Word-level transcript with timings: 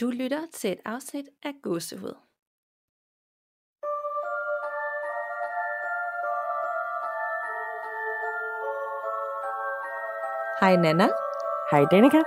Du 0.00 0.10
lytter 0.10 0.40
til 0.54 0.72
et 0.72 0.78
afsnit 0.84 1.24
af 1.42 1.52
Gåsehud. 1.62 2.14
Hej 10.60 10.76
Nana. 10.76 11.08
Hej 11.70 11.84
Danika. 11.90 12.22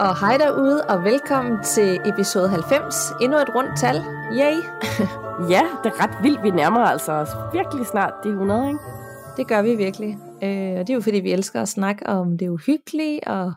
Og 0.00 0.20
hej 0.20 0.36
derude, 0.36 0.84
og 0.88 1.04
velkommen 1.04 1.64
til 1.64 2.00
episode 2.04 2.48
90. 2.48 2.94
Endnu 3.20 3.38
et 3.38 3.54
rundt 3.54 3.78
tal. 3.80 3.96
Yay! 4.32 4.56
ja, 5.54 5.62
det 5.82 5.92
er 5.92 6.00
ret 6.02 6.22
vildt. 6.22 6.42
Vi 6.42 6.50
nærmer 6.50 6.80
altså 6.80 7.12
os 7.12 7.30
virkelig 7.52 7.86
snart 7.86 8.14
de 8.24 8.28
100, 8.28 8.68
ikke? 8.68 8.80
Det 9.36 9.48
gør 9.48 9.62
vi 9.62 9.74
virkelig. 9.74 10.18
Øh, 10.42 10.80
og 10.80 10.86
det 10.86 10.90
er 10.90 10.94
jo 10.94 11.00
fordi, 11.00 11.20
vi 11.20 11.32
elsker 11.32 11.62
at 11.62 11.68
snakke 11.68 12.06
om 12.06 12.38
det 12.38 12.48
uhyggelige, 12.48 13.28
og 13.28 13.52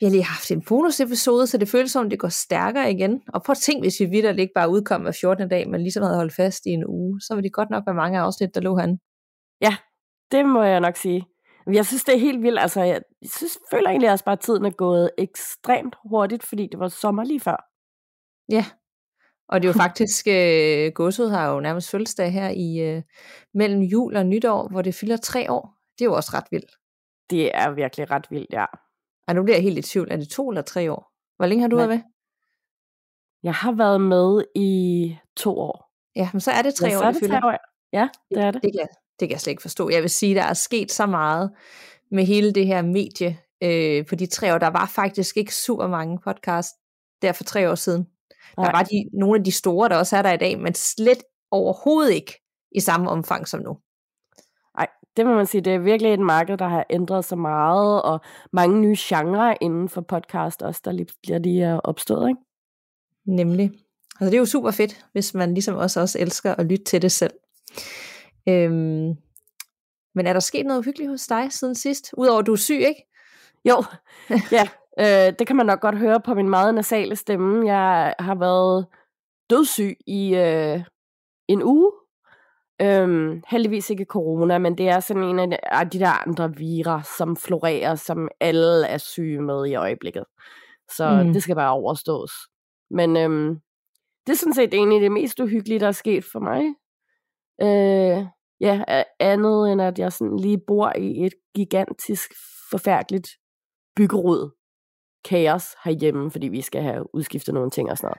vi 0.00 0.06
har 0.06 0.10
lige 0.10 0.24
haft 0.24 0.50
en 0.50 0.62
bonusepisode, 0.68 1.46
så 1.46 1.58
det 1.58 1.68
føles 1.68 1.90
som, 1.90 2.10
det 2.10 2.18
går 2.18 2.28
stærkere 2.28 2.92
igen. 2.92 3.22
Og 3.34 3.42
prøv 3.42 3.52
at 3.52 3.58
tænke, 3.58 3.82
hvis 3.84 4.00
vi 4.00 4.04
videre 4.04 4.36
ikke 4.36 4.52
bare 4.54 4.70
udkom 4.70 5.02
hver 5.02 5.18
14. 5.20 5.48
dag, 5.48 5.68
men 5.68 5.80
ligesom 5.80 6.02
havde 6.02 6.16
holdt 6.16 6.34
fast 6.34 6.66
i 6.66 6.70
en 6.70 6.84
uge, 6.86 7.20
så 7.20 7.34
vil 7.34 7.44
det 7.44 7.52
godt 7.52 7.70
nok 7.70 7.86
være 7.86 7.94
mange 7.94 8.18
afsnit, 8.18 8.54
der 8.54 8.60
lå 8.60 8.76
han. 8.76 8.98
Ja, 9.60 9.76
det 10.32 10.46
må 10.46 10.62
jeg 10.62 10.80
nok 10.80 10.96
sige. 10.96 11.26
Jeg 11.72 11.86
synes, 11.86 12.04
det 12.04 12.14
er 12.14 12.18
helt 12.18 12.42
vildt. 12.42 12.58
Altså, 12.58 12.82
jeg 12.82 13.02
synes, 13.24 13.58
føler 13.70 13.88
egentlig 13.88 14.10
også 14.10 14.24
bare, 14.24 14.32
at 14.32 14.40
tiden 14.40 14.64
er 14.64 14.70
gået 14.70 15.10
ekstremt 15.18 15.96
hurtigt, 16.10 16.46
fordi 16.46 16.68
det 16.72 16.78
var 16.78 16.88
sommer 16.88 17.24
lige 17.24 17.40
før. 17.40 17.56
Ja, 18.52 18.64
og 19.48 19.62
det 19.62 19.68
er 19.68 19.72
jo 19.72 19.78
faktisk, 19.86 20.26
øh, 20.28 20.92
godset 20.94 21.30
har 21.30 21.52
jo 21.52 21.60
nærmest 21.60 21.90
fødselsdag 21.90 22.32
her 22.32 22.48
i 22.48 22.78
øh, 22.78 23.02
mellem 23.54 23.80
jul 23.80 24.16
og 24.16 24.26
nytår, 24.26 24.68
hvor 24.68 24.82
det 24.82 24.94
fylder 24.94 25.16
tre 25.16 25.50
år. 25.50 25.74
Det 25.98 26.04
er 26.04 26.08
jo 26.08 26.14
også 26.14 26.30
ret 26.34 26.46
vildt. 26.50 26.70
Det 27.30 27.50
er 27.54 27.70
virkelig 27.70 28.10
ret 28.10 28.26
vildt, 28.30 28.52
ja. 28.52 28.64
Og 29.28 29.34
nu 29.34 29.42
bliver 29.42 29.56
jeg 29.56 29.62
helt 29.62 29.78
i 29.78 29.82
tvivl. 29.82 30.08
Er 30.10 30.16
det 30.16 30.28
to 30.28 30.48
eller 30.48 30.62
tre 30.62 30.92
år? 30.92 31.12
Hvor 31.36 31.46
længe 31.46 31.62
har 31.62 31.68
du 31.68 31.76
været 31.76 31.88
med? 31.88 32.00
Jeg 33.42 33.54
har 33.54 33.72
været 33.72 34.00
med 34.00 34.44
i 34.54 35.16
to 35.36 35.58
år. 35.58 35.90
Ja, 36.16 36.30
men 36.32 36.40
så 36.40 36.50
er 36.50 36.62
det 36.62 36.74
tre 36.74 36.88
ja, 36.88 36.96
år, 36.96 37.00
så 37.00 37.06
er 37.06 37.12
det, 37.12 37.20
det 37.20 37.30
tre 37.30 37.46
år. 37.46 37.56
Ja, 37.92 38.08
det 38.30 38.38
er 38.38 38.50
det. 38.50 38.62
Det 38.62 38.72
kan, 38.78 38.88
det 39.20 39.28
kan 39.28 39.30
jeg 39.30 39.40
slet 39.40 39.50
ikke 39.50 39.62
forstå. 39.62 39.90
Jeg 39.90 40.02
vil 40.02 40.10
sige, 40.10 40.34
der 40.34 40.42
er 40.42 40.54
sket 40.54 40.92
så 40.92 41.06
meget 41.06 41.50
med 42.10 42.24
hele 42.24 42.52
det 42.52 42.66
her 42.66 42.82
medie 42.82 43.38
øh, 43.62 44.06
på 44.06 44.14
de 44.14 44.26
tre 44.26 44.54
år. 44.54 44.58
Der 44.58 44.66
var 44.70 44.86
faktisk 44.86 45.36
ikke 45.36 45.54
super 45.54 45.88
mange 45.88 46.18
podcast 46.24 46.74
der 47.22 47.32
for 47.32 47.44
tre 47.44 47.70
år 47.70 47.74
siden. 47.74 48.06
Nej. 48.56 48.66
Der 48.66 48.72
var 48.72 48.82
de, 48.82 49.10
nogle 49.12 49.38
af 49.38 49.44
de 49.44 49.52
store, 49.52 49.88
der 49.88 49.96
også 49.96 50.16
er 50.16 50.22
der 50.22 50.32
i 50.32 50.36
dag, 50.36 50.58
men 50.60 50.74
slet 50.74 51.22
overhovedet 51.50 52.12
ikke 52.12 52.42
i 52.72 52.80
samme 52.80 53.10
omfang 53.10 53.48
som 53.48 53.60
nu. 53.62 53.78
Nej, 54.76 54.88
det 55.16 55.26
må 55.26 55.34
man 55.34 55.46
sige. 55.46 55.60
Det 55.60 55.74
er 55.74 55.78
virkelig 55.78 56.12
et 56.12 56.20
marked, 56.20 56.58
der 56.58 56.68
har 56.68 56.86
ændret 56.90 57.24
sig 57.24 57.38
meget, 57.38 58.02
og 58.02 58.20
mange 58.52 58.80
nye 58.80 58.96
genrer 58.98 59.54
inden 59.60 59.88
for 59.88 60.00
podcast 60.00 60.62
også, 60.62 60.80
der 60.84 60.92
lige, 60.92 61.08
lige, 61.24 61.38
lige 61.38 61.64
er 61.64 61.78
opstået. 61.78 62.28
Ikke? 62.28 62.40
Nemlig. 63.26 63.70
Altså 64.20 64.30
det 64.30 64.34
er 64.34 64.38
jo 64.38 64.46
super 64.46 64.70
fedt, 64.70 65.06
hvis 65.12 65.34
man 65.34 65.54
ligesom 65.54 65.76
også, 65.76 66.00
også 66.00 66.18
elsker 66.18 66.54
at 66.54 66.66
lytte 66.66 66.84
til 66.84 67.02
det 67.02 67.12
selv. 67.12 67.32
Øhm, 68.48 69.14
men 70.14 70.26
er 70.26 70.32
der 70.32 70.40
sket 70.40 70.66
noget 70.66 70.78
uhyggeligt 70.80 71.10
hos 71.10 71.26
dig 71.26 71.52
siden 71.52 71.74
sidst? 71.74 72.14
Udover 72.16 72.38
at 72.38 72.46
du 72.46 72.52
er 72.52 72.56
syg, 72.56 72.74
ikke? 72.74 73.06
Jo, 73.64 73.84
ja. 74.52 74.68
Øh, 75.00 75.34
det 75.38 75.46
kan 75.46 75.56
man 75.56 75.66
nok 75.66 75.80
godt 75.80 75.98
høre 75.98 76.20
på 76.20 76.34
min 76.34 76.48
meget 76.48 76.74
nasale 76.74 77.16
stemme. 77.16 77.72
Jeg 77.74 78.14
har 78.18 78.34
været 78.34 78.86
dødssyg 79.50 79.96
i 80.06 80.34
øh, 80.34 80.80
en 81.48 81.62
uge. 81.62 81.92
Øhm, 82.82 83.42
heldigvis 83.48 83.90
ikke 83.90 84.04
corona, 84.04 84.58
men 84.58 84.78
det 84.78 84.88
er 84.88 85.00
sådan 85.00 85.22
en 85.22 85.38
af 85.38 85.50
de, 85.50 85.56
af 85.62 85.90
de 85.90 85.98
der 85.98 86.28
andre 86.28 86.56
virer, 86.56 87.02
som 87.18 87.36
florerer, 87.36 87.94
som 87.94 88.28
alle 88.40 88.86
er 88.86 88.98
syge 88.98 89.42
med 89.42 89.66
i 89.66 89.74
øjeblikket. 89.74 90.24
Så 90.96 91.22
mm. 91.22 91.32
det 91.32 91.42
skal 91.42 91.54
bare 91.54 91.72
overstås. 91.72 92.32
Men 92.90 93.16
øhm, 93.16 93.60
det 94.26 94.32
er 94.32 94.36
sådan 94.36 94.54
set 94.54 94.74
egentlig 94.74 95.00
det 95.00 95.12
mest 95.12 95.40
uhyggelige, 95.40 95.80
der 95.80 95.86
er 95.86 95.92
sket 95.92 96.24
for 96.24 96.40
mig. 96.40 96.62
Øh, 97.62 98.26
ja, 98.60 99.02
andet 99.20 99.72
end 99.72 99.82
at 99.82 99.98
jeg 99.98 100.12
sådan 100.12 100.36
lige 100.36 100.60
bor 100.66 100.92
i 100.98 101.26
et 101.26 101.32
gigantisk, 101.54 102.34
forfærdeligt 102.70 103.28
byggerod 103.96 104.50
kaos 105.24 105.74
herhjemme, 105.84 106.30
fordi 106.30 106.48
vi 106.48 106.60
skal 106.60 106.82
have 106.82 107.14
udskiftet 107.14 107.54
nogle 107.54 107.70
ting 107.70 107.90
og 107.90 107.98
sådan 107.98 108.12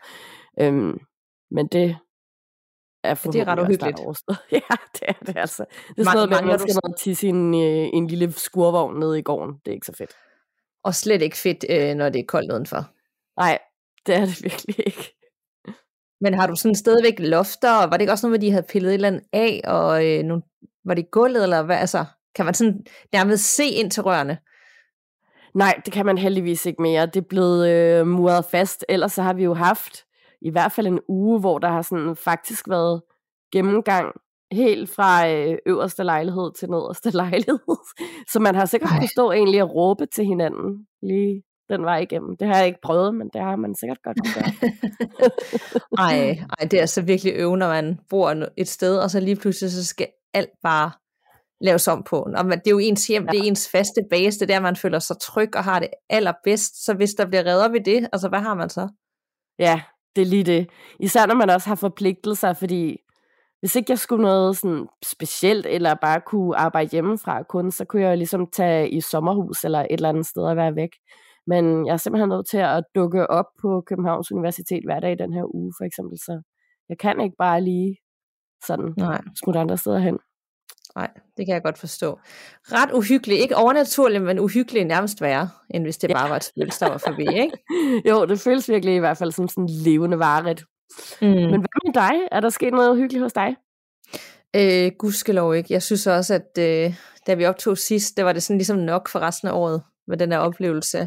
noget. 0.57 0.73
Øhm, 0.73 0.99
men 1.51 1.67
det 1.67 1.97
er 3.03 3.13
for 3.13 3.31
det 3.31 3.41
er 3.41 3.47
ret 3.47 3.59
uhyggeligt. 3.59 3.99
ja, 4.51 4.75
det 4.93 5.01
er 5.07 5.13
det 5.25 5.37
altså. 5.37 5.65
Det 5.89 6.07
er 6.07 6.11
sådan 6.11 6.29
noget, 6.29 6.45
man 6.45 6.59
skal 6.59 6.79
noget 6.83 6.99
tisse 6.99 7.27
i 7.27 7.29
en, 7.29 7.53
øh, 7.53 7.89
en 7.93 8.07
lille 8.07 8.31
skurvogn 8.31 8.99
nede 8.99 9.19
i 9.19 9.21
gården. 9.21 9.53
Det 9.53 9.71
er 9.71 9.75
ikke 9.75 9.85
så 9.85 9.93
fedt. 9.93 10.11
Og 10.83 10.95
slet 10.95 11.21
ikke 11.21 11.37
fedt, 11.37 11.65
øh, 11.69 11.95
når 11.95 12.09
det 12.09 12.19
er 12.19 12.25
koldt 12.27 12.51
udenfor. 12.51 12.89
Nej, 13.37 13.59
det 14.05 14.15
er 14.15 14.25
det 14.25 14.43
virkelig 14.43 14.75
ikke. 14.85 15.13
Men 16.21 16.33
har 16.33 16.47
du 16.47 16.55
sådan 16.55 16.75
stadigvæk 16.75 17.19
lofter, 17.19 17.71
og 17.71 17.91
var 17.91 17.97
det 17.97 18.01
ikke 18.01 18.13
også 18.13 18.27
noget, 18.27 18.39
hvor 18.39 18.47
de 18.47 18.51
havde 18.51 18.65
pillet 18.69 18.89
et 18.89 18.93
eller 18.93 19.07
andet 19.07 19.23
af, 19.33 19.61
og 19.63 20.05
øh, 20.05 20.23
nogle, 20.23 20.43
var 20.85 20.93
det 20.93 21.11
gulvet, 21.11 21.43
eller 21.43 21.61
hvad, 21.63 21.77
altså, 21.77 22.05
kan 22.35 22.45
man 22.45 22.53
sådan 22.53 22.85
nærmest 23.13 23.55
se 23.55 23.65
ind 23.65 23.91
til 23.91 24.03
rørene? 24.03 24.37
Nej, 25.53 25.81
det 25.85 25.93
kan 25.93 26.05
man 26.05 26.17
heldigvis 26.17 26.65
ikke 26.65 26.81
mere. 26.81 27.05
Det 27.05 27.15
er 27.17 27.27
blevet 27.29 27.69
øh, 27.69 28.07
muret 28.07 28.45
fast. 28.45 28.85
Ellers 28.89 29.13
så 29.13 29.21
har 29.21 29.33
vi 29.33 29.43
jo 29.43 29.53
haft 29.53 30.06
i 30.41 30.49
hvert 30.49 30.71
fald 30.71 30.87
en 30.87 30.99
uge, 31.07 31.39
hvor 31.39 31.59
der 31.59 31.67
har 31.67 31.81
sådan 31.81 32.15
faktisk 32.15 32.69
været 32.69 33.01
gennemgang 33.51 34.13
helt 34.51 34.89
fra 34.89 35.29
øh, 35.29 35.57
øverste 35.65 36.03
lejlighed 36.03 36.51
til 36.59 36.69
nederste 36.69 37.09
lejlighed. 37.23 37.77
Så 38.31 38.39
man 38.39 38.55
har 38.55 38.65
sikkert 38.65 38.89
kunnet 38.89 39.09
stå 39.09 39.31
egentlig 39.31 39.63
og 39.63 39.75
råbe 39.75 40.05
til 40.05 40.25
hinanden 40.25 40.87
lige 41.01 41.43
den 41.69 41.83
vej 41.83 41.97
igennem. 41.97 42.37
Det 42.37 42.47
har 42.47 42.57
jeg 42.57 42.67
ikke 42.67 42.79
prøvet, 42.83 43.15
men 43.15 43.29
det 43.33 43.41
har 43.41 43.55
man 43.55 43.75
sikkert 43.75 44.01
godt 44.03 44.17
kunne 44.23 44.33
gøre. 44.33 44.71
ej, 46.07 46.29
ej, 46.59 46.67
det 46.67 46.73
er 46.73 46.81
altså 46.81 47.01
virkelig 47.01 47.33
øve, 47.35 47.57
når 47.57 47.67
man 47.67 47.99
bor 48.09 48.43
et 48.57 48.67
sted, 48.67 48.97
og 48.97 49.11
så 49.11 49.19
lige 49.19 49.35
pludselig 49.35 49.71
så 49.71 49.85
skal 49.85 50.07
alt 50.33 50.49
bare 50.63 50.91
laves 51.61 51.87
om 51.87 52.03
på. 52.03 52.19
Og 52.37 52.45
det 52.45 52.67
er 52.67 52.71
jo 52.71 52.79
ens 52.79 53.07
hjem, 53.07 53.23
ja. 53.23 53.31
det 53.31 53.39
er 53.39 53.43
ens 53.43 53.69
faste 53.69 54.01
base, 54.09 54.39
det 54.39 54.41
er 54.41 54.45
der, 54.45 54.59
man 54.59 54.75
føler 54.75 54.99
sig 54.99 55.15
tryg 55.21 55.55
og 55.55 55.63
har 55.63 55.79
det 55.79 55.89
allerbedst. 56.09 56.85
Så 56.85 56.93
hvis 56.93 57.13
der 57.13 57.25
bliver 57.25 57.45
reddet 57.45 57.65
op 57.65 57.75
i 57.75 57.79
det, 57.79 58.09
altså 58.13 58.29
hvad 58.29 58.39
har 58.39 58.53
man 58.53 58.69
så? 58.69 58.89
Ja, 59.59 59.81
det 60.17 60.21
er 60.21 60.25
lige 60.25 60.43
det. 60.43 60.69
Især 60.99 61.25
når 61.25 61.35
man 61.35 61.49
også 61.49 61.67
har 61.67 61.75
forpligtelser, 61.75 62.53
fordi 62.53 62.97
hvis 63.59 63.75
ikke 63.75 63.91
jeg 63.91 63.99
skulle 63.99 64.23
noget 64.23 64.57
sådan 64.57 64.87
specielt, 65.05 65.65
eller 65.65 65.95
bare 66.01 66.21
kunne 66.21 66.55
arbejde 66.57 66.89
hjemmefra 66.91 67.43
kun, 67.43 67.71
så 67.71 67.85
kunne 67.85 68.01
jeg 68.01 68.11
jo 68.11 68.15
ligesom 68.15 68.47
tage 68.53 68.89
i 68.89 69.01
sommerhus 69.01 69.63
eller 69.63 69.79
et 69.79 69.87
eller 69.89 70.09
andet 70.09 70.25
sted 70.25 70.43
og 70.43 70.55
være 70.55 70.75
væk. 70.75 70.89
Men 71.47 71.85
jeg 71.85 71.93
er 71.93 71.97
simpelthen 71.97 72.29
nødt 72.29 72.47
til 72.49 72.57
at 72.57 72.83
dukke 72.95 73.29
op 73.29 73.45
på 73.61 73.83
Københavns 73.87 74.31
Universitet 74.31 74.83
hver 74.85 74.99
dag 74.99 75.11
i 75.11 75.21
den 75.23 75.33
her 75.33 75.55
uge, 75.55 75.73
for 75.79 75.85
eksempel. 75.85 76.17
Så 76.17 76.41
jeg 76.89 76.97
kan 76.97 77.21
ikke 77.21 77.35
bare 77.37 77.61
lige 77.61 77.97
sådan 78.67 78.93
Nej. 78.97 79.21
smutte 79.43 79.59
andre 79.59 79.77
steder 79.77 79.99
hen. 79.99 80.19
Nej, 80.97 81.09
det 81.37 81.45
kan 81.45 81.53
jeg 81.53 81.63
godt 81.63 81.77
forstå. 81.77 82.19
Ret 82.71 82.91
uhyggeligt. 82.93 83.41
Ikke 83.41 83.55
overnaturligt, 83.55 84.23
men 84.23 84.39
uhyggeligt 84.39 84.87
nærmest 84.87 85.21
værre, 85.21 85.49
end 85.69 85.83
hvis 85.83 85.97
det 85.97 86.09
ja. 86.09 86.13
bare 86.13 86.29
var 86.29 86.35
et 86.35 86.43
spil, 86.43 86.73
der 86.79 86.89
var 86.89 86.97
forbi, 86.97 87.21
ikke? 87.21 87.57
jo, 88.09 88.25
det 88.25 88.39
føles 88.39 88.69
virkelig 88.69 88.95
i 88.95 88.99
hvert 88.99 89.17
fald 89.17 89.31
som 89.31 89.47
sådan 89.47 89.69
levende 89.69 90.19
varet. 90.19 90.63
Mm. 91.21 91.27
Men 91.27 91.49
hvad 91.49 91.85
med 91.85 91.93
dig? 91.93 92.11
Er 92.31 92.39
der 92.39 92.49
sket 92.49 92.73
noget 92.73 92.91
uhyggeligt 92.91 93.23
hos 93.23 93.33
dig? 93.33 93.55
Øh, 94.55 94.91
gudskelov 94.99 95.55
ikke. 95.55 95.73
Jeg 95.73 95.83
synes 95.83 96.07
også, 96.07 96.33
at 96.33 96.57
øh, 96.59 96.93
da 97.27 97.33
vi 97.33 97.45
optog 97.45 97.77
sidst, 97.77 98.17
der 98.17 98.23
var 98.23 98.33
det 98.33 98.43
sådan 98.43 98.57
ligesom 98.57 98.77
nok 98.77 99.09
for 99.09 99.19
resten 99.19 99.47
af 99.47 99.53
året 99.53 99.83
med 100.07 100.17
den 100.17 100.31
her 100.31 100.39
oplevelse 100.39 100.99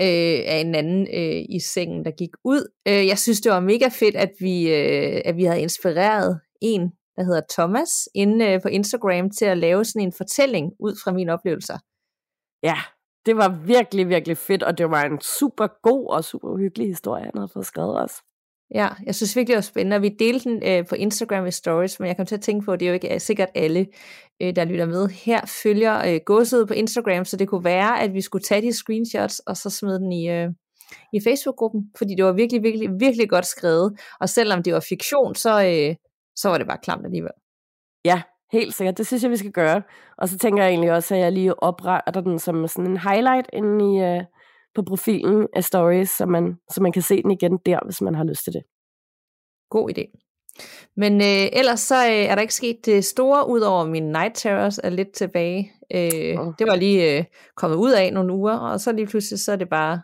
øh, 0.00 0.38
af 0.46 0.62
en 0.64 0.74
anden 0.74 1.08
øh, 1.14 1.44
i 1.48 1.60
sengen, 1.60 2.04
der 2.04 2.10
gik 2.10 2.30
ud. 2.44 2.72
Øh, 2.88 3.06
jeg 3.06 3.18
synes, 3.18 3.40
det 3.40 3.52
var 3.52 3.60
mega 3.60 3.88
fedt, 3.88 4.16
at 4.16 4.30
vi, 4.40 4.74
øh, 4.74 5.20
at 5.24 5.36
vi 5.36 5.44
havde 5.44 5.60
inspireret 5.60 6.40
en 6.62 6.92
der 7.18 7.24
hedder 7.24 7.40
Thomas, 7.50 8.08
inde 8.14 8.46
øh, 8.46 8.62
på 8.62 8.68
Instagram 8.68 9.30
til 9.30 9.44
at 9.44 9.58
lave 9.58 9.84
sådan 9.84 10.02
en 10.02 10.12
fortælling 10.12 10.72
ud 10.80 11.00
fra 11.04 11.12
mine 11.12 11.32
oplevelser. 11.32 11.78
Ja, 12.62 12.76
det 13.26 13.36
var 13.36 13.48
virkelig, 13.66 14.08
virkelig 14.08 14.38
fedt, 14.38 14.62
og 14.62 14.78
det 14.78 14.90
var 14.90 15.02
en 15.04 15.20
super 15.20 15.66
god 15.82 16.10
og 16.10 16.24
super 16.24 16.58
hyggelig 16.58 16.88
historie, 16.88 17.24
han 17.24 17.32
havde 17.36 17.50
fået 17.52 17.66
skrevet 17.66 18.00
også. 18.00 18.22
Ja, 18.74 18.88
jeg 19.06 19.14
synes 19.14 19.36
virkelig, 19.36 19.48
det 19.48 19.56
var 19.56 19.60
spændende, 19.60 19.96
og 19.96 20.02
vi 20.02 20.08
delte 20.08 20.50
den 20.50 20.62
øh, 20.66 20.86
på 20.86 20.94
Instagram 20.94 21.46
i 21.46 21.50
stories, 21.50 22.00
men 22.00 22.08
jeg 22.08 22.16
kom 22.16 22.26
til 22.26 22.34
at 22.34 22.40
tænke 22.40 22.64
på, 22.64 22.72
at 22.72 22.80
det 22.80 22.86
er 22.86 22.90
jo 22.90 22.94
ikke 22.94 23.20
sikkert 23.20 23.48
alle, 23.54 23.86
øh, 24.42 24.56
der 24.56 24.64
lytter 24.64 24.86
med 24.86 25.08
her, 25.08 25.40
følger 25.62 26.14
øh, 26.14 26.20
godset 26.26 26.68
på 26.68 26.74
Instagram, 26.74 27.24
så 27.24 27.36
det 27.36 27.48
kunne 27.48 27.64
være, 27.64 28.00
at 28.02 28.14
vi 28.14 28.20
skulle 28.20 28.42
tage 28.42 28.62
de 28.62 28.72
screenshots, 28.72 29.38
og 29.38 29.56
så 29.56 29.70
smide 29.70 29.98
den 29.98 30.12
i, 30.12 30.28
øh, 30.28 30.48
i 31.12 31.20
Facebook-gruppen, 31.20 31.90
fordi 31.98 32.14
det 32.14 32.24
var 32.24 32.32
virkelig, 32.32 32.62
virkelig, 32.62 32.88
virkelig 33.00 33.30
godt 33.30 33.46
skrevet, 33.46 34.00
og 34.20 34.28
selvom 34.28 34.62
det 34.62 34.72
var 34.72 34.84
fiktion, 34.88 35.34
så, 35.34 35.64
øh, 35.64 35.94
så 36.40 36.48
var 36.48 36.58
det 36.58 36.66
bare 36.66 36.78
klamt 36.82 37.04
alligevel. 37.04 37.32
Ja, 38.04 38.22
helt 38.52 38.74
sikkert. 38.74 38.98
Det 38.98 39.06
synes 39.06 39.22
jeg, 39.22 39.30
vi 39.30 39.36
skal 39.36 39.52
gøre. 39.52 39.82
Og 40.18 40.28
så 40.28 40.38
tænker 40.38 40.62
jeg 40.62 40.70
egentlig 40.70 40.92
også, 40.92 41.14
at 41.14 41.20
jeg 41.20 41.32
lige 41.32 41.62
opretter 41.62 42.20
den 42.20 42.38
som 42.38 42.68
sådan 42.68 42.90
en 42.90 42.98
highlight 42.98 43.46
inde 43.52 43.84
i, 43.84 44.18
uh, 44.18 44.24
på 44.74 44.82
profilen 44.82 45.46
af 45.56 45.64
stories, 45.64 46.10
så 46.10 46.26
man, 46.26 46.56
så 46.70 46.82
man 46.82 46.92
kan 46.92 47.02
se 47.02 47.22
den 47.22 47.30
igen 47.30 47.58
der, 47.66 47.78
hvis 47.84 48.00
man 48.00 48.14
har 48.14 48.24
lyst 48.24 48.44
til 48.44 48.52
det. 48.52 48.62
God 49.70 49.90
idé. 49.90 50.28
Men 50.96 51.20
øh, 51.20 51.48
ellers 51.52 51.80
så 51.80 52.06
øh, 52.06 52.12
er 52.12 52.34
der 52.34 52.42
ikke 52.42 52.54
sket 52.54 52.86
det 52.86 53.04
store, 53.04 53.48
udover 53.48 53.84
min 53.84 54.12
Night 54.12 54.34
Terrors 54.34 54.78
er 54.78 54.90
lidt 54.90 55.12
tilbage. 55.12 55.72
Øh, 55.94 56.40
oh. 56.40 56.54
Det 56.58 56.66
var 56.66 56.76
lige 56.76 57.18
øh, 57.18 57.24
kommet 57.56 57.76
ud 57.76 57.92
af 57.92 58.12
nogle 58.12 58.32
uger, 58.32 58.56
og 58.56 58.80
så 58.80 58.92
lige 58.92 59.06
pludselig 59.06 59.40
så 59.40 59.52
er 59.52 59.56
det 59.56 59.68
bare 59.68 60.02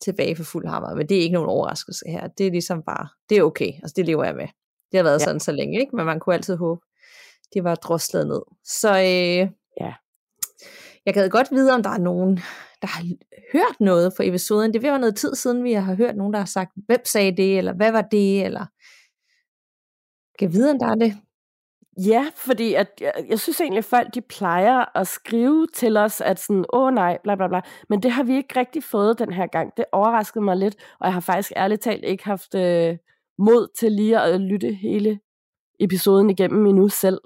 tilbage 0.00 0.36
for 0.36 0.44
fuld 0.44 0.66
hammer. 0.66 0.94
Men 0.94 1.08
det 1.08 1.16
er 1.16 1.20
ikke 1.20 1.34
nogen 1.34 1.48
overraskelse 1.48 2.04
her. 2.08 2.28
Det 2.28 2.46
er 2.46 2.50
ligesom 2.50 2.82
bare, 2.82 3.08
det 3.28 3.38
er 3.38 3.42
okay. 3.42 3.72
Altså 3.82 3.94
det 3.96 4.06
lever 4.06 4.24
jeg 4.24 4.34
med. 4.34 4.48
Det 4.94 4.98
har 4.98 5.04
været 5.04 5.20
ja. 5.20 5.24
sådan 5.24 5.40
så 5.40 5.52
længe, 5.52 5.80
ikke? 5.80 5.96
Men 5.96 6.06
man 6.06 6.20
kunne 6.20 6.34
altid 6.34 6.56
håbe, 6.56 6.80
det 7.54 7.64
var 7.64 7.74
droslet 7.74 8.26
ned. 8.26 8.42
Så 8.64 8.90
øh, 8.90 9.50
ja. 9.80 9.94
jeg 11.06 11.14
gad 11.14 11.30
godt 11.30 11.50
vide, 11.50 11.72
om 11.72 11.82
der 11.82 11.90
er 11.90 11.98
nogen, 11.98 12.36
der 12.82 12.86
har 12.86 13.04
hørt 13.52 13.80
noget 13.80 14.12
fra 14.16 14.24
episoden. 14.24 14.72
Det 14.72 14.82
vil 14.82 14.90
være 14.90 14.98
noget 14.98 15.16
tid 15.16 15.34
siden, 15.34 15.64
vi 15.64 15.72
har 15.72 15.94
hørt 15.94 16.16
nogen, 16.16 16.32
der 16.32 16.38
har 16.38 16.46
sagt, 16.46 16.70
hvem 16.86 17.04
sagde 17.04 17.36
det, 17.36 17.58
eller 17.58 17.72
hvad 17.72 17.92
var 17.92 18.02
det, 18.02 18.44
eller 18.44 18.66
kan 20.38 20.52
vide, 20.52 20.70
om 20.70 20.78
der 20.78 20.86
er 20.86 20.94
det. 20.94 21.14
Ja, 22.06 22.26
fordi 22.36 22.74
at, 22.74 22.88
jeg, 23.00 23.12
jeg 23.28 23.40
synes 23.40 23.60
egentlig, 23.60 23.78
at 23.78 23.84
folk 23.84 24.14
de 24.14 24.20
plejer 24.20 24.98
at 24.98 25.06
skrive 25.06 25.66
til 25.74 25.96
os, 25.96 26.20
at 26.20 26.40
sådan, 26.40 26.64
åh 26.72 26.94
nej, 26.94 27.18
bla 27.24 27.34
bla 27.34 27.48
bla. 27.48 27.60
Men 27.88 28.02
det 28.02 28.10
har 28.10 28.22
vi 28.22 28.36
ikke 28.36 28.60
rigtig 28.60 28.84
fået 28.84 29.18
den 29.18 29.32
her 29.32 29.46
gang. 29.46 29.72
Det 29.76 29.84
overraskede 29.92 30.44
mig 30.44 30.56
lidt, 30.56 30.76
og 31.00 31.06
jeg 31.06 31.14
har 31.14 31.20
faktisk 31.20 31.52
ærligt 31.56 31.82
talt 31.82 32.04
ikke 32.04 32.24
haft 32.24 32.54
øh, 32.54 32.96
mod 33.38 33.68
til 33.78 33.92
lige 33.92 34.20
at 34.20 34.40
lytte 34.40 34.74
hele 34.74 35.20
episoden 35.80 36.30
igennem 36.30 36.66
endnu 36.66 36.88
selv. 36.88 37.18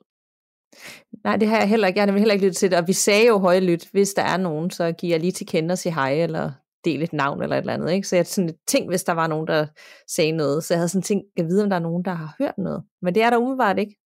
Nej, 1.24 1.36
det 1.36 1.48
har 1.48 1.58
jeg 1.58 1.68
heller 1.68 1.88
ikke. 1.88 2.00
Jeg 2.00 2.08
har 2.08 2.18
heller 2.18 2.34
ikke 2.34 2.46
lyttet 2.46 2.56
til 2.56 2.70
det. 2.70 2.78
Og 2.78 2.86
vi 2.86 2.92
sagde 2.92 3.26
jo 3.26 3.38
højlydt, 3.38 3.88
hvis 3.92 4.14
der 4.14 4.22
er 4.22 4.36
nogen, 4.36 4.70
så 4.70 4.92
giver 4.92 5.12
jeg 5.12 5.20
lige 5.20 5.32
til 5.32 5.46
kende 5.46 5.72
og 5.72 5.78
sige 5.78 5.94
hej, 5.94 6.22
eller 6.22 6.52
del 6.84 7.02
et 7.02 7.12
navn 7.12 7.42
eller 7.42 7.56
et 7.56 7.60
eller 7.60 7.72
andet. 7.72 7.92
Ikke? 7.92 8.08
Så 8.08 8.16
jeg 8.16 8.26
sådan 8.26 8.54
tænkt, 8.66 8.90
hvis 8.90 9.04
der 9.04 9.12
var 9.12 9.26
nogen, 9.26 9.46
der 9.46 9.66
sagde 10.08 10.32
noget. 10.32 10.64
Så 10.64 10.74
jeg 10.74 10.78
havde 10.78 10.88
sådan 10.88 11.02
tænkt, 11.02 11.24
jeg 11.36 11.46
vide, 11.46 11.62
om 11.62 11.70
der 11.70 11.76
er 11.76 11.80
nogen, 11.80 12.04
der 12.04 12.14
har 12.14 12.34
hørt 12.38 12.58
noget. 12.58 12.84
Men 13.02 13.14
det 13.14 13.22
er 13.22 13.30
der 13.30 13.36
umiddelbart 13.36 13.78
ikke. 13.78 13.96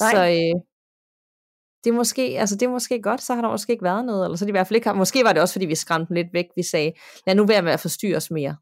Nej. 0.00 0.10
Så 0.10 0.24
øh, 0.24 0.60
det 1.84 1.90
er, 1.90 1.94
måske, 1.94 2.22
altså 2.22 2.56
det 2.56 2.66
er 2.66 2.70
måske 2.70 3.02
godt, 3.02 3.22
så 3.22 3.34
har 3.34 3.42
der 3.42 3.50
måske 3.50 3.72
ikke 3.72 3.84
været 3.84 4.04
noget. 4.04 4.24
Eller 4.24 4.36
så 4.36 4.44
de 4.44 4.48
i 4.48 4.52
hvert 4.52 4.66
fald 4.66 4.76
ikke 4.76 4.88
har, 4.88 4.94
måske 4.94 5.24
var 5.24 5.32
det 5.32 5.42
også, 5.42 5.54
fordi 5.54 5.66
vi 5.66 5.74
skræmte 5.74 6.08
dem 6.08 6.14
lidt 6.14 6.32
væk. 6.32 6.46
Vi 6.56 6.62
sagde, 6.62 6.92
lad 7.26 7.34
nu 7.34 7.46
være 7.46 7.62
med 7.62 7.72
at 7.72 7.80
forstyrre 7.80 8.16
os 8.16 8.30
mere. 8.30 8.56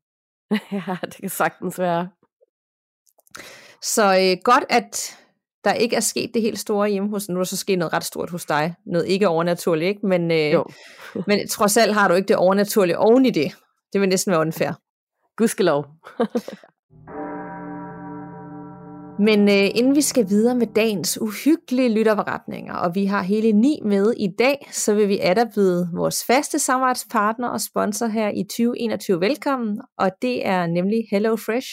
ja, 0.73 0.97
det 1.03 1.17
kan 1.21 1.29
sagtens 1.29 1.79
være. 1.79 2.09
Så 3.83 4.05
øh, 4.05 4.37
godt, 4.45 4.65
at 4.69 5.19
der 5.65 5.73
ikke 5.73 5.97
er 5.97 6.01
sket 6.01 6.31
det 6.35 6.43
helt 6.43 6.59
store 6.59 6.89
hjemme 6.89 7.11
hos, 7.11 7.29
nu 7.29 7.35
er 7.35 7.39
der 7.39 7.45
så 7.45 7.57
sket 7.57 7.79
noget 7.79 7.93
ret 7.93 8.05
stort 8.05 8.31
hos 8.31 8.45
dig, 8.45 8.75
noget 8.87 9.07
ikke 9.07 9.29
overnaturligt, 9.29 9.89
ikke? 9.89 10.07
Men, 10.07 10.31
øh, 10.31 10.53
jo. 10.53 10.65
men 11.29 11.49
trods 11.49 11.77
alt 11.77 11.95
har 11.95 12.09
du 12.09 12.15
ikke 12.15 12.29
det 12.29 12.37
overnaturlige 12.37 12.99
oven 12.99 13.27
i 13.27 13.31
det. 13.31 13.53
Det 13.93 14.01
vil 14.01 14.09
næsten 14.09 14.31
være 14.31 14.41
unfair. 14.41 14.73
Gudskelov. 15.39 15.87
Men 19.21 19.49
øh, 19.49 19.71
inden 19.75 19.97
vi 19.97 20.01
skal 20.01 20.29
videre 20.29 20.55
med 20.55 20.67
dagens 20.67 21.21
uhyggelige 21.21 21.95
lytterforretninger, 21.95 22.75
og 22.75 22.95
vi 22.95 23.05
har 23.05 23.23
hele 23.23 23.53
ni 23.53 23.81
med 23.85 24.13
i 24.17 24.29
dag, 24.39 24.69
så 24.73 24.95
vil 24.95 25.09
vi 25.09 25.21
byde 25.55 25.89
vores 25.95 26.25
faste 26.25 26.59
samarbejdspartner 26.59 27.49
og 27.49 27.61
sponsor 27.61 28.07
her 28.07 28.29
i 28.29 28.43
2021 28.43 29.21
velkommen, 29.21 29.81
og 29.99 30.11
det 30.23 30.47
er 30.47 30.67
nemlig 30.67 31.05
Hello 31.11 31.37
Fresh. 31.37 31.69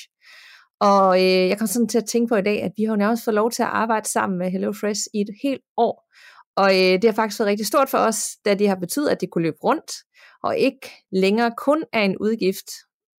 Og 0.81 1.17
øh, 1.17 1.49
jeg 1.49 1.57
kom 1.57 1.67
sådan 1.67 1.87
til 1.87 1.97
at 1.97 2.05
tænke 2.05 2.29
på 2.29 2.35
i 2.35 2.41
dag, 2.41 2.63
at 2.63 2.71
vi 2.77 2.83
har 2.83 2.91
jo 2.91 2.97
nærmest 2.97 3.23
fået 3.23 3.35
lov 3.35 3.51
til 3.51 3.63
at 3.63 3.69
arbejde 3.69 4.09
sammen 4.09 4.39
med 4.39 4.51
HelloFresh 4.51 5.01
i 5.13 5.21
et 5.21 5.29
helt 5.43 5.61
år. 5.77 6.05
Og 6.57 6.71
øh, 6.71 6.93
det 7.01 7.03
har 7.03 7.11
faktisk 7.11 7.39
været 7.39 7.49
rigtig 7.49 7.67
stort 7.67 7.89
for 7.89 7.97
os, 7.97 8.27
da 8.45 8.53
det 8.53 8.67
har 8.67 8.75
betydet, 8.75 9.09
at 9.09 9.21
det 9.21 9.29
kunne 9.31 9.43
løbe 9.43 9.57
rundt, 9.63 9.91
og 10.43 10.57
ikke 10.57 10.91
længere 11.11 11.51
kun 11.57 11.83
er 11.93 12.01
en 12.01 12.17
udgift. 12.17 12.69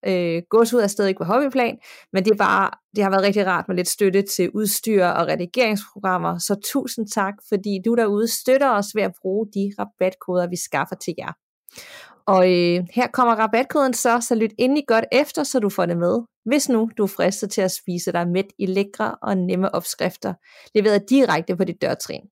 Øh, 0.06 0.42
gås 0.50 0.74
ud 0.74 0.80
af 0.80 0.90
stedet 0.90 1.08
ikke 1.08 1.18
på 1.18 1.24
hobbyplan, 1.24 1.78
men 2.12 2.24
det, 2.24 2.30
er 2.30 2.36
bare, 2.36 2.70
det 2.96 3.04
har 3.04 3.10
været 3.10 3.22
rigtig 3.22 3.46
rart 3.46 3.64
med 3.68 3.76
lidt 3.76 3.88
støtte 3.88 4.22
til 4.22 4.50
udstyr 4.50 5.04
og 5.06 5.26
redigeringsprogrammer. 5.26 6.38
Så 6.38 6.60
tusind 6.72 7.08
tak, 7.08 7.34
fordi 7.48 7.78
du 7.84 7.94
derude 7.94 8.28
støtter 8.28 8.70
os 8.70 8.86
ved 8.94 9.02
at 9.02 9.12
bruge 9.22 9.46
de 9.54 9.72
rabatkoder, 9.78 10.48
vi 10.48 10.56
skaffer 10.56 10.96
til 10.96 11.14
jer. 11.18 11.32
Og 12.26 12.42
øh, 12.52 12.84
her 12.94 13.06
kommer 13.12 13.34
rabatkoden 13.34 13.94
så, 13.94 14.26
så 14.28 14.34
lyt 14.34 14.52
endelig 14.58 14.84
godt 14.88 15.04
efter, 15.12 15.42
så 15.42 15.58
du 15.58 15.68
får 15.68 15.86
det 15.86 15.96
med. 15.96 16.35
Hvis 16.46 16.68
nu 16.68 16.90
du 16.98 17.02
er 17.02 17.06
fristet 17.06 17.50
til 17.50 17.60
at 17.60 17.70
spise 17.70 18.12
dig 18.12 18.28
midt 18.28 18.46
i 18.58 18.66
lækre 18.66 19.14
og 19.22 19.36
nemme 19.36 19.74
opskrifter, 19.74 20.34
leveret 20.74 21.10
direkte 21.10 21.56
på 21.56 21.64
dit 21.64 21.82
dørtrin. 21.82 22.22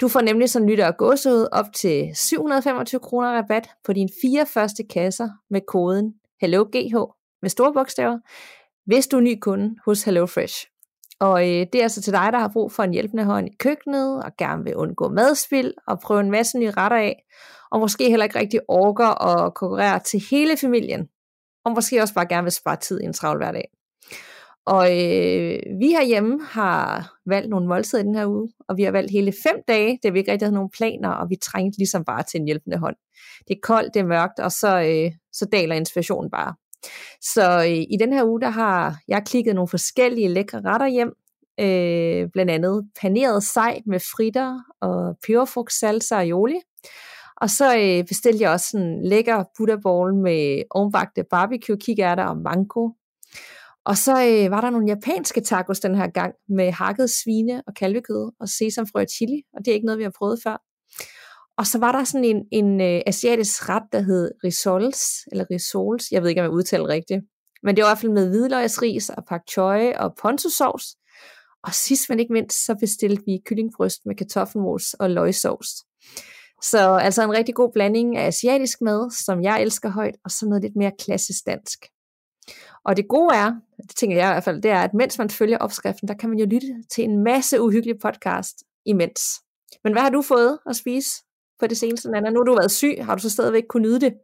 Du 0.00 0.08
får 0.08 0.20
nemlig 0.20 0.50
som 0.50 0.66
lytter 0.66 0.90
gåsehud 0.90 1.48
op 1.52 1.66
til 1.74 2.10
725 2.14 3.00
kroner 3.00 3.28
rabat 3.28 3.68
på 3.84 3.92
dine 3.92 4.08
fire 4.22 4.46
første 4.46 4.84
kasser 4.84 5.28
med 5.50 5.60
koden 5.68 6.14
HelloGH 6.40 6.96
med 7.42 7.50
store 7.50 7.72
bogstaver, 7.72 8.18
hvis 8.86 9.06
du 9.06 9.16
er 9.16 9.20
ny 9.20 9.38
kunde 9.40 9.76
hos 9.84 10.02
HelloFresh. 10.02 10.66
Og 11.20 11.48
øh, 11.48 11.66
det 11.72 11.74
er 11.74 11.82
altså 11.82 12.02
til 12.02 12.12
dig, 12.12 12.28
der 12.32 12.38
har 12.38 12.50
brug 12.52 12.72
for 12.72 12.82
en 12.82 12.92
hjælpende 12.92 13.24
hånd 13.24 13.48
i 13.48 13.56
køkkenet, 13.58 14.24
og 14.24 14.32
gerne 14.38 14.64
vil 14.64 14.76
undgå 14.76 15.08
madspild, 15.08 15.74
og 15.86 16.00
prøve 16.00 16.20
en 16.20 16.30
masse 16.30 16.58
nye 16.58 16.70
retter 16.70 16.96
af, 16.96 17.24
og 17.70 17.80
måske 17.80 18.10
heller 18.10 18.24
ikke 18.24 18.38
rigtig 18.38 18.60
orker 18.68 19.26
at 19.26 19.54
konkurrere 19.54 20.00
til 20.00 20.22
hele 20.30 20.56
familien, 20.56 21.08
og 21.64 21.72
måske 21.72 22.02
også 22.02 22.14
bare 22.14 22.26
gerne 22.26 22.44
vil 22.44 22.52
spare 22.52 22.76
tid 22.76 23.00
i 23.00 23.04
en 23.04 23.12
travl 23.12 23.36
hverdag. 23.36 23.68
Og 24.66 24.84
øh, 24.86 25.58
vi 25.80 25.88
herhjemme 25.90 26.40
har 26.44 27.12
valgt 27.26 27.50
nogle 27.50 27.68
måltider 27.68 28.02
i 28.02 28.06
den 28.06 28.14
her 28.14 28.26
uge, 28.26 28.52
og 28.68 28.76
vi 28.76 28.82
har 28.82 28.90
valgt 28.90 29.10
hele 29.10 29.32
fem 29.42 29.56
dage, 29.68 29.98
da 30.02 30.08
vi 30.08 30.18
ikke 30.18 30.32
rigtig 30.32 30.46
havde 30.46 30.54
nogen 30.54 30.70
planer, 30.70 31.08
og 31.08 31.30
vi 31.30 31.36
trængte 31.36 31.78
ligesom 31.78 32.04
bare 32.04 32.22
til 32.22 32.40
en 32.40 32.46
hjælpende 32.46 32.78
hånd. 32.78 32.96
Det 33.48 33.54
er 33.54 33.60
koldt, 33.62 33.94
det 33.94 34.00
er 34.00 34.06
mørkt, 34.06 34.38
og 34.38 34.52
så, 34.52 34.80
øh, 34.80 35.12
så 35.32 35.46
daler 35.52 35.74
inspirationen 35.74 36.30
bare. 36.30 36.54
Så 37.20 37.58
øh, 37.60 37.86
i 37.90 37.96
den 38.00 38.12
her 38.12 38.24
uge, 38.24 38.40
der 38.40 38.50
har 38.50 38.96
jeg 39.08 39.22
klikket 39.26 39.54
nogle 39.54 39.68
forskellige 39.68 40.28
lækre 40.28 40.60
retter 40.64 40.86
hjem, 40.86 41.12
øh, 41.60 42.28
blandt 42.32 42.50
andet 42.50 42.90
paneret 43.00 43.42
sej 43.42 43.80
med 43.86 44.00
fritter 44.00 44.58
og 44.80 45.16
peberfrugtsalsa 45.26 46.14
og 46.14 46.20
aioli. 46.20 46.60
Og 47.40 47.50
så 47.50 47.76
øh, 47.76 48.06
bestilte 48.06 48.42
jeg 48.42 48.50
også 48.50 48.78
en 48.78 49.04
lækker 49.04 49.44
buddha 49.56 49.76
med 50.12 50.62
ovenbagte 50.70 51.24
barbecue 51.30 51.76
kikærter 51.76 52.24
og 52.24 52.36
mango. 52.36 52.90
Og 53.84 53.96
så 53.96 54.12
øh, 54.12 54.50
var 54.50 54.60
der 54.60 54.70
nogle 54.70 54.86
japanske 54.86 55.40
tacos 55.40 55.80
den 55.80 55.94
her 55.94 56.06
gang 56.06 56.34
med 56.48 56.72
hakket 56.72 57.10
svine 57.10 57.62
og 57.66 57.74
kalvekød 57.74 58.32
og 58.40 58.48
sesamfrø 58.48 59.00
og 59.00 59.06
chili, 59.16 59.42
og 59.52 59.58
det 59.64 59.70
er 59.70 59.74
ikke 59.74 59.86
noget, 59.86 59.98
vi 59.98 60.02
har 60.02 60.12
prøvet 60.18 60.40
før. 60.44 60.56
Og 61.58 61.66
så 61.66 61.78
var 61.78 61.92
der 61.92 62.04
sådan 62.04 62.24
en, 62.24 62.44
en 62.52 62.80
øh, 62.80 63.00
asiatisk 63.06 63.68
ret, 63.68 63.82
der 63.92 64.00
hed 64.00 64.30
risoles, 64.44 65.00
eller 65.32 65.44
risoles, 65.50 66.10
jeg 66.12 66.22
ved 66.22 66.28
ikke, 66.28 66.40
om 66.40 66.44
jeg 66.44 66.52
udtaler 66.52 66.88
rigtigt. 66.88 67.20
Men 67.62 67.76
det 67.76 67.82
var 67.82 67.88
i 67.88 67.90
hvert 67.90 67.98
fald 67.98 68.12
med 68.12 68.28
hvidløgsris 68.28 69.08
og 69.08 69.24
pak 69.28 69.40
choi 69.50 69.92
og 69.96 70.14
ponzu-sovs. 70.20 70.96
Og 71.64 71.74
sidst 71.74 72.08
men 72.08 72.20
ikke 72.20 72.32
mindst, 72.32 72.66
så 72.66 72.74
bestilte 72.80 73.22
vi 73.26 73.38
kyllingbryst 73.46 74.00
med 74.06 74.14
kartoffelmos 74.14 74.94
og 74.94 75.10
løgsovs. 75.10 75.68
Så 76.62 76.98
altså 77.02 77.22
en 77.22 77.32
rigtig 77.32 77.54
god 77.54 77.72
blanding 77.72 78.16
af 78.16 78.26
asiatisk 78.26 78.80
mad, 78.80 79.10
som 79.10 79.42
jeg 79.42 79.62
elsker 79.62 79.88
højt, 79.88 80.16
og 80.24 80.30
så 80.30 80.46
noget 80.46 80.62
lidt 80.62 80.76
mere 80.76 80.92
klassisk 80.98 81.46
dansk. 81.46 81.78
Og 82.84 82.96
det 82.96 83.08
gode 83.08 83.34
er, 83.34 83.52
det 83.88 83.96
tænker 83.96 84.16
jeg 84.16 84.30
i 84.30 84.32
hvert 84.32 84.44
fald, 84.44 84.62
det 84.62 84.70
er, 84.70 84.80
at 84.80 84.94
mens 84.94 85.18
man 85.18 85.30
følger 85.30 85.58
opskriften, 85.58 86.08
der 86.08 86.14
kan 86.14 86.28
man 86.28 86.38
jo 86.38 86.44
lytte 86.44 86.82
til 86.94 87.04
en 87.04 87.24
masse 87.24 87.60
uhyggelige 87.60 87.98
podcast 88.02 88.54
imens. 88.86 89.20
Men 89.84 89.92
hvad 89.92 90.02
har 90.02 90.10
du 90.10 90.22
fået 90.22 90.58
at 90.66 90.76
spise 90.76 91.10
på 91.60 91.66
det 91.66 91.78
seneste, 91.78 92.10
Nana? 92.10 92.30
Nu 92.30 92.38
har 92.38 92.44
du 92.44 92.54
været 92.54 92.70
syg, 92.70 92.94
har 93.04 93.14
du 93.14 93.22
så 93.22 93.30
stadigvæk 93.30 93.64
kunne 93.68 93.82
nyde 93.82 94.00
det? 94.00 94.14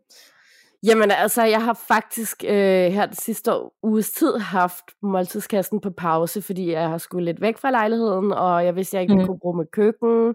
Jamen 0.83 1.11
altså, 1.11 1.45
jeg 1.45 1.65
har 1.65 1.81
faktisk 1.89 2.45
øh, 2.45 2.93
her 2.93 3.07
det 3.07 3.21
sidste 3.21 3.53
uges 3.83 4.11
tid 4.13 4.37
haft 4.37 4.85
måltidskassen 5.03 5.81
på 5.81 5.91
pause, 5.91 6.43
fordi 6.43 6.73
jeg 6.73 6.89
har 6.89 6.99
skulle 6.99 7.25
lidt 7.25 7.41
væk 7.41 7.59
fra 7.59 7.71
lejligheden, 7.71 8.33
og 8.33 8.65
jeg 8.65 8.77
vidste, 8.77 8.97
at 8.97 9.03
jeg 9.03 9.03
ikke 9.03 9.23
mm. 9.23 9.27
kunne 9.27 9.39
bruge 9.39 9.57
med 9.57 9.67
køkken. 9.73 10.35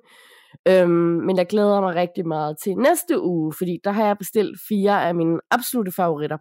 Øhm, 0.68 0.90
men 1.26 1.38
jeg 1.38 1.48
glæder 1.48 1.82
mig 1.82 1.96
rigtig 1.96 2.28
meget 2.28 2.58
til 2.64 2.76
næste 2.76 3.22
uge, 3.22 3.54
fordi 3.58 3.78
der 3.84 3.92
har 3.92 4.06
jeg 4.06 4.18
bestilt 4.18 4.60
fire 4.70 5.08
af 5.08 5.16
mine 5.16 5.40
absolute 5.52 5.92
favoritter. 5.92 6.38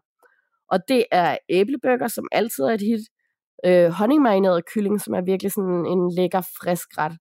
Og 0.69 0.79
det 0.89 1.05
er 1.13 1.39
æblebøger, 1.49 2.09
som 2.09 2.29
altid 2.33 2.65
er 2.65 2.71
et 2.71 2.81
hit. 2.81 3.01
Øh, 3.67 3.91
honningmarineret 3.91 4.65
kylling, 4.75 5.01
som 5.01 5.15
er 5.15 5.21
virkelig 5.21 5.53
sådan 5.53 5.87
en 5.87 6.13
lækker, 6.17 6.41
frisk 6.41 6.99
ret. 6.99 7.13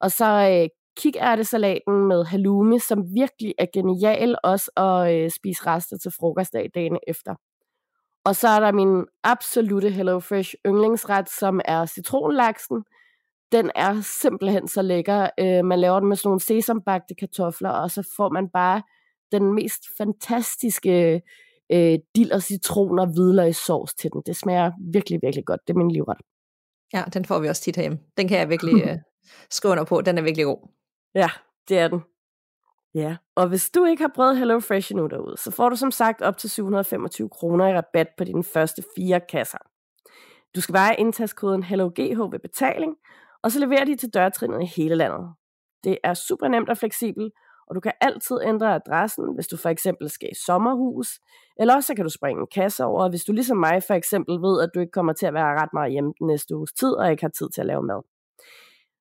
Og 0.00 0.10
så 0.10 0.26
øh, 0.50 0.68
kikærtesalaten 0.96 2.08
med 2.08 2.24
halloumi, 2.24 2.78
som 2.78 3.04
virkelig 3.14 3.54
er 3.58 3.66
genial 3.74 4.36
også 4.42 4.70
at 4.76 5.14
øh, 5.14 5.30
spise 5.30 5.66
rester 5.66 5.96
til 5.98 6.10
frokostdag 6.20 6.70
dagen 6.74 6.98
efter. 7.08 7.34
Og 8.24 8.36
så 8.36 8.48
er 8.48 8.60
der 8.60 8.72
min 8.72 9.04
absolute 9.24 9.90
HelloFresh 9.90 10.54
yndlingsret, 10.66 11.28
som 11.28 11.60
er 11.64 11.86
citronlaksen. 11.86 12.84
Den 13.54 13.70
er 13.74 14.00
simpelthen 14.00 14.68
så 14.68 14.82
lækker. 14.82 15.28
Øh, 15.40 15.64
man 15.64 15.80
laver 15.80 16.00
den 16.00 16.08
med 16.08 16.16
sådan 16.16 16.28
nogle 16.28 16.40
sesambagte 16.40 17.14
kartofler, 17.14 17.70
og 17.70 17.90
så 17.90 18.08
får 18.16 18.28
man 18.28 18.48
bare 18.48 18.82
den 19.32 19.54
mest 19.54 19.82
fantastiske 19.98 21.22
øh, 21.72 21.98
dild 22.16 22.32
og 22.32 22.42
citron 22.42 22.98
og 22.98 23.06
hvidløgssovs 23.06 23.94
til 23.94 24.10
den. 24.12 24.22
Det 24.26 24.36
smager 24.36 24.72
virkelig, 24.92 25.20
virkelig 25.22 25.44
godt. 25.44 25.60
Det 25.66 25.74
er 25.74 25.78
min 25.78 25.90
livret. 25.90 26.18
Ja, 26.92 27.04
den 27.14 27.24
får 27.24 27.38
vi 27.38 27.48
også 27.48 27.62
tit 27.62 27.76
herhjemme. 27.76 27.98
Den 28.16 28.28
kan 28.28 28.38
jeg 28.38 28.48
virkelig 28.48 28.82
øh, 28.88 28.98
skrive 29.50 29.72
under 29.72 29.84
på. 29.84 30.00
Den 30.00 30.18
er 30.18 30.22
virkelig 30.22 30.46
god. 30.46 30.68
Ja, 31.14 31.30
det 31.68 31.78
er 31.78 31.88
den. 31.88 32.00
Ja, 32.94 33.16
og 33.34 33.48
hvis 33.48 33.70
du 33.70 33.84
ikke 33.84 34.02
har 34.02 34.12
prøvet 34.14 34.38
HelloFresh 34.38 34.92
endnu 34.92 35.06
derude, 35.06 35.36
så 35.36 35.50
får 35.50 35.68
du 35.68 35.76
som 35.76 35.90
sagt 35.90 36.22
op 36.22 36.38
til 36.38 36.50
725 36.50 37.28
kroner 37.28 37.68
i 37.68 37.74
rabat 37.76 38.08
på 38.18 38.24
dine 38.24 38.44
første 38.44 38.82
fire 38.96 39.20
kasser. 39.20 39.58
Du 40.54 40.60
skal 40.60 40.72
bare 40.72 41.00
indtaste 41.00 41.36
koden 41.36 41.62
HelloGH 41.62 42.32
ved 42.32 42.38
betaling, 42.38 42.96
og 43.44 43.52
så 43.52 43.58
leverer 43.58 43.84
de 43.84 43.96
til 43.96 44.14
dørtrinnet 44.14 44.62
i 44.62 44.72
hele 44.76 44.94
landet. 44.94 45.34
Det 45.84 45.98
er 46.04 46.14
super 46.14 46.48
nemt 46.48 46.68
og 46.68 46.78
fleksibelt, 46.78 47.32
og 47.66 47.74
du 47.74 47.80
kan 47.80 47.92
altid 48.00 48.38
ændre 48.44 48.74
adressen, 48.74 49.34
hvis 49.34 49.46
du 49.46 49.56
for 49.56 49.68
eksempel 49.68 50.10
skal 50.10 50.28
i 50.32 50.34
sommerhus, 50.46 51.20
eller 51.60 51.74
også 51.74 51.94
kan 51.94 52.04
du 52.04 52.10
springe 52.10 52.40
en 52.40 52.46
kasse 52.54 52.84
over, 52.84 53.08
hvis 53.08 53.24
du 53.24 53.32
ligesom 53.32 53.56
mig 53.56 53.82
for 53.86 53.94
eksempel 53.94 54.34
ved, 54.34 54.62
at 54.62 54.70
du 54.74 54.80
ikke 54.80 54.90
kommer 54.90 55.12
til 55.12 55.26
at 55.26 55.34
være 55.34 55.60
ret 55.62 55.72
meget 55.72 55.92
hjemme 55.92 56.12
den 56.18 56.26
næste 56.26 56.56
uges 56.56 56.72
tid, 56.72 56.92
og 56.92 57.10
ikke 57.10 57.22
har 57.22 57.30
tid 57.30 57.48
til 57.54 57.60
at 57.60 57.66
lave 57.66 57.82
mad. 57.82 58.02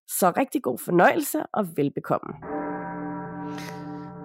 Så 0.07 0.33
rigtig 0.37 0.63
god 0.63 0.77
fornøjelse 0.77 1.43
og 1.53 1.77
velbekomme. 1.77 2.33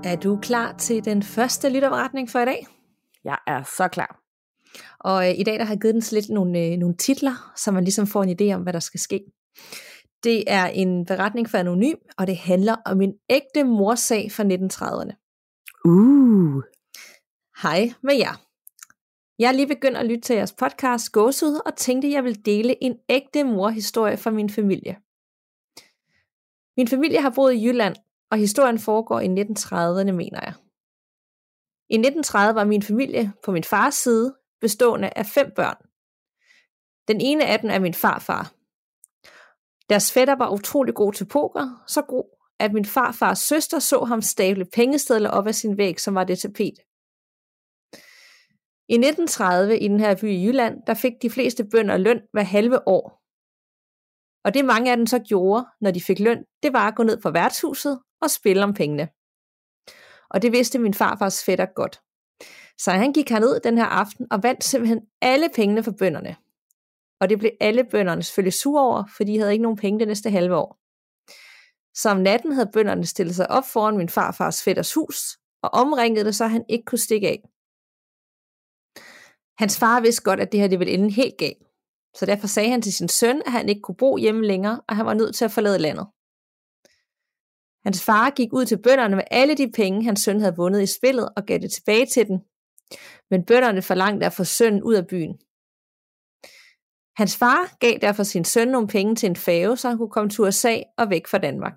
Er 0.05 0.17
du 0.17 0.39
klar 0.43 0.73
til 0.73 1.05
den 1.05 1.23
første 1.23 1.69
lytterberetning 1.69 2.31
for 2.31 2.39
i 2.39 2.45
dag? 2.45 2.67
Jeg 3.25 3.39
er 3.47 3.63
så 3.63 3.89
klar. 3.89 4.21
Og 5.01 5.29
øh, 5.29 5.39
i 5.39 5.43
dag 5.43 5.59
der 5.59 5.65
har 5.65 5.75
jeg 5.75 5.81
givet 5.81 5.95
den 5.95 6.03
lidt 6.13 6.31
nogle, 6.31 6.59
øh, 6.59 6.77
nogle 6.77 6.97
titler, 6.97 7.53
så 7.57 7.71
man 7.71 7.85
ligesom 7.85 8.07
får 8.07 8.23
en 8.23 8.37
idé 8.41 8.55
om, 8.55 8.63
hvad 8.63 8.73
der 8.73 8.81
skal 8.81 9.01
ske. 9.01 9.25
Det 10.25 10.45
er 10.47 10.67
en 10.67 11.07
beretning 11.07 11.51
for 11.51 11.59
Anonym, 11.59 11.97
og 12.19 12.27
det 12.27 12.37
handler 12.37 12.77
om 12.87 13.01
en 13.01 13.15
ægte 13.31 13.65
morsag 13.65 14.33
fra 14.33 14.45
1930'erne. 14.45 15.15
Uh. 15.85 16.63
Hej 17.63 17.93
med 18.03 18.15
jer. 18.15 18.45
Jeg 19.39 19.49
er 19.49 19.53
lige 19.53 19.67
begyndt 19.67 19.97
at 19.97 20.07
lytte 20.07 20.21
til 20.21 20.37
jeres 20.37 20.53
podcast 20.53 21.13
Gåsud, 21.13 21.61
og 21.67 21.77
tænkte, 21.77 22.11
jeg 22.11 22.25
vil 22.25 22.45
dele 22.45 22.83
en 22.85 22.99
ægte 23.09 23.45
morhistorie 23.45 24.17
fra 24.17 24.31
min 24.31 24.51
familie. 24.51 24.97
Min 26.77 26.89
familie 26.89 27.21
har 27.21 27.31
boet 27.31 27.55
i 27.55 27.67
Jylland, 27.67 27.97
og 28.31 28.39
historien 28.39 28.79
foregår 28.79 29.21
i 29.21 29.27
1930'erne, 29.27 30.13
mener 30.13 30.41
jeg. 30.43 30.55
I 31.91 31.95
1930 31.95 32.55
var 32.55 32.65
min 32.65 32.83
familie 32.83 33.33
på 33.45 33.53
min 33.53 33.65
fars 33.65 33.95
side 33.95 34.35
bestående 34.61 35.11
af 35.17 35.27
fem 35.27 35.53
børn. 35.57 35.77
Den 37.09 37.21
ene 37.21 37.47
af 37.47 37.61
dem 37.61 37.71
er 37.71 37.79
min 37.79 37.95
farfar. 37.95 38.53
Deres 39.89 40.13
fætter 40.13 40.35
var 40.35 40.51
utrolig 40.51 40.95
god 40.95 41.13
til 41.13 41.27
poker, 41.27 41.85
så 41.87 42.03
god, 42.03 42.25
at 42.59 42.73
min 42.73 42.85
farfars 42.85 43.39
søster 43.39 43.79
så 43.79 44.05
ham 44.05 44.23
stable 44.23 44.65
pengestedler 44.65 45.31
op 45.31 45.47
af 45.47 45.55
sin 45.55 45.79
væg, 45.79 46.01
som 46.01 46.15
var 46.15 46.25
det 46.25 46.39
tapet. 46.39 46.79
I 48.91 48.95
1930 48.95 49.79
i 49.79 49.89
den 49.89 50.01
her 50.01 50.17
by 50.21 50.25
i 50.25 50.47
Jylland, 50.47 50.83
der 50.87 50.95
fik 50.95 51.13
de 51.23 51.31
fleste 51.31 51.65
bønder 51.65 51.97
løn 51.97 52.21
hver 52.33 52.43
halve 52.43 52.89
år. 52.89 53.23
Og 54.45 54.55
det 54.55 54.65
mange 54.65 54.91
af 54.91 54.97
dem 54.97 55.07
så 55.07 55.19
gjorde, 55.19 55.67
når 55.81 55.91
de 55.91 56.01
fik 56.01 56.19
løn, 56.19 56.45
det 56.63 56.73
var 56.73 56.89
at 56.89 56.97
gå 56.97 57.03
ned 57.03 57.23
på 57.23 57.31
værtshuset 57.31 58.01
og 58.23 58.31
spille 58.31 58.65
om 58.65 58.75
pengene. 58.75 59.09
Og 60.31 60.43
det 60.43 60.53
vidste 60.53 60.79
min 60.79 60.95
farfars 60.95 61.45
fætter 61.45 61.67
godt. 61.67 62.01
Så 62.79 62.91
han 62.91 63.13
gik 63.13 63.31
herned 63.31 63.61
den 63.61 63.79
her 63.79 63.85
aften 63.85 64.27
og 64.31 64.43
vandt 64.43 64.65
simpelthen 64.65 65.01
alle 65.21 65.49
pengene 65.55 65.83
for 65.83 65.93
bønderne. 65.99 66.37
Og 67.21 67.29
det 67.29 67.39
blev 67.39 67.51
alle 67.61 67.85
bønderne 67.85 68.23
selvfølgelig 68.23 68.53
sure 68.53 68.83
over, 68.83 69.05
for 69.17 69.25
de 69.25 69.39
havde 69.39 69.53
ikke 69.53 69.63
nogen 69.63 69.79
penge 69.79 69.99
det 69.99 70.09
næste 70.09 70.31
halve 70.31 70.57
år. 70.57 70.79
Så 71.95 72.11
om 72.11 72.17
natten 72.17 72.53
havde 72.53 72.71
bønderne 72.73 73.07
stillet 73.07 73.35
sig 73.35 73.51
op 73.51 73.65
foran 73.73 73.97
min 73.97 74.09
farfars 74.09 74.63
fætters 74.63 74.95
hus, 74.95 75.39
og 75.63 75.71
omringede 75.73 76.25
det, 76.25 76.35
så 76.35 76.47
han 76.47 76.65
ikke 76.69 76.85
kunne 76.85 76.99
stikke 76.99 77.29
af. 77.29 77.41
Hans 79.59 79.79
far 79.79 80.01
vidste 80.01 80.23
godt, 80.23 80.41
at 80.41 80.53
det 80.53 80.61
her 80.61 80.69
det 80.69 80.79
ville 80.79 80.95
ende 80.95 81.11
helt 81.11 81.39
galt. 81.39 81.63
Så 82.15 82.27
derfor 82.27 82.47
sagde 82.47 82.71
han 82.71 82.83
til 82.83 82.93
sin 82.93 83.09
søn, 83.09 83.43
at 83.47 83.53
han 83.53 83.69
ikke 83.69 83.81
kunne 83.81 83.97
bo 83.97 84.17
hjemme 84.17 84.47
længere, 84.47 84.81
og 84.89 84.97
han 84.97 85.07
var 85.07 85.15
nødt 85.15 85.35
til 85.35 85.45
at 85.45 85.51
forlade 85.51 85.79
landet. 85.79 86.07
Hans 87.85 88.05
far 88.05 88.31
gik 88.31 88.53
ud 88.53 88.65
til 88.65 88.83
bønderne 88.83 89.17
med 89.17 89.25
alle 89.31 89.55
de 89.57 89.71
penge, 89.71 90.05
hans 90.05 90.21
søn 90.21 90.41
havde 90.41 90.57
vundet 90.57 90.83
i 90.83 90.87
spillet, 90.87 91.29
og 91.37 91.45
gav 91.47 91.59
det 91.59 91.73
tilbage 91.73 92.07
til 92.07 92.29
dem. 92.29 92.39
Men 93.31 93.45
bønderne 93.45 93.83
forlangte 93.83 94.27
at 94.27 94.33
få 94.33 94.45
sønnen 94.45 94.83
ud 94.83 94.95
af 94.95 95.07
byen. 95.07 95.39
Hans 97.19 97.37
far 97.37 97.77
gav 97.81 97.99
derfor 98.01 98.23
sin 98.23 98.45
søn 98.45 98.69
nogle 98.69 98.89
penge 98.89 99.15
til 99.15 99.29
en 99.29 99.37
fave, 99.37 99.77
så 99.77 99.89
han 99.89 99.99
kunne 99.99 100.11
komme 100.11 100.31
til 100.31 100.45
USA 100.45 100.77
og 100.99 101.11
væk 101.11 101.27
fra 101.27 101.39
Danmark. 101.39 101.77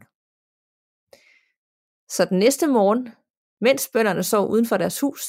Så 2.15 2.25
den 2.29 2.39
næste 2.39 2.67
morgen, 2.67 3.09
mens 3.61 3.89
bønderne 3.93 4.23
sov 4.23 4.49
uden 4.49 4.65
for 4.65 4.77
deres 4.77 4.99
hus, 4.99 5.21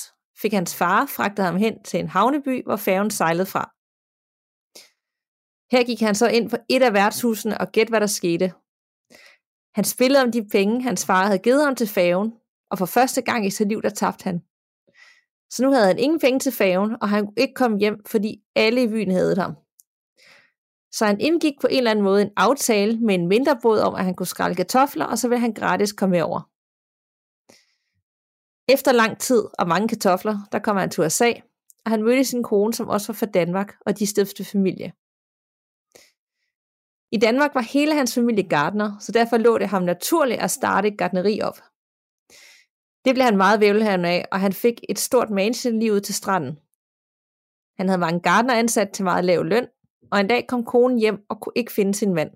fik 0.43 0.53
hans 0.53 0.77
far 0.77 1.07
fragtet 1.07 1.45
ham 1.45 1.57
hen 1.57 1.83
til 1.83 2.01
en 2.01 2.09
havneby, 2.09 2.65
hvor 2.65 2.77
færgen 2.77 3.11
sejlede 3.11 3.47
fra. 3.47 3.65
Her 5.77 5.85
gik 5.85 6.01
han 6.01 6.15
så 6.15 6.29
ind 6.29 6.51
på 6.51 6.57
et 6.69 6.83
af 6.83 6.93
værtshusene 6.93 7.59
og 7.59 7.73
gæt, 7.73 7.89
hvad 7.89 8.01
der 8.01 8.07
skete. 8.07 8.53
Han 9.75 9.85
spillede 9.85 10.23
om 10.23 10.33
de 10.33 10.49
penge, 10.49 10.83
hans 10.83 11.07
far 11.07 11.27
havde 11.27 11.39
givet 11.39 11.65
ham 11.65 11.77
til 11.77 11.89
færgen, 11.89 12.33
og 12.71 12.79
for 12.79 12.87
første 12.87 13.23
gang 13.23 13.47
i 13.47 13.51
sit 13.51 13.69
liv, 13.69 13.83
der 13.83 13.91
tabte 13.91 14.25
han. 14.25 14.43
Så 15.51 15.63
nu 15.63 15.73
havde 15.73 15.87
han 15.87 15.99
ingen 15.99 16.21
penge 16.21 16.39
til 16.39 16.53
færgen, 16.53 16.97
og 17.03 17.09
han 17.09 17.25
kunne 17.27 17.43
ikke 17.43 17.55
komme 17.55 17.79
hjem, 17.79 18.05
fordi 18.07 18.43
alle 18.57 18.83
i 18.83 18.89
byen 18.89 19.11
havde 19.11 19.37
ham. 19.37 19.62
Så 20.93 21.07
han 21.07 21.21
indgik 21.21 21.55
på 21.61 21.67
en 21.71 21.79
eller 21.79 21.91
anden 21.91 22.05
måde 22.05 22.23
en 22.23 22.31
aftale 22.37 23.01
med 23.01 23.15
en 23.15 23.29
mindre 23.29 23.59
båd 23.63 23.79
om, 23.79 23.95
at 23.95 24.05
han 24.05 24.15
kunne 24.15 24.27
skrælle 24.27 24.57
kartofler, 24.57 25.05
og 25.05 25.19
så 25.19 25.29
ville 25.29 25.41
han 25.41 25.55
gratis 25.55 25.93
komme 25.93 26.25
over. 26.25 26.41
Efter 28.69 28.93
lang 28.93 29.19
tid 29.19 29.45
og 29.59 29.69
mange 29.69 29.89
kartofler, 29.89 30.39
der 30.53 30.59
kom 30.59 30.77
han 30.77 30.91
til 30.91 31.05
USA, 31.05 31.33
og 31.85 31.91
han 31.91 32.03
mødte 32.03 32.25
sin 32.25 32.43
kone, 32.43 32.75
som 32.75 32.89
også 32.89 33.13
var 33.13 33.15
fra 33.15 33.27
Danmark, 33.27 33.75
og 33.87 33.99
de 33.99 34.07
stiftede 34.07 34.49
familie. 34.49 34.93
I 37.13 37.19
Danmark 37.19 37.55
var 37.55 37.61
hele 37.61 37.95
hans 37.95 38.15
familie 38.15 38.49
gardner, 38.49 38.99
så 39.01 39.13
derfor 39.13 39.37
lå 39.37 39.59
det 39.59 39.69
ham 39.69 39.83
naturligt 39.83 40.41
at 40.41 40.51
starte 40.51 40.89
et 40.89 40.99
gardneri 40.99 41.41
op. 41.41 41.59
Det 43.05 43.15
blev 43.15 43.25
han 43.25 43.37
meget 43.37 43.61
velhavende 43.61 44.09
af, 44.09 44.25
og 44.33 44.41
han 44.41 44.53
fik 44.53 44.81
et 44.89 44.99
stort 44.99 45.31
mansion 45.31 45.79
lige 45.79 45.93
ud 45.93 46.01
til 46.01 46.15
stranden. 46.15 46.59
Han 47.79 47.89
havde 47.89 48.01
mange 48.01 48.21
gardner 48.21 48.55
ansat 48.55 48.91
til 48.91 49.05
meget 49.05 49.25
lav 49.25 49.45
løn, 49.45 49.69
og 50.13 50.21
en 50.21 50.29
dag 50.29 50.47
kom 50.49 50.65
konen 50.65 50.99
hjem 50.99 51.25
og 51.29 51.41
kunne 51.41 51.53
ikke 51.57 51.73
finde 51.73 51.95
sin 51.95 52.15
mand. 52.15 52.31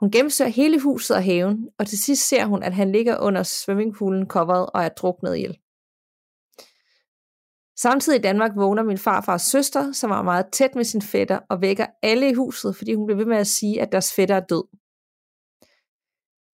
Hun 0.00 0.10
gennemsøger 0.10 0.50
hele 0.50 0.80
huset 0.80 1.16
og 1.16 1.24
haven, 1.24 1.68
og 1.78 1.86
til 1.86 1.98
sidst 1.98 2.28
ser 2.28 2.46
hun, 2.46 2.62
at 2.62 2.74
han 2.74 2.92
ligger 2.92 3.18
under 3.18 3.42
swimmingpoolen 3.42 4.26
coveret 4.28 4.70
og 4.74 4.82
er 4.82 4.88
druknet 4.88 5.36
ihjel. 5.36 5.58
Samtidig 7.76 8.18
i 8.18 8.22
Danmark 8.22 8.50
vågner 8.56 8.82
min 8.82 8.98
farfars 8.98 9.42
søster, 9.42 9.92
som 9.92 10.10
var 10.10 10.22
meget 10.22 10.46
tæt 10.52 10.74
med 10.74 10.84
sin 10.84 11.02
fætter, 11.02 11.38
og 11.50 11.60
vækker 11.60 11.86
alle 12.02 12.30
i 12.30 12.34
huset, 12.34 12.76
fordi 12.76 12.94
hun 12.94 13.06
bliver 13.06 13.16
ved 13.16 13.26
med 13.26 13.36
at 13.36 13.46
sige, 13.46 13.82
at 13.82 13.92
deres 13.92 14.12
fætter 14.14 14.34
er 14.34 14.46
død. 14.46 14.64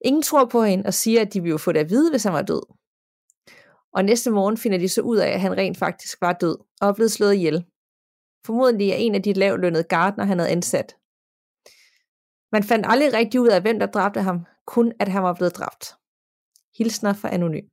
Ingen 0.04 0.22
tror 0.22 0.44
på 0.44 0.62
hende 0.62 0.86
og 0.86 0.94
siger, 0.94 1.20
at 1.20 1.34
de 1.34 1.42
ville 1.42 1.58
få 1.58 1.72
det 1.72 1.80
at 1.80 1.90
vide, 1.90 2.10
hvis 2.10 2.24
han 2.24 2.32
var 2.32 2.42
død. 2.42 2.62
Og 3.92 4.04
næste 4.04 4.30
morgen 4.30 4.56
finder 4.56 4.78
de 4.78 4.88
så 4.88 5.00
ud 5.00 5.16
af, 5.16 5.28
at 5.28 5.40
han 5.40 5.56
rent 5.56 5.78
faktisk 5.78 6.20
var 6.20 6.32
død 6.32 6.58
og 6.80 6.88
er 6.88 6.94
blevet 6.94 7.12
slået 7.12 7.34
ihjel. 7.34 7.64
Formodentlig 8.46 8.90
er 8.90 8.96
en 8.96 9.14
af 9.14 9.22
de 9.22 9.32
lavlønnede 9.32 9.84
gardner, 9.84 10.24
han 10.24 10.38
havde 10.38 10.50
ansat. 10.50 10.96
Man 12.52 12.62
fandt 12.62 12.86
aldrig 12.88 13.12
rigtig 13.12 13.40
ud 13.40 13.48
af, 13.48 13.62
hvem 13.62 13.78
der 13.78 13.86
dræbte 13.86 14.20
ham, 14.20 14.46
kun 14.66 14.92
at 15.00 15.08
han 15.08 15.22
var 15.22 15.34
blevet 15.34 15.56
dræbt. 15.56 15.94
Hilsner 16.78 17.12
for 17.12 17.28
anonym 17.28 17.66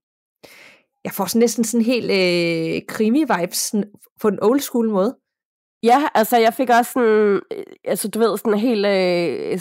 jeg 1.04 1.12
får 1.12 1.26
sådan 1.26 1.40
næsten 1.40 1.64
sådan 1.64 1.86
helt 1.86 2.12
øh, 2.12 2.82
krimi-vibes 2.92 3.74
på 4.22 4.30
den 4.30 4.40
old 4.42 4.60
school 4.60 4.90
måde. 4.90 5.18
Ja, 5.84 6.08
altså 6.16 6.38
jeg 6.38 6.54
fik 6.54 6.70
også 6.70 6.92
sådan, 6.92 7.42
øh, 7.52 7.64
altså 7.84 8.08
du 8.08 8.20
ved, 8.20 8.38
sådan 8.38 8.60
helt, 8.60 8.86
øh, 8.86 9.60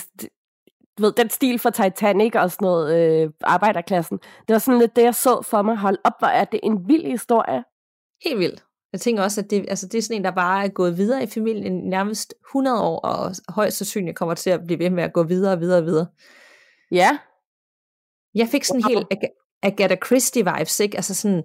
du 0.99 1.03
ved, 1.03 1.13
den 1.13 1.31
stil 1.31 1.59
fra 1.59 1.71
Titanic 1.71 2.35
og 2.35 2.51
sådan 2.51 2.67
noget, 2.67 2.89
øh, 2.97 3.31
arbejderklassen. 3.41 4.19
Det 4.19 4.53
var 4.53 4.59
sådan 4.59 4.81
lidt 4.81 4.97
det, 4.97 5.03
jeg 5.03 5.15
så 5.15 5.43
for 5.43 5.63
mig. 5.63 5.77
Hold 5.77 5.99
op, 6.05 6.13
hvor 6.19 6.29
er 6.29 6.45
det 6.45 6.61
en 6.63 6.89
vild 6.89 7.07
historie. 7.07 7.65
Helt 8.25 8.39
vildt. 8.39 8.65
Jeg 8.93 9.01
tænker 9.01 9.23
også, 9.23 9.41
at 9.41 9.51
det, 9.51 9.65
altså 9.69 9.87
det 9.87 9.99
er 9.99 10.03
sådan 10.03 10.17
en, 10.17 10.25
der 10.25 10.31
bare 10.31 10.65
er 10.65 10.69
gået 10.69 10.97
videre 10.99 11.23
i 11.23 11.27
familien 11.27 11.73
nærmest 11.73 12.35
100 12.49 12.83
år, 12.83 12.99
og 12.99 13.35
højst 13.49 13.77
sandsynligt 13.77 14.17
kommer 14.17 14.35
til 14.35 14.51
at 14.51 14.61
blive 14.67 14.79
ved 14.79 14.91
med 14.91 15.03
at 15.03 15.13
gå 15.13 15.23
videre 15.23 15.53
og 15.53 15.61
videre 15.61 15.79
og 15.79 15.85
videre. 15.85 16.07
Ja. 16.91 17.19
Jeg 18.35 18.49
fik 18.49 18.65
sådan 18.65 18.83
wow. 18.85 18.89
helt 18.89 19.07
Agatha 19.63 19.97
Christie 20.07 20.45
vibes, 20.45 20.81
ikke? 20.81 20.97
Altså 20.97 21.15
sådan, 21.15 21.45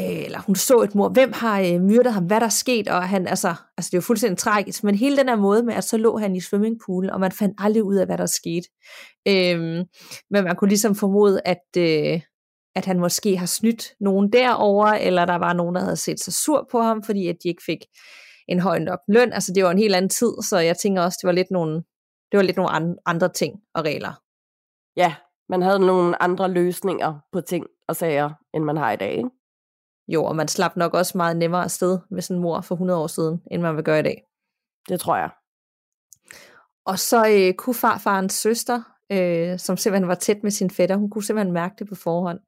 øh, 0.00 0.24
eller 0.24 0.40
hun 0.40 0.56
så 0.56 0.80
et 0.80 0.94
mor, 0.94 1.08
hvem 1.08 1.32
har 1.32 1.60
øh, 1.60 1.80
myrdet 1.82 2.12
ham, 2.12 2.24
hvad 2.24 2.40
der 2.40 2.46
er 2.46 2.50
sket, 2.50 2.88
og 2.88 3.08
han, 3.08 3.26
altså, 3.26 3.48
altså 3.48 3.88
det 3.90 3.94
er 3.94 3.98
jo 3.98 4.02
fuldstændig 4.02 4.38
tragisk, 4.38 4.84
men 4.84 4.94
hele 4.94 5.16
den 5.16 5.28
her 5.28 5.36
måde 5.36 5.62
med, 5.62 5.74
at 5.74 5.84
så 5.84 5.96
lå 5.96 6.18
han 6.18 6.36
i 6.36 6.40
swimmingpoolen, 6.40 7.10
og 7.10 7.20
man 7.20 7.32
fandt 7.32 7.54
aldrig 7.58 7.84
ud 7.84 7.96
af, 7.96 8.06
hvad 8.06 8.18
der 8.18 8.26
skete. 8.26 8.68
Øhm, 9.28 9.84
men 10.30 10.44
man 10.44 10.56
kunne 10.56 10.68
ligesom 10.68 10.94
formode, 10.94 11.40
at, 11.44 11.66
øh, 11.78 12.20
at 12.76 12.84
han 12.84 13.00
måske 13.00 13.36
har 13.36 13.46
snydt 13.46 13.94
nogen 14.00 14.32
derover 14.32 14.86
eller 14.86 15.24
der 15.24 15.36
var 15.36 15.52
nogen, 15.52 15.74
der 15.74 15.80
havde 15.80 15.96
set 15.96 16.20
sig 16.20 16.32
sur 16.34 16.68
på 16.70 16.80
ham, 16.80 17.02
fordi 17.02 17.28
at 17.28 17.36
de 17.42 17.48
ikke 17.48 17.62
fik 17.66 17.78
en 18.48 18.60
høj 18.60 18.78
nok 18.78 18.98
løn. 19.08 19.32
Altså 19.32 19.52
det 19.54 19.64
var 19.64 19.70
en 19.70 19.78
helt 19.78 19.94
anden 19.94 20.08
tid, 20.08 20.32
så 20.48 20.58
jeg 20.58 20.76
tænker 20.76 21.02
også, 21.02 21.18
det 21.22 21.26
var 21.26 21.32
lidt 21.32 21.50
nogle, 21.50 21.74
det 22.30 22.36
var 22.36 22.42
lidt 22.42 22.56
nogle 22.56 22.96
andre 23.06 23.28
ting 23.28 23.60
og 23.74 23.84
regler. 23.84 24.22
Ja, 24.96 25.14
man 25.48 25.62
havde 25.62 25.78
nogle 25.78 26.22
andre 26.22 26.50
løsninger 26.50 27.20
på 27.32 27.40
ting 27.40 27.66
og 27.88 27.96
sager, 27.96 28.30
end 28.54 28.64
man 28.64 28.76
har 28.76 28.92
i 28.92 28.96
dag, 28.96 29.12
ikke? 29.16 29.30
Jo, 30.08 30.24
og 30.24 30.36
man 30.36 30.48
slap 30.48 30.76
nok 30.76 30.94
også 30.94 31.18
meget 31.18 31.36
nemmere 31.36 31.64
afsted 31.64 31.98
med 32.10 32.22
sin 32.22 32.38
mor 32.38 32.60
for 32.60 32.74
100 32.74 33.00
år 33.00 33.06
siden, 33.06 33.42
end 33.50 33.62
man 33.62 33.76
vil 33.76 33.84
gøre 33.84 34.00
i 34.00 34.02
dag. 34.02 34.22
Det 34.88 35.00
tror 35.00 35.16
jeg. 35.16 35.30
Og 36.86 36.98
så 36.98 37.28
øh, 37.28 37.54
kunne 37.54 37.74
farfarens 37.74 38.34
søster, 38.34 38.82
øh, 39.12 39.58
som 39.58 39.76
simpelthen 39.76 40.08
var 40.08 40.14
tæt 40.14 40.42
med 40.42 40.50
sin 40.50 40.70
fætter, 40.70 40.96
hun 40.96 41.10
kunne 41.10 41.24
simpelthen 41.24 41.52
mærke 41.52 41.74
det 41.78 41.88
på 41.88 41.94
forhånd, 41.94 42.38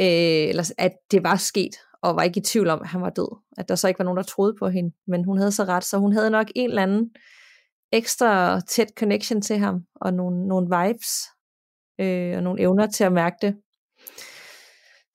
øh, 0.00 0.48
eller 0.48 0.72
at 0.78 0.92
det 1.10 1.22
var 1.22 1.36
sket, 1.36 1.74
og 2.02 2.16
var 2.16 2.22
ikke 2.22 2.40
i 2.40 2.42
tvivl 2.42 2.68
om, 2.68 2.80
at 2.82 2.88
han 2.88 3.00
var 3.00 3.10
død. 3.10 3.38
At 3.58 3.68
der 3.68 3.74
så 3.74 3.88
ikke 3.88 3.98
var 3.98 4.04
nogen, 4.04 4.16
der 4.16 4.22
troede 4.22 4.54
på 4.58 4.68
hende. 4.68 4.94
Men 5.06 5.24
hun 5.24 5.38
havde 5.38 5.52
så 5.52 5.64
ret, 5.64 5.84
så 5.84 5.98
hun 5.98 6.12
havde 6.12 6.30
nok 6.30 6.46
en 6.54 6.70
eller 6.70 6.82
anden 6.82 7.10
ekstra 7.92 8.60
tæt 8.60 8.88
connection 8.98 9.42
til 9.42 9.58
ham, 9.58 9.80
og 9.94 10.14
nogle, 10.14 10.48
nogle 10.48 10.66
vibes, 10.66 11.10
øh, 12.00 12.36
og 12.36 12.42
nogle 12.42 12.60
evner 12.60 12.86
til 12.86 13.04
at 13.04 13.12
mærke 13.12 13.36
det. 13.42 13.56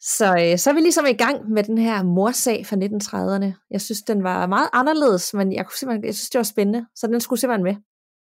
Så, 0.01 0.25
øh, 0.25 0.57
så 0.57 0.69
er 0.69 0.73
vi 0.73 0.79
ligesom 0.79 1.05
i 1.05 1.13
gang 1.13 1.49
med 1.49 1.63
den 1.63 1.77
her 1.77 2.03
morsag 2.03 2.65
fra 2.65 2.75
1930'erne. 2.75 3.67
Jeg 3.71 3.81
synes, 3.81 4.01
den 4.01 4.23
var 4.23 4.47
meget 4.47 4.69
anderledes, 4.73 5.33
men 5.33 5.53
jeg, 5.53 5.65
kunne 5.65 5.77
simpelthen, 5.77 6.05
jeg 6.05 6.15
synes, 6.15 6.29
det 6.29 6.39
var 6.39 6.43
spændende, 6.43 6.85
så 6.95 7.07
den 7.07 7.21
skulle 7.21 7.39
simpelthen 7.39 7.63
med. 7.63 7.75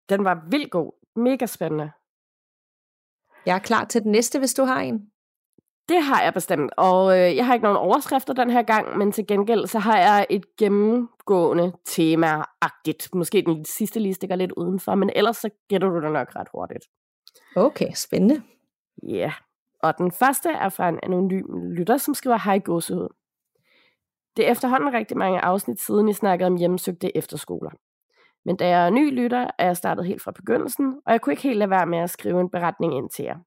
Den 0.09 0.25
var 0.25 0.47
vildt 0.51 0.71
god. 0.71 0.93
Mega 1.17 1.47
spændende. 1.47 1.91
Jeg 3.47 3.55
er 3.55 3.59
klar 3.59 3.85
til 3.85 4.03
den 4.03 4.13
næste, 4.13 4.39
hvis 4.39 4.55
du 4.55 4.65
har 4.65 4.81
en. 4.81 5.07
Det 5.89 6.03
har 6.03 6.23
jeg 6.23 6.35
bestemt, 6.35 6.73
og 6.77 7.19
øh, 7.19 7.37
jeg 7.37 7.47
har 7.47 7.55
ikke 7.55 7.65
nogen 7.65 7.79
overskrifter 7.79 8.35
den 8.35 8.51
her 8.51 8.63
gang, 8.63 8.99
men 8.99 9.13
til 9.13 9.27
gengæld 9.27 9.67
så 9.67 9.79
har 9.79 9.99
jeg 9.99 10.27
et 10.31 10.57
gennemgående 10.57 11.73
tema-agtigt. 11.85 13.15
Måske 13.15 13.43
den 13.47 13.65
sidste 13.65 14.01
lige 14.01 14.15
stikker 14.15 14.37
lidt 14.37 14.53
udenfor, 14.53 14.95
men 14.95 15.11
ellers 15.17 15.37
så 15.37 15.51
gætter 15.69 15.89
du 15.89 16.01
det 16.01 16.13
nok 16.13 16.37
ret 16.37 16.49
hurtigt. 16.55 16.85
Okay, 17.57 17.93
spændende. 17.95 18.43
Ja, 19.03 19.15
yeah. 19.15 19.33
og 19.83 19.99
den 19.99 20.13
første 20.13 20.49
er 20.49 20.69
fra 20.69 20.89
en 20.89 21.01
anonym 21.03 21.71
lytter, 21.71 21.97
som 21.97 22.15
skriver 22.15 22.39
hej 22.39 22.59
gåsehud. 22.59 23.09
Det 24.37 24.47
er 24.47 24.53
efterhånden 24.53 24.95
rigtig 24.95 25.17
mange 25.17 25.41
afsnit 25.41 25.81
siden, 25.81 26.09
I 26.09 26.13
snakkede 26.13 26.47
om 26.47 26.57
hjemmesøgte 26.57 27.17
efterskoler. 27.17 27.71
Men 28.45 28.57
da 28.57 28.69
jeg 28.69 28.87
er 28.87 28.91
ny 28.91 29.15
lytter, 29.15 29.51
er 29.59 29.67
jeg 29.67 29.77
startet 29.77 30.07
helt 30.07 30.23
fra 30.23 30.31
begyndelsen, 30.31 31.01
og 31.07 31.13
jeg 31.13 31.21
kunne 31.21 31.33
ikke 31.33 31.43
helt 31.43 31.59
lade 31.59 31.71
være 31.71 31.87
med 31.87 31.99
at 31.99 32.11
skrive 32.11 32.41
en 32.41 32.51
beretning 32.51 32.97
ind 32.97 33.11
til 33.11 33.25
jer. 33.25 33.39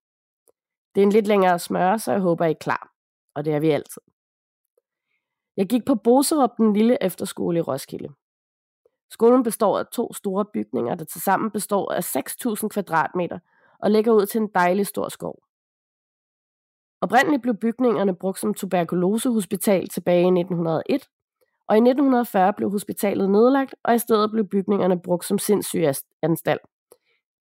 Det 0.96 1.02
er 1.02 1.06
en 1.06 1.12
lidt 1.12 1.28
længere 1.28 1.60
smøre, 1.60 2.00
så 2.00 2.12
jeg 2.12 2.22
håber, 2.22 2.46
I 2.46 2.52
er 2.52 2.56
klar. 2.60 2.92
Og 3.36 3.46
det 3.46 3.54
er 3.54 3.60
vi 3.60 3.70
altid. 3.70 4.02
Jeg 5.58 5.68
gik 5.68 5.86
på 5.86 5.96
Boserup, 5.96 6.58
den 6.58 6.74
lille 6.74 7.04
efterskole 7.04 7.58
i 7.60 7.62
Roskilde. 7.62 8.10
Skolen 9.10 9.44
består 9.44 9.80
af 9.80 9.86
to 9.88 10.14
store 10.14 10.46
bygninger, 10.54 10.96
der 10.96 11.06
tilsammen 11.06 11.52
består 11.52 11.92
af 11.92 12.16
6.000 12.16 12.68
kvadratmeter 12.68 13.40
og 13.80 13.92
ligger 13.92 14.12
ud 14.12 14.26
til 14.26 14.42
en 14.42 14.50
dejlig 14.56 14.88
stor 14.88 15.10
skov. 15.10 15.44
Oprindeligt 17.02 17.42
blev 17.42 17.56
bygningerne 17.56 18.16
brugt 18.16 18.40
som 18.40 18.54
tuberkulosehospital 18.54 19.88
tilbage 19.88 20.22
i 20.22 20.40
1901, 20.40 21.10
og 21.68 21.76
i 21.76 21.80
1940 21.80 22.54
blev 22.54 22.72
hospitalet 22.72 23.30
nedlagt, 23.30 23.76
og 23.84 23.96
i 23.96 24.00
stedet 24.00 24.32
blev 24.32 24.48
bygningerne 24.48 25.02
brugt 25.02 25.26
som 25.26 25.38
sindssygeanstalt. 25.38 26.62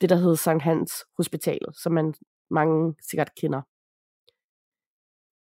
Det, 0.01 0.11
der 0.11 0.17
hed 0.17 0.37
Sankt 0.37 0.63
Hans 0.63 0.93
Hospitalet, 1.17 1.77
som 1.83 1.93
man 1.93 2.15
mange 2.51 2.95
sikkert 3.11 3.35
kender. 3.35 3.63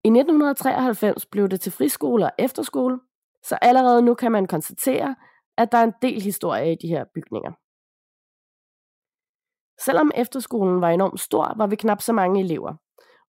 I 0.03 0.07
1993 0.07 1.25
blev 1.25 1.49
det 1.49 1.61
til 1.61 1.71
friskole 1.71 2.25
og 2.25 2.31
efterskole, 2.39 2.99
så 3.43 3.55
allerede 3.61 4.01
nu 4.01 4.13
kan 4.13 4.31
man 4.31 4.47
konstatere, 4.47 5.15
at 5.57 5.71
der 5.71 5.77
er 5.77 5.83
en 5.83 5.93
del 6.01 6.21
historie 6.21 6.71
i 6.71 6.77
de 6.81 6.87
her 6.87 7.05
bygninger. 7.15 7.51
Selvom 9.85 10.11
efterskolen 10.15 10.81
var 10.81 10.89
enormt 10.89 11.19
stor, 11.19 11.53
var 11.57 11.67
vi 11.67 11.75
knap 11.75 12.01
så 12.01 12.13
mange 12.13 12.39
elever, 12.39 12.73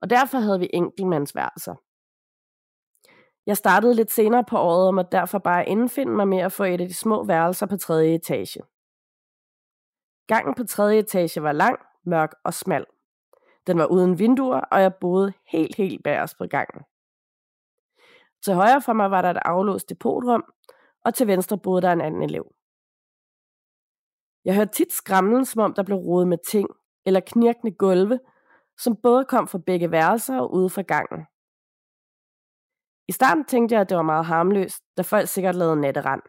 og 0.00 0.11
derfor 0.11 0.38
havde 0.38 0.59
vi 0.59 0.71
enkeltmandsværelser. 0.73 1.75
Jeg 3.47 3.57
startede 3.57 3.95
lidt 3.95 4.11
senere 4.11 4.45
på 4.45 4.59
året 4.59 4.87
og 4.87 4.95
måtte 4.95 5.11
derfor 5.12 5.38
bare 5.38 5.69
indfinde 5.69 6.12
mig 6.12 6.29
med 6.29 6.38
at 6.38 6.53
få 6.53 6.65
et 6.65 6.81
af 6.81 6.88
de 6.88 6.95
små 6.95 7.25
værelser 7.25 7.67
på 7.67 7.76
tredje 7.76 8.15
etage. 8.15 8.61
Gangen 10.26 10.55
på 10.55 10.65
tredje 10.65 10.99
etage 10.99 11.43
var 11.43 11.53
lang, 11.53 11.79
mørk 12.05 12.35
og 12.45 12.55
smal. 12.55 12.87
Den 13.67 13.79
var 13.79 13.87
uden 13.87 14.19
vinduer, 14.19 14.61
og 14.61 14.83
jeg 14.83 14.95
boede 14.95 15.33
helt, 15.49 15.76
helt 15.76 16.05
bagerst 16.05 16.38
på 16.38 16.47
gangen. 16.47 16.83
Til 18.45 18.55
højre 18.55 18.83
for 18.83 18.93
mig 18.93 19.11
var 19.11 19.23
der 19.23 19.31
et 19.31 19.43
aflåst 19.45 19.88
depotrum, 19.88 20.45
og 21.05 21.15
til 21.15 21.26
venstre 21.26 21.59
boede 21.59 21.83
der 21.83 21.93
en 21.93 22.00
anden 22.00 22.23
elev. 22.23 22.53
Jeg 24.45 24.55
hørte 24.55 24.73
tit 24.73 24.93
skramlen, 24.93 25.45
som 25.45 25.62
om 25.62 25.75
der 25.75 25.83
blev 25.83 25.99
rodet 25.99 26.29
med 26.29 26.38
ting, 26.38 26.69
eller 27.07 27.21
knirkende 27.21 27.76
gulve, 27.76 28.21
som 28.79 28.97
både 28.97 29.25
kom 29.25 29.49
fra 29.49 29.59
begge 29.59 29.91
værelser 29.91 30.41
og 30.41 30.53
ude 30.55 30.71
fra 30.71 30.83
gangen. 30.83 31.26
I 33.09 33.13
starten 33.13 33.45
tænkte 33.45 33.75
jeg, 33.75 33.81
at 33.81 33.89
det 33.89 33.97
var 33.97 34.03
meget 34.03 34.25
harmløst, 34.25 34.83
da 34.97 35.03
folk 35.03 35.29
sikkert 35.29 35.55
lavede 35.55 35.81
natterand. 35.81 36.23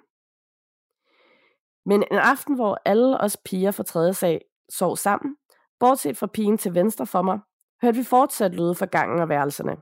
Men 1.85 2.03
en 2.11 2.17
aften, 2.17 2.55
hvor 2.55 2.81
alle 2.85 3.21
os 3.21 3.37
piger 3.45 3.71
fra 3.71 3.83
tredje 3.83 4.13
sag 4.13 4.41
sov 4.69 4.97
sammen, 4.97 5.35
bortset 5.79 6.17
fra 6.17 6.27
pigen 6.27 6.57
til 6.57 6.73
venstre 6.73 7.05
for 7.05 7.21
mig, 7.21 7.39
hørte 7.81 7.97
vi 7.97 8.03
fortsat 8.03 8.55
lyde 8.55 8.75
fra 8.75 8.85
gangen 8.85 9.19
og 9.19 9.29
værelserne. 9.29 9.75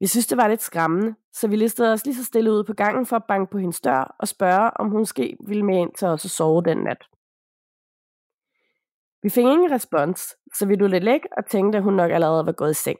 Vi 0.00 0.06
synes, 0.06 0.26
det 0.26 0.38
var 0.38 0.48
lidt 0.48 0.62
skræmmende, 0.62 1.14
så 1.32 1.48
vi 1.48 1.56
listede 1.56 1.92
os 1.92 2.04
lige 2.04 2.16
så 2.16 2.24
stille 2.24 2.52
ud 2.52 2.64
på 2.64 2.72
gangen 2.72 3.06
for 3.06 3.16
at 3.16 3.24
banke 3.28 3.50
på 3.50 3.58
hendes 3.58 3.80
dør 3.80 4.16
og 4.18 4.28
spørge, 4.28 4.70
om 4.76 4.90
hun 4.90 4.98
måske 4.98 5.36
ville 5.46 5.62
med 5.64 5.78
ind 5.78 5.94
til 5.94 6.08
os 6.08 6.24
at 6.24 6.30
sove 6.30 6.62
den 6.62 6.78
nat. 6.78 7.04
Vi 9.22 9.30
fik 9.30 9.44
ingen 9.44 9.72
respons, 9.72 10.36
så 10.54 10.66
vi 10.66 10.74
lå 10.74 10.86
lidt 10.86 11.04
læk 11.04 11.20
og 11.36 11.46
tænkte, 11.46 11.76
at 11.78 11.84
hun 11.84 11.94
nok 11.94 12.10
allerede 12.10 12.46
var 12.46 12.52
gået 12.52 12.70
i 12.70 12.74
seng. 12.74 12.98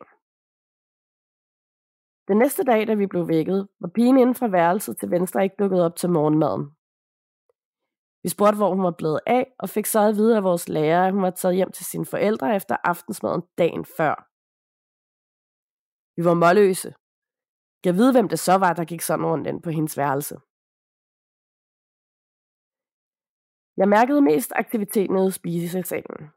Den 2.29 2.39
næste 2.39 2.65
dag, 2.65 2.87
da 2.87 2.95
vi 2.95 3.07
blev 3.07 3.29
vækket, 3.29 3.69
var 3.81 3.91
pigen 3.95 4.19
inden 4.19 4.35
fra 4.35 4.49
værelset 4.49 4.99
til 4.99 5.11
venstre 5.11 5.45
ikke 5.45 5.57
dukket 5.59 5.85
op 5.85 5.97
til 5.97 6.11
morgenmaden. 6.11 6.65
Vi 8.23 8.29
spurgte, 8.29 8.57
hvor 8.57 8.75
hun 8.75 8.83
var 8.83 8.95
blevet 8.99 9.21
af, 9.27 9.55
og 9.59 9.69
fik 9.69 9.87
så 9.87 10.01
at 10.01 10.17
vide 10.17 10.37
af 10.37 10.45
vores 10.45 10.69
lærer, 10.69 11.07
at 11.07 11.13
hun 11.13 11.23
var 11.23 11.31
taget 11.31 11.57
hjem 11.57 11.73
til 11.73 11.87
sine 11.87 12.07
forældre 12.07 12.57
efter 12.57 12.77
aftensmaden 12.85 13.43
dagen 13.59 13.85
før. 13.85 14.15
Vi 16.17 16.25
var 16.25 16.35
målløse. 16.35 16.95
Jeg 17.85 17.95
ved, 17.97 18.13
hvem 18.13 18.29
det 18.29 18.39
så 18.39 18.55
var, 18.65 18.73
der 18.73 18.85
gik 18.85 19.01
sådan 19.01 19.27
rundt 19.27 19.47
ind 19.47 19.63
på 19.63 19.71
hendes 19.71 19.97
værelse. 19.97 20.37
Jeg 23.77 23.89
mærkede 23.89 24.23
mest 24.23 24.53
aktivitet 24.63 25.11
nede 25.11 25.29
i 25.29 25.31
spisesalen. 25.31 26.31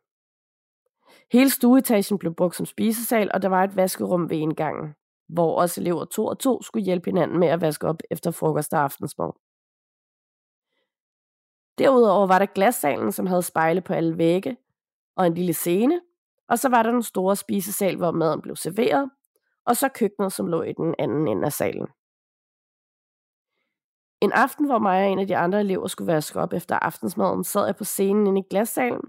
Hele 1.31 1.49
stueetagen 1.49 2.19
blev 2.19 2.35
brugt 2.35 2.55
som 2.55 2.65
spisesal, 2.65 3.31
og 3.33 3.41
der 3.41 3.49
var 3.49 3.63
et 3.63 3.75
vaskerum 3.75 4.29
ved 4.29 4.37
indgangen, 4.37 4.95
hvor 5.29 5.61
også 5.61 5.81
elever 5.81 6.05
to 6.05 6.25
og 6.25 6.39
to 6.39 6.61
skulle 6.61 6.85
hjælpe 6.85 7.09
hinanden 7.09 7.39
med 7.39 7.47
at 7.47 7.61
vaske 7.61 7.87
op 7.87 8.01
efter 8.11 8.31
frokost 8.31 8.73
og 8.73 8.79
aftensmad. 8.79 9.31
Derudover 11.77 12.27
var 12.27 12.39
der 12.39 12.45
glassalen, 12.45 13.11
som 13.11 13.25
havde 13.25 13.41
spejle 13.41 13.81
på 13.81 13.93
alle 13.93 14.17
vægge, 14.17 14.57
og 15.15 15.27
en 15.27 15.33
lille 15.33 15.53
scene, 15.53 16.01
og 16.47 16.59
så 16.59 16.69
var 16.69 16.83
der 16.83 16.91
den 16.91 17.03
store 17.03 17.35
spisesal, 17.35 17.97
hvor 17.97 18.11
maden 18.11 18.41
blev 18.41 18.55
serveret, 18.55 19.09
og 19.65 19.77
så 19.77 19.89
køkkenet, 19.89 20.33
som 20.33 20.47
lå 20.47 20.61
i 20.61 20.73
den 20.73 20.95
anden 20.99 21.27
ende 21.27 21.45
af 21.45 21.53
salen. 21.53 21.87
En 24.21 24.31
aften, 24.31 24.65
hvor 24.65 24.79
mig 24.79 25.03
og 25.03 25.11
en 25.11 25.19
af 25.19 25.27
de 25.27 25.37
andre 25.37 25.59
elever 25.59 25.87
skulle 25.87 26.13
vaske 26.13 26.39
op 26.39 26.53
efter 26.53 26.75
aftensmaden, 26.75 27.43
sad 27.43 27.65
jeg 27.65 27.75
på 27.75 27.83
scenen 27.83 28.27
inde 28.27 28.39
i 28.39 28.49
glassalen 28.49 29.01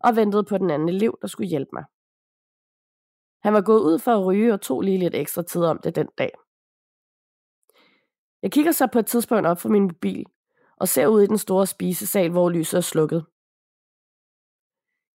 og 0.00 0.16
ventede 0.16 0.44
på 0.44 0.58
den 0.58 0.70
anden 0.70 0.88
elev, 0.88 1.18
der 1.22 1.28
skulle 1.28 1.48
hjælpe 1.48 1.70
mig. 1.72 1.84
Han 3.46 3.54
var 3.54 3.60
gået 3.60 3.80
ud 3.80 3.98
for 3.98 4.10
at 4.12 4.26
ryge 4.26 4.52
og 4.52 4.60
tog 4.60 4.82
lige 4.82 4.98
lidt 4.98 5.14
ekstra 5.14 5.42
tid 5.42 5.62
om 5.62 5.78
det 5.78 5.96
den 5.96 6.08
dag. 6.18 6.30
Jeg 8.42 8.52
kigger 8.52 8.72
så 8.72 8.88
på 8.92 8.98
et 8.98 9.06
tidspunkt 9.06 9.46
op 9.46 9.60
for 9.60 9.68
min 9.68 9.82
mobil, 9.82 10.24
og 10.76 10.88
ser 10.88 11.06
ud 11.06 11.22
i 11.22 11.26
den 11.26 11.38
store 11.38 11.66
spisesal, 11.66 12.30
hvor 12.30 12.50
lyset 12.50 12.76
er 12.76 12.80
slukket. 12.80 13.26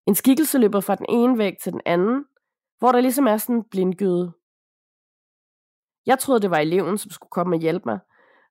En 0.06 0.14
skikkelse 0.14 0.58
løber 0.58 0.80
fra 0.80 0.94
den 0.94 1.06
ene 1.08 1.38
væg 1.38 1.54
til 1.62 1.72
den 1.72 1.80
anden, 1.86 2.24
hvor 2.78 2.92
der 2.92 3.00
ligesom 3.00 3.26
er 3.26 3.36
sådan 3.36 3.56
en 3.56 3.68
blindgyde. 3.70 4.32
Jeg 6.06 6.18
troede, 6.18 6.40
det 6.40 6.50
var 6.50 6.58
eleven, 6.58 6.98
som 6.98 7.10
skulle 7.10 7.30
komme 7.30 7.56
og 7.56 7.60
hjælpe 7.60 7.84
mig, 7.86 7.98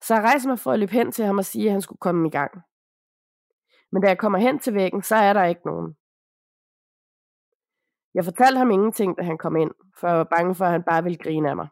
så 0.03 0.13
jeg 0.13 0.23
rejser 0.23 0.49
mig 0.49 0.59
for 0.59 0.71
at 0.71 0.79
løbe 0.79 0.91
hen 0.91 1.11
til 1.11 1.25
ham 1.25 1.37
og 1.37 1.45
sige, 1.45 1.65
at 1.65 1.71
han 1.71 1.81
skulle 1.81 1.99
komme 1.99 2.27
i 2.27 2.31
gang. 2.31 2.51
Men 3.91 4.01
da 4.01 4.07
jeg 4.07 4.17
kommer 4.17 4.39
hen 4.39 4.59
til 4.59 4.73
væggen, 4.73 5.03
så 5.03 5.15
er 5.15 5.33
der 5.33 5.45
ikke 5.45 5.65
nogen. 5.65 5.95
Jeg 8.17 8.25
fortalte 8.25 8.58
ham 8.58 8.71
ingenting, 8.71 9.17
da 9.17 9.23
han 9.23 9.38
kom 9.38 9.56
ind, 9.56 9.71
for 9.99 10.08
jeg 10.08 10.17
var 10.17 10.23
bange 10.23 10.56
for, 10.56 10.65
at 10.65 10.71
han 10.71 10.84
bare 10.84 11.03
ville 11.03 11.17
grine 11.17 11.49
af 11.49 11.56
mig. 11.56 11.67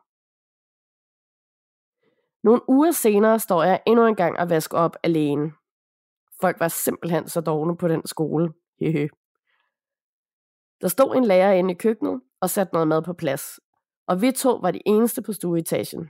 Nogle 2.43 2.69
uger 2.69 2.91
senere 2.91 3.39
står 3.39 3.63
jeg 3.63 3.84
endnu 3.88 4.05
en 4.05 4.15
gang 4.15 4.39
og 4.39 4.49
vasker 4.49 4.77
op 4.77 4.95
alene. 5.03 5.53
Folk 6.41 6.60
var 6.60 6.67
simpelthen 6.67 7.27
så 7.27 7.41
dogne 7.41 7.77
på 7.77 7.88
den 7.88 8.08
skole. 8.08 8.53
Hehe. 8.79 9.10
Der 10.81 10.88
stod 10.88 11.15
en 11.15 11.25
lærer 11.25 11.53
inde 11.53 11.71
i 11.71 11.77
køkkenet 11.77 12.21
og 12.41 12.49
satte 12.49 12.73
noget 12.73 12.88
mad 12.88 13.01
på 13.01 13.13
plads, 13.13 13.60
og 14.08 14.21
vi 14.21 14.31
to 14.31 14.55
var 14.55 14.71
de 14.71 14.81
eneste 14.86 15.21
på 15.21 15.34
stueetagen. 15.34 16.10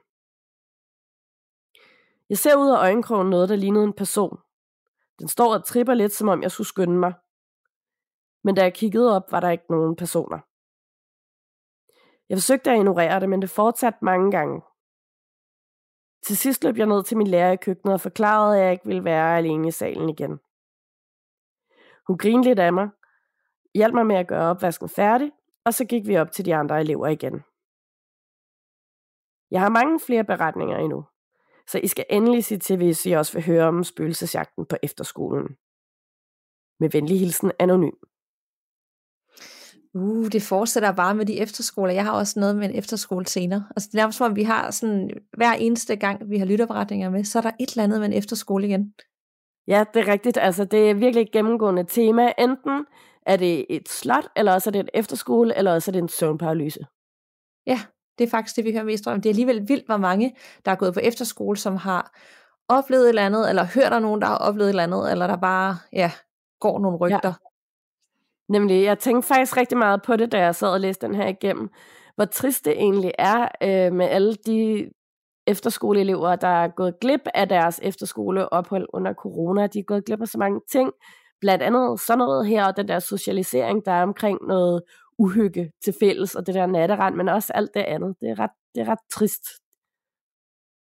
Jeg 2.29 2.37
ser 2.37 2.55
ud 2.55 2.69
af 2.69 2.77
øjenkrogen 2.77 3.29
noget, 3.29 3.49
der 3.49 3.55
lignede 3.55 3.83
en 3.83 3.93
person. 3.93 4.37
Den 5.19 5.27
står 5.27 5.53
og 5.53 5.65
tripper 5.65 5.93
lidt, 5.93 6.13
som 6.13 6.27
om 6.27 6.43
jeg 6.43 6.51
skulle 6.51 6.67
skynde 6.67 6.99
mig. 6.99 7.13
Men 8.45 8.55
da 8.55 8.61
jeg 8.61 8.73
kiggede 8.73 9.15
op, 9.15 9.31
var 9.31 9.39
der 9.39 9.49
ikke 9.49 9.65
nogen 9.69 9.95
personer. 9.95 10.39
Jeg 12.29 12.37
forsøgte 12.37 12.71
at 12.71 12.77
ignorere 12.77 13.19
det, 13.19 13.29
men 13.29 13.41
det 13.41 13.49
fortsatte 13.49 13.99
mange 14.01 14.31
gange. 14.31 14.61
Til 16.25 16.37
sidst 16.37 16.63
løb 16.63 16.77
jeg 16.77 16.85
ned 16.85 17.03
til 17.03 17.17
min 17.17 17.27
lærer 17.27 17.51
i 17.51 17.55
køkkenet 17.55 17.93
og 17.93 18.01
forklarede, 18.01 18.57
at 18.57 18.63
jeg 18.63 18.71
ikke 18.71 18.85
ville 18.85 19.03
være 19.03 19.37
alene 19.37 19.67
i 19.67 19.71
salen 19.71 20.09
igen. 20.09 20.39
Hun 22.07 22.17
grinede 22.17 22.47
lidt 22.47 22.59
af 22.59 22.73
mig, 22.73 22.89
hjalp 23.75 23.93
mig 23.93 24.05
med 24.05 24.15
at 24.15 24.27
gøre 24.27 24.49
opvasken 24.49 24.89
færdig, 24.89 25.31
og 25.65 25.73
så 25.73 25.85
gik 25.85 26.07
vi 26.07 26.17
op 26.17 26.31
til 26.31 26.45
de 26.45 26.55
andre 26.55 26.81
elever 26.81 27.07
igen. 27.07 27.43
Jeg 29.51 29.61
har 29.61 29.69
mange 29.69 29.99
flere 29.99 30.23
beretninger 30.23 30.77
endnu, 30.77 31.05
så 31.67 31.79
I 31.83 31.87
skal 31.87 32.05
endelig 32.09 32.45
sige 32.45 32.59
til, 32.59 32.77
hvis 32.77 33.05
I 33.05 33.11
også 33.11 33.33
vil 33.33 33.45
høre 33.45 33.67
om 33.67 33.83
spøgelsesjagten 33.83 34.65
på 34.65 34.75
efterskolen. 34.83 35.57
Med 36.79 36.89
venlig 36.89 37.19
hilsen 37.19 37.51
anonym. 37.59 37.97
Uh, 39.95 40.27
det 40.27 40.41
fortsætter 40.41 40.91
bare 40.91 41.15
med 41.15 41.25
de 41.25 41.39
efterskoler. 41.39 41.93
Jeg 41.93 42.03
har 42.03 42.11
også 42.11 42.39
noget 42.39 42.55
med 42.55 42.69
en 42.69 42.75
efterskole 42.75 43.25
senere. 43.27 43.65
Altså 43.75 43.89
det 43.91 43.97
er 43.97 44.01
nærmest 44.01 44.17
som 44.17 44.31
om, 44.31 44.35
vi 44.35 44.43
har 44.43 44.71
sådan, 44.71 45.09
hver 45.37 45.53
eneste 45.53 45.95
gang, 45.95 46.29
vi 46.29 46.37
har 46.37 46.45
lytterberetninger 46.45 47.09
med, 47.09 47.23
så 47.23 47.37
er 47.37 47.41
der 47.41 47.51
et 47.59 47.69
eller 47.69 47.83
andet 47.83 47.99
med 47.99 48.07
en 48.07 48.13
efterskole 48.13 48.67
igen. 48.67 48.93
Ja, 49.67 49.85
det 49.93 50.07
er 50.07 50.11
rigtigt. 50.11 50.37
Altså, 50.37 50.65
det 50.65 50.89
er 50.89 50.93
virkelig 50.93 51.21
et 51.21 51.31
gennemgående 51.31 51.83
tema. 51.83 52.31
Enten 52.37 52.85
er 53.25 53.37
det 53.37 53.65
et 53.69 53.89
slot, 53.89 54.27
eller 54.35 54.53
også 54.53 54.69
er 54.69 54.71
det 54.71 54.79
en 54.79 54.89
efterskole, 54.93 55.57
eller 55.57 55.73
også 55.73 55.91
er 55.91 55.93
det 55.93 55.99
en 55.99 56.09
søvnparalyse. 56.09 56.85
Ja, 57.67 57.79
det 58.17 58.23
er 58.23 58.29
faktisk 58.29 58.55
det, 58.55 58.65
vi 58.65 58.71
hører 58.71 58.83
mest 58.83 59.07
om. 59.07 59.21
Det 59.21 59.29
er 59.29 59.31
alligevel 59.31 59.67
vildt, 59.67 59.85
hvor 59.85 59.97
mange, 59.97 60.35
der 60.65 60.71
er 60.71 60.75
gået 60.75 60.93
på 60.93 60.99
efterskole, 60.99 61.57
som 61.57 61.75
har 61.75 62.19
oplevet 62.69 63.03
et 63.03 63.09
eller 63.09 63.25
andet, 63.25 63.49
eller 63.49 63.65
hørt 63.75 63.93
af 63.93 64.01
nogen, 64.01 64.21
der 64.21 64.27
har 64.27 64.37
oplevet 64.37 64.67
et 64.67 64.69
eller 64.69 64.83
andet, 64.83 65.11
eller 65.11 65.27
der 65.27 65.35
bare 65.37 65.77
ja, 65.93 66.11
går 66.59 66.79
nogle 66.79 66.97
rygter. 66.97 67.19
Ja. 67.23 67.44
Nemlig, 68.49 68.83
jeg 68.83 68.99
tænkte 68.99 69.27
faktisk 69.27 69.57
rigtig 69.57 69.77
meget 69.77 70.01
på 70.01 70.15
det, 70.15 70.31
da 70.31 70.39
jeg 70.39 70.55
sad 70.55 70.67
og 70.67 70.79
læste 70.79 71.07
den 71.07 71.15
her 71.15 71.27
igennem. 71.27 71.69
Hvor 72.15 72.25
trist 72.25 72.65
det 72.65 72.73
egentlig 72.73 73.11
er 73.19 73.47
øh, 73.63 73.93
med 73.93 74.05
alle 74.05 74.35
de 74.35 74.89
efterskoleelever, 75.47 76.35
der 76.35 76.47
er 76.47 76.67
gået 76.67 76.99
glip 77.01 77.21
af 77.33 77.49
deres 77.49 77.79
efterskoleophold 77.83 78.87
under 78.93 79.13
corona. 79.13 79.67
De 79.67 79.79
er 79.79 79.83
gået 79.83 80.05
glip 80.05 80.21
af 80.21 80.27
så 80.27 80.37
mange 80.37 80.61
ting. 80.71 80.91
Blandt 81.41 81.63
andet 81.63 81.99
sådan 81.99 82.17
noget 82.17 82.47
her, 82.47 82.65
og 82.65 82.77
den 82.77 82.87
der 82.87 82.99
socialisering, 82.99 83.85
der 83.85 83.91
er 83.91 84.03
omkring 84.03 84.39
noget 84.47 84.83
uhygge 85.17 85.71
til 85.83 85.93
fælles, 85.99 86.35
og 86.35 86.47
det 86.47 86.55
der 86.55 86.65
natterand, 86.65 87.15
men 87.15 87.29
også 87.29 87.53
alt 87.55 87.73
det 87.73 87.79
andet. 87.79 88.15
Det 88.21 88.29
er 88.29 88.39
ret, 88.39 88.51
det 88.75 88.81
er 88.81 88.89
ret 88.89 88.99
trist. 89.11 89.43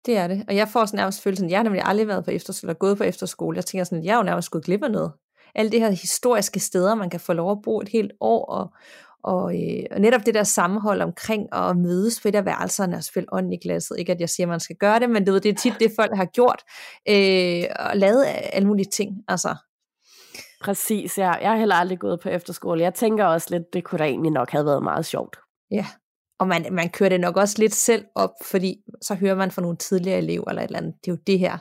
Det 0.06 0.18
er 0.18 0.28
det. 0.28 0.46
Og 0.48 0.56
jeg 0.56 0.68
får 0.68 0.86
sådan 0.86 0.98
nærmest 0.98 1.24
følelsen, 1.24 1.50
jeg 1.50 1.60
har 1.60 1.64
nemlig 1.64 1.82
aldrig 1.86 2.08
været 2.08 2.26
på 2.26 2.32
efterskole, 2.32 2.70
eller 2.70 2.80
gået 2.80 2.98
på 2.98 3.04
efterskole. 3.04 3.56
Jeg 3.56 3.66
tænker 3.66 3.84
sådan, 3.84 4.00
at 4.00 4.06
jeg 4.06 4.14
er 4.14 4.18
jo 4.18 4.24
nærmest 4.24 4.52
gået 4.52 4.64
glip 4.66 4.84
af 4.84 4.92
noget. 4.92 5.12
Alle 5.56 5.72
de 5.72 5.80
her 5.80 5.90
historiske 5.90 6.60
steder, 6.60 6.96
man 6.96 7.10
kan 7.10 7.20
få 7.20 7.34
lov 7.34 7.52
at 7.52 7.62
bo 7.64 7.80
et 7.80 7.90
helt 7.90 8.12
år, 8.20 8.46
og, 8.46 8.74
og, 9.24 9.56
øh, 9.56 9.84
og 9.92 10.02
netop 10.02 10.26
det 10.26 10.34
der 10.34 10.44
sammenhold 10.44 11.02
omkring 11.02 11.48
at 11.54 11.78
mødes 11.78 12.22
på 12.22 12.28
et 12.28 12.36
af 12.36 12.46
værelserne 12.46 12.96
og 12.96 13.04
spille 13.04 13.34
ånd 13.34 13.54
i 13.54 13.58
glasset. 13.58 14.00
Ikke 14.00 14.12
at 14.12 14.20
jeg 14.20 14.30
siger, 14.30 14.48
at 14.48 14.50
man 14.50 14.60
skal 14.60 14.76
gøre 14.76 15.00
det, 15.00 15.10
men 15.10 15.26
det, 15.26 15.44
det 15.44 15.50
er 15.50 15.56
tit 15.56 15.74
det, 15.80 15.92
folk 15.96 16.16
har 16.16 16.26
gjort. 16.26 16.64
Øh, 17.10 17.64
og 17.80 17.98
lavet 17.98 18.26
alle 18.54 18.68
mulige 18.68 18.90
ting. 18.90 19.12
Altså. 19.28 19.56
Præcis, 20.62 21.18
ja. 21.18 21.32
Jeg 21.32 21.50
har 21.50 21.58
heller 21.58 21.76
aldrig 21.76 22.00
gået 22.00 22.20
på 22.20 22.30
efterskole. 22.30 22.82
Jeg 22.82 22.94
tænker 22.94 23.26
også 23.26 23.48
lidt, 23.52 23.64
det 23.74 23.84
kunne 23.84 24.00
da 24.00 24.04
egentlig 24.04 24.32
nok 24.32 24.50
have 24.50 24.66
været 24.66 24.84
meget 24.84 25.06
sjovt. 25.06 25.38
Ja, 25.72 25.86
og 26.42 26.48
man, 26.48 26.66
man 26.72 26.90
kører 26.90 27.10
det 27.10 27.20
nok 27.20 27.38
også 27.38 27.56
lidt 27.60 27.74
selv 27.74 28.06
op, 28.16 28.30
fordi 28.44 28.78
så 29.02 29.16
hører 29.16 29.36
man 29.36 29.52
fra 29.52 29.62
nogle 29.62 29.78
tidligere 29.78 30.18
elever 30.18 30.50
eller 30.50 30.62
et 30.62 30.68
eller 30.68 30.80
andet, 30.80 30.94
det 31.06 31.12
er 31.12 31.16
jo 31.16 31.18
det 31.28 31.40
her, 31.40 31.58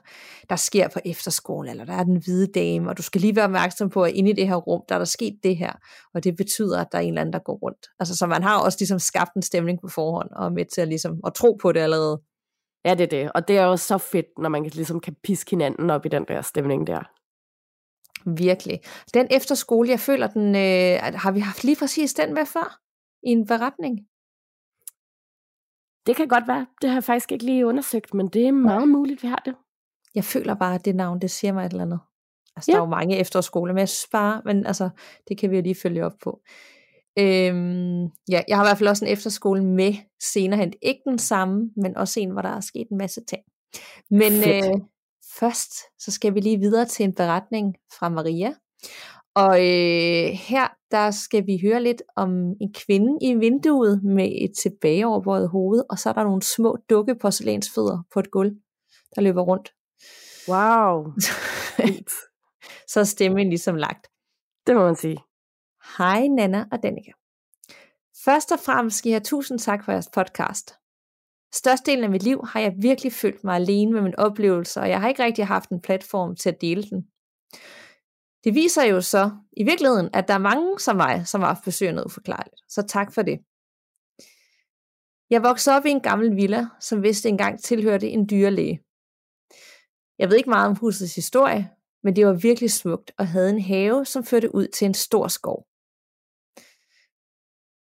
der 0.51 0.57
sker 0.57 0.89
på 0.89 1.01
efterskolen, 1.05 1.71
eller 1.71 1.85
der 1.85 1.93
er 1.93 2.05
den 2.05 2.17
hvide 2.25 2.47
dame, 2.47 2.91
og 2.91 2.99
du 2.99 3.03
skal 3.03 3.21
lige 3.21 3.37
være 3.37 3.45
opmærksom 3.45 3.91
på, 3.91 4.03
at 4.03 4.13
inde 4.13 4.31
i 4.31 4.33
det 4.33 4.49
her 4.49 4.57
rum, 4.57 4.83
der 4.89 4.95
er 4.95 4.99
der 4.99 5.05
sket 5.05 5.41
det 5.43 5.57
her, 5.57 5.73
og 6.15 6.25
det 6.25 6.37
betyder, 6.37 6.81
at 6.81 6.87
der 6.93 6.99
er 6.99 7.03
en 7.03 7.09
eller 7.09 7.21
anden, 7.21 7.33
der 7.33 7.39
går 7.39 7.59
rundt. 7.63 7.87
Altså, 8.01 8.17
så 8.17 8.27
man 8.27 8.43
har 8.43 8.61
også 8.61 8.77
ligesom 8.81 8.99
skabt 8.99 9.35
en 9.35 9.43
stemning 9.43 9.81
på 9.81 9.89
forhånd, 9.89 10.31
og 10.31 10.47
er 10.47 10.51
med 10.51 10.65
til 10.65 10.81
at, 10.81 10.89
ligesom, 10.89 11.21
at 11.27 11.35
tro 11.35 11.59
på 11.63 11.73
det 11.73 11.81
allerede. 11.81 12.21
Ja, 12.85 12.95
det 12.95 13.05
er 13.05 13.09
det, 13.19 13.33
og 13.33 13.49
det 13.49 13.59
er 13.59 13.65
jo 13.65 13.77
så 13.77 13.99
fedt, 13.99 14.27
når 14.39 14.49
man 14.49 14.63
ligesom 14.63 15.01
kan 15.01 15.17
piske 15.25 15.51
hinanden 15.51 15.91
op 15.91 16.07
i 16.07 16.09
den 16.09 16.25
der 16.29 16.43
stemning 16.43 16.87
der. 16.87 17.03
Virkelig. 18.37 18.81
Den 19.15 19.27
efterskole, 19.31 19.91
jeg 19.91 20.01
føler, 20.01 20.27
den, 20.27 20.49
øh, 20.55 21.15
har 21.15 21.33
vi 21.33 21.41
haft 21.41 21.65
lige 21.65 21.77
præcis 21.77 22.15
den 22.15 22.35
med 22.35 22.47
før? 22.47 22.81
I 23.23 23.31
en 23.31 23.47
beretning? 23.47 24.10
Det 26.07 26.17
kan 26.17 26.29
godt 26.29 26.49
være. 26.49 26.67
Det 26.83 26.91
har 26.91 26.97
jeg 26.97 27.05
faktisk 27.05 27.33
ikke 27.33 27.45
lige 27.45 27.67
undersøgt, 27.67 28.15
men 28.15 28.29
det 28.29 28.47
er 28.47 28.53
meget 28.53 28.89
muligt, 28.89 29.23
vi 29.23 29.29
har 29.29 29.43
det. 29.45 29.55
Jeg 30.15 30.25
føler 30.25 30.55
bare, 30.55 30.75
at 30.75 30.85
det 30.85 30.97
navn, 30.97 31.21
det 31.21 31.31
siger 31.31 31.53
mig 31.53 31.67
et 31.67 31.71
eller 31.71 31.85
andet. 31.85 32.01
Altså, 32.57 32.73
ja. 32.73 32.77
der 32.77 32.83
er 32.83 32.87
jo 32.87 32.91
mange 32.91 33.17
efterskoler, 33.19 33.73
men 33.73 33.79
jeg 33.79 33.89
synes 33.89 34.09
bare, 34.13 34.43
men 34.45 34.67
altså, 34.67 34.91
det 35.29 35.39
kan 35.39 35.51
vi 35.51 35.57
jo 35.57 35.63
lige 35.63 35.75
følge 35.75 36.07
op 36.07 36.15
på. 36.23 36.41
Øhm, 37.19 38.03
ja, 38.05 38.43
jeg 38.49 38.57
har 38.57 38.65
i 38.65 38.67
hvert 38.67 38.79
fald 38.79 38.89
også 38.89 39.05
en 39.05 39.13
efterskole 39.13 39.65
med 39.65 39.95
senere 40.23 40.61
hen. 40.61 40.73
Ikke 40.83 41.01
den 41.07 41.19
samme, 41.19 41.71
men 41.77 41.97
også 41.97 42.21
en, 42.21 42.31
hvor 42.31 42.43
der 42.43 42.49
er 42.49 42.61
sket 42.61 42.89
en 42.91 42.99
masse 42.99 43.21
ting. 43.29 43.43
Men 44.11 44.33
øh, 44.33 44.81
først, 45.39 45.73
så 45.99 46.11
skal 46.11 46.35
vi 46.35 46.41
lige 46.41 46.59
videre 46.59 46.85
til 46.85 47.05
en 47.05 47.15
beretning 47.15 47.75
fra 47.99 48.09
Maria. 48.09 48.55
Og 49.35 49.61
øh, 49.61 50.31
her 50.49 50.69
der 50.91 51.11
skal 51.11 51.47
vi 51.47 51.61
høre 51.63 51.83
lidt 51.83 52.03
om 52.17 52.31
en 52.61 52.75
kvinde 52.75 53.19
i 53.23 53.35
vinduet 53.35 54.03
med 54.03 54.29
et 54.41 54.53
tilbageoverbøjet 54.63 55.49
hoved, 55.49 55.85
og 55.91 55.99
så 55.99 56.09
er 56.09 56.13
der 56.13 56.25
nogle 56.25 56.43
små 56.43 56.77
dukke 56.91 57.15
porcelænsfødder 57.15 58.03
på 58.15 58.21
et 58.21 58.31
gulv, 58.31 58.53
der 59.15 59.23
løber 59.23 59.43
rundt. 59.43 59.75
Wow. 60.49 61.13
så 62.93 63.01
er 63.01 63.05
stemmen 63.05 63.49
ligesom 63.49 63.77
lagt. 63.77 64.07
Det 64.67 64.75
må 64.75 64.85
man 64.85 64.97
sige. 64.97 65.19
Hej 65.99 66.27
Nana 66.27 66.65
og 66.73 66.83
Danika. 66.83 67.11
Først 68.25 68.53
og 68.53 68.59
fremmest 68.59 68.97
skal 68.97 69.11
jeg 69.11 69.15
have 69.15 69.25
tusind 69.25 69.59
tak 69.59 69.85
for 69.85 69.93
jeres 69.93 70.11
podcast. 70.15 70.75
Størstedelen 71.55 72.05
af 72.05 72.11
mit 72.11 72.23
liv 72.23 72.41
har 72.47 72.61
jeg 72.61 72.75
virkelig 72.83 73.13
følt 73.13 73.45
mig 73.45 73.55
alene 73.55 73.93
med 73.93 74.03
min 74.03 74.17
oplevelse, 74.19 74.81
og 74.81 74.89
jeg 74.89 75.01
har 75.01 75.09
ikke 75.09 75.25
rigtig 75.25 75.47
haft 75.47 75.71
en 75.71 75.81
platform 75.81 76.37
til 76.37 76.49
at 76.49 76.61
dele 76.61 76.83
den. 76.83 77.07
Det 78.45 78.55
viser 78.55 78.85
jo 78.85 79.01
så 79.01 79.31
i 79.57 79.65
virkeligheden, 79.65 80.11
at 80.13 80.29
der 80.29 80.35
er 80.35 80.39
mange 80.39 80.81
som 80.81 80.97
mig, 80.97 81.27
som 81.27 81.41
har 81.41 81.61
besøgt 81.65 81.95
noget 81.95 82.07
uforklarligt. 82.07 82.57
Så 82.69 82.83
tak 82.83 83.15
for 83.15 83.23
det. 83.23 83.39
Jeg 85.31 85.43
voksede 85.43 85.77
op 85.77 85.87
i 85.87 85.91
en 85.91 86.01
gammel 86.01 86.37
villa, 86.37 86.67
som 86.81 87.03
vidste 87.03 87.29
engang 87.29 87.63
tilhørte 87.63 88.09
en 88.09 88.29
dyrlæge. 88.31 88.83
Jeg 90.19 90.29
ved 90.29 90.37
ikke 90.37 90.51
meget 90.51 90.69
om 90.69 90.77
husets 90.77 91.15
historie, 91.15 91.71
men 92.03 92.17
det 92.17 92.27
var 92.27 92.33
virkelig 92.33 92.71
smukt 92.71 93.13
og 93.19 93.29
havde 93.29 93.51
en 93.51 93.61
have, 93.61 94.05
som 94.05 94.25
førte 94.25 94.55
ud 94.55 94.67
til 94.67 94.85
en 94.85 94.95
stor 94.95 95.29
skov. 95.29 95.67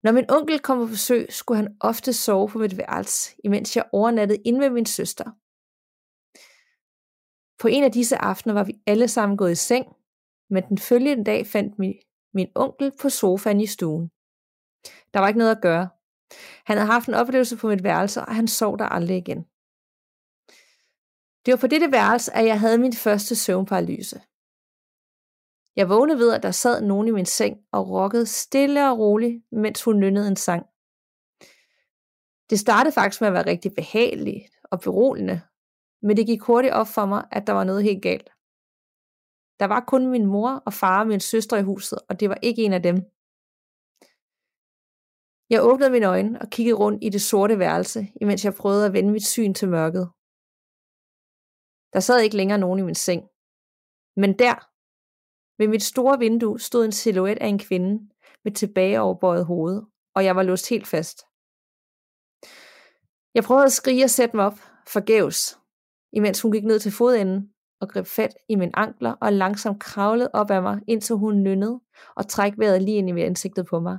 Når 0.03 0.11
min 0.11 0.31
onkel 0.31 0.59
kom 0.59 0.77
på 0.77 0.85
besøg, 0.85 1.27
skulle 1.29 1.57
han 1.57 1.77
ofte 1.79 2.13
sove 2.13 2.49
på 2.49 2.59
mit 2.59 2.77
værelse, 2.77 3.35
imens 3.43 3.75
jeg 3.75 3.85
overnattede 3.91 4.41
inde 4.45 4.59
med 4.59 4.69
min 4.69 4.85
søster. 4.85 5.25
På 7.61 7.67
en 7.67 7.83
af 7.83 7.91
disse 7.91 8.17
aftener 8.17 8.53
var 8.53 8.63
vi 8.63 8.73
alle 8.87 9.07
sammen 9.07 9.37
gået 9.37 9.51
i 9.51 9.55
seng, 9.55 9.85
men 10.49 10.63
den 10.69 10.77
følgende 10.77 11.23
dag 11.23 11.47
fandt 11.47 11.79
min, 11.79 11.95
min 12.33 12.47
onkel 12.55 12.91
på 13.01 13.10
sofaen 13.10 13.62
i 13.62 13.65
stuen. 13.65 14.07
Der 15.13 15.19
var 15.19 15.27
ikke 15.27 15.38
noget 15.38 15.55
at 15.55 15.62
gøre. 15.62 15.89
Han 16.65 16.77
havde 16.77 16.91
haft 16.91 17.07
en 17.07 17.13
oplevelse 17.13 17.57
på 17.57 17.67
mit 17.67 17.83
værelse, 17.83 18.21
og 18.21 18.36
han 18.36 18.47
sov 18.47 18.77
der 18.79 18.86
aldrig 18.86 19.17
igen. 19.17 19.45
Det 21.45 21.51
var 21.51 21.57
på 21.57 21.67
dette 21.67 21.91
værelse, 21.91 22.33
at 22.33 22.45
jeg 22.45 22.60
havde 22.60 22.77
min 22.77 22.93
første 22.93 23.36
søvnparalyse. 23.36 24.21
Jeg 25.75 25.89
vågnede 25.89 26.19
ved, 26.19 26.33
at 26.33 26.43
der 26.43 26.51
sad 26.51 26.81
nogen 26.81 27.07
i 27.07 27.12
min 27.12 27.25
seng 27.25 27.57
og 27.71 27.89
rokkede 27.89 28.25
stille 28.25 28.91
og 28.91 28.99
roligt, 28.99 29.43
mens 29.51 29.83
hun 29.83 29.99
nynnede 29.99 30.27
en 30.27 30.36
sang. 30.36 30.65
Det 32.49 32.60
startede 32.60 32.93
faktisk 32.93 33.21
med 33.21 33.27
at 33.27 33.33
være 33.33 33.45
rigtig 33.45 33.73
behageligt 33.73 34.45
og 34.63 34.79
beroligende, 34.79 35.41
men 36.01 36.17
det 36.17 36.25
gik 36.25 36.41
hurtigt 36.41 36.73
op 36.73 36.88
for 36.88 37.05
mig, 37.05 37.27
at 37.31 37.47
der 37.47 37.53
var 37.53 37.63
noget 37.63 37.83
helt 37.83 38.03
galt. 38.03 38.29
Der 39.59 39.65
var 39.65 39.83
kun 39.87 40.07
min 40.07 40.25
mor 40.25 40.63
og 40.65 40.73
far 40.73 40.99
og 40.99 41.07
min 41.07 41.19
søster 41.19 41.57
i 41.57 41.63
huset, 41.63 41.99
og 42.09 42.19
det 42.19 42.29
var 42.29 42.39
ikke 42.41 42.63
en 42.63 42.73
af 42.73 42.83
dem. 42.83 42.95
Jeg 45.49 45.59
åbnede 45.69 45.91
mine 45.91 46.05
øjne 46.05 46.41
og 46.41 46.47
kiggede 46.49 46.77
rundt 46.77 47.03
i 47.03 47.09
det 47.09 47.21
sorte 47.21 47.59
værelse, 47.59 48.07
imens 48.21 48.45
jeg 48.45 48.53
prøvede 48.53 48.85
at 48.85 48.93
vende 48.93 49.11
mit 49.11 49.27
syn 49.27 49.53
til 49.53 49.69
mørket. 49.69 50.05
Der 51.93 51.99
sad 51.99 52.19
ikke 52.21 52.37
længere 52.37 52.57
nogen 52.57 52.79
i 52.79 52.87
min 52.89 52.95
seng. 52.95 53.21
Men 54.21 54.31
der, 54.43 54.55
ved 55.59 55.67
mit 55.67 55.83
store 55.83 56.19
vindue, 56.19 56.59
stod 56.59 56.85
en 56.85 56.91
silhuet 56.91 57.37
af 57.41 57.47
en 57.47 57.59
kvinde 57.59 57.93
med 58.43 58.51
tilbageoverbøjet 58.51 59.45
hoved, 59.45 59.81
og 60.15 60.25
jeg 60.25 60.35
var 60.35 60.43
låst 60.43 60.69
helt 60.69 60.87
fast. 60.87 61.17
Jeg 63.35 63.43
prøvede 63.43 63.65
at 63.65 63.77
skrige 63.79 64.03
og 64.03 64.09
sætte 64.09 64.35
mig 64.35 64.45
op, 64.45 64.59
forgæves, 64.87 65.59
imens 66.13 66.41
hun 66.41 66.51
gik 66.51 66.65
ned 66.65 66.79
til 66.79 66.91
fodenden 66.91 67.53
og 67.81 67.89
greb 67.89 68.05
fat 68.05 68.33
i 68.49 68.55
mine 68.55 68.75
ankler 68.75 69.11
og 69.11 69.33
langsomt 69.33 69.79
kravlede 69.79 70.29
op 70.33 70.51
ad 70.51 70.61
mig, 70.61 70.79
indtil 70.87 71.15
hun 71.15 71.43
nynnede 71.43 71.79
og 72.15 72.27
træk 72.27 72.53
vejret 72.57 72.81
lige 72.81 72.97
ind 72.97 73.19
i 73.19 73.21
ansigtet 73.21 73.65
på 73.65 73.79
mig. 73.79 73.97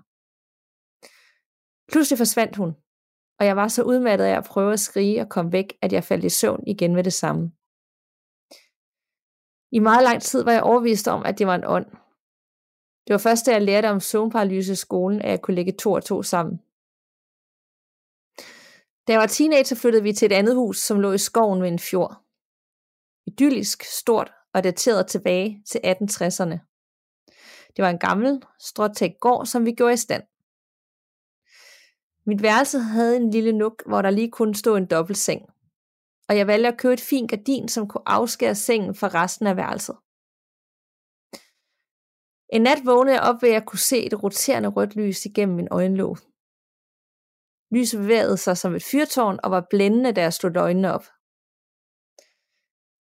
Pludselig 1.93 2.19
forsvandt 2.19 2.57
hun, 2.57 2.77
og 3.39 3.47
jeg 3.47 3.57
var 3.57 3.69
så 3.69 3.83
udmattet 3.83 4.25
af 4.25 4.37
at 4.37 4.45
prøve 4.45 4.73
at 4.73 4.81
skrige 4.81 5.21
og 5.21 5.29
komme 5.29 5.53
væk, 5.53 5.79
at 5.83 5.93
jeg 5.93 6.05
faldt 6.05 6.25
i 6.25 6.29
søvn 6.29 6.65
igen 6.67 6.95
med 6.95 7.05
det 7.05 7.13
samme. 7.13 7.53
I 9.73 9.79
meget 9.79 10.05
lang 10.05 10.23
tid 10.23 10.45
var 10.45 10.53
jeg 10.53 10.63
overbevist 10.63 11.09
om, 11.09 11.23
at 11.27 11.39
det 11.39 11.47
var 11.47 11.55
en 11.55 11.65
ånd. 11.67 11.87
Det 13.07 13.13
var 13.13 13.19
først, 13.19 13.47
da 13.47 13.53
jeg 13.53 13.63
lærte 13.63 13.91
om 13.91 14.01
søvnparalyse 14.01 14.73
i 14.73 14.77
skolen, 14.77 15.23
at 15.23 15.31
jeg 15.31 15.43
kunne 15.43 15.55
lægge 15.55 15.73
to 15.73 15.93
og 15.93 16.05
to 16.05 16.23
sammen. 16.23 16.57
Da 19.07 19.13
jeg 19.13 19.21
var 19.21 19.27
teenager, 19.27 19.77
flyttede 19.77 20.03
vi 20.03 20.13
til 20.13 20.27
et 20.27 20.33
andet 20.33 20.55
hus, 20.55 20.79
som 20.79 21.01
lå 21.01 21.13
i 21.13 21.19
skoven 21.19 21.63
ved 21.63 21.69
en 21.69 21.79
fjord 21.79 22.28
idyllisk, 23.29 23.85
stort 23.85 24.33
og 24.55 24.65
dateret 24.65 25.07
tilbage 25.07 25.63
til 25.71 25.81
1860'erne. 25.85 26.59
Det 27.77 27.83
var 27.83 27.91
en 27.91 27.99
gammel, 27.99 28.43
stråtægt 28.61 29.21
gård, 29.21 29.47
som 29.47 29.65
vi 29.65 29.73
gjorde 29.73 29.95
i 29.95 29.97
stand. 29.97 30.23
Mit 32.27 32.43
værelse 32.43 32.79
havde 32.79 33.17
en 33.17 33.31
lille 33.31 33.53
nuk, 33.53 33.83
hvor 33.87 34.03
der 34.03 34.11
lige 34.11 34.31
kunne 34.31 34.55
stå 34.55 34.77
en 34.77 34.87
dobbelt 34.87 35.19
seng. 35.19 35.43
Og 36.29 36.37
jeg 36.37 36.47
valgte 36.47 36.69
at 36.69 36.79
købe 36.79 36.93
et 36.93 37.01
fint 37.01 37.31
gardin, 37.31 37.69
som 37.69 37.89
kunne 37.89 38.09
afskære 38.09 38.55
sengen 38.55 38.95
fra 38.95 39.09
resten 39.09 39.47
af 39.47 39.57
værelset. 39.57 39.97
En 42.53 42.63
nat 42.63 42.79
vågnede 42.85 43.17
jeg 43.17 43.23
op 43.23 43.43
ved 43.43 43.51
at 43.51 43.67
kunne 43.67 43.79
se 43.79 44.07
et 44.07 44.23
roterende 44.23 44.69
rødt 44.69 44.97
lys 44.97 45.27
igennem 45.27 45.57
min 45.57 45.69
øjenlåg. 45.71 46.19
Lyset 47.71 48.01
bevægede 48.01 48.37
sig 48.37 48.57
som 48.57 48.75
et 48.75 48.85
fyrtårn 48.85 49.39
og 49.43 49.51
var 49.51 49.67
blændende, 49.71 50.13
da 50.13 50.21
jeg 50.21 50.33
slog 50.33 50.57
øjnene 50.57 50.95
op. 50.95 51.05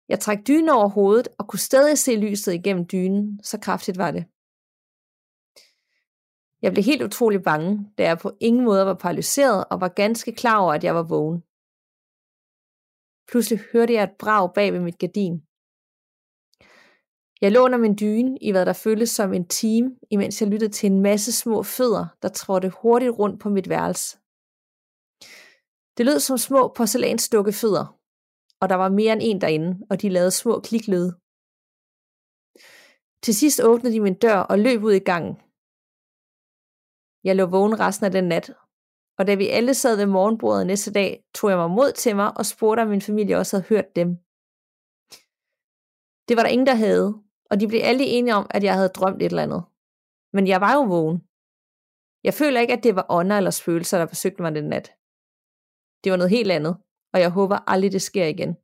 Jeg 0.09 0.19
trak 0.19 0.37
dynen 0.47 0.69
over 0.69 0.87
hovedet 0.87 1.27
og 1.39 1.47
kunne 1.47 1.59
stadig 1.59 1.97
se 1.97 2.15
lyset 2.15 2.53
igennem 2.53 2.85
dynen, 2.91 3.39
så 3.43 3.59
kraftigt 3.59 3.97
var 3.97 4.11
det. 4.11 4.25
Jeg 6.61 6.71
blev 6.71 6.83
helt 6.83 7.03
utrolig 7.03 7.43
bange, 7.43 7.91
da 7.97 8.03
jeg 8.03 8.17
på 8.17 8.31
ingen 8.39 8.65
måde 8.65 8.85
var 8.85 8.93
paralyseret 8.93 9.65
og 9.71 9.81
var 9.81 9.87
ganske 9.87 10.31
klar 10.31 10.59
over, 10.59 10.73
at 10.73 10.83
jeg 10.83 10.95
var 10.95 11.03
vågen. 11.03 11.41
Pludselig 13.31 13.59
hørte 13.73 13.93
jeg 13.93 14.03
et 14.03 14.17
brag 14.19 14.53
bag 14.53 14.73
ved 14.73 14.79
mit 14.79 14.99
gardin. 14.99 15.41
Jeg 17.41 17.51
lå 17.51 17.59
under 17.65 17.77
min 17.77 17.95
dyne 17.99 18.37
i 18.41 18.51
hvad 18.51 18.65
der 18.65 18.73
føltes 18.73 19.09
som 19.09 19.33
en 19.33 19.47
time, 19.47 19.95
imens 20.11 20.41
jeg 20.41 20.49
lyttede 20.49 20.71
til 20.71 20.91
en 20.91 21.01
masse 21.01 21.31
små 21.31 21.63
fødder, 21.63 22.05
der 22.21 22.29
trådte 22.29 22.71
hurtigt 22.81 23.11
rundt 23.19 23.41
på 23.41 23.49
mit 23.49 23.69
værelse. 23.69 24.17
Det 25.97 26.05
lød 26.05 26.19
som 26.19 26.37
små 26.37 26.73
porcelænsdukke 26.77 27.53
fødder, 27.53 27.96
og 28.61 28.69
der 28.69 28.75
var 28.75 28.89
mere 28.89 29.13
end 29.13 29.21
en 29.23 29.41
derinde, 29.41 29.87
og 29.89 30.01
de 30.01 30.09
lavede 30.09 30.31
små 30.31 30.59
kliklyde. 30.59 31.11
Til 33.23 33.35
sidst 33.35 33.61
åbnede 33.63 33.93
de 33.93 33.99
min 33.99 34.19
dør 34.25 34.39
og 34.51 34.59
løb 34.59 34.83
ud 34.83 34.93
i 34.93 35.07
gangen. 35.11 35.35
Jeg 37.27 37.35
lå 37.35 37.45
vågen 37.45 37.79
resten 37.79 38.05
af 38.05 38.11
den 38.11 38.23
nat, 38.23 38.45
og 39.17 39.27
da 39.27 39.35
vi 39.35 39.47
alle 39.47 39.73
sad 39.73 39.97
ved 39.97 40.05
morgenbordet 40.05 40.67
næste 40.67 40.93
dag, 40.93 41.23
tog 41.35 41.49
jeg 41.49 41.57
mig 41.57 41.71
mod 41.71 41.91
til 41.91 42.15
mig 42.15 42.37
og 42.37 42.45
spurgte, 42.45 42.81
om 42.81 42.87
min 42.87 43.01
familie 43.01 43.37
også 43.37 43.53
havde 43.55 43.69
hørt 43.69 43.95
dem. 43.95 44.09
Det 46.27 46.33
var 46.37 46.43
der 46.43 46.55
ingen, 46.55 46.67
der 46.67 46.75
havde, 46.85 47.07
og 47.51 47.59
de 47.59 47.67
blev 47.67 47.81
alle 47.83 48.05
enige 48.05 48.35
om, 48.35 48.47
at 48.49 48.63
jeg 48.63 48.73
havde 48.73 48.95
drømt 48.97 49.21
et 49.21 49.25
eller 49.25 49.43
andet. 49.43 49.63
Men 50.35 50.47
jeg 50.47 50.61
var 50.61 50.73
jo 50.77 50.83
vågen. 50.93 51.19
Jeg 52.27 52.33
føler 52.33 52.59
ikke, 52.61 52.73
at 52.77 52.83
det 52.83 52.95
var 52.95 53.05
ånder 53.09 53.37
eller 53.37 53.51
spøgelser, 53.51 53.97
der 53.97 54.13
besøgte 54.13 54.41
mig 54.41 54.51
den 54.55 54.67
nat. 54.73 54.87
Det 56.01 56.11
var 56.11 56.17
noget 56.17 56.35
helt 56.37 56.51
andet, 56.51 56.73
og 57.13 57.19
jeg 57.19 57.29
håber 57.29 57.57
aldrig, 57.67 57.91
det 57.91 58.01
sker 58.01 58.25
igen. 58.25 58.57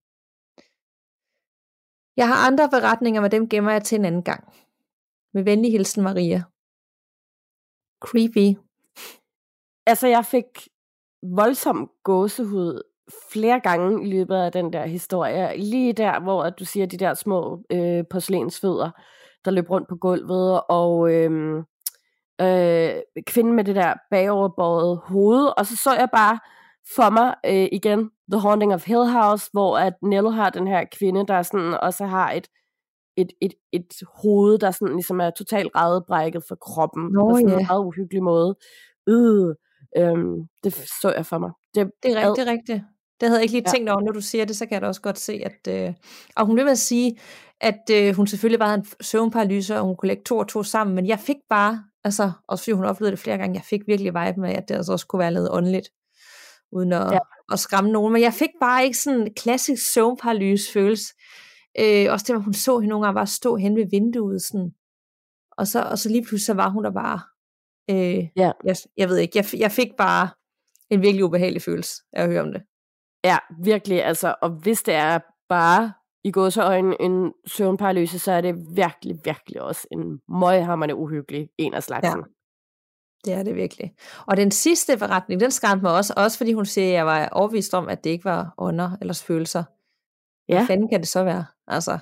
Jeg 2.18 2.28
har 2.28 2.48
andre 2.48 2.70
beretninger, 2.70 3.22
men 3.22 3.32
dem 3.32 3.50
gemmer 3.50 3.72
jeg 3.72 3.84
til 3.84 4.00
en 4.00 4.06
anden 4.06 4.24
gang. 4.24 4.54
Med 5.34 5.44
venlig 5.44 5.72
hilsen, 5.72 6.04
Maria. 6.04 6.44
Creepy. 8.06 8.60
Altså, 9.86 10.08
jeg 10.08 10.26
fik 10.26 10.68
voldsom 11.24 11.92
gåsehud 12.04 12.82
flere 13.32 13.60
gange 13.60 14.04
i 14.08 14.12
løbet 14.12 14.36
af 14.36 14.52
den 14.52 14.74
der 14.74 14.86
historie. 14.86 15.58
Lige 15.58 15.94
der, 15.94 16.20
hvor 16.20 16.44
at 16.44 16.60
du 16.60 16.66
siger 16.66 16.86
de 16.86 16.98
der 16.98 17.14
små 17.14 17.64
øh, 17.72 18.04
porcelænsfødder, 18.10 18.92
der 19.46 19.52
løb 19.52 19.70
rundt 19.70 19.90
på 19.90 19.96
gulvet, 19.96 20.62
og 20.70 21.14
øh, 21.14 21.58
øh, 22.42 22.96
kvinden 23.28 23.54
med 23.54 23.64
det 23.64 23.76
der 23.76 23.94
bagoverbøjet 24.12 24.98
hoved, 25.04 25.54
og 25.58 25.66
så 25.66 25.78
så 25.78 25.94
jeg 25.94 26.10
bare 26.14 26.40
for 26.96 27.10
mig 27.10 27.36
øh, 27.46 27.68
igen 27.72 28.10
The 28.32 28.40
Haunting 28.40 28.74
of 28.74 28.86
Hill 28.86 29.06
House, 29.06 29.50
hvor 29.52 29.78
at 29.78 29.94
Nell 30.02 30.32
har 30.32 30.50
den 30.50 30.68
her 30.68 30.84
kvinde, 30.92 31.28
der 31.28 31.42
sådan 31.42 31.74
også 31.82 32.06
har 32.06 32.32
et 32.32 32.48
et, 33.18 33.32
et, 33.42 33.54
et 33.72 33.94
hoved, 34.22 34.58
der 34.60 34.72
sådan 34.72 34.94
ligesom 34.94 35.20
er 35.20 35.30
totalt 35.30 35.72
redbrækket 35.76 36.44
for 36.48 36.56
kroppen, 36.56 37.04
Nå, 37.14 37.30
på 37.30 37.36
sådan 37.36 37.50
ja. 37.50 37.60
en 37.60 37.66
meget 37.70 37.86
uhyggelig 37.86 38.24
måde. 38.24 38.56
Øh, 39.10 39.56
øhm, 39.98 40.36
det 40.64 40.74
så 41.02 41.14
jeg 41.16 41.26
for 41.26 41.38
mig. 41.38 41.52
Det, 41.76 41.92
det 42.04 42.12
er 42.12 42.28
rigtigt, 42.28 42.48
rigtigt. 42.48 42.84
Det 43.20 43.30
havde 43.30 43.40
jeg 43.40 43.44
ikke 43.44 43.54
lige 43.54 43.72
tænkt 43.72 43.90
over, 43.90 44.02
når 44.02 44.12
du 44.12 44.22
siger 44.22 44.46
det, 44.46 44.56
så 44.56 44.66
kan 44.66 44.74
jeg 44.74 44.82
da 44.82 44.88
også 44.88 45.02
godt 45.02 45.20
se, 45.20 45.34
at... 45.46 45.88
Øh, 45.88 45.94
og 46.36 46.46
hun 46.46 46.58
vil 46.58 46.70
at 46.70 46.78
sige, 46.78 47.18
at 47.62 47.90
øh, 47.92 48.16
hun 48.16 48.28
selvfølgelig 48.28 48.60
bare 48.60 48.70
havde 48.70 48.80
en 48.80 48.88
søvnparalyse, 49.02 49.78
og 49.78 49.86
hun 49.86 49.96
kunne 49.96 50.08
lægge 50.08 50.24
to 50.24 50.38
og 50.38 50.48
to 50.48 50.64
sammen, 50.64 50.96
men 50.96 51.08
jeg 51.08 51.20
fik 51.20 51.38
bare, 51.50 51.84
altså, 52.04 52.32
også 52.48 52.64
fordi 52.64 52.72
hun 52.72 52.86
oplevede 52.86 53.12
det 53.12 53.20
flere 53.20 53.38
gange, 53.38 53.56
jeg 53.56 53.64
fik 53.64 53.82
virkelig 53.88 54.14
vibe 54.14 54.42
med, 54.42 54.50
at 54.50 54.70
det 54.70 54.76
altså 54.76 54.92
også 54.92 55.08
kunne 55.08 55.20
være 55.20 55.34
lidt 55.34 55.50
åndeligt, 55.52 55.90
uden 56.76 56.94
at, 56.94 57.12
ja. 57.12 57.20
at 57.52 57.60
skræmme 57.60 57.92
nogen. 57.92 58.14
Men 58.14 58.22
jeg 58.22 58.34
fik 58.34 58.50
bare 58.62 58.84
ikke 58.84 58.98
sådan 58.98 59.22
en 59.22 59.34
klassisk 59.34 59.94
søvnparalyse 59.94 60.74
følelse. 60.74 61.14
Øh, 61.80 62.06
også 62.12 62.26
det, 62.28 62.36
hvor 62.36 62.44
hun 62.44 62.54
så 62.54 62.80
hende 62.80 62.90
nogle 62.90 63.06
gange 63.06 63.16
bare 63.16 63.28
stå 63.28 63.56
hen 63.56 63.76
ved 63.76 63.86
vinduet, 63.92 64.42
sådan, 64.42 64.72
og 65.52 65.68
så, 65.68 65.82
og 65.82 65.98
så 66.00 66.10
lige 66.10 66.22
pludselig 66.22 66.46
så 66.46 66.54
var 66.54 66.70
hun 66.70 66.84
der 66.84 66.92
bare. 66.92 67.20
Øh, 67.90 68.28
ja. 68.36 68.52
jeg, 68.64 68.76
jeg 68.98 69.10
ved 69.10 69.18
ikke, 69.18 69.38
jeg, 69.38 69.46
jeg 69.60 69.72
fik 69.72 69.88
bare 69.98 70.30
en 70.90 71.02
virkelig 71.02 71.26
ubehagelig 71.26 71.62
følelse 71.62 72.02
af 72.14 72.24
at 72.24 72.30
høre 72.30 72.42
om 72.42 72.52
det. 72.52 72.62
Ja, 73.24 73.38
virkelig, 73.64 74.06
altså, 74.06 74.36
og 74.42 74.50
hvis 74.50 74.84
det 74.84 74.94
er 74.94 75.20
bare 75.50 75.94
i 76.24 76.32
gåseøjne 76.32 77.02
en 77.02 77.34
søvnparalyse, 77.48 78.20
så 78.20 78.32
er 78.32 78.42
det 78.42 78.56
virkelig, 78.76 79.16
virkelig 79.26 79.62
også 79.62 79.88
en 79.92 80.20
møghammerende 80.30 80.96
uhyggelig 80.96 81.50
en 81.58 81.74
af 81.74 81.84
slagsen. 81.84 82.20
Ja. 82.20 82.24
Det 83.26 83.34
er 83.34 83.44
det 83.44 83.56
virkelig. 83.56 83.94
Og 84.28 84.38
den 84.38 84.52
sidste 84.52 84.98
forretning, 85.00 85.42
den 85.42 85.52
skræmte 85.52 85.84
mig 85.84 85.96
også, 85.96 86.14
også 86.18 86.38
fordi 86.38 86.54
hun 86.54 86.66
siger, 86.66 86.88
at 86.88 86.94
jeg 86.94 87.06
var 87.06 87.30
overvist 87.32 87.74
om, 87.74 87.90
at 87.90 88.04
det 88.04 88.10
ikke 88.10 88.26
var 88.26 88.54
under 88.58 88.98
eller 89.02 89.24
følelser. 89.28 89.64
Ja. 90.50 90.58
Hvad 90.58 90.68
fanden 90.68 90.90
kan 90.90 91.00
det 91.00 91.08
så 91.08 91.24
være? 91.24 91.46
Altså, 91.68 91.98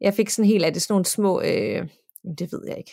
jeg 0.00 0.14
fik 0.14 0.30
sådan 0.30 0.48
helt 0.48 0.64
af 0.64 0.72
det 0.72 0.82
sådan 0.82 0.92
nogle 0.92 1.06
små, 1.06 1.40
øh, 1.40 1.88
det 2.38 2.52
ved 2.52 2.62
jeg 2.66 2.78
ikke. 2.78 2.92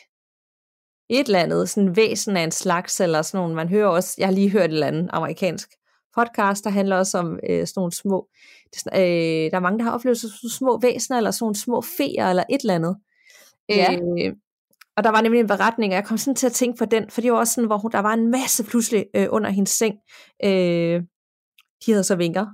Et 1.10 1.26
eller 1.26 1.40
andet, 1.40 1.70
sådan 1.70 1.96
væsen 1.96 2.38
af 2.38 2.44
en 2.44 2.52
slags, 2.52 3.00
eller 3.00 3.22
sådan 3.22 3.42
nogle, 3.42 3.56
man 3.56 3.70
hører 3.70 3.88
også, 3.88 4.16
jeg 4.18 4.28
har 4.28 4.34
lige 4.34 4.50
hørt 4.50 4.70
et 4.70 4.74
eller 4.74 4.88
andet 4.88 5.10
amerikansk 5.14 5.70
podcast, 6.16 6.64
der 6.64 6.70
handler 6.70 6.98
også 6.98 7.18
om 7.18 7.40
øh, 7.50 7.68
sådan 7.68 7.80
nogle 7.80 7.92
små, 7.92 8.28
det, 8.74 8.80
sådan, 8.80 9.02
øh, 9.02 9.52
der 9.52 9.58
er 9.58 9.60
mange, 9.60 9.80
der 9.80 9.86
har 9.86 9.92
oplevet 9.92 10.18
sådan 10.18 10.50
små 10.50 10.80
væsener, 10.80 11.18
eller 11.18 11.32
sådan 11.32 11.44
nogle 11.44 11.56
små 11.56 11.82
feer, 11.98 12.30
eller 12.30 12.44
et 12.50 12.62
eller 12.62 12.76
andet. 12.76 12.98
Ja. 13.70 13.94
Øh, 13.94 14.34
og 14.97 15.03
der 15.03 15.10
var 15.10 15.21
nemlig 15.21 15.39
en 15.39 15.47
beretning, 15.47 15.93
og 15.93 15.95
jeg 15.95 16.06
kom 16.06 16.17
sådan 16.17 16.36
til 16.36 16.47
at 16.47 16.53
tænke 16.53 16.77
på 16.77 16.86
den, 16.86 17.10
for 17.10 17.21
det 17.21 17.32
var 17.32 17.38
også 17.38 17.53
sådan, 17.53 17.67
hvor 17.67 17.77
hun, 17.77 17.91
der 17.91 17.99
var 17.99 18.13
en 18.13 18.32
masse 18.32 18.63
pludselig 18.63 19.06
øh, 19.15 19.27
under 19.29 19.49
hendes 19.49 19.71
seng. 19.71 19.95
Øh, 20.43 21.01
de 21.86 21.91
havde 21.91 22.03
så 22.03 22.15
vinker. 22.15 22.45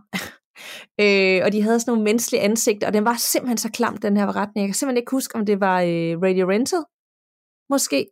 øh, 1.04 1.42
og 1.46 1.52
de 1.52 1.62
havde 1.62 1.80
sådan 1.80 1.92
nogle 1.92 2.04
menneskelige 2.04 2.42
ansigter, 2.42 2.88
og 2.88 2.94
den 2.94 3.06
var 3.06 3.16
simpelthen 3.18 3.58
så 3.58 3.70
klam, 3.72 3.98
den 3.98 4.18
her 4.18 4.26
beretning. 4.26 4.62
Jeg 4.64 4.68
kan 4.68 4.74
simpelthen 4.74 5.02
ikke 5.02 5.12
huske, 5.12 5.36
om 5.36 5.46
det 5.46 5.60
var 5.60 5.82
øh, 5.82 6.22
Radio 6.26 6.50
Rental, 6.50 6.84
måske. 7.70 8.08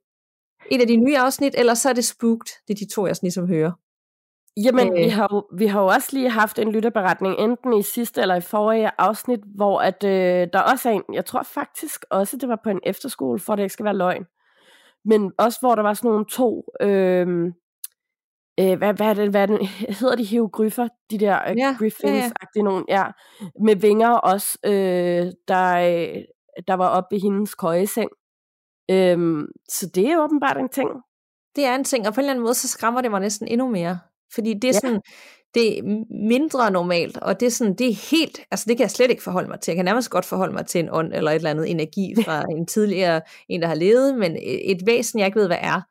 Et 0.71 0.81
af 0.81 0.87
de 0.87 0.95
nye 0.95 1.17
afsnit, 1.17 1.55
eller 1.57 1.73
så 1.73 1.89
er 1.89 1.93
det 1.93 2.05
Spooked, 2.05 2.51
det 2.67 2.73
er 2.73 2.85
de 2.85 2.93
to, 2.93 3.07
jeg 3.07 3.15
sådan 3.15 3.27
ligesom 3.27 3.47
hører. 3.47 3.71
Jamen, 4.63 4.87
øh. 4.87 4.95
vi, 4.95 5.07
har 5.09 5.27
jo, 5.31 5.43
vi 5.57 5.65
har 5.65 5.81
jo 5.81 5.87
også 5.87 6.09
lige 6.13 6.29
haft 6.29 6.59
en 6.59 6.71
lytterberetning, 6.71 7.39
enten 7.39 7.73
i 7.73 7.81
sidste 7.81 8.21
eller 8.21 8.35
i 8.35 8.41
forrige 8.41 8.91
afsnit, 8.97 9.39
hvor 9.55 9.79
at, 9.79 10.03
øh, 10.03 10.47
der 10.53 10.59
også 10.59 10.89
er 10.89 10.93
en, 10.93 11.03
jeg 11.13 11.25
tror 11.25 11.43
faktisk 11.43 12.05
også, 12.09 12.37
det 12.37 12.49
var 12.49 12.59
på 12.63 12.69
en 12.69 12.79
efterskole, 12.83 13.39
for 13.39 13.55
det 13.55 13.63
ikke 13.63 13.73
skal 13.73 13.85
være 13.85 13.97
løgn, 13.97 14.25
men 15.05 15.31
også 15.37 15.59
hvor 15.59 15.75
der 15.75 15.81
var 15.81 15.93
sådan 15.93 16.09
nogle 16.09 16.25
to, 16.25 16.63
øh, 16.81 17.27
øh, 18.59 18.77
hvad, 18.77 18.93
hvad, 18.93 19.07
er 19.07 19.13
det, 19.13 19.29
hvad 19.29 19.41
er 19.41 19.45
det, 19.45 19.67
hedder 19.99 20.15
de 20.15 20.23
hieroglyffer, 20.23 20.87
de 21.11 21.17
der 21.17 21.49
øh, 21.49 21.57
ja, 21.57 21.75
griffins-agtige 21.79 22.55
ja, 22.55 22.61
ja. 22.61 22.63
nogen, 22.63 22.85
ja, 22.89 23.05
med 23.61 23.75
vinger 23.75 24.09
også, 24.09 24.57
øh, 24.65 25.31
der, 25.47 25.73
øh, 25.73 26.23
der 26.67 26.73
var 26.73 26.87
oppe 26.87 27.15
i 27.15 27.19
hendes 27.19 27.55
køjeseng. 27.55 28.09
Øh, 28.91 29.43
så 29.69 29.91
det 29.95 30.07
er 30.07 30.23
åbenbart 30.23 30.57
en 30.57 30.69
ting. 30.69 30.89
Det 31.55 31.65
er 31.65 31.75
en 31.75 31.83
ting, 31.83 32.07
og 32.07 32.13
på 32.13 32.19
en 32.19 32.23
eller 32.23 32.31
anden 32.31 32.43
måde, 32.43 32.53
så 32.53 32.67
skræmmer 32.67 33.01
det 33.01 33.11
mig 33.11 33.19
næsten 33.19 33.47
endnu 33.47 33.69
mere. 33.69 33.99
Fordi 34.33 34.53
det 34.53 34.63
er 34.63 34.67
ja. 34.67 34.79
sådan, 34.79 35.01
det 35.53 35.79
er 35.79 35.83
mindre 36.29 36.71
normalt, 36.71 37.17
og 37.17 37.39
det 37.39 37.45
er 37.45 37.49
sådan, 37.49 37.75
det 37.75 37.89
er 37.89 38.09
helt, 38.11 38.39
altså 38.51 38.65
det 38.67 38.77
kan 38.77 38.83
jeg 38.83 38.91
slet 38.91 39.09
ikke 39.09 39.23
forholde 39.23 39.49
mig 39.49 39.59
til. 39.59 39.71
Jeg 39.71 39.75
kan 39.75 39.85
nærmest 39.85 40.09
godt 40.09 40.25
forholde 40.25 40.53
mig 40.53 40.65
til 40.65 40.79
en 40.79 40.89
ånd, 40.91 41.13
eller 41.13 41.31
et 41.31 41.35
eller 41.35 41.49
andet 41.49 41.71
energi 41.71 42.13
fra 42.23 42.43
en 42.57 42.65
tidligere, 42.65 43.21
en 43.49 43.61
der 43.61 43.67
har 43.67 43.75
levet, 43.75 44.17
men 44.17 44.37
et 44.41 44.81
væsen, 44.85 45.19
jeg 45.19 45.25
ikke 45.25 45.39
ved, 45.39 45.47
hvad 45.47 45.59
er. 45.61 45.81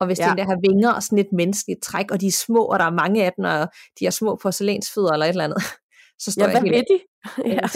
Og 0.00 0.06
hvis 0.06 0.18
ja. 0.18 0.28
den 0.28 0.38
der 0.38 0.44
har 0.44 0.58
vinger 0.68 0.92
og 0.92 1.02
sådan 1.02 1.18
et 1.18 1.32
menneskeligt 1.32 1.82
træk, 1.82 2.10
og 2.10 2.20
de 2.20 2.26
er 2.26 2.32
små, 2.46 2.64
og 2.64 2.78
der 2.78 2.84
er 2.84 2.90
mange 2.90 3.24
af 3.24 3.32
dem, 3.36 3.44
og 3.44 3.68
de 3.98 4.04
har 4.04 4.10
små 4.10 4.38
porcelænsfødder 4.42 5.12
eller 5.12 5.26
et 5.26 5.30
eller 5.30 5.44
andet, 5.44 5.62
så 6.24 6.32
står 6.32 6.44
ja, 6.44 6.50
jeg 6.50 6.62
helt... 6.62 6.74
Ved 6.74 6.82
de? 6.90 7.00
ja. 7.54 7.68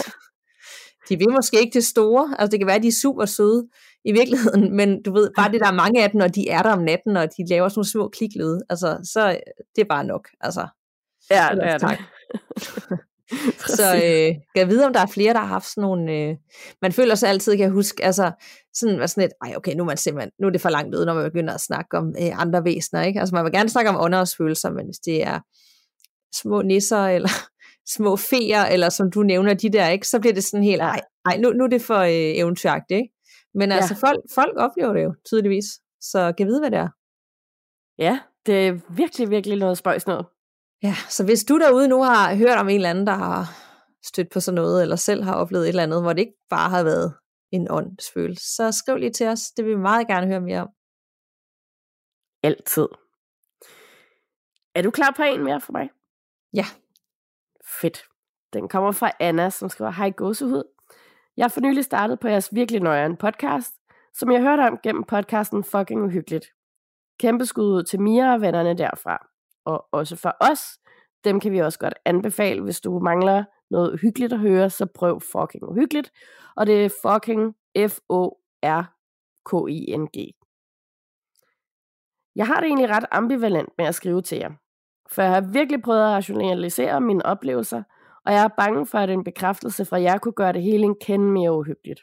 De 1.09 1.17
vil 1.17 1.29
måske 1.35 1.59
ikke 1.59 1.73
det 1.73 1.85
store, 1.85 2.35
altså 2.39 2.51
det 2.51 2.59
kan 2.59 2.67
være, 2.67 2.75
at 2.75 2.83
de 2.83 2.87
er 2.87 2.99
super 3.01 3.25
søde 3.25 3.67
i 4.07 4.11
virkeligheden, 4.11 4.75
men 4.75 5.03
du 5.03 5.13
ved, 5.13 5.29
bare 5.37 5.51
det, 5.51 5.59
der 5.61 5.67
er 5.67 5.81
mange 5.83 6.03
af 6.03 6.11
dem, 6.11 6.21
og 6.21 6.35
de 6.35 6.49
er 6.49 6.61
der 6.63 6.71
om 6.71 6.83
natten, 6.83 7.17
og 7.17 7.27
de 7.37 7.49
laver 7.49 7.69
sådan 7.69 7.79
nogle 7.79 7.91
små 7.91 8.09
kliklyde, 8.09 8.59
altså, 8.69 8.99
så 9.13 9.39
det 9.75 9.81
er 9.81 9.89
bare 9.89 10.03
nok, 10.03 10.27
altså. 10.41 10.67
Ja, 11.31 11.47
det 11.55 11.63
er 11.63 11.77
tak. 11.77 11.99
så 13.77 13.95
øh, 13.95 14.27
kan 14.35 14.55
jeg 14.55 14.69
vide, 14.69 14.85
om 14.85 14.93
der 14.93 14.99
er 14.99 15.05
flere, 15.05 15.33
der 15.33 15.39
har 15.39 15.47
haft 15.47 15.65
sådan 15.65 15.81
nogle... 15.81 16.13
Øh, 16.13 16.35
man 16.81 16.91
føler 16.91 17.15
sig 17.15 17.29
altid, 17.29 17.51
kan 17.51 17.63
jeg 17.63 17.69
huske, 17.69 18.05
altså 18.05 18.31
sådan, 18.73 18.99
var 18.99 19.05
sådan 19.05 19.23
et, 19.23 19.31
ej 19.45 19.53
okay, 19.57 19.73
nu 19.75 19.83
er, 19.83 19.87
man 19.87 19.97
simpelthen, 19.97 20.31
nu 20.39 20.47
er 20.47 20.51
det 20.51 20.61
for 20.61 20.69
langt 20.69 20.95
ud, 20.95 21.05
når 21.05 21.13
man 21.13 21.23
begynder 21.23 21.53
at 21.53 21.61
snakke 21.61 21.97
om 21.97 22.15
øh, 22.21 22.41
andre 22.41 22.63
væsener, 22.63 23.01
ikke? 23.03 23.19
Altså 23.19 23.35
man 23.35 23.43
vil 23.43 23.53
gerne 23.53 23.69
snakke 23.69 23.89
om 23.89 24.01
åndersfølelser, 24.01 24.69
men 24.71 24.85
hvis 24.85 24.99
det 25.05 25.23
er 25.23 25.39
små 26.35 26.61
nisser, 26.61 27.05
eller 27.05 27.29
små 27.95 28.15
feer, 28.15 28.65
eller 28.65 28.89
som 28.89 29.11
du 29.11 29.23
nævner, 29.23 29.53
de 29.53 29.69
der, 29.69 29.89
ikke? 29.89 30.07
Så 30.07 30.19
bliver 30.19 30.33
det 30.33 30.43
sådan 30.43 30.63
helt, 30.63 30.81
ej, 30.81 31.01
ej 31.25 31.37
nu, 31.37 31.49
nu 31.49 31.63
er 31.63 31.67
det 31.67 31.81
for 31.81 31.99
øh, 31.99 32.11
eventyragtigt, 32.11 32.97
ikke? 32.97 33.13
Men 33.59 33.71
altså, 33.71 33.93
ja. 33.93 34.07
folk, 34.07 34.21
folk 34.35 34.57
oplever 34.57 34.93
det 34.93 35.03
jo 35.03 35.13
tydeligvis, 35.25 35.65
så 36.01 36.33
kan 36.37 36.47
vide, 36.47 36.59
hvad 36.59 36.71
det 36.71 36.79
er. 36.79 36.89
Ja, 37.97 38.19
det 38.45 38.67
er 38.67 38.93
virkelig, 38.95 39.29
virkelig 39.29 39.57
noget 39.57 39.77
spøjs 39.77 40.07
noget. 40.07 40.25
Ja, 40.83 40.95
så 41.09 41.25
hvis 41.25 41.43
du 41.43 41.59
derude 41.59 41.87
nu 41.87 42.03
har 42.03 42.35
hørt 42.35 42.57
om 42.57 42.69
en 42.69 42.75
eller 42.75 42.89
anden, 42.89 43.07
der 43.07 43.13
har 43.13 43.45
stødt 44.05 44.31
på 44.31 44.39
sådan 44.39 44.55
noget, 44.55 44.81
eller 44.81 44.95
selv 44.95 45.23
har 45.23 45.35
oplevet 45.35 45.63
et 45.63 45.69
eller 45.69 45.83
andet, 45.83 46.01
hvor 46.01 46.13
det 46.13 46.19
ikke 46.19 46.39
bare 46.49 46.69
har 46.69 46.83
været 46.83 47.13
en 47.51 47.67
åndsfølelse. 47.71 48.55
Så 48.55 48.71
skriv 48.71 48.97
lige 48.97 49.11
til 49.11 49.27
os, 49.27 49.51
det 49.51 49.65
vil 49.65 49.75
vi 49.75 49.81
meget 49.81 50.07
gerne 50.07 50.27
høre 50.27 50.41
mere 50.41 50.61
om. 50.61 50.69
Altid. 52.43 52.87
Er 54.75 54.81
du 54.81 54.91
klar 54.91 55.13
på 55.15 55.23
en 55.23 55.43
mere 55.43 55.61
for 55.61 55.71
mig? 55.71 55.89
Ja. 56.53 56.65
Fedt. 57.81 58.03
Den 58.53 58.69
kommer 58.69 58.91
fra 58.91 59.11
Anna, 59.19 59.49
som 59.49 59.69
skriver, 59.69 59.91
Hej 59.91 60.09
gåsehud. 60.09 60.63
Jeg 61.37 61.43
har 61.43 61.49
for 61.49 61.61
nylig 61.61 61.83
startet 61.83 62.19
på 62.19 62.27
jeres 62.27 62.55
virkelig 62.55 62.81
nøjeren 62.81 63.17
podcast, 63.17 63.73
som 64.13 64.31
jeg 64.31 64.41
hørte 64.41 64.61
om 64.61 64.79
gennem 64.83 65.03
podcasten 65.03 65.63
Fucking 65.63 66.03
Uhyggeligt. 66.03 66.45
Kæmpe 67.19 67.45
skud 67.45 67.65
ud 67.65 67.83
til 67.83 68.01
Mia 68.01 68.33
og 68.33 68.41
vennerne 68.41 68.77
derfra. 68.77 69.27
Og 69.65 69.87
også 69.91 70.15
for 70.15 70.37
os, 70.39 70.61
dem 71.23 71.39
kan 71.39 71.51
vi 71.51 71.59
også 71.59 71.79
godt 71.79 71.93
anbefale, 72.05 72.61
hvis 72.61 72.81
du 72.81 72.99
mangler 72.99 73.43
noget 73.69 73.99
hyggeligt 74.01 74.33
at 74.33 74.39
høre, 74.39 74.69
så 74.69 74.85
prøv 74.85 75.21
Fucking 75.31 75.63
Uhyggeligt. 75.63 76.11
Og 76.55 76.67
det 76.67 76.85
er 76.85 76.89
fucking 77.01 77.55
F-O-R-K-I-N-G. 77.89 78.97
Jeg 82.35 82.47
har 82.47 82.55
det 82.55 82.67
egentlig 82.67 82.89
ret 82.89 83.05
ambivalent 83.11 83.69
med 83.77 83.85
at 83.85 83.95
skrive 83.95 84.21
til 84.21 84.37
jer. 84.37 84.51
For 85.09 85.21
jeg 85.21 85.31
har 85.31 85.41
virkelig 85.41 85.81
prøvet 85.81 86.01
at 86.01 86.11
rationalisere 86.11 87.01
mine 87.01 87.25
oplevelser, 87.25 87.83
og 88.27 88.33
jeg 88.33 88.43
er 88.43 88.57
bange 88.57 88.85
for, 88.85 88.97
at 88.97 89.09
en 89.09 89.23
bekræftelse 89.23 89.85
fra 89.85 90.01
jer 90.01 90.17
kunne 90.17 90.33
gøre 90.33 90.53
det 90.53 90.61
hele 90.61 90.83
en 90.83 90.99
kende 91.01 91.31
mere 91.31 91.57
uhyggeligt. 91.57 92.01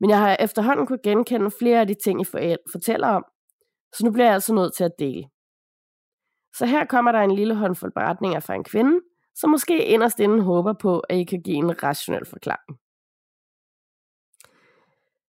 Men 0.00 0.10
jeg 0.10 0.18
har 0.18 0.36
efterhånden 0.40 0.86
kunne 0.86 1.02
genkende 1.04 1.50
flere 1.50 1.80
af 1.80 1.86
de 1.86 1.94
ting, 2.04 2.20
I 2.20 2.24
fortæller 2.72 3.08
om, 3.08 3.24
så 3.94 4.04
nu 4.04 4.12
bliver 4.12 4.26
jeg 4.26 4.34
altså 4.34 4.54
nødt 4.54 4.74
til 4.74 4.84
at 4.84 4.98
dele. 4.98 5.24
Så 6.54 6.66
her 6.66 6.84
kommer 6.84 7.12
der 7.12 7.20
en 7.20 7.34
lille 7.34 7.54
håndfuld 7.54 7.92
beretninger 7.92 8.40
fra 8.40 8.54
en 8.54 8.64
kvinde, 8.64 9.00
som 9.34 9.50
måske 9.50 9.84
inderst 9.84 10.20
inden 10.20 10.40
håber 10.40 10.72
på, 10.72 11.00
at 11.00 11.16
I 11.16 11.24
kan 11.24 11.42
give 11.42 11.56
en 11.56 11.82
rationel 11.82 12.26
forklaring. 12.26 12.78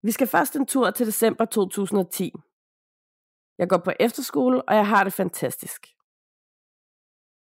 Vi 0.03 0.11
skal 0.11 0.27
først 0.27 0.55
en 0.55 0.65
tur 0.65 0.91
til 0.91 1.05
december 1.07 1.45
2010. 1.45 2.31
Jeg 3.57 3.69
går 3.69 3.77
på 3.77 3.91
efterskole, 3.99 4.69
og 4.69 4.75
jeg 4.75 4.87
har 4.87 5.03
det 5.03 5.13
fantastisk. 5.13 5.87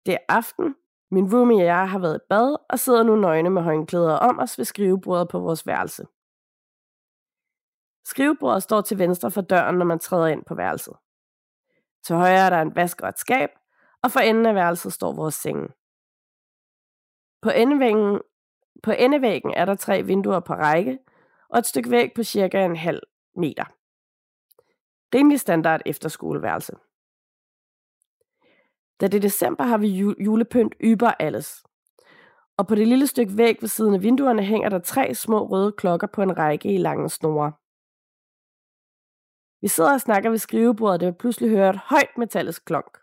Det 0.07 0.15
er 0.15 0.25
aften, 0.29 0.75
min 1.11 1.35
roomie 1.35 1.63
og 1.63 1.67
jeg 1.67 1.91
har 1.91 1.99
været 1.99 2.17
i 2.17 2.27
bad 2.29 2.57
og 2.71 2.79
sidder 2.79 3.03
nu 3.03 3.17
nøgne 3.17 3.51
med 3.51 3.63
håndklæder 3.63 4.15
om 4.15 4.39
os 4.39 4.59
ved 4.59 4.65
skrivebordet 4.65 5.29
på 5.29 5.39
vores 5.39 5.67
værelse. 5.67 6.07
Skrivebordet 8.05 8.63
står 8.63 8.81
til 8.81 8.99
venstre 8.99 9.31
for 9.31 9.41
døren, 9.41 9.77
når 9.79 9.85
man 9.85 9.99
træder 9.99 10.27
ind 10.27 10.45
på 10.45 10.55
værelset. 10.55 10.95
Til 12.05 12.17
højre 12.17 12.47
er 12.47 12.51
der 12.51 12.63
en 12.63 12.77
vask 12.77 13.01
og 13.01 13.09
et 13.09 13.19
skab, 13.19 13.51
og 14.03 14.11
for 14.11 14.21
enden 14.21 14.47
af 14.47 14.55
værelset 14.55 14.93
står 14.93 15.13
vores 15.13 15.35
senge. 15.35 15.69
På 17.43 17.51
endevæggen, 17.51 18.21
på 18.83 18.91
endevæggen 18.91 19.55
er 19.57 19.65
der 19.65 19.75
tre 19.75 20.03
vinduer 20.03 20.41
på 20.41 20.53
række, 20.53 20.99
og 21.49 21.59
et 21.59 21.67
stykke 21.67 21.91
væg 21.91 22.13
på 22.15 22.23
cirka 22.23 22.65
en 22.65 22.77
halv 22.77 23.03
meter. 23.37 23.65
Rimelig 25.15 25.41
standard 25.41 25.81
efterskoleværelse. 25.87 26.73
Da 29.01 29.07
det 29.07 29.15
er 29.15 29.21
december, 29.21 29.65
har 29.65 29.79
vi 29.79 29.89
julepynt 30.25 30.75
yber 30.81 31.11
alles. 31.11 31.65
Og 32.57 32.67
på 32.67 32.75
det 32.75 32.89
lille 32.89 33.07
stykke 33.07 33.37
væg 33.37 33.57
ved 33.61 33.69
siden 33.69 33.95
af 33.95 34.03
vinduerne 34.03 34.43
hænger 34.43 34.69
der 34.69 34.79
tre 34.79 35.15
små 35.15 35.47
røde 35.47 35.73
klokker 35.73 36.07
på 36.07 36.23
en 36.23 36.39
række 36.39 36.75
i 36.75 36.79
lange 36.79 37.09
snore. 37.09 37.53
Vi 39.61 39.69
sidder 39.69 39.93
og 39.93 40.01
snakker 40.01 40.31
ved 40.31 40.39
skrivebordet, 40.39 41.01
da 41.01 41.07
vi 41.07 41.17
pludselig 41.19 41.51
hører 41.51 41.71
et 41.71 41.81
højt 41.85 42.19
metallisk 42.19 42.65
klonk. 42.65 42.99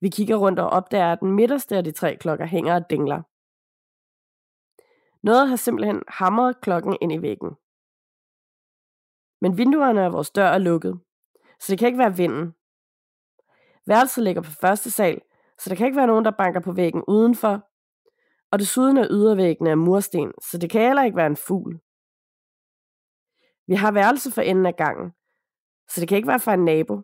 Vi 0.00 0.08
kigger 0.08 0.36
rundt 0.36 0.58
og 0.58 0.70
opdager, 0.70 1.12
at 1.12 1.20
den 1.20 1.32
midterste 1.32 1.76
af 1.76 1.84
de 1.84 1.92
tre 1.92 2.16
klokker 2.16 2.46
hænger 2.46 2.74
og 2.74 2.90
dingler. 2.90 3.22
Noget 5.26 5.48
har 5.48 5.56
simpelthen 5.56 6.02
hamret 6.08 6.60
klokken 6.60 6.96
ind 7.00 7.12
i 7.12 7.22
væggen. 7.22 7.50
Men 9.40 9.58
vinduerne 9.58 10.04
af 10.04 10.12
vores 10.12 10.30
dør 10.30 10.46
er 10.46 10.58
lukket, 10.58 11.00
så 11.60 11.66
det 11.72 11.78
kan 11.78 11.86
ikke 11.86 11.98
være 11.98 12.16
vinden. 12.16 12.54
Værelset 13.88 14.24
ligger 14.24 14.42
på 14.42 14.50
første 14.50 14.90
sal, 14.90 15.20
så 15.58 15.70
der 15.70 15.76
kan 15.76 15.86
ikke 15.86 15.96
være 15.96 16.06
nogen, 16.06 16.24
der 16.24 16.30
banker 16.30 16.60
på 16.60 16.72
væggen 16.72 17.02
udenfor. 17.08 17.68
Og 18.50 18.58
desuden 18.58 18.96
er 18.96 19.06
ydervæggene 19.10 19.70
af 19.70 19.78
mursten, 19.78 20.32
så 20.42 20.58
det 20.58 20.70
kan 20.70 20.80
heller 20.80 21.04
ikke 21.04 21.16
være 21.16 21.26
en 21.26 21.36
fugl. 21.36 21.80
Vi 23.66 23.74
har 23.74 23.92
værelse 23.92 24.30
for 24.30 24.42
enden 24.42 24.66
af 24.66 24.76
gangen, 24.76 25.12
så 25.88 26.00
det 26.00 26.08
kan 26.08 26.16
ikke 26.16 26.28
være 26.28 26.40
fra 26.40 26.54
en 26.54 26.64
nabo. 26.64 27.02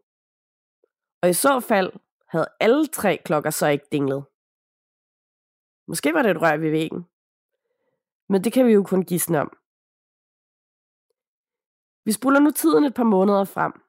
Og 1.22 1.28
i 1.28 1.32
så 1.32 1.60
fald 1.60 1.92
havde 2.28 2.48
alle 2.60 2.86
tre 2.86 3.18
klokker 3.24 3.50
så 3.50 3.66
ikke 3.66 3.86
dinglet. 3.92 4.24
Måske 5.86 6.14
var 6.14 6.22
det 6.22 6.30
et 6.30 6.42
rør 6.42 6.56
ved 6.56 6.70
væggen. 6.70 7.06
Men 8.28 8.44
det 8.44 8.52
kan 8.52 8.66
vi 8.66 8.72
jo 8.72 8.82
kun 8.82 9.04
gisne 9.04 9.40
om. 9.40 9.56
Vi 12.04 12.12
spuler 12.12 12.40
nu 12.40 12.50
tiden 12.50 12.84
et 12.84 12.94
par 12.94 13.04
måneder 13.04 13.44
frem. 13.44 13.83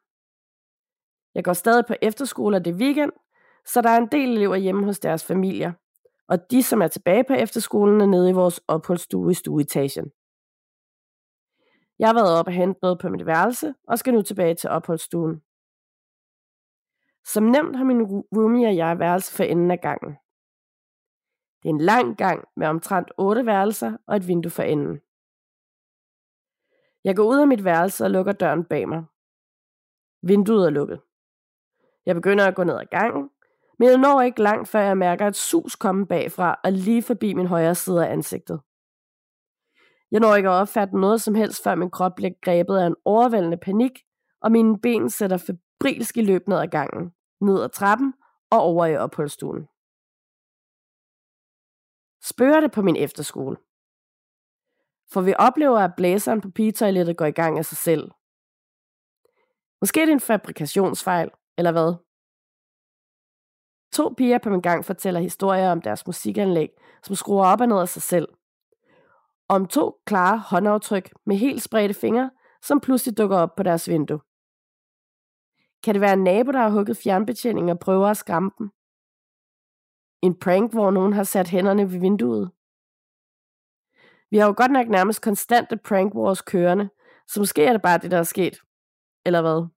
Jeg 1.35 1.43
går 1.43 1.53
stadig 1.53 1.85
på 1.85 1.93
efterskole, 2.01 2.57
og 2.57 2.65
det 2.65 2.71
er 2.71 2.77
weekend, 2.77 3.11
så 3.65 3.81
der 3.81 3.89
er 3.89 3.97
en 3.97 4.11
del 4.11 4.29
elever 4.29 4.55
hjemme 4.55 4.85
hos 4.85 4.99
deres 4.99 5.25
familier. 5.25 5.73
Og 6.27 6.51
de, 6.51 6.63
som 6.63 6.81
er 6.81 6.87
tilbage 6.87 7.23
på 7.23 7.33
efterskolen, 7.33 8.01
er 8.01 8.05
nede 8.05 8.29
i 8.29 8.33
vores 8.33 8.61
opholdsstue 8.67 9.31
i 9.31 9.33
stueetagen. 9.33 10.11
Jeg 11.99 12.07
har 12.07 12.13
været 12.13 12.39
op 12.39 12.47
og 12.47 12.53
hente 12.53 12.79
noget 12.81 12.99
på 12.99 13.09
mit 13.09 13.25
værelse, 13.25 13.73
og 13.87 13.99
skal 13.99 14.13
nu 14.13 14.21
tilbage 14.21 14.55
til 14.55 14.69
opholdsstuen. 14.69 15.41
Som 17.25 17.43
nævnt 17.43 17.75
har 17.75 17.83
min 17.83 18.03
roomie 18.03 18.67
og 18.67 18.75
jeg 18.75 18.99
værelse 18.99 19.33
for 19.33 19.43
enden 19.43 19.71
af 19.71 19.81
gangen. 19.81 20.17
Det 21.63 21.69
er 21.69 21.73
en 21.73 21.81
lang 21.81 22.17
gang 22.17 22.47
med 22.55 22.67
omtrent 22.67 23.11
otte 23.17 23.45
værelser 23.45 23.97
og 24.07 24.15
et 24.15 24.27
vindue 24.27 24.51
for 24.51 24.63
enden. 24.63 25.01
Jeg 27.03 27.15
går 27.15 27.23
ud 27.23 27.39
af 27.39 27.47
mit 27.47 27.63
værelse 27.63 28.03
og 28.03 28.11
lukker 28.11 28.31
døren 28.33 28.65
bag 28.65 28.89
mig. 28.89 29.03
Vinduet 30.21 30.65
er 30.65 30.69
lukket. 30.69 31.01
Jeg 32.05 32.15
begynder 32.15 32.45
at 32.45 32.55
gå 32.55 32.63
ned 32.63 32.79
ad 32.79 32.85
gangen, 32.85 33.29
men 33.79 33.89
jeg 33.89 33.97
når 33.97 34.21
ikke 34.21 34.41
langt, 34.41 34.69
før 34.69 34.79
jeg 34.79 34.97
mærker 34.97 35.27
et 35.27 35.35
sus 35.35 35.75
komme 35.75 36.07
bagfra 36.07 36.59
og 36.63 36.71
lige 36.71 37.03
forbi 37.03 37.33
min 37.33 37.47
højre 37.47 37.75
side 37.75 38.07
af 38.07 38.11
ansigtet. 38.11 38.61
Jeg 40.11 40.19
når 40.19 40.35
ikke 40.35 40.49
at 40.49 40.53
opfatte 40.53 40.99
noget 40.99 41.21
som 41.21 41.35
helst, 41.35 41.63
før 41.63 41.75
min 41.75 41.91
krop 41.91 42.15
bliver 42.15 42.31
grebet 42.41 42.77
af 42.77 42.87
en 42.87 42.95
overvældende 43.05 43.57
panik, 43.57 43.99
og 44.41 44.51
mine 44.51 44.79
ben 44.79 45.09
sætter 45.09 45.37
febrilsk 45.37 46.17
i 46.17 46.21
løb 46.21 46.47
ned 46.47 46.57
ad 46.57 46.67
gangen, 46.67 47.13
ned 47.41 47.63
ad 47.63 47.69
trappen 47.69 48.13
og 48.49 48.59
over 48.59 48.85
i 48.85 48.97
opholdsstuen. 48.97 49.67
Spørger 52.23 52.59
det 52.59 52.71
på 52.71 52.81
min 52.81 52.95
efterskole. 52.95 53.57
For 55.11 55.21
vi 55.21 55.33
oplever, 55.39 55.79
at 55.79 55.95
blæseren 55.97 56.41
på 56.41 56.49
pigetoilettet 56.49 57.17
går 57.17 57.25
i 57.25 57.31
gang 57.31 57.57
af 57.57 57.65
sig 57.65 57.77
selv. 57.77 58.11
Måske 59.81 60.01
er 60.01 60.05
det 60.05 60.13
en 60.13 60.19
fabrikationsfejl, 60.19 61.31
eller 61.57 61.71
hvad? 61.71 61.95
To 63.93 64.13
piger 64.17 64.37
på 64.37 64.49
min 64.49 64.61
gang 64.61 64.85
fortæller 64.85 65.19
historier 65.19 65.71
om 65.71 65.81
deres 65.81 66.07
musikanlæg, 66.07 66.69
som 67.03 67.15
skruer 67.15 67.45
op 67.45 67.61
og 67.61 67.67
ned 67.67 67.79
af 67.79 67.89
sig 67.89 68.01
selv. 68.01 68.27
Om 69.49 69.67
to 69.67 70.01
klare 70.05 70.37
håndaftryk 70.37 71.13
med 71.25 71.35
helt 71.37 71.61
spredte 71.61 71.93
fingre, 71.93 72.31
som 72.61 72.79
pludselig 72.79 73.17
dukker 73.17 73.37
op 73.37 73.55
på 73.55 73.63
deres 73.63 73.89
vindue. 73.89 74.19
Kan 75.83 75.93
det 75.95 76.01
være 76.01 76.13
en 76.13 76.23
nabo, 76.23 76.51
der 76.51 76.59
har 76.59 76.69
hugget 76.69 76.97
fjernbetjeningen 76.97 77.69
og 77.69 77.79
prøver 77.79 78.07
at 78.07 78.17
skræmme 78.17 78.51
dem? 78.57 78.69
En 80.21 80.39
prank, 80.39 80.71
hvor 80.71 80.91
nogen 80.91 81.13
har 81.13 81.23
sat 81.23 81.47
hænderne 81.47 81.91
ved 81.91 81.99
vinduet? 81.99 82.51
Vi 84.31 84.37
har 84.37 84.47
jo 84.47 84.53
godt 84.57 84.71
nok 84.71 84.87
nærmest 84.87 85.21
konstante 85.21 85.77
prank 85.77 86.15
wars 86.15 86.41
kørende, 86.41 86.89
så 87.27 87.39
måske 87.39 87.65
er 87.65 87.71
det 87.71 87.81
bare 87.81 87.97
det, 87.97 88.11
der 88.11 88.17
er 88.17 88.23
sket. 88.23 88.57
Eller 89.25 89.41
hvad? 89.41 89.74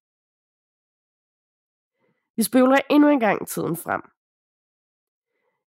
Vi 2.38 2.42
spekulerer 2.42 2.80
endnu 2.90 3.08
en 3.08 3.20
gang 3.20 3.48
tiden 3.48 3.76
frem. 3.76 4.02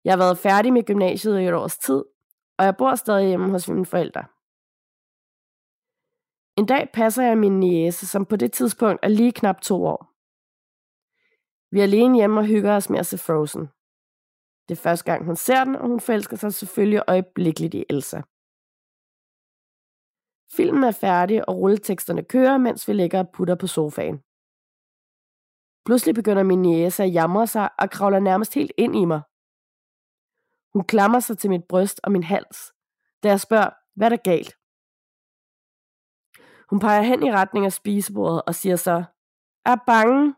Jeg 0.04 0.12
har 0.12 0.18
været 0.18 0.38
færdig 0.38 0.72
med 0.72 0.86
gymnasiet 0.86 1.40
i 1.40 1.44
et 1.44 1.54
års 1.54 1.78
tid, 1.78 2.04
og 2.58 2.64
jeg 2.64 2.76
bor 2.76 2.94
stadig 2.94 3.28
hjemme 3.28 3.50
hos 3.50 3.68
mine 3.68 3.86
forældre. 3.86 4.24
En 6.56 6.66
dag 6.66 6.90
passer 6.92 7.22
jeg 7.22 7.38
min 7.38 7.60
niece, 7.60 8.06
som 8.06 8.26
på 8.26 8.36
det 8.36 8.52
tidspunkt 8.52 9.00
er 9.02 9.08
lige 9.08 9.32
knap 9.32 9.60
to 9.60 9.84
år. 9.84 10.00
Vi 11.74 11.78
er 11.80 11.84
alene 11.84 12.18
hjemme 12.18 12.40
og 12.40 12.46
hygger 12.46 12.76
os 12.76 12.90
med 12.90 12.98
at 12.98 13.06
se 13.06 13.18
Frozen. 13.18 13.68
Det 14.68 14.78
er 14.78 14.82
første 14.82 15.04
gang, 15.04 15.24
hun 15.24 15.36
ser 15.36 15.64
den, 15.64 15.76
og 15.76 15.88
hun 15.88 16.00
forelsker 16.00 16.36
sig 16.36 16.54
selvfølgelig 16.54 17.02
øjeblikkeligt 17.06 17.74
i 17.74 17.84
Elsa. 17.88 18.20
Filmen 20.56 20.84
er 20.84 20.92
færdig, 21.00 21.48
og 21.48 21.56
rulleteksterne 21.56 22.24
kører, 22.24 22.58
mens 22.58 22.88
vi 22.88 22.92
ligger 22.92 23.18
og 23.18 23.30
putter 23.32 23.54
på 23.54 23.66
sofaen. 23.66 24.22
Pludselig 25.84 26.14
begynder 26.14 26.42
min 26.42 26.62
niece 26.62 27.02
at 27.02 27.14
jamre 27.14 27.46
sig 27.46 27.70
og 27.78 27.90
kravler 27.90 28.18
nærmest 28.18 28.54
helt 28.54 28.72
ind 28.76 28.96
i 28.96 29.04
mig. 29.04 29.20
Hun 30.72 30.84
klamrer 30.84 31.20
sig 31.20 31.38
til 31.38 31.50
mit 31.50 31.64
bryst 31.68 32.00
og 32.04 32.12
min 32.12 32.22
hals, 32.22 32.72
da 33.22 33.28
jeg 33.28 33.40
spørger, 33.40 33.70
hvad 33.94 34.06
er 34.06 34.16
der 34.16 34.22
galt? 34.30 34.56
Hun 36.70 36.80
peger 36.80 37.02
hen 37.02 37.22
i 37.22 37.32
retning 37.32 37.66
af 37.66 37.72
spisebordet 37.72 38.42
og 38.46 38.54
siger 38.54 38.76
så, 38.76 39.04
er 39.66 39.76
bange. 39.86 40.34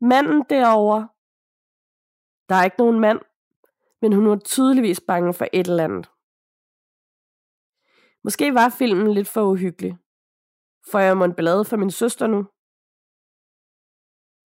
Manden 0.00 0.44
derovre. 0.50 1.08
Der 2.48 2.54
er 2.54 2.64
ikke 2.64 2.78
nogen 2.78 3.00
mand, 3.00 3.20
men 4.02 4.12
hun 4.12 4.26
er 4.26 4.36
tydeligvis 4.36 5.00
bange 5.00 5.34
for 5.34 5.46
et 5.52 5.66
eller 5.66 5.84
andet. 5.84 6.10
Måske 8.24 8.54
var 8.54 8.68
filmen 8.68 9.14
lidt 9.14 9.28
for 9.28 9.42
uhyggelig. 9.42 9.98
Får 10.90 10.98
jeg 10.98 11.16
må 11.16 11.24
en 11.24 11.34
for 11.66 11.76
min 11.76 11.90
søster 11.90 12.26
nu? 12.26 12.46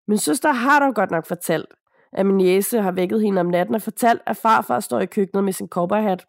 Min 0.09 0.19
søster 0.19 0.53
har 0.53 0.81
dog 0.81 0.95
godt 0.95 1.11
nok 1.11 1.27
fortalt, 1.27 1.75
at 2.13 2.27
min 2.27 2.41
jæse 2.41 2.81
har 2.81 2.93
vækket 2.93 3.23
hende 3.23 3.41
om 3.41 3.47
natten 3.47 3.75
og 3.75 3.83
fortalt, 3.83 4.23
at 4.27 4.37
farfar 4.37 4.81
står 4.81 5.01
i 5.01 5.07
køkkenet 5.07 5.45
med 5.45 5.53
sin 5.53 5.69
cowboyhat, 5.69 6.27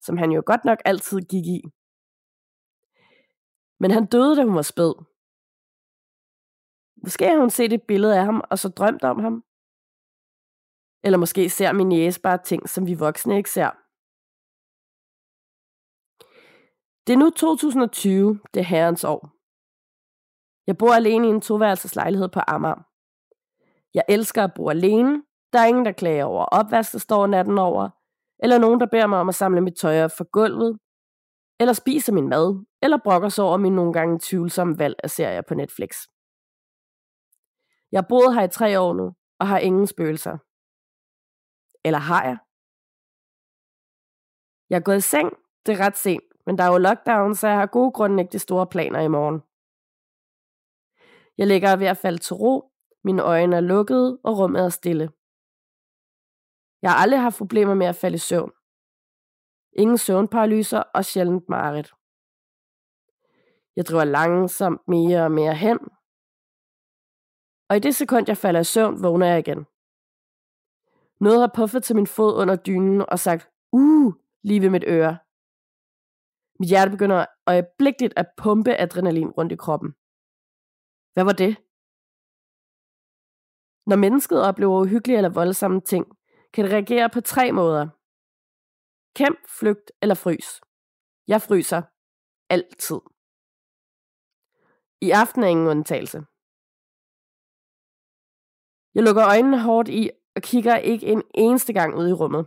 som 0.00 0.16
han 0.16 0.32
jo 0.32 0.42
godt 0.46 0.64
nok 0.64 0.78
altid 0.84 1.20
gik 1.20 1.46
i. 1.46 1.62
Men 3.80 3.90
han 3.90 4.06
døde, 4.06 4.36
da 4.36 4.44
hun 4.44 4.54
var 4.54 4.62
spæd. 4.62 4.94
Måske 7.02 7.28
har 7.28 7.38
hun 7.38 7.50
set 7.50 7.72
et 7.72 7.82
billede 7.82 8.18
af 8.18 8.24
ham, 8.24 8.44
og 8.50 8.58
så 8.58 8.68
drømt 8.68 9.04
om 9.04 9.18
ham. 9.20 9.44
Eller 11.04 11.18
måske 11.18 11.50
ser 11.50 11.72
min 11.72 11.92
jæse 11.92 12.20
bare 12.20 12.38
ting, 12.38 12.68
som 12.68 12.86
vi 12.86 12.94
voksne 12.94 13.36
ikke 13.36 13.50
ser. 13.50 13.70
Det 17.06 17.12
er 17.12 17.16
nu 17.16 17.30
2020, 17.30 18.40
det 18.54 18.64
herrens 18.64 19.04
år. 19.04 19.20
Jeg 20.66 20.78
bor 20.78 20.94
alene 20.94 21.26
i 21.26 21.30
en 21.30 21.40
toværelseslejlighed 21.40 22.28
på 22.28 22.40
Amager. 22.46 22.93
Jeg 23.94 24.04
elsker 24.08 24.44
at 24.44 24.54
bo 24.56 24.68
alene. 24.68 25.22
Der 25.52 25.58
er 25.60 25.66
ingen, 25.66 25.84
der 25.84 25.92
klager 25.92 26.24
over 26.24 26.44
opvask, 26.44 26.92
der 26.92 26.98
står 26.98 27.26
natten 27.26 27.58
over. 27.58 27.90
Eller 28.42 28.58
nogen, 28.58 28.80
der 28.80 28.86
beder 28.86 29.06
mig 29.06 29.18
om 29.18 29.28
at 29.28 29.34
samle 29.34 29.60
mit 29.60 29.76
tøj 29.76 30.04
op 30.04 30.10
for 30.16 30.24
gulvet. 30.24 30.78
Eller 31.60 31.72
spiser 31.72 32.12
min 32.12 32.28
mad. 32.28 32.64
Eller 32.82 32.98
brokker 33.04 33.28
sig 33.28 33.44
over 33.44 33.56
min 33.56 33.72
nogle 33.72 33.92
gange 33.92 34.18
tvivlsomme 34.22 34.78
valg 34.78 34.96
af 35.02 35.10
serier 35.10 35.42
på 35.48 35.54
Netflix. 35.54 35.96
Jeg 37.92 37.98
har 38.00 38.06
boet 38.08 38.34
her 38.34 38.42
i 38.42 38.48
tre 38.48 38.80
år 38.80 38.92
nu, 38.94 39.14
og 39.40 39.48
har 39.48 39.58
ingen 39.58 39.86
spøgelser. 39.86 40.38
Eller 41.84 41.98
har 41.98 42.24
jeg? 42.24 42.38
Jeg 44.70 44.76
er 44.76 44.84
gået 44.84 44.96
i 44.96 45.00
seng, 45.00 45.28
det 45.66 45.72
er 45.74 45.86
ret 45.86 45.96
sent, 45.96 46.24
men 46.46 46.58
der 46.58 46.64
er 46.64 46.72
jo 46.72 46.78
lockdown, 46.78 47.34
så 47.34 47.48
jeg 47.48 47.58
har 47.58 47.66
gode 47.66 47.92
grunde 47.92 48.22
ikke 48.22 48.32
de 48.32 48.38
store 48.38 48.66
planer 48.66 49.00
i 49.00 49.08
morgen. 49.08 49.40
Jeg 51.38 51.46
ligger 51.46 51.76
ved 51.76 51.86
at 51.86 51.96
falde 51.96 52.18
til 52.18 52.34
ro, 52.34 52.73
mine 53.04 53.22
øjne 53.22 53.56
er 53.56 53.60
lukkede, 53.60 54.18
og 54.24 54.38
rummet 54.38 54.62
er 54.62 54.68
stille. 54.68 55.10
Jeg 56.82 56.90
har 56.90 56.98
aldrig 56.98 57.20
haft 57.20 57.38
problemer 57.38 57.74
med 57.74 57.86
at 57.86 57.96
falde 57.96 58.14
i 58.14 58.18
søvn. 58.18 58.52
Ingen 59.72 59.98
søvnparalyser 59.98 60.78
og 60.78 61.04
sjældent 61.04 61.48
mareridt. 61.48 61.94
Jeg 63.76 63.86
driver 63.86 64.04
langsomt 64.04 64.88
mere 64.88 65.24
og 65.24 65.32
mere 65.32 65.54
hen. 65.54 65.78
Og 67.68 67.76
i 67.76 67.80
det 67.80 67.94
sekund, 67.94 68.24
jeg 68.28 68.36
falder 68.36 68.60
i 68.60 68.64
søvn, 68.64 69.02
vågner 69.02 69.26
jeg 69.26 69.38
igen. 69.38 69.66
Noget 71.20 71.40
har 71.40 71.50
puffet 71.54 71.82
til 71.84 71.96
min 71.96 72.06
fod 72.06 72.34
under 72.40 72.56
dynen 72.56 73.04
og 73.08 73.18
sagt, 73.18 73.50
uh, 73.72 74.12
lige 74.42 74.62
ved 74.62 74.70
mit 74.70 74.84
øre. 74.86 75.18
Mit 76.60 76.68
hjerte 76.68 76.90
begynder 76.90 77.26
øjeblikkeligt 77.46 78.14
at 78.16 78.26
pumpe 78.36 78.80
adrenalin 78.80 79.30
rundt 79.30 79.52
i 79.52 79.56
kroppen. 79.56 79.90
Hvad 81.14 81.24
var 81.24 81.32
det? 81.32 81.63
Når 83.86 83.96
mennesket 83.96 84.42
oplever 84.42 84.80
uhyggelige 84.80 85.16
eller 85.16 85.30
voldsomme 85.30 85.80
ting, 85.80 86.06
kan 86.52 86.64
det 86.64 86.72
reagere 86.72 87.10
på 87.10 87.20
tre 87.20 87.52
måder. 87.52 87.88
Kæmp, 89.16 89.38
flygt 89.48 89.92
eller 90.02 90.14
frys. 90.14 90.60
Jeg 91.26 91.42
fryser. 91.42 91.82
Altid. 92.48 93.00
I 95.00 95.10
aften 95.10 95.42
er 95.42 95.48
ingen 95.48 95.68
undtagelse. 95.68 96.18
Jeg 98.94 99.02
lukker 99.02 99.24
øjnene 99.26 99.62
hårdt 99.62 99.88
i 99.88 100.10
og 100.36 100.42
kigger 100.42 100.76
ikke 100.76 101.06
en 101.06 101.22
eneste 101.34 101.72
gang 101.72 101.94
ud 101.96 102.08
i 102.08 102.12
rummet. 102.12 102.46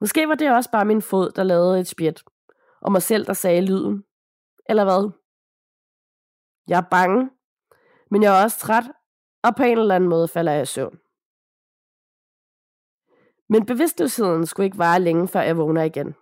Måske 0.00 0.28
var 0.28 0.34
det 0.34 0.56
også 0.56 0.70
bare 0.70 0.84
min 0.84 1.02
fod, 1.02 1.30
der 1.30 1.42
lavede 1.42 1.80
et 1.80 1.86
spjæt, 1.86 2.24
og 2.80 2.92
mig 2.92 3.02
selv, 3.02 3.26
der 3.26 3.32
sagde 3.32 3.66
lyden. 3.66 4.04
Eller 4.68 4.84
hvad? 4.84 5.10
Jeg 6.66 6.78
er 6.78 6.88
bange, 6.90 7.30
men 8.10 8.22
jeg 8.22 8.38
er 8.38 8.44
også 8.44 8.58
træt, 8.58 8.84
og 9.42 9.56
på 9.56 9.62
en 9.62 9.78
eller 9.78 9.94
anden 9.94 10.10
måde 10.10 10.28
falder 10.28 10.52
jeg 10.52 10.62
i 10.62 10.66
søvn. 10.66 10.98
Men 13.48 13.66
bevidstløsheden 13.66 14.46
skulle 14.46 14.64
ikke 14.64 14.78
vare 14.78 15.00
længe, 15.00 15.28
før 15.28 15.40
jeg 15.40 15.56
vågner 15.56 15.82
igen. 15.82 16.14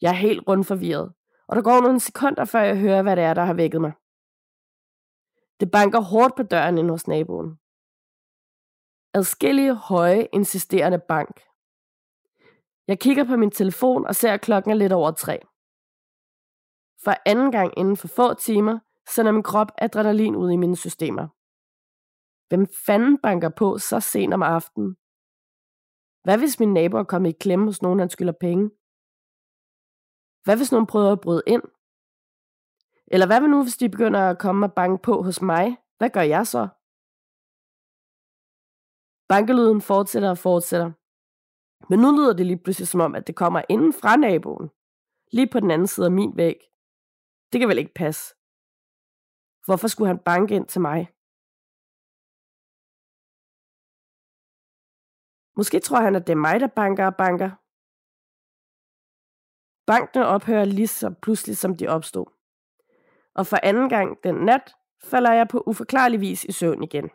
Jeg 0.00 0.08
er 0.08 0.20
helt 0.26 0.48
rundt 0.48 0.66
forvirret, 0.66 1.12
og 1.48 1.56
der 1.56 1.62
går 1.62 1.80
nogle 1.80 2.00
sekunder, 2.00 2.44
før 2.44 2.60
jeg 2.60 2.80
hører, 2.80 3.02
hvad 3.02 3.16
det 3.16 3.24
er, 3.24 3.34
der 3.34 3.44
har 3.44 3.54
vækket 3.54 3.80
mig. 3.80 3.92
Det 5.60 5.70
banker 5.70 6.00
hårdt 6.00 6.36
på 6.36 6.42
døren 6.42 6.78
ind 6.78 6.90
hos 6.90 7.08
naboen. 7.08 7.58
Adskillige 9.14 9.74
høje, 9.74 10.28
insisterende 10.32 10.98
bank. 10.98 11.40
Jeg 12.88 13.00
kigger 13.00 13.24
på 13.24 13.36
min 13.36 13.50
telefon 13.50 14.06
og 14.06 14.14
ser, 14.14 14.32
at 14.32 14.40
klokken 14.40 14.70
er 14.70 14.76
lidt 14.76 14.92
over 14.92 15.10
tre. 15.10 15.40
For 17.04 17.14
anden 17.26 17.52
gang 17.52 17.78
inden 17.78 17.96
for 17.96 18.08
få 18.08 18.34
timer 18.34 18.78
sender 19.08 19.32
min 19.32 19.42
krop 19.42 19.72
adrenalin 19.78 20.36
ud 20.36 20.50
i 20.50 20.56
mine 20.56 20.76
systemer. 20.76 21.35
Hvem 22.48 22.66
fanden 22.86 23.18
banker 23.18 23.50
på 23.60 23.78
så 23.78 24.00
sent 24.00 24.34
om 24.34 24.42
aftenen? 24.42 24.96
Hvad 26.24 26.38
hvis 26.38 26.60
min 26.60 26.72
nabo 26.74 26.96
er 26.96 27.04
kommet 27.04 27.30
i 27.30 27.38
klemme 27.40 27.64
hos 27.64 27.82
nogen, 27.82 27.98
han 27.98 28.10
skylder 28.10 28.32
penge? 28.46 28.64
Hvad 30.44 30.56
hvis 30.56 30.72
nogen 30.72 30.86
prøver 30.86 31.12
at 31.12 31.20
bryde 31.20 31.42
ind? 31.46 31.62
Eller 33.12 33.26
hvad 33.26 33.40
nu, 33.40 33.62
hvis 33.62 33.76
de 33.76 33.88
begynder 33.88 34.20
at 34.30 34.38
komme 34.38 34.66
og 34.66 34.72
banke 34.80 35.02
på 35.02 35.22
hos 35.22 35.42
mig? 35.42 35.66
Hvad 35.98 36.10
gør 36.10 36.20
jeg 36.34 36.46
så? 36.46 36.68
Bankelyden 39.28 39.80
fortsætter 39.80 40.30
og 40.30 40.38
fortsætter. 40.38 40.90
Men 41.90 41.98
nu 42.00 42.08
lyder 42.16 42.34
det 42.36 42.46
lige 42.46 42.62
pludselig 42.64 42.88
som 42.88 43.00
om, 43.00 43.14
at 43.14 43.26
det 43.26 43.36
kommer 43.36 43.62
inden 43.68 43.92
fra 43.92 44.16
naboen. 44.16 44.70
Lige 45.32 45.50
på 45.52 45.60
den 45.60 45.70
anden 45.70 45.86
side 45.86 46.06
af 46.06 46.12
min 46.12 46.36
væg. 46.36 46.58
Det 47.52 47.60
kan 47.60 47.68
vel 47.68 47.78
ikke 47.78 47.94
passe. 47.94 48.24
Hvorfor 49.66 49.88
skulle 49.88 50.08
han 50.08 50.18
banke 50.18 50.54
ind 50.54 50.66
til 50.66 50.80
mig? 50.80 51.15
Måske 55.56 55.80
tror 55.80 56.00
han, 56.00 56.14
at 56.16 56.26
det 56.26 56.32
er 56.32 56.36
mig, 56.36 56.60
der 56.60 56.66
banker 56.66 57.06
og 57.06 57.16
banker. 57.16 57.50
Bankene 59.86 60.26
ophører 60.26 60.64
lige 60.64 60.88
så 60.88 61.14
pludselig, 61.22 61.56
som 61.56 61.76
de 61.76 61.88
opstod. 61.88 62.26
Og 63.34 63.46
for 63.46 63.58
anden 63.62 63.88
gang 63.88 64.18
den 64.24 64.34
nat 64.34 64.74
falder 65.04 65.32
jeg 65.32 65.48
på 65.48 65.62
uforklarlig 65.66 66.20
vis 66.20 66.44
i 66.44 66.52
søvn 66.52 66.82
igen. 66.82 67.10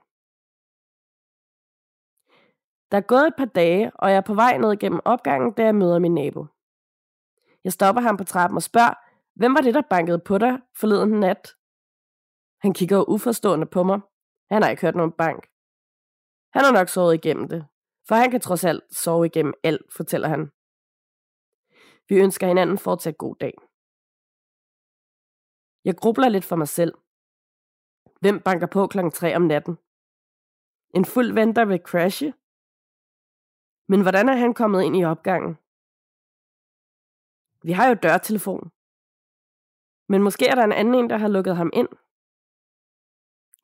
Der 2.92 2.98
er 2.98 3.08
gået 3.08 3.28
et 3.28 3.36
par 3.38 3.46
dage, 3.46 3.92
og 3.96 4.10
jeg 4.10 4.18
er 4.18 4.22
på 4.22 4.34
vej 4.34 4.58
ned 4.58 4.78
gennem 4.80 5.00
opgangen, 5.06 5.54
da 5.54 5.64
jeg 5.64 5.76
møder 5.76 6.00
min 6.00 6.14
nabo. 6.14 6.46
Jeg 7.64 7.74
stopper 7.74 8.02
ham 8.02 8.18
på 8.18 8.24
trappen 8.24 8.58
og 8.58 8.64
spørger, 8.64 8.94
hvem 9.36 9.56
var 9.56 9.62
det, 9.62 9.74
der 9.74 9.82
bankede 9.90 10.20
på 10.20 10.38
dig 10.38 10.60
forleden 10.76 11.20
nat? 11.20 11.56
Han 12.62 12.74
kigger 12.74 13.10
uforstående 13.10 13.66
på 13.66 13.84
mig. 13.84 14.00
Han 14.52 14.62
har 14.62 14.70
ikke 14.70 14.82
hørt 14.82 14.96
nogen 14.96 15.12
bank. 15.12 15.48
Han 16.54 16.64
har 16.66 16.72
nok 16.72 16.90
sovet 16.90 17.14
igennem 17.14 17.48
det, 17.48 17.68
for 18.08 18.16
han 18.16 18.32
kan 18.32 18.42
trods 18.42 18.64
alt 18.64 18.84
sove 18.92 19.26
igennem 19.26 19.54
alt, 19.64 19.94
fortæller 19.94 20.28
han. 20.28 20.52
Vi 22.10 22.16
ønsker 22.16 22.48
hinanden 22.48 22.78
fortsat 22.78 23.18
god 23.18 23.36
dag. 23.36 23.54
Jeg 25.86 25.96
grubler 25.98 26.30
lidt 26.30 26.46
for 26.46 26.56
mig 26.56 26.68
selv. 26.68 26.94
Hvem 28.22 28.42
banker 28.48 28.68
på 28.68 28.88
klokken 28.88 29.12
3 29.12 29.36
om 29.36 29.42
natten? 29.42 29.78
En 30.98 31.06
fuld 31.06 31.34
venter 31.34 31.66
vil 31.66 31.82
crashe? 31.90 32.34
Men 33.92 34.02
hvordan 34.02 34.30
er 34.30 34.38
han 34.44 34.54
kommet 34.54 34.84
ind 34.84 34.96
i 34.98 35.04
opgangen? 35.14 35.54
Vi 37.68 37.72
har 37.72 37.88
jo 37.90 37.96
dørtelefon. 38.04 38.72
Men 40.12 40.24
måske 40.24 40.46
er 40.48 40.56
der 40.56 40.64
en 40.64 40.80
anden 40.80 40.96
en, 40.96 41.10
der 41.10 41.18
har 41.18 41.28
lukket 41.28 41.56
ham 41.56 41.72
ind. 41.74 41.90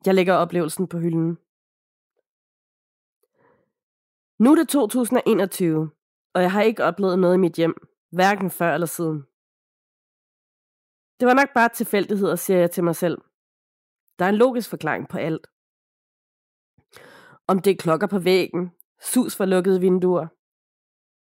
Jeg 0.06 0.14
lægger 0.14 0.34
oplevelsen 0.34 0.88
på 0.88 0.98
hylden. 0.98 1.38
Nu 4.38 4.50
er 4.52 4.56
det 4.56 4.68
2021, 4.68 5.90
og 6.34 6.42
jeg 6.42 6.52
har 6.52 6.62
ikke 6.62 6.84
oplevet 6.84 7.18
noget 7.18 7.34
i 7.34 7.38
mit 7.38 7.52
hjem, 7.52 7.74
hverken 8.10 8.50
før 8.50 8.74
eller 8.74 8.86
siden. 8.86 9.18
Det 11.20 11.26
var 11.28 11.34
nok 11.34 11.54
bare 11.54 11.68
tilfældigheder, 11.68 12.36
siger 12.36 12.58
jeg 12.58 12.70
til 12.70 12.84
mig 12.84 12.96
selv. 12.96 13.18
Der 14.18 14.24
er 14.24 14.28
en 14.28 14.42
logisk 14.44 14.70
forklaring 14.70 15.08
på 15.08 15.18
alt. 15.18 15.46
Om 17.46 17.58
det 17.58 17.70
er 17.70 17.82
klokker 17.84 18.06
på 18.06 18.18
væggen, 18.18 18.70
sus 19.12 19.36
for 19.36 19.44
lukkede 19.44 19.80
vinduer, 19.80 20.26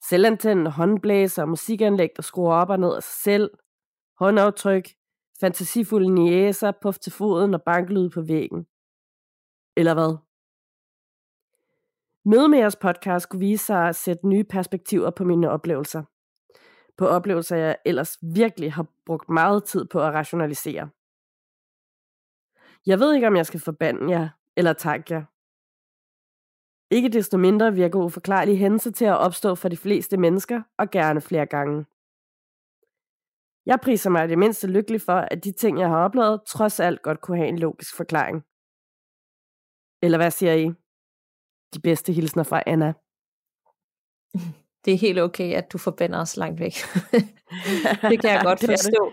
selvantændende 0.10 0.72
håndblæser, 0.72 1.46
musikanlæg, 1.46 2.10
der 2.16 2.22
skruer 2.22 2.54
op 2.54 2.70
og 2.70 2.80
ned 2.80 2.96
af 2.96 3.04
sig 3.04 3.14
selv, 3.24 3.50
håndaftryk, 4.20 4.88
fantasifulde 5.40 6.10
niæser, 6.10 6.72
puff 6.82 6.98
til 7.00 7.12
foden 7.12 7.54
og 7.54 7.62
banklyd 7.62 8.10
på 8.10 8.22
væggen. 8.22 8.68
Eller 9.78 9.94
hvad? 9.94 10.27
Møde 12.30 12.48
med 12.48 12.60
jeres 12.60 12.76
podcast 12.76 13.24
skulle 13.24 13.46
vise 13.46 13.66
sig 13.66 13.88
at 13.88 13.96
sætte 13.96 14.28
nye 14.28 14.44
perspektiver 14.44 15.10
på 15.10 15.24
mine 15.24 15.50
oplevelser. 15.50 16.04
På 16.98 17.08
oplevelser, 17.08 17.56
jeg 17.56 17.78
ellers 17.86 18.18
virkelig 18.22 18.74
har 18.74 18.86
brugt 19.06 19.30
meget 19.30 19.64
tid 19.64 19.86
på 19.86 20.02
at 20.02 20.14
rationalisere. 20.14 20.90
Jeg 22.86 23.00
ved 23.00 23.14
ikke, 23.16 23.28
om 23.28 23.36
jeg 23.36 23.46
skal 23.46 23.60
forbande 23.60 24.12
jer 24.12 24.30
eller 24.56 24.74
takke 24.74 25.14
jer. 25.14 25.24
Ikke 26.96 27.10
desto 27.10 27.38
mindre 27.38 27.74
virker 27.74 28.00
uforklarlige 28.00 28.58
hændelser 28.58 28.92
til 28.92 29.06
at 29.06 29.18
opstå 29.18 29.56
for 29.56 29.70
de 29.70 29.78
fleste 29.78 30.18
mennesker, 30.18 30.62
og 30.78 30.90
gerne 30.92 31.22
flere 31.22 31.46
gange. 31.46 31.86
Jeg 33.66 33.80
priser 33.84 34.10
mig 34.10 34.30
det 34.30 34.38
mindste 34.38 34.68
lykkelig 34.68 35.02
for, 35.02 35.18
at 35.32 35.44
de 35.44 35.52
ting, 35.52 35.80
jeg 35.80 35.88
har 35.88 36.04
oplevet, 36.04 36.42
trods 36.48 36.80
alt 36.80 37.02
godt 37.02 37.22
kunne 37.22 37.38
have 37.38 37.50
en 37.50 37.60
logisk 37.60 37.96
forklaring. 37.96 38.46
Eller 40.02 40.18
hvad 40.18 40.32
siger 40.32 40.54
I? 40.54 40.87
De 41.78 41.82
bedste 41.82 42.14
hilsner 42.14 42.44
fra 42.44 42.64
Anna. 42.66 42.94
Det 44.86 44.94
er 44.94 44.98
helt 44.98 45.20
okay, 45.20 45.54
at 45.54 45.72
du 45.74 45.78
forbinder 45.78 46.20
os 46.20 46.38
langt 46.38 46.60
væk. 46.60 46.74
det 48.12 48.22
kan 48.22 48.30
jeg 48.32 48.42
godt 48.44 48.60
forstå. 48.60 49.12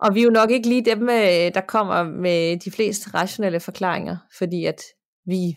Og 0.00 0.14
vi 0.14 0.20
er 0.20 0.24
jo 0.24 0.30
nok 0.30 0.50
ikke 0.50 0.68
lige 0.68 0.84
dem, 0.84 1.02
øh, 1.02 1.54
der 1.54 1.62
kommer 1.68 2.02
med 2.02 2.58
de 2.58 2.70
fleste 2.70 3.10
rationelle 3.14 3.60
forklaringer, 3.60 4.16
fordi 4.38 4.64
at 4.64 4.82
vi, 5.26 5.56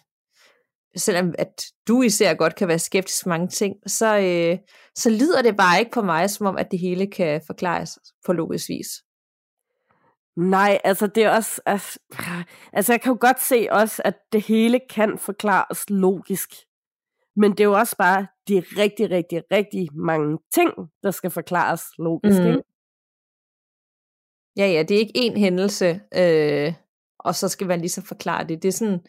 selvom 0.96 1.34
at 1.38 1.64
du 1.88 2.02
især 2.02 2.34
godt 2.34 2.56
kan 2.56 2.68
være 2.68 2.80
skeptisk 2.80 3.26
mange 3.26 3.48
ting, 3.48 3.76
så, 3.88 4.18
øh, 4.18 4.58
så 4.96 5.10
lyder 5.10 5.42
det 5.42 5.58
bare 5.58 5.80
ikke 5.80 5.92
på 5.92 6.02
mig, 6.02 6.30
som 6.30 6.48
om 6.48 6.58
at 6.58 6.72
det 6.72 6.80
hele 6.80 7.08
kan 7.08 7.42
forklares 7.48 8.00
på 8.26 8.34
logisk 8.34 8.70
vis. 8.70 8.88
Nej, 10.42 10.80
altså 10.84 11.08
det 11.08 11.24
er 11.24 11.30
også, 11.30 11.62
altså, 11.66 12.00
altså 12.74 12.94
jeg 12.94 13.02
kan 13.02 13.12
jo 13.12 13.18
godt 13.22 13.42
se 13.42 13.68
også, 13.72 14.02
at 14.06 14.16
det 14.32 14.42
hele 14.42 14.80
kan 14.90 15.18
forklares 15.18 15.90
logisk. 15.90 16.50
Men 17.36 17.52
det 17.52 17.60
er 17.60 17.64
jo 17.64 17.74
også 17.74 17.96
bare 17.98 18.28
de 18.48 18.60
rigtig, 18.78 19.12
rigtig, 19.12 19.44
rigtig 19.52 19.90
mange 19.94 20.38
ting, 20.54 20.72
der 21.04 21.12
skal 21.12 21.30
forklares 21.30 21.84
logisk. 21.98 22.40
Mm. 22.40 22.48
Ikke? 22.48 22.64
Ja, 24.58 24.68
ja, 24.68 24.84
det 24.84 24.96
er 24.96 25.00
ikke 25.00 25.20
én 25.20 25.40
hændelse, 25.40 26.02
øh, 26.16 26.74
og 27.20 27.36
så 27.36 27.48
skal 27.48 27.68
man 27.68 27.80
ligesom 27.80 28.04
forklare 28.04 28.48
det. 28.48 28.64
Det 28.64 28.68
er 28.68 28.72
sådan, 28.72 29.00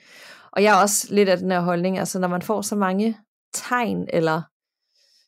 og 0.53 0.63
jeg 0.63 0.79
er 0.79 0.83
også 0.83 1.15
lidt 1.15 1.29
af 1.29 1.39
den 1.39 1.51
her 1.51 1.61
holdning, 1.61 1.99
altså 1.99 2.19
når 2.19 2.29
man 2.29 2.43
får 2.43 2.63
så 2.63 2.77
mange 2.77 3.19
tegn, 3.55 4.09
eller 4.13 4.43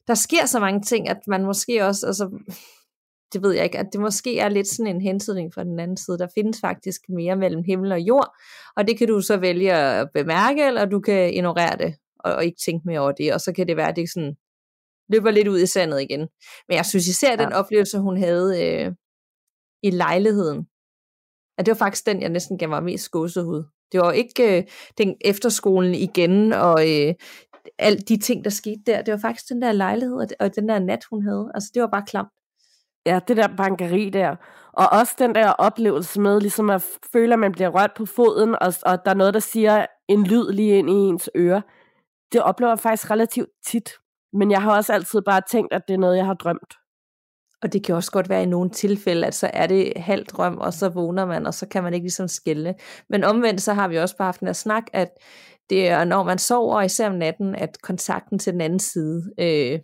der 0.06 0.14
sker 0.14 0.46
så 0.46 0.60
mange 0.60 0.82
ting, 0.82 1.08
at 1.08 1.18
man 1.26 1.44
måske 1.44 1.84
også, 1.84 2.06
altså, 2.06 2.30
det 3.32 3.42
ved 3.42 3.52
jeg 3.52 3.64
ikke, 3.64 3.78
at 3.78 3.86
det 3.92 4.00
måske 4.00 4.38
er 4.38 4.48
lidt 4.48 4.68
sådan 4.68 4.94
en 4.94 5.00
hentydning 5.00 5.54
fra 5.54 5.64
den 5.64 5.80
anden 5.80 5.96
side. 5.96 6.18
Der 6.18 6.28
findes 6.34 6.60
faktisk 6.60 7.00
mere 7.08 7.36
mellem 7.36 7.62
himmel 7.62 7.92
og 7.92 8.00
jord, 8.00 8.36
og 8.76 8.88
det 8.88 8.98
kan 8.98 9.08
du 9.08 9.20
så 9.20 9.36
vælge 9.36 9.72
at 9.72 10.08
bemærke, 10.14 10.66
eller 10.66 10.84
du 10.84 11.00
kan 11.00 11.34
ignorere 11.34 11.76
det, 11.78 11.94
og, 12.18 12.34
og 12.34 12.44
ikke 12.44 12.58
tænke 12.64 12.82
mere 12.86 13.00
over 13.00 13.12
det, 13.12 13.34
og 13.34 13.40
så 13.40 13.52
kan 13.52 13.68
det 13.68 13.76
være, 13.76 13.88
at 13.88 13.96
det 13.96 14.10
sådan 14.10 14.34
løber 15.08 15.30
lidt 15.30 15.48
ud 15.48 15.60
i 15.60 15.66
sandet 15.66 16.02
igen. 16.02 16.20
Men 16.68 16.76
jeg 16.76 16.86
synes 16.86 17.08
især, 17.08 17.30
ja. 17.30 17.44
den 17.44 17.52
oplevelse, 17.52 17.98
hun 17.98 18.16
havde 18.16 18.62
øh, 18.64 18.92
i 19.82 19.90
lejligheden, 19.90 20.66
at 21.58 21.66
det 21.66 21.72
var 21.72 21.78
faktisk 21.78 22.06
den, 22.06 22.22
jeg 22.22 22.28
næsten 22.28 22.58
gav 22.58 22.68
mig 22.68 22.82
mest 22.82 23.10
gåsehud. 23.10 23.64
Det 23.92 24.00
var 24.00 24.12
ikke 24.12 24.58
øh, 24.58 24.64
den 24.98 25.16
efterskolen 25.20 25.94
igen, 25.94 26.52
og 26.52 26.90
øh, 26.90 27.14
alt 27.78 28.08
de 28.08 28.16
ting, 28.16 28.44
der 28.44 28.50
skete 28.50 28.82
der. 28.86 29.02
Det 29.02 29.12
var 29.12 29.18
faktisk 29.18 29.48
den 29.48 29.62
der 29.62 29.72
lejlighed, 29.72 30.16
og, 30.16 30.26
og 30.40 30.56
den 30.56 30.68
der 30.68 30.78
nat, 30.78 31.04
hun 31.10 31.22
havde. 31.22 31.50
Altså, 31.54 31.70
det 31.74 31.82
var 31.82 31.88
bare 31.88 32.04
klamt. 32.06 32.28
Ja, 33.06 33.20
det 33.28 33.36
der 33.36 33.56
bankeri 33.56 34.10
der. 34.10 34.36
Og 34.72 34.88
også 34.92 35.14
den 35.18 35.34
der 35.34 35.50
oplevelse 35.50 36.20
med, 36.20 36.40
ligesom 36.40 36.70
at 36.70 36.84
føle, 37.12 37.32
at 37.32 37.38
man 37.38 37.52
bliver 37.52 37.68
rørt 37.68 37.92
på 37.96 38.06
foden, 38.06 38.54
og, 38.60 38.72
og 38.86 39.04
der 39.04 39.10
er 39.10 39.14
noget, 39.14 39.34
der 39.34 39.40
siger 39.40 39.86
en 40.08 40.24
lyd 40.26 40.52
lige 40.52 40.78
ind 40.78 40.90
i 40.90 40.92
ens 40.92 41.30
øre. 41.36 41.62
Det 42.32 42.42
oplever 42.42 42.70
jeg 42.70 42.78
faktisk 42.78 43.10
relativt 43.10 43.48
tit. 43.66 43.90
Men 44.32 44.50
jeg 44.50 44.62
har 44.62 44.76
også 44.76 44.92
altid 44.92 45.22
bare 45.22 45.40
tænkt, 45.50 45.72
at 45.72 45.82
det 45.88 45.94
er 45.94 45.98
noget, 45.98 46.16
jeg 46.16 46.26
har 46.26 46.34
drømt. 46.34 46.74
Og 47.62 47.72
det 47.72 47.84
kan 47.84 47.94
også 47.94 48.10
godt 48.10 48.28
være 48.28 48.42
i 48.42 48.46
nogle 48.46 48.70
tilfælde, 48.70 49.26
at 49.26 49.34
så 49.34 49.50
er 49.52 49.66
det 49.66 49.92
halvt 49.96 50.30
drøm, 50.30 50.58
og 50.58 50.72
så 50.72 50.88
vågner 50.88 51.24
man, 51.24 51.46
og 51.46 51.54
så 51.54 51.68
kan 51.68 51.82
man 51.82 51.94
ikke 51.94 52.04
ligesom 52.04 52.28
skille. 52.28 52.74
Men 53.10 53.24
omvendt, 53.24 53.62
så 53.62 53.72
har 53.72 53.88
vi 53.88 53.98
også 53.98 54.16
bare 54.16 54.26
haft 54.26 54.40
en 54.40 54.54
snak, 54.54 54.84
at 54.92 55.08
det 55.70 55.88
er, 55.88 56.04
når 56.04 56.22
man 56.22 56.38
sover, 56.38 56.82
især 56.82 57.08
om 57.08 57.14
natten, 57.14 57.54
at 57.54 57.82
kontakten 57.82 58.38
til 58.38 58.52
den 58.52 58.60
anden 58.60 58.78
side, 58.78 59.22
øh, 59.38 59.80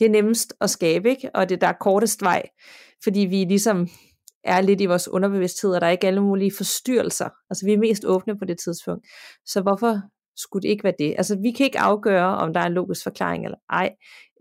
det 0.00 0.06
er 0.06 0.10
nemmest 0.10 0.54
at 0.60 0.70
skabe, 0.70 1.10
ikke? 1.10 1.30
og 1.34 1.48
det 1.48 1.60
der 1.60 1.66
er 1.66 1.72
kortest 1.80 2.22
vej, 2.22 2.42
fordi 3.04 3.20
vi 3.20 3.44
ligesom 3.44 3.88
er 4.44 4.60
lidt 4.60 4.80
i 4.80 4.86
vores 4.86 5.08
underbevidsthed, 5.08 5.74
og 5.74 5.80
der 5.80 5.86
er 5.86 5.90
ikke 5.90 6.06
alle 6.06 6.20
mulige 6.20 6.52
forstyrrelser. 6.56 7.28
Altså 7.50 7.66
vi 7.66 7.72
er 7.72 7.78
mest 7.78 8.04
åbne 8.04 8.38
på 8.38 8.44
det 8.44 8.58
tidspunkt. 8.58 9.06
Så 9.46 9.60
hvorfor 9.60 10.00
skulle 10.36 10.62
det 10.62 10.68
ikke 10.68 10.84
være 10.84 10.94
det? 10.98 11.14
Altså 11.18 11.38
vi 11.42 11.52
kan 11.52 11.66
ikke 11.66 11.80
afgøre, 11.80 12.36
om 12.36 12.52
der 12.52 12.60
er 12.60 12.66
en 12.66 12.72
logisk 12.72 13.02
forklaring 13.02 13.44
eller 13.44 13.58
ej. 13.70 13.90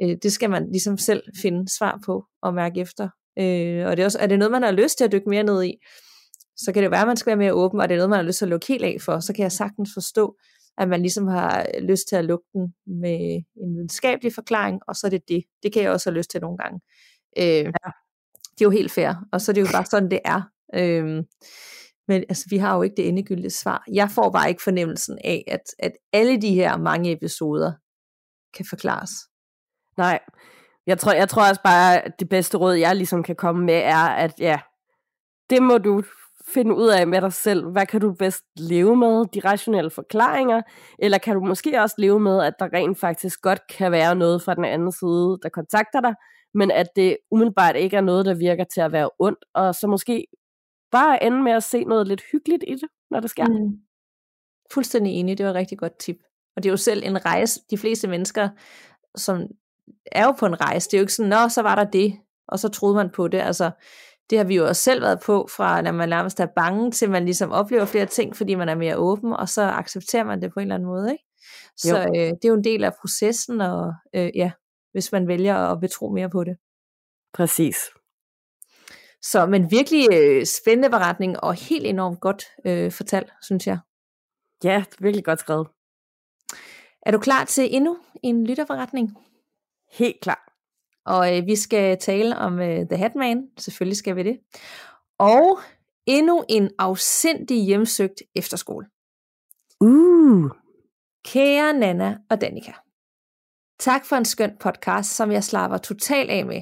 Øh, 0.03 0.15
det 0.23 0.31
skal 0.31 0.49
man 0.49 0.71
ligesom 0.71 0.97
selv 0.97 1.23
finde 1.41 1.77
svar 1.77 1.99
på 2.05 2.23
og 2.41 2.53
mærke 2.53 2.79
efter. 2.79 3.09
Øh, 3.39 3.85
og 3.87 3.97
det 3.97 3.99
er, 3.99 4.05
også, 4.05 4.19
er 4.19 4.27
det 4.27 4.39
noget, 4.39 4.51
man 4.51 4.63
har 4.63 4.71
lyst 4.71 4.97
til 4.97 5.05
at 5.05 5.11
dykke 5.11 5.29
mere 5.29 5.43
ned 5.43 5.63
i, 5.63 5.73
så 6.57 6.71
kan 6.73 6.83
det 6.83 6.91
være, 6.91 7.01
at 7.01 7.07
man 7.07 7.17
skal 7.17 7.29
være 7.29 7.37
mere 7.37 7.53
åben, 7.53 7.79
og 7.79 7.89
det 7.89 7.95
er 7.95 7.97
noget, 7.97 8.09
man 8.09 8.19
har 8.19 8.23
lyst 8.23 8.37
til 8.37 8.45
at 8.45 8.49
lukke 8.49 8.67
helt 8.67 8.83
af 8.83 8.97
for, 9.01 9.19
så 9.19 9.33
kan 9.33 9.43
jeg 9.43 9.51
sagtens 9.51 9.89
forstå, 9.93 10.35
at 10.79 10.89
man 10.89 11.01
ligesom 11.01 11.27
har 11.27 11.81
lyst 11.81 12.07
til 12.09 12.15
at 12.15 12.25
lukke 12.25 12.45
den 12.53 12.73
med 12.85 13.43
en 13.63 13.75
videnskabelig 13.75 14.33
forklaring, 14.33 14.79
og 14.87 14.95
så 14.95 15.07
er 15.07 15.11
det 15.11 15.21
det. 15.27 15.43
Det 15.63 15.73
kan 15.73 15.83
jeg 15.83 15.91
også 15.91 16.09
have 16.09 16.17
lyst 16.17 16.31
til 16.31 16.41
nogle 16.41 16.57
gange. 16.57 16.79
Øh, 17.37 17.65
ja. 17.65 17.91
Det 18.51 18.61
er 18.61 18.65
jo 18.65 18.69
helt 18.69 18.91
fair, 18.91 19.13
og 19.31 19.41
så 19.41 19.51
er 19.51 19.53
det 19.53 19.61
jo 19.61 19.67
bare 19.73 19.85
sådan, 19.85 20.11
det 20.11 20.19
er. 20.25 20.41
Øh, 20.75 21.23
men 22.07 22.23
altså, 22.29 22.45
vi 22.49 22.57
har 22.57 22.75
jo 22.75 22.81
ikke 22.81 22.95
det 22.95 23.07
endegyldige 23.07 23.49
svar. 23.49 23.83
Jeg 23.93 24.11
får 24.11 24.31
bare 24.31 24.49
ikke 24.49 24.63
fornemmelsen 24.63 25.17
af, 25.23 25.43
at, 25.47 25.61
at 25.79 25.91
alle 26.13 26.41
de 26.41 26.53
her 26.53 26.77
mange 26.77 27.11
episoder 27.11 27.71
kan 28.53 28.65
forklares. 28.69 29.11
Nej, 29.97 30.19
jeg 30.87 30.99
tror, 30.99 31.11
jeg 31.11 31.29
tror 31.29 31.49
også 31.49 31.61
bare, 31.63 32.01
at 32.01 32.19
det 32.19 32.29
bedste 32.29 32.57
råd, 32.57 32.73
jeg 32.73 32.95
ligesom 32.95 33.23
kan 33.23 33.35
komme 33.35 33.65
med, 33.65 33.81
er, 33.83 34.05
at 34.05 34.33
ja, 34.39 34.59
det 35.49 35.63
må 35.63 35.77
du 35.77 36.03
finde 36.47 36.75
ud 36.75 36.87
af 36.87 37.07
med 37.07 37.21
dig 37.21 37.33
selv. 37.33 37.65
Hvad 37.71 37.85
kan 37.85 38.01
du 38.01 38.13
bedst 38.13 38.43
leve 38.57 38.95
med? 38.95 39.25
De 39.25 39.39
rationelle 39.39 39.89
forklaringer? 39.89 40.61
Eller 40.99 41.17
kan 41.17 41.35
du 41.35 41.41
måske 41.45 41.81
også 41.81 41.95
leve 41.97 42.19
med, 42.19 42.41
at 42.41 42.53
der 42.59 42.73
rent 42.73 42.99
faktisk 42.99 43.41
godt 43.41 43.61
kan 43.77 43.91
være 43.91 44.15
noget 44.15 44.41
fra 44.41 44.55
den 44.55 44.65
anden 44.65 44.91
side, 44.91 45.37
der 45.43 45.49
kontakter 45.53 46.01
dig, 46.01 46.13
men 46.53 46.71
at 46.71 46.87
det 46.95 47.17
umiddelbart 47.31 47.75
ikke 47.75 47.97
er 47.97 48.01
noget, 48.01 48.25
der 48.25 48.33
virker 48.33 48.63
til 48.63 48.81
at 48.81 48.91
være 48.91 49.09
ondt, 49.19 49.45
og 49.53 49.75
så 49.75 49.87
måske 49.87 50.27
bare 50.91 51.23
ende 51.23 51.43
med 51.43 51.51
at 51.51 51.63
se 51.63 51.83
noget 51.83 52.07
lidt 52.07 52.21
hyggeligt 52.31 52.63
i 52.67 52.71
det, 52.71 52.89
når 53.11 53.19
det 53.19 53.29
sker. 53.29 53.45
Mm. 53.45 53.77
Fuldstændig 54.73 55.13
enig, 55.13 55.37
det 55.37 55.45
var 55.45 55.51
et 55.51 55.55
rigtig 55.55 55.77
godt 55.77 55.99
tip. 55.99 56.17
Og 56.55 56.63
det 56.63 56.69
er 56.69 56.73
jo 56.73 56.77
selv 56.77 57.03
en 57.05 57.25
rejse, 57.25 57.61
de 57.69 57.77
fleste 57.77 58.07
mennesker, 58.07 58.49
som 59.15 59.41
er 60.11 60.25
jo 60.25 60.31
på 60.31 60.45
en 60.45 60.61
rejse, 60.61 60.89
det 60.89 60.93
er 60.93 60.99
jo 60.99 61.03
ikke 61.03 61.13
sådan, 61.13 61.29
nå, 61.29 61.49
så 61.49 61.61
var 61.61 61.75
der 61.75 61.83
det, 61.83 62.19
og 62.47 62.59
så 62.59 62.69
troede 62.69 62.95
man 62.95 63.09
på 63.09 63.27
det. 63.27 63.37
Altså, 63.37 63.71
det 64.29 64.37
har 64.37 64.45
vi 64.45 64.55
jo 64.55 64.67
også 64.67 64.83
selv 64.83 65.01
været 65.01 65.19
på, 65.25 65.47
fra 65.55 65.81
når 65.81 65.91
man 65.91 66.09
nærmest 66.09 66.39
er 66.39 66.47
bange, 66.55 66.91
til 66.91 67.09
man 67.09 67.25
ligesom 67.25 67.51
oplever 67.51 67.85
flere 67.85 68.05
ting, 68.05 68.35
fordi 68.35 68.55
man 68.55 68.69
er 68.69 68.75
mere 68.75 68.97
åben, 68.97 69.33
og 69.33 69.49
så 69.49 69.61
accepterer 69.61 70.23
man 70.23 70.41
det 70.41 70.53
på 70.53 70.59
en 70.59 70.63
eller 70.63 70.75
anden 70.75 70.87
måde. 70.87 71.11
Ikke? 71.11 71.23
Så 71.77 71.97
øh, 71.99 72.13
det 72.13 72.45
er 72.45 72.49
jo 72.49 72.53
en 72.53 72.63
del 72.63 72.83
af 72.83 72.93
processen, 73.01 73.61
og 73.61 73.93
øh, 74.15 74.29
ja, 74.35 74.51
hvis 74.91 75.11
man 75.11 75.27
vælger 75.27 75.55
at 75.55 75.79
betro 75.79 76.09
mere 76.09 76.29
på 76.29 76.43
det. 76.43 76.57
Præcis. 77.33 77.77
Så, 79.21 79.45
men 79.45 79.71
virkelig 79.71 80.07
øh, 80.13 80.45
spændende 80.45 80.89
beretning, 80.89 81.39
og 81.39 81.53
helt 81.53 81.85
enormt 81.85 82.19
godt 82.19 82.45
øh, 82.65 82.91
fortalt, 82.91 83.33
synes 83.41 83.67
jeg. 83.67 83.79
Ja, 84.63 84.83
virkelig 84.99 85.25
godt 85.25 85.39
skrevet. 85.39 85.67
Er 87.01 87.11
du 87.11 87.19
klar 87.19 87.45
til 87.45 87.75
endnu 87.75 87.97
en 88.23 88.47
lytterforretning? 88.47 89.17
Helt 89.91 90.21
klar. 90.21 90.48
Og 91.05 91.37
øh, 91.37 91.45
vi 91.45 91.55
skal 91.55 91.97
tale 91.97 92.37
om 92.37 92.59
øh, 92.59 92.87
The 92.87 92.97
Hatman, 92.97 93.47
selvfølgelig 93.57 93.97
skal 93.97 94.15
vi 94.15 94.23
det. 94.23 94.39
Og 95.19 95.59
endnu 96.05 96.45
en 96.49 96.71
afsindig 96.77 97.63
hjemsøgt 97.65 98.21
efterskole. 98.35 98.87
Uh. 99.81 100.51
Kære 101.25 101.73
Nana 101.73 102.17
og 102.29 102.41
Danika. 102.41 102.71
Tak 103.79 104.05
for 104.05 104.15
en 104.15 104.25
skøn 104.25 104.57
podcast, 104.59 105.15
som 105.15 105.31
jeg 105.31 105.43
slapper 105.43 105.77
totalt 105.77 106.29
af 106.29 106.45
med. 106.45 106.61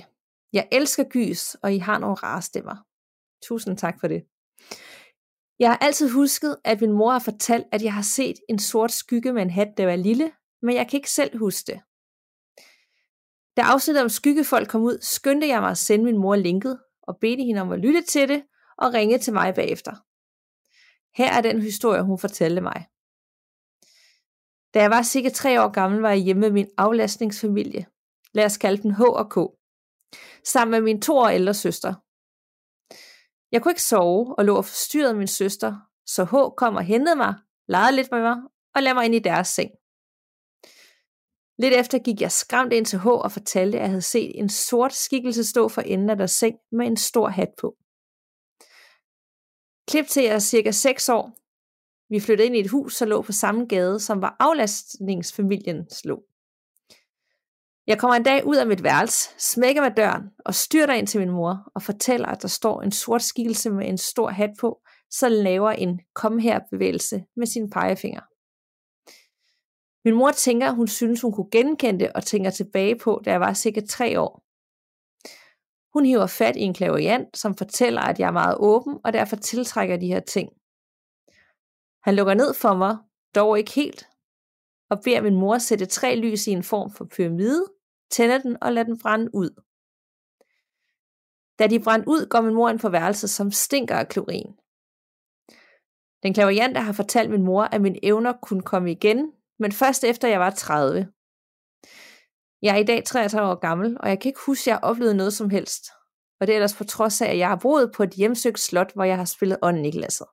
Jeg 0.54 0.68
elsker 0.72 1.04
gys, 1.04 1.56
og 1.56 1.74
I 1.74 1.78
har 1.78 2.00
nogle 2.00 2.16
rare 2.16 2.42
stemmer. 2.42 2.76
Tusind 3.44 3.78
tak 3.78 4.00
for 4.00 4.08
det. 4.08 4.24
Jeg 5.60 5.70
har 5.70 5.78
altid 5.78 6.10
husket, 6.10 6.58
at 6.64 6.82
min 6.82 6.92
mor 6.92 7.12
har 7.12 7.20
fortalt, 7.20 7.66
at 7.72 7.84
jeg 7.84 7.94
har 7.94 8.02
set 8.02 8.36
en 8.50 8.60
sort 8.60 8.92
skygge 8.92 9.34
med 9.34 9.42
en 9.42 9.50
hat, 9.50 9.68
der 9.78 9.86
var 9.86 9.96
lille, 9.96 10.32
men 10.62 10.76
jeg 10.76 10.88
kan 10.90 10.98
ikke 10.98 11.12
selv 11.12 11.38
huske 11.38 11.72
det. 11.72 11.82
Da 13.58 13.62
afsnittet 13.62 14.04
om 14.04 14.10
skyggefolk 14.10 14.70
kom 14.70 14.82
ud, 14.82 14.98
skyndte 15.02 15.48
jeg 15.48 15.62
mig 15.62 15.72
at 15.72 15.78
sende 15.78 16.06
min 16.06 16.18
mor 16.18 16.36
linket 16.36 16.80
og 17.02 17.18
bedte 17.22 17.44
hende 17.44 17.62
om 17.62 17.72
at 17.72 17.80
lytte 17.80 18.02
til 18.02 18.30
det 18.30 18.44
og 18.78 18.94
ringe 18.94 19.18
til 19.18 19.34
mig 19.34 19.56
bagefter. 19.56 19.92
Her 21.18 21.32
er 21.38 21.42
den 21.42 21.62
historie, 21.62 22.02
hun 22.02 22.20
fortalte 22.20 22.62
mig. 22.62 22.88
Da 24.74 24.82
jeg 24.82 24.90
var 24.90 25.04
cirka 25.04 25.30
tre 25.30 25.64
år 25.64 25.70
gammel, 25.72 26.02
var 26.02 26.10
jeg 26.10 26.20
hjemme 26.20 26.40
med 26.40 26.52
min 26.52 26.70
aflastningsfamilie. 26.78 27.86
Lad 28.34 28.46
os 28.46 28.58
kalde 28.58 28.82
den 28.82 28.92
H 28.92 29.02
og 29.02 29.32
K. 29.32 29.36
Sammen 30.44 30.72
med 30.72 30.82
min 30.82 31.02
to 31.02 31.18
år 31.18 31.30
ældre 31.30 31.54
søster. 31.54 31.94
Jeg 33.52 33.62
kunne 33.62 33.72
ikke 33.72 33.84
sove 33.84 34.36
og 34.38 34.46
lå 34.46 34.56
og 34.56 34.66
forstyrrede 34.66 35.14
min 35.14 35.28
søster, 35.28 35.76
så 36.06 36.24
H 36.24 36.56
kom 36.58 36.76
og 36.76 36.84
hentede 36.84 37.16
mig, 37.16 37.36
legede 37.68 37.96
lidt 37.96 38.12
med 38.12 38.22
mig 38.22 38.38
og 38.76 38.84
lagde 38.84 38.94
mig 38.94 39.06
ind 39.06 39.16
i 39.16 39.20
deres 39.20 39.48
seng. 39.48 39.72
Lidt 41.60 41.74
efter 41.74 42.00
gik 42.00 42.22
jeg 42.22 42.32
skræmt 42.32 42.74
ind 42.74 42.86
til 42.86 43.00
H 43.00 43.08
og 43.08 43.32
fortalte, 43.32 43.78
at 43.78 43.82
jeg 43.82 43.90
havde 43.90 44.02
set 44.02 44.40
en 44.40 44.50
sort 44.50 44.94
skikkelse 44.94 45.44
stå 45.44 45.68
for 45.68 45.82
enden 45.82 46.10
af 46.10 46.18
deres 46.18 46.32
seng 46.32 46.56
med 46.72 46.88
en 46.88 46.98
stor 46.98 47.30
hat 47.30 47.50
på. 47.62 47.76
Klip 49.88 50.08
til 50.08 50.24
jeg 50.24 50.34
er 50.34 50.40
cirka 50.40 50.72
6 50.72 51.10
år. 51.10 51.32
Vi 52.10 52.20
flyttede 52.20 52.46
ind 52.46 52.56
i 52.56 52.60
et 52.60 52.70
hus, 52.70 52.98
der 52.98 53.06
lå 53.06 53.22
på 53.22 53.32
samme 53.32 53.66
gade, 53.66 54.00
som 54.00 54.22
var 54.22 54.36
aflastningsfamilien 54.40 55.88
lå. 56.04 56.24
Jeg 57.88 58.00
kommer 58.00 58.16
en 58.16 58.24
dag 58.24 58.46
ud 58.46 58.56
af 58.56 58.68
mit 58.68 58.84
værelse, 58.84 59.30
smækker 59.38 59.82
med 59.82 59.92
døren 59.92 60.24
og 60.46 60.56
styrter 60.56 60.94
ind 60.94 61.08
til 61.08 61.20
min 61.20 61.30
mor 61.30 61.72
og 61.76 61.82
fortæller, 61.84 62.28
at 62.28 62.42
der 62.42 62.48
står 62.48 62.82
en 62.82 62.92
sort 62.92 63.22
skikkelse 63.22 63.70
med 63.70 63.88
en 63.88 63.98
stor 63.98 64.30
hat 64.30 64.50
på, 64.60 64.82
så 65.10 65.30
laver 65.30 65.72
en 65.72 66.00
kom 66.16 66.38
her 66.38 66.60
bevægelse 66.72 67.24
med 67.36 67.48
sin 67.48 67.70
pegefinger. 67.70 68.22
Min 70.08 70.16
mor 70.16 70.32
tænker, 70.32 70.72
hun 70.72 70.88
synes, 70.88 71.22
hun 71.22 71.32
kunne 71.32 71.52
genkende 71.52 72.00
det 72.00 72.14
og 72.14 72.24
tænker 72.24 72.50
tilbage 72.50 73.00
på, 73.00 73.22
da 73.26 73.32
jeg 73.32 73.40
var 73.40 73.54
cirka 73.54 73.82
tre 73.90 74.20
år. 74.20 74.44
Hun 75.94 76.06
hiver 76.06 76.28
fat 76.28 76.56
i 76.56 76.60
en 76.60 76.74
klaverjant, 76.74 77.38
som 77.38 77.56
fortæller, 77.56 78.02
at 78.02 78.20
jeg 78.20 78.28
er 78.28 78.32
meget 78.32 78.58
åben 78.60 79.00
og 79.04 79.14
derfor 79.14 79.36
tiltrækker 79.36 79.98
de 79.98 80.08
her 80.08 80.20
ting. 80.20 80.50
Han 82.04 82.16
lukker 82.16 82.34
ned 82.34 82.54
for 82.54 82.74
mig, 82.76 82.98
dog 83.36 83.58
ikke 83.58 83.72
helt, 83.72 84.08
og 84.90 84.98
beder 85.04 85.22
min 85.22 85.36
mor 85.36 85.58
sætte 85.58 85.86
tre 85.86 86.16
lys 86.16 86.48
i 86.48 86.52
en 86.52 86.64
form 86.64 86.92
for 86.92 87.06
pyramide, 87.06 87.66
tænde 88.12 88.42
den 88.44 88.58
og 88.62 88.74
lade 88.74 88.86
den 88.86 89.00
brænde 89.00 89.36
ud. 89.36 89.50
Da 91.60 91.68
de 91.68 91.84
brændte 91.84 92.08
ud, 92.08 92.30
går 92.30 92.42
min 92.42 92.54
mor 92.54 92.70
ind 92.70 92.80
på 92.80 92.90
værelset, 92.90 93.30
som 93.30 93.52
stinker 93.52 93.96
af 93.96 94.08
klorin. 94.08 94.52
Den 96.24 96.34
klaverjante 96.34 96.80
har 96.80 96.94
fortalt 96.94 97.30
min 97.30 97.44
mor, 97.44 97.64
at 97.64 97.82
mine 97.82 98.06
evner 98.06 98.34
kunne 98.42 98.62
komme 98.62 98.92
igen, 98.92 99.34
men 99.60 99.72
først 99.72 100.04
efter 100.04 100.28
jeg 100.28 100.40
var 100.40 100.50
30. 100.50 101.12
Jeg 102.62 102.76
er 102.76 102.80
i 102.80 102.84
dag 102.84 103.04
33 103.06 103.50
år 103.52 103.60
gammel, 103.60 103.98
og 104.00 104.10
jeg 104.10 104.20
kan 104.20 104.30
ikke 104.30 104.46
huske, 104.46 104.62
at 104.64 104.68
jeg 104.68 104.76
har 104.76 104.90
oplevet 104.90 105.16
noget 105.16 105.34
som 105.34 105.50
helst. 105.50 105.86
Og 106.40 106.48
det 106.48 106.54
er 106.54 106.58
ellers 106.58 106.76
på 106.76 106.84
trods 106.84 107.22
af, 107.22 107.30
at 107.30 107.38
jeg 107.38 107.48
har 107.48 107.60
boet 107.62 107.92
på 107.96 108.04
et 108.04 108.14
hjemsøgt 108.14 108.60
slot, 108.60 108.94
hvor 108.94 109.04
jeg 109.04 109.18
har 109.18 109.26
spillet 109.26 109.58
ånden 109.62 109.86
i 109.86 109.92
glasset. 109.92 110.28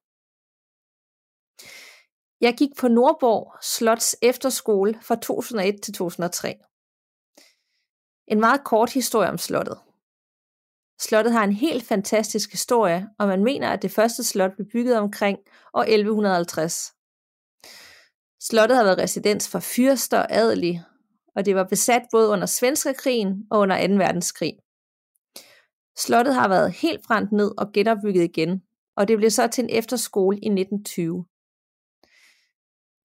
Jeg 2.40 2.54
gik 2.58 2.70
på 2.78 2.88
Nordborg 2.88 3.56
Slots 3.62 4.16
efterskole 4.22 4.98
fra 5.02 5.16
2001 5.16 5.82
til 5.82 5.94
2003. 5.94 6.48
En 8.26 8.40
meget 8.40 8.64
kort 8.64 8.92
historie 8.92 9.28
om 9.28 9.38
slottet. 9.38 9.78
Slottet 11.00 11.32
har 11.32 11.44
en 11.44 11.52
helt 11.52 11.84
fantastisk 11.84 12.50
historie, 12.50 13.08
og 13.18 13.28
man 13.28 13.44
mener, 13.44 13.68
at 13.70 13.82
det 13.82 13.90
første 13.90 14.24
slot 14.24 14.54
blev 14.56 14.66
bygget 14.72 14.98
omkring 14.98 15.38
år 15.74 15.82
1150. 15.82 16.94
Slottet 18.50 18.76
har 18.76 18.84
været 18.84 18.98
residens 18.98 19.48
for 19.48 19.58
fyrster 19.58 20.18
og 20.18 20.32
adelige, 20.32 20.84
og 21.36 21.46
det 21.46 21.54
var 21.54 21.64
besat 21.64 22.02
både 22.12 22.28
under 22.28 22.46
Svenskekrigen 22.46 23.46
og 23.50 23.60
under 23.60 23.88
2. 23.88 23.94
verdenskrig. 23.94 24.52
Slottet 25.96 26.34
har 26.34 26.48
været 26.48 26.72
helt 26.72 27.06
brændt 27.06 27.32
ned 27.32 27.52
og 27.58 27.72
genopbygget 27.72 28.24
igen, 28.24 28.62
og 28.96 29.08
det 29.08 29.18
blev 29.18 29.30
så 29.30 29.46
til 29.46 29.64
en 29.64 29.70
efterskole 29.70 30.36
i 30.36 30.46
1920. 30.46 31.24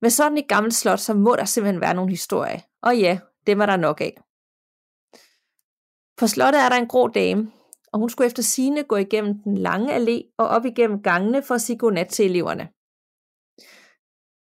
Med 0.02 0.10
sådan 0.10 0.38
et 0.38 0.48
gammelt 0.48 0.74
slot, 0.74 0.98
så 0.98 1.14
må 1.14 1.36
der 1.36 1.44
simpelthen 1.44 1.80
være 1.80 1.94
nogle 1.94 2.10
historier. 2.10 2.60
Og 2.82 2.98
ja, 2.98 3.18
det 3.46 3.58
var 3.58 3.66
der 3.66 3.76
nok 3.76 4.00
af. 4.00 4.20
På 6.16 6.26
slottet 6.26 6.62
er 6.62 6.68
der 6.68 6.76
en 6.76 6.88
grå 6.88 7.08
dame, 7.08 7.52
og 7.92 7.98
hun 7.98 8.10
skulle 8.10 8.26
efter 8.26 8.42
sine 8.42 8.84
gå 8.84 8.96
igennem 8.96 9.42
den 9.42 9.58
lange 9.58 9.96
allé 9.96 10.34
og 10.38 10.48
op 10.48 10.64
igennem 10.64 11.02
gangene 11.02 11.42
for 11.42 11.54
at 11.54 11.60
sige 11.60 11.78
godnat 11.78 12.08
til 12.08 12.24
eleverne. 12.24 12.68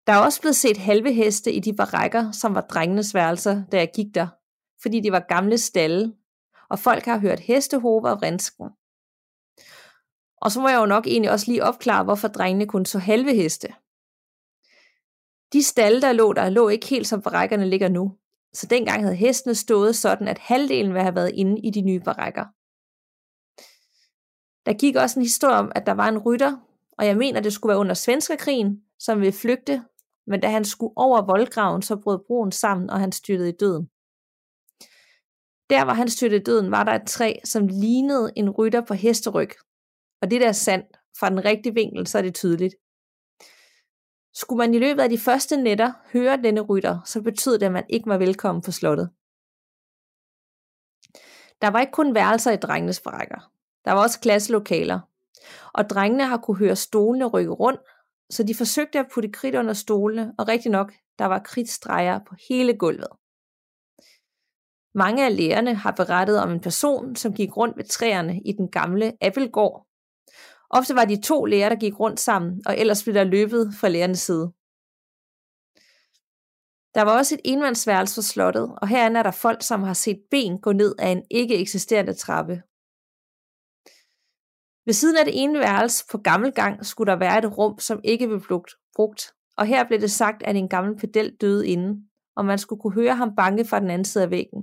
Der 0.06 0.12
er 0.12 0.18
også 0.18 0.40
blevet 0.40 0.56
set 0.56 0.76
halve 0.76 1.12
heste 1.12 1.52
i 1.52 1.60
de 1.60 1.72
barakker, 1.72 2.32
som 2.32 2.54
var 2.54 2.60
drengenes 2.60 3.14
værelser, 3.14 3.62
da 3.72 3.76
jeg 3.76 3.90
gik 3.94 4.14
der, 4.14 4.26
fordi 4.82 5.00
de 5.00 5.12
var 5.12 5.26
gamle 5.28 5.58
stalle, 5.58 6.14
og 6.70 6.78
folk 6.78 7.04
har 7.04 7.18
hørt 7.18 7.40
hestehover 7.40 8.10
og 8.10 8.20
vrinsken. 8.20 8.70
Og 10.36 10.52
så 10.52 10.60
må 10.60 10.68
jeg 10.68 10.80
jo 10.80 10.86
nok 10.86 11.06
egentlig 11.06 11.30
også 11.30 11.50
lige 11.50 11.64
opklare, 11.64 12.04
hvorfor 12.04 12.28
drengene 12.28 12.66
kun 12.66 12.84
så 12.84 12.98
halve 12.98 13.34
heste. 13.34 13.68
De 15.52 15.62
stalle, 15.62 16.02
der 16.02 16.12
lå 16.12 16.32
der, 16.32 16.48
lå 16.48 16.68
ikke 16.68 16.86
helt 16.86 17.06
som 17.06 17.22
barakkerne 17.22 17.68
ligger 17.68 17.88
nu, 17.88 18.16
så 18.52 18.66
dengang 18.66 19.02
havde 19.02 19.16
hestene 19.16 19.54
stået 19.54 19.96
sådan, 19.96 20.28
at 20.28 20.38
halvdelen 20.38 20.92
ville 20.92 21.02
have 21.02 21.14
været 21.14 21.32
inde 21.34 21.60
i 21.60 21.70
de 21.70 21.80
nye 21.80 22.00
barakker. 22.00 22.44
Der 24.66 24.78
gik 24.78 24.96
også 24.96 25.18
en 25.18 25.24
historie 25.24 25.56
om, 25.56 25.72
at 25.74 25.86
der 25.86 25.92
var 25.92 26.08
en 26.08 26.18
rytter, 26.18 26.56
og 26.98 27.06
jeg 27.06 27.16
mener, 27.16 27.40
det 27.40 27.52
skulle 27.52 27.70
være 27.70 27.78
under 27.78 27.94
Svenskerkrigen, 27.94 28.82
som 28.98 29.20
ville 29.20 29.32
flygte, 29.32 29.84
men 30.26 30.40
da 30.40 30.48
han 30.48 30.64
skulle 30.64 30.92
over 30.96 31.22
voldgraven, 31.22 31.82
så 31.82 31.96
brød 31.96 32.18
broen 32.26 32.52
sammen, 32.52 32.90
og 32.90 33.00
han 33.00 33.12
styrtede 33.12 33.48
i 33.48 33.56
døden. 33.60 33.90
Der, 35.70 35.84
hvor 35.84 35.92
han 35.92 36.08
styrtede 36.08 36.40
i 36.40 36.44
døden, 36.44 36.70
var 36.70 36.84
der 36.84 36.92
et 36.92 37.06
træ, 37.06 37.34
som 37.44 37.66
lignede 37.66 38.32
en 38.36 38.50
rytter 38.50 38.80
på 38.80 38.94
hesteryg. 38.94 39.50
Og 40.22 40.30
det 40.30 40.40
der 40.40 40.48
er 40.48 40.52
sandt. 40.52 40.86
Fra 41.18 41.30
den 41.30 41.44
rigtige 41.44 41.74
vinkel, 41.74 42.06
så 42.06 42.18
er 42.18 42.22
det 42.22 42.34
tydeligt. 42.34 42.74
Skulle 44.34 44.58
man 44.58 44.74
i 44.74 44.78
løbet 44.78 45.02
af 45.02 45.08
de 45.08 45.18
første 45.18 45.56
nætter 45.56 45.92
høre 46.12 46.36
denne 46.36 46.60
rytter, 46.60 47.00
så 47.04 47.22
betød 47.22 47.58
det, 47.58 47.66
at 47.66 47.72
man 47.72 47.84
ikke 47.88 48.06
var 48.06 48.18
velkommen 48.18 48.62
på 48.62 48.70
slottet. 48.70 49.10
Der 51.62 51.68
var 51.70 51.80
ikke 51.80 51.92
kun 51.92 52.14
værelser 52.14 52.50
i 52.50 52.56
drengenes 52.56 53.00
brækker. 53.00 53.52
Der 53.84 53.92
var 53.92 54.02
også 54.02 54.20
klasselokaler. 54.20 55.00
Og 55.72 55.90
drengene 55.90 56.24
har 56.24 56.36
kunne 56.36 56.56
høre 56.56 56.76
stolene 56.76 57.26
rykke 57.26 57.52
rundt, 57.52 57.80
så 58.34 58.42
de 58.42 58.54
forsøgte 58.54 58.98
at 58.98 59.10
putte 59.14 59.28
kridt 59.28 59.54
under 59.54 59.72
stolene, 59.72 60.34
og 60.38 60.48
rigtig 60.48 60.70
nok, 60.70 60.92
der 61.18 61.24
var 61.24 61.38
kridtstreger 61.38 62.20
på 62.28 62.34
hele 62.48 62.78
gulvet. 62.78 63.08
Mange 64.94 65.26
af 65.26 65.36
lærerne 65.36 65.74
har 65.74 65.90
berettet 65.90 66.38
om 66.42 66.50
en 66.50 66.60
person, 66.60 67.16
som 67.16 67.34
gik 67.34 67.56
rundt 67.56 67.76
ved 67.76 67.84
træerne 67.84 68.40
i 68.44 68.52
den 68.52 68.70
gamle 68.70 69.12
Appelgård. 69.20 69.86
Ofte 70.70 70.94
var 70.94 71.04
de 71.04 71.22
to 71.22 71.44
lærere, 71.44 71.70
der 71.70 71.76
gik 71.76 72.00
rundt 72.00 72.20
sammen, 72.20 72.62
og 72.66 72.78
ellers 72.78 73.02
blev 73.02 73.14
der 73.14 73.24
løbet 73.24 73.74
fra 73.80 73.88
lærernes 73.88 74.20
side. 74.20 74.52
Der 76.94 77.02
var 77.02 77.18
også 77.18 77.34
et 77.34 77.40
enmandsværelse 77.44 78.14
for 78.14 78.22
slottet, 78.22 78.74
og 78.82 78.88
herinde 78.88 79.18
er 79.18 79.22
der 79.22 79.30
folk, 79.30 79.62
som 79.62 79.82
har 79.82 79.94
set 79.94 80.20
ben 80.30 80.60
gå 80.60 80.72
ned 80.72 80.94
af 80.98 81.08
en 81.08 81.22
ikke 81.30 81.56
eksisterende 81.58 82.14
trappe. 82.14 82.62
Ved 84.86 84.94
siden 84.94 85.16
af 85.16 85.24
det 85.24 85.42
ene 85.42 85.58
værelse 85.58 86.04
på 86.10 86.18
gammel 86.18 86.52
gang 86.52 86.86
skulle 86.86 87.12
der 87.12 87.18
være 87.18 87.38
et 87.38 87.58
rum, 87.58 87.78
som 87.78 88.00
ikke 88.04 88.28
blev 88.28 88.40
brugt, 88.96 89.22
og 89.56 89.66
her 89.66 89.84
blev 89.88 90.00
det 90.00 90.10
sagt, 90.10 90.42
at 90.42 90.56
en 90.56 90.68
gammel 90.68 90.96
pedel 90.96 91.36
døde 91.40 91.68
inden, 91.68 92.10
og 92.36 92.44
man 92.44 92.58
skulle 92.58 92.80
kunne 92.80 92.94
høre 92.94 93.14
ham 93.14 93.36
banke 93.36 93.64
fra 93.64 93.80
den 93.80 93.90
anden 93.90 94.04
side 94.04 94.24
af 94.24 94.30
væggen. 94.30 94.62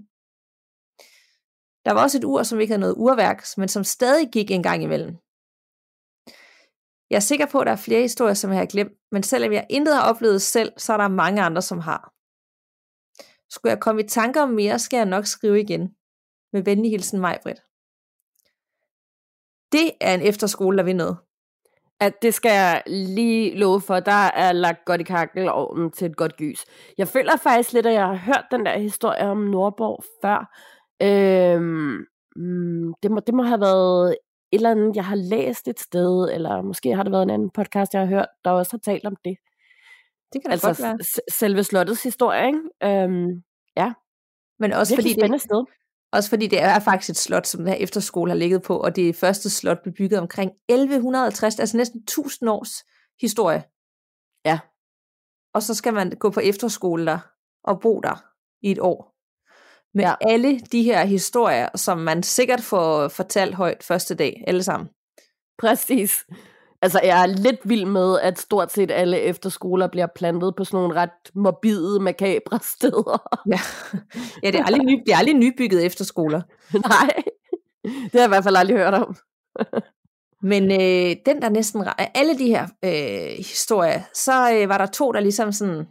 Der 1.86 1.92
var 1.94 2.02
også 2.04 2.18
et 2.18 2.24
ur, 2.24 2.44
som 2.44 2.60
ikke 2.60 2.72
havde 2.72 2.80
noget 2.80 2.96
urværk, 2.98 3.44
men 3.58 3.68
som 3.68 3.84
stadig 3.84 4.30
gik 4.32 4.52
en 4.52 4.64
gang 4.64 4.84
imellem. 4.84 5.18
Jeg 7.10 7.16
er 7.16 7.28
sikker 7.30 7.46
på, 7.46 7.60
at 7.60 7.68
der 7.68 7.72
er 7.72 7.86
flere 7.88 8.02
historier, 8.02 8.34
som 8.34 8.52
jeg 8.52 8.60
har 8.60 8.66
glemt, 8.66 8.94
men 9.12 9.24
selvom 9.24 9.54
jeg 9.54 9.68
intet 9.70 9.96
har 9.96 10.10
oplevet 10.10 10.42
selv, 10.42 10.72
så 10.78 10.94
er 10.94 10.98
der 10.98 11.08
mange 11.08 11.42
andre, 11.42 11.62
som 11.62 11.80
har. 11.80 12.14
Skulle 13.50 13.72
jeg 13.72 13.82
komme 13.82 14.02
i 14.04 14.08
tanker 14.08 14.42
om 14.42 14.50
mere, 14.50 14.80
skal 14.80 14.98
jeg 14.98 15.06
nok 15.06 15.26
skrive 15.26 15.62
igen. 15.62 15.96
Med 16.54 16.64
venlig 16.64 16.92
hilsen 16.92 17.20
Majbrit. 17.20 17.62
Det 19.72 19.92
er 20.02 20.14
en 20.14 20.22
efterskole, 20.22 20.78
der 20.78 20.84
vil 20.84 20.96
noget. 20.96 21.18
At 22.00 22.22
det 22.22 22.34
skal 22.34 22.52
jeg 22.52 22.84
lige 22.88 23.58
love 23.58 23.82
for, 23.82 24.00
der 24.00 24.12
er 24.36 24.52
lagt 24.52 24.86
godt 24.86 25.02
i 25.02 25.04
kakkelovnen 25.04 25.92
til 25.92 26.06
et 26.06 26.16
godt 26.16 26.38
gys. 26.38 26.66
Jeg 26.98 27.08
føler 27.08 27.38
faktisk 27.38 27.74
lidt, 27.74 27.86
at 27.86 27.94
jeg 27.94 28.06
har 28.08 28.16
hørt 28.16 28.46
den 28.52 28.66
der 28.66 28.78
historie 28.78 29.22
om 29.22 29.38
Nordborg 29.38 30.04
før. 30.22 30.54
Øhm, 31.02 32.06
mm, 32.36 32.94
det, 33.04 33.12
må, 33.12 33.20
det 33.20 33.34
må 33.34 33.44
have 33.44 33.62
været 33.62 34.16
et 34.52 34.58
eller 34.58 34.72
andet, 34.72 34.96
jeg 34.96 35.06
har 35.06 35.16
læst 35.16 35.68
et 35.68 35.80
sted, 35.80 36.30
eller 36.34 36.62
måske 36.62 36.96
har 36.96 37.04
det 37.04 37.12
været 37.12 37.24
en 37.24 37.30
anden 37.30 37.50
podcast, 37.50 37.94
jeg 37.94 38.02
har 38.02 38.08
hørt, 38.08 38.28
der 38.46 38.52
også 38.52 38.72
har 38.74 38.80
talt 38.92 39.06
om 39.06 39.16
det. 39.26 39.38
Det 40.34 40.42
kan 40.42 40.52
altså, 40.52 40.68
godt 40.68 40.82
være. 40.82 40.98
selve 41.32 41.64
slottets 41.64 42.04
historie, 42.04 42.48
ikke? 42.48 42.60
Øhm, 42.84 43.44
ja. 43.78 43.94
Men 44.60 44.74
også 44.74 44.96
Virkelig 44.96 45.12
fordi, 45.12 45.22
spændende 45.22 45.38
det, 45.38 45.42
sted. 45.42 45.66
Også 46.12 46.30
fordi 46.30 46.48
det 46.48 46.62
er 46.62 46.80
faktisk 46.80 47.10
et 47.10 47.18
slot, 47.18 47.48
som 47.48 47.60
den 47.60 47.68
her 47.68 47.76
efterskole 47.76 48.32
har 48.32 48.38
ligget 48.38 48.62
på, 48.62 48.78
og 48.78 48.96
det 48.96 49.16
første 49.16 49.50
slot 49.50 49.82
blev 49.84 49.94
bygget 49.94 50.20
omkring 50.20 50.52
1150, 50.70 51.60
altså 51.60 51.78
næsten 51.78 52.00
1000 52.00 52.50
års 52.50 52.84
historie. 53.22 53.64
Ja. 54.46 54.60
Og 55.54 55.64
så 55.64 55.74
skal 55.74 55.94
man 55.94 56.10
gå 56.20 56.30
på 56.30 56.40
efterskole 56.40 57.06
der, 57.06 57.20
og 57.64 57.80
bo 57.82 58.00
der 58.00 58.24
i 58.62 58.72
et 58.72 58.80
år. 58.80 59.08
Med 59.94 60.04
Ja. 60.04 60.14
alle 60.22 60.60
de 60.60 60.84
her 60.84 61.06
historier, 61.06 61.70
som 61.78 61.98
man 61.98 62.24
sikkert 62.24 62.62
får 62.62 63.08
fortalt 63.08 63.56
højt 63.56 63.84
første 63.84 64.16
dag, 64.16 64.44
alle 64.48 64.64
sammen. 64.64 64.90
Præcis. 65.60 66.26
Altså, 66.82 67.00
jeg 67.04 67.22
er 67.22 67.26
lidt 67.26 67.60
vild 67.64 67.86
med, 67.86 68.20
at 68.20 68.40
stort 68.40 68.72
set 68.72 68.92
alle 68.92 69.20
efterskoler 69.20 69.88
bliver 69.88 70.08
plantet 70.16 70.56
på 70.58 70.64
sådan 70.64 70.78
nogle 70.78 70.96
ret 70.96 71.36
morbide, 71.36 72.00
makabre 72.00 72.60
steder. 72.78 73.38
Ja, 73.52 73.60
ja 74.44 74.52
det, 74.52 74.60
er 74.60 74.66
aldrig 74.66 74.86
ny, 74.86 75.04
det 75.06 75.14
er 75.14 75.18
aldrig 75.18 75.36
nybygget 75.36 75.86
efterskoler. 75.86 76.42
Nej, 76.90 77.14
det 77.84 78.12
har 78.12 78.20
jeg 78.20 78.26
i 78.26 78.28
hvert 78.28 78.44
fald 78.44 78.56
aldrig 78.56 78.78
hørt 78.78 78.94
om. 78.94 79.16
Men 80.42 80.72
øh, 80.72 81.16
den 81.26 81.42
der 81.42 81.50
næsten, 81.50 81.86
alle 81.98 82.38
de 82.38 82.48
her 82.48 82.68
øh, 82.86 83.38
historier, 83.38 84.02
så 84.14 84.54
øh, 84.54 84.70
var 84.70 84.78
der 84.78 84.86
to, 84.86 85.12
der 85.12 85.20
ligesom 85.20 85.52
sådan 85.52 85.88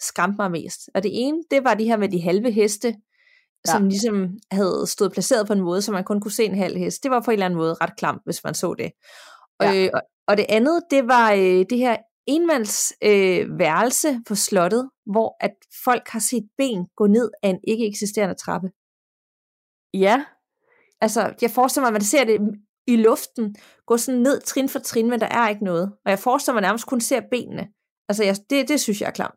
skræmte 0.00 0.36
mig 0.38 0.50
mest. 0.50 0.80
Og 0.94 1.02
det 1.02 1.10
ene, 1.14 1.42
det 1.50 1.64
var 1.64 1.74
de 1.74 1.84
her 1.84 1.96
med 1.96 2.08
de 2.08 2.22
halve 2.22 2.50
heste, 2.50 2.88
ja. 2.88 3.72
som 3.72 3.88
ligesom 3.88 4.28
havde 4.50 4.86
stået 4.86 5.12
placeret 5.12 5.46
på 5.46 5.52
en 5.52 5.60
måde, 5.60 5.82
så 5.82 5.92
man 5.92 6.04
kun 6.04 6.20
kunne 6.20 6.32
se 6.32 6.44
en 6.44 6.58
halv 6.58 6.78
hest. 6.78 7.02
Det 7.02 7.10
var 7.10 7.20
på 7.20 7.30
en 7.30 7.32
eller 7.32 7.46
anden 7.46 7.58
måde 7.58 7.74
ret 7.74 7.96
klamt, 7.96 8.22
hvis 8.24 8.44
man 8.44 8.54
så 8.54 8.74
det. 8.78 8.92
Ja. 9.62 9.84
Øh, 9.84 9.90
og, 9.94 10.02
og 10.28 10.36
det 10.36 10.46
andet, 10.48 10.82
det 10.90 11.08
var 11.08 11.32
øh, 11.32 11.64
det 11.70 11.78
her 11.78 11.96
enmands 12.26 12.92
øh, 13.04 13.58
værelse 13.58 14.20
på 14.28 14.34
slottet, 14.34 14.90
hvor 15.06 15.36
at 15.40 15.54
folk 15.84 16.08
har 16.08 16.20
set 16.20 16.48
ben 16.58 16.86
gå 16.96 17.06
ned 17.06 17.30
af 17.42 17.48
en 17.48 17.60
ikke 17.68 17.88
eksisterende 17.88 18.34
trappe. 18.34 18.70
Ja. 19.94 20.24
Altså, 21.00 21.34
jeg 21.42 21.50
forestiller 21.50 21.82
mig, 21.82 21.88
at 21.88 21.92
man 21.92 22.02
ser 22.02 22.24
det 22.24 22.40
i 22.86 22.96
luften, 22.96 23.56
gå 23.86 23.96
sådan 23.96 24.20
ned 24.20 24.40
trin 24.40 24.68
for 24.68 24.78
trin, 24.78 25.10
men 25.10 25.20
der 25.20 25.26
er 25.26 25.48
ikke 25.48 25.64
noget. 25.64 25.92
Og 26.04 26.10
jeg 26.10 26.18
forestiller 26.18 26.54
mig 26.54 26.62
nærmest 26.62 26.86
kun 26.86 27.00
ser 27.00 27.20
benene. 27.30 27.68
Altså, 28.08 28.24
jeg, 28.24 28.36
det, 28.50 28.68
det 28.68 28.80
synes 28.80 29.00
jeg 29.00 29.06
er 29.06 29.10
klart. 29.10 29.34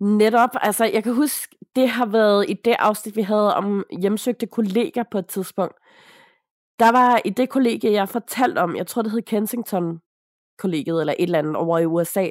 Netop, 0.00 0.50
altså 0.54 0.84
jeg 0.84 1.02
kan 1.02 1.14
huske, 1.14 1.56
det 1.76 1.88
har 1.88 2.06
været 2.06 2.50
i 2.50 2.54
det 2.64 2.76
afsnit, 2.78 3.16
vi 3.16 3.22
havde 3.22 3.54
om 3.54 3.84
hjemsøgte 4.00 4.46
kolleger 4.46 5.04
på 5.10 5.18
et 5.18 5.26
tidspunkt. 5.26 5.74
Der 6.80 6.92
var 6.92 7.20
i 7.24 7.30
det 7.30 7.48
kollegie, 7.50 7.92
jeg 7.92 8.08
fortalte 8.08 8.58
om, 8.58 8.76
jeg 8.76 8.86
tror 8.86 9.02
det 9.02 9.12
hed 9.12 9.22
Kensington 9.22 10.00
kollegiet 10.58 11.00
eller 11.00 11.14
et 11.18 11.22
eller 11.22 11.38
andet 11.38 11.56
over 11.56 11.78
i 11.78 11.86
USA, 11.86 12.30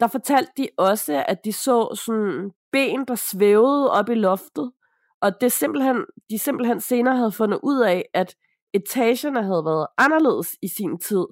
der 0.00 0.06
fortalte 0.06 0.52
de 0.56 0.68
også, 0.78 1.24
at 1.28 1.44
de 1.44 1.52
så 1.52 2.00
sådan 2.06 2.50
ben, 2.72 3.04
der 3.08 3.14
svævede 3.14 3.90
op 3.90 4.08
i 4.08 4.14
loftet, 4.14 4.72
og 5.20 5.40
det 5.40 5.52
simpelthen, 5.52 5.96
de 6.30 6.38
simpelthen 6.38 6.80
senere 6.80 7.16
havde 7.16 7.32
fundet 7.32 7.60
ud 7.62 7.80
af, 7.80 8.04
at 8.14 8.36
etagerne 8.74 9.42
havde 9.42 9.64
været 9.64 9.86
anderledes 9.98 10.56
i 10.62 10.68
sin 10.68 10.98
tid. 10.98 11.26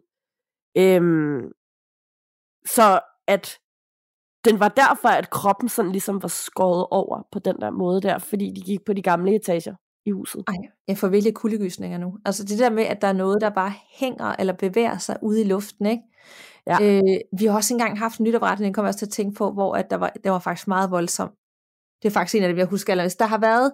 Øhm, 0.77 1.53
så 2.67 3.01
at 3.27 3.59
den 4.45 4.61
var 4.61 4.69
derfor, 4.69 5.09
at 5.09 5.31
kroppen 5.31 5.69
sådan 5.69 5.93
ligesom 5.93 6.23
var 6.23 6.29
skåret 6.29 6.87
over 6.91 7.23
på 7.33 7.39
den 7.39 7.57
der 7.61 7.71
måde 7.71 8.01
der, 8.01 8.19
fordi 8.19 8.53
de 8.57 8.61
gik 8.61 8.85
på 8.87 8.93
de 8.93 9.03
gamle 9.03 9.35
etager 9.35 9.75
i 10.07 10.11
huset. 10.11 10.45
Ej, 10.49 10.55
jeg 10.89 10.99
får 10.99 11.09
virkelig 11.09 11.35
kuldegysninger 11.35 11.99
nu. 11.99 12.19
Altså 12.25 12.45
det 12.45 12.59
der 12.59 12.71
med, 12.71 12.85
at 12.85 13.03
der 13.03 13.09
er 13.09 13.13
noget, 13.13 13.41
der 13.41 13.51
bare 13.51 13.73
hænger 13.99 14.37
eller 14.39 14.53
bevæger 14.53 14.99
sig 14.99 15.17
ude 15.23 15.41
i 15.41 15.45
luften, 15.45 15.87
ikke? 15.87 16.03
Ja. 16.67 16.79
Øh, 16.83 17.21
vi 17.39 17.47
har 17.47 17.55
også 17.57 17.75
engang 17.75 17.99
haft 17.99 18.19
en 18.19 18.25
nytopretning, 18.25 18.75
kommer 18.75 18.87
jeg 18.87 18.91
også 18.91 18.99
til 18.99 19.07
at 19.07 19.13
tænke 19.13 19.35
på, 19.35 19.53
hvor 19.53 19.75
at 19.75 19.91
der 19.91 19.97
var, 19.97 20.13
det 20.25 20.33
var 20.33 20.39
faktisk 20.39 20.69
meget 20.69 20.91
voldsomt. 20.91 21.33
Det 22.03 22.09
er 22.09 22.13
faktisk 22.13 22.35
en 22.35 22.43
af 22.43 22.49
dem, 22.49 22.59
jeg 22.59 22.67
husker 22.67 22.93
allermest. 22.93 23.19
Der 23.19 23.27
har 23.27 23.39
været, 23.39 23.73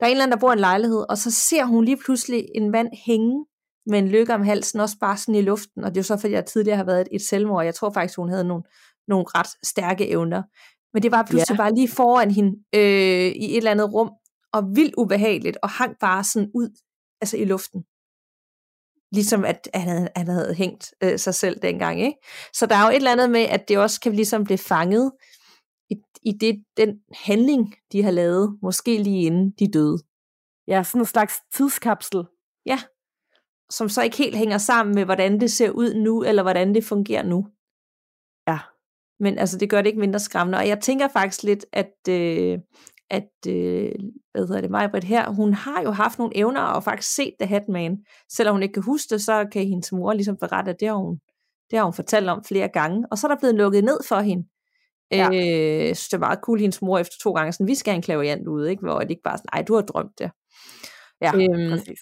der 0.00 0.06
er 0.06 0.10
en 0.10 0.10
eller 0.10 0.24
anden, 0.24 0.32
der 0.32 0.40
bor 0.40 0.50
i 0.50 0.52
en 0.52 0.58
lejlighed, 0.58 1.04
og 1.10 1.18
så 1.18 1.30
ser 1.30 1.64
hun 1.64 1.84
lige 1.84 1.96
pludselig 1.96 2.48
en 2.54 2.70
mand 2.70 2.88
hænge 3.06 3.46
med 3.86 3.98
en 3.98 4.08
lykke 4.08 4.34
om 4.34 4.42
halsen, 4.42 4.80
også 4.80 4.96
bare 5.00 5.16
sådan 5.16 5.34
i 5.34 5.42
luften, 5.42 5.84
og 5.84 5.90
det 5.90 5.96
er 5.96 6.00
jo 6.00 6.04
så, 6.04 6.16
fordi 6.16 6.32
jeg 6.32 6.46
tidligere 6.46 6.76
har 6.76 6.84
været 6.84 7.00
et, 7.00 7.08
et 7.12 7.22
selvmord, 7.22 7.64
jeg 7.64 7.74
tror 7.74 7.90
faktisk, 7.90 8.18
hun 8.18 8.28
havde 8.28 8.44
nogle, 8.44 8.62
nogle 9.08 9.24
ret 9.28 9.48
stærke 9.62 10.08
evner. 10.08 10.42
Men 10.94 11.02
det 11.02 11.12
var 11.12 11.22
pludselig 11.22 11.56
ja. 11.58 11.62
bare 11.62 11.74
lige 11.74 11.88
foran 11.88 12.30
hende 12.30 12.50
øh, 12.74 13.30
i 13.44 13.50
et 13.50 13.56
eller 13.56 13.70
andet 13.70 13.92
rum, 13.92 14.10
og 14.52 14.76
vildt 14.76 14.94
ubehageligt, 14.94 15.58
og 15.62 15.70
hang 15.70 15.96
bare 16.00 16.24
sådan 16.24 16.50
ud 16.54 16.70
altså 17.20 17.36
i 17.36 17.44
luften. 17.44 17.84
Ligesom 19.12 19.44
at 19.44 19.68
han 19.74 19.88
havde, 19.88 20.08
han 20.16 20.26
havde 20.26 20.54
hængt 20.54 20.94
øh, 21.02 21.18
sig 21.18 21.34
selv 21.34 21.62
dengang. 21.62 22.00
Ikke? 22.00 22.18
Så 22.52 22.66
der 22.66 22.74
er 22.74 22.84
jo 22.84 22.90
et 22.90 22.96
eller 22.96 23.12
andet 23.12 23.30
med, 23.30 23.40
at 23.40 23.68
det 23.68 23.78
også 23.78 24.00
kan 24.00 24.12
ligesom 24.12 24.44
blive 24.44 24.58
fanget 24.58 25.12
i, 25.90 25.94
i 26.22 26.32
det, 26.32 26.64
den 26.76 27.00
handling, 27.14 27.74
de 27.92 28.02
har 28.02 28.10
lavet, 28.10 28.58
måske 28.62 29.02
lige 29.02 29.26
inden 29.26 29.50
de 29.58 29.70
døde. 29.72 29.98
Ja, 30.68 30.82
sådan 30.82 31.00
en 31.00 31.06
slags 31.06 31.34
tidskapsel. 31.54 32.24
Ja, 32.66 32.78
som 33.70 33.88
så 33.88 34.02
ikke 34.02 34.16
helt 34.16 34.36
hænger 34.36 34.58
sammen 34.58 34.94
med, 34.94 35.04
hvordan 35.04 35.40
det 35.40 35.50
ser 35.50 35.70
ud 35.70 35.94
nu, 35.94 36.22
eller 36.22 36.42
hvordan 36.42 36.74
det 36.74 36.84
fungerer 36.84 37.22
nu. 37.22 37.46
Ja. 38.48 38.58
Men 39.20 39.38
altså, 39.38 39.58
det 39.58 39.70
gør 39.70 39.82
det 39.82 39.86
ikke 39.86 40.00
mindre 40.00 40.20
skræmmende. 40.20 40.58
Og 40.58 40.68
jeg 40.68 40.80
tænker 40.80 41.08
faktisk 41.08 41.42
lidt, 41.42 41.66
at, 41.72 41.92
øh, 42.08 42.58
at 43.12 43.48
øh, 43.48 43.92
hvad 44.32 44.46
hedder 44.46 44.60
det, 44.60 44.70
Majbrit 44.70 45.04
her, 45.04 45.30
hun 45.30 45.54
har 45.54 45.82
jo 45.82 45.90
haft 45.90 46.18
nogle 46.18 46.36
evner 46.36 46.60
og 46.60 46.84
faktisk 46.84 47.14
set 47.14 47.34
The 47.40 47.48
Hatman. 47.48 47.96
Selvom 48.32 48.54
hun 48.54 48.62
ikke 48.62 48.72
kan 48.72 48.82
huske 48.82 49.06
det, 49.10 49.20
så 49.20 49.46
kan 49.52 49.66
hendes 49.66 49.92
mor 49.92 50.12
ligesom 50.12 50.36
berette, 50.36 50.70
at 50.70 50.80
det 50.80 50.88
har 50.88 50.94
hun, 50.94 51.18
det 51.70 51.78
har 51.78 51.84
hun 51.84 51.94
fortalt 51.94 52.28
om 52.28 52.44
flere 52.44 52.68
gange. 52.68 53.06
Og 53.10 53.18
så 53.18 53.26
er 53.26 53.28
der 53.28 53.38
blevet 53.40 53.54
lukket 53.54 53.84
ned 53.84 53.98
for 54.08 54.20
hende. 54.20 54.48
Ja. 55.10 55.28
Øh, 55.28 55.86
jeg 55.86 55.96
synes, 55.96 56.08
det 56.08 56.16
er 56.16 56.18
meget 56.18 56.38
cool, 56.42 56.60
hendes 56.60 56.82
mor 56.82 56.98
efter 56.98 57.16
to 57.22 57.32
gange 57.32 57.52
sådan, 57.52 57.66
vi 57.66 57.74
skal 57.74 57.90
have 57.90 57.96
en 57.96 58.02
klaverjant 58.02 58.48
ud, 58.48 58.66
ikke? 58.66 58.82
hvor 58.82 58.98
det 58.98 59.10
ikke 59.10 59.22
bare 59.22 59.38
sådan, 59.38 59.48
ej, 59.52 59.62
du 59.62 59.74
har 59.74 59.82
drømt 59.82 60.18
det. 60.18 60.30
Ja, 61.20 61.32
øhm, 61.34 61.70
præcis. 61.70 62.00